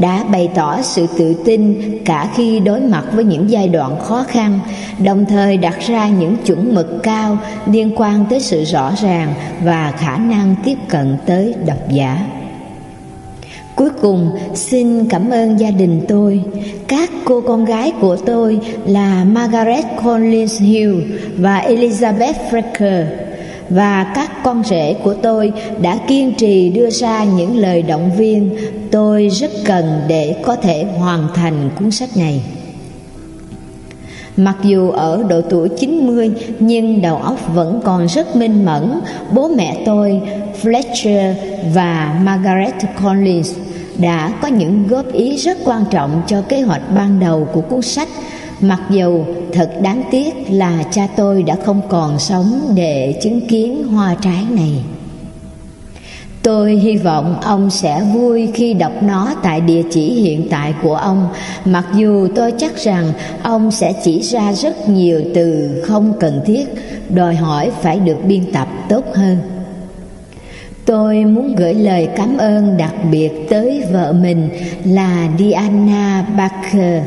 đã 0.00 0.24
bày 0.32 0.48
tỏ 0.54 0.82
sự 0.82 1.06
tự 1.18 1.34
tin 1.44 1.80
cả 2.04 2.28
khi 2.36 2.60
đối 2.60 2.80
mặt 2.80 3.04
với 3.12 3.24
những 3.24 3.50
giai 3.50 3.68
đoạn 3.68 4.00
khó 4.00 4.24
khăn, 4.28 4.60
đồng 5.04 5.24
thời 5.24 5.56
đặt 5.56 5.76
ra 5.86 6.08
những 6.08 6.36
chuẩn 6.46 6.74
mực 6.74 7.02
cao 7.02 7.38
liên 7.66 7.92
quan 7.96 8.24
tới 8.30 8.40
sự 8.40 8.64
rõ 8.64 8.92
ràng 9.02 9.34
và 9.62 9.92
khả 9.98 10.16
năng 10.16 10.54
tiếp 10.64 10.76
cận 10.88 11.16
tới 11.26 11.54
độc 11.66 11.88
giả. 11.90 12.26
Cuối 13.76 13.90
cùng 14.02 14.30
xin 14.54 15.08
cảm 15.08 15.30
ơn 15.30 15.60
gia 15.60 15.70
đình 15.70 16.00
tôi. 16.08 16.40
Các 16.88 17.10
cô 17.24 17.40
con 17.40 17.64
gái 17.64 17.92
của 18.00 18.16
tôi 18.16 18.60
là 18.86 19.24
Margaret 19.24 19.84
Collins 20.04 20.60
Hill 20.60 20.94
và 21.38 21.64
Elizabeth 21.68 22.34
Frecker. 22.50 23.04
Và 23.68 24.12
các 24.14 24.30
con 24.44 24.62
rể 24.64 24.94
của 25.02 25.14
tôi 25.14 25.52
đã 25.82 25.98
kiên 26.08 26.34
trì 26.34 26.68
đưa 26.68 26.90
ra 26.90 27.24
những 27.24 27.56
lời 27.56 27.82
động 27.82 28.10
viên 28.16 28.56
tôi 28.90 29.28
rất 29.28 29.50
cần 29.64 30.00
để 30.08 30.36
có 30.42 30.56
thể 30.56 30.84
hoàn 30.98 31.28
thành 31.34 31.70
cuốn 31.78 31.90
sách 31.90 32.16
này. 32.16 32.42
Mặc 34.36 34.56
dù 34.62 34.90
ở 34.90 35.24
độ 35.28 35.40
tuổi 35.40 35.68
90 35.68 36.30
nhưng 36.58 37.02
đầu 37.02 37.16
óc 37.16 37.54
vẫn 37.54 37.80
còn 37.84 38.06
rất 38.06 38.36
minh 38.36 38.64
mẫn, 38.64 39.00
bố 39.32 39.48
mẹ 39.48 39.82
tôi, 39.86 40.20
Fletcher 40.62 41.34
và 41.74 42.20
Margaret 42.22 42.74
Collins 43.04 43.54
đã 43.98 44.32
có 44.42 44.48
những 44.48 44.88
góp 44.88 45.12
ý 45.12 45.36
rất 45.36 45.58
quan 45.64 45.84
trọng 45.90 46.22
cho 46.26 46.42
kế 46.42 46.60
hoạch 46.60 46.82
ban 46.94 47.20
đầu 47.20 47.48
của 47.52 47.60
cuốn 47.60 47.82
sách. 47.82 48.08
Mặc 48.60 48.80
dù 48.90 49.24
thật 49.52 49.70
đáng 49.82 50.02
tiếc 50.10 50.34
là 50.50 50.84
cha 50.90 51.08
tôi 51.16 51.42
đã 51.42 51.56
không 51.64 51.80
còn 51.88 52.18
sống 52.18 52.72
để 52.74 53.18
chứng 53.22 53.48
kiến 53.48 53.88
hoa 53.88 54.16
trái 54.22 54.44
này. 54.50 54.84
Tôi 56.42 56.72
hy 56.74 56.96
vọng 56.96 57.40
ông 57.42 57.70
sẽ 57.70 58.02
vui 58.14 58.48
khi 58.54 58.74
đọc 58.74 58.92
nó 59.02 59.34
tại 59.42 59.60
địa 59.60 59.82
chỉ 59.90 60.12
hiện 60.22 60.46
tại 60.50 60.74
của 60.82 60.94
ông. 60.94 61.28
Mặc 61.64 61.86
dù 61.94 62.28
tôi 62.34 62.52
chắc 62.52 62.76
rằng 62.76 63.12
ông 63.42 63.70
sẽ 63.70 63.92
chỉ 64.04 64.20
ra 64.22 64.52
rất 64.52 64.88
nhiều 64.88 65.22
từ 65.34 65.70
không 65.84 66.12
cần 66.20 66.40
thiết, 66.46 66.64
đòi 67.08 67.34
hỏi 67.34 67.70
phải 67.82 67.98
được 67.98 68.16
biên 68.24 68.52
tập 68.52 68.68
tốt 68.88 69.04
hơn. 69.14 69.53
Tôi 70.86 71.24
muốn 71.24 71.54
gửi 71.56 71.74
lời 71.74 72.08
cảm 72.16 72.36
ơn 72.36 72.76
đặc 72.76 72.94
biệt 73.10 73.30
tới 73.48 73.82
vợ 73.92 74.12
mình 74.12 74.48
là 74.84 75.28
Diana 75.38 76.26
Barker 76.36 77.02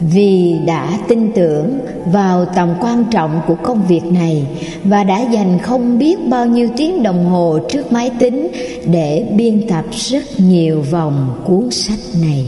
vì 0.00 0.54
đã 0.66 0.98
tin 1.08 1.32
tưởng 1.32 1.78
vào 2.06 2.44
tầm 2.44 2.74
quan 2.80 3.04
trọng 3.10 3.40
của 3.46 3.54
công 3.54 3.86
việc 3.88 4.04
này 4.04 4.46
và 4.84 5.04
đã 5.04 5.20
dành 5.20 5.58
không 5.58 5.98
biết 5.98 6.16
bao 6.28 6.46
nhiêu 6.46 6.68
tiếng 6.76 7.02
đồng 7.02 7.26
hồ 7.26 7.58
trước 7.68 7.92
máy 7.92 8.10
tính 8.18 8.48
để 8.86 9.26
biên 9.36 9.68
tập 9.68 9.84
rất 9.90 10.22
nhiều 10.38 10.82
vòng 10.90 11.42
cuốn 11.44 11.70
sách 11.70 11.98
này. 12.22 12.46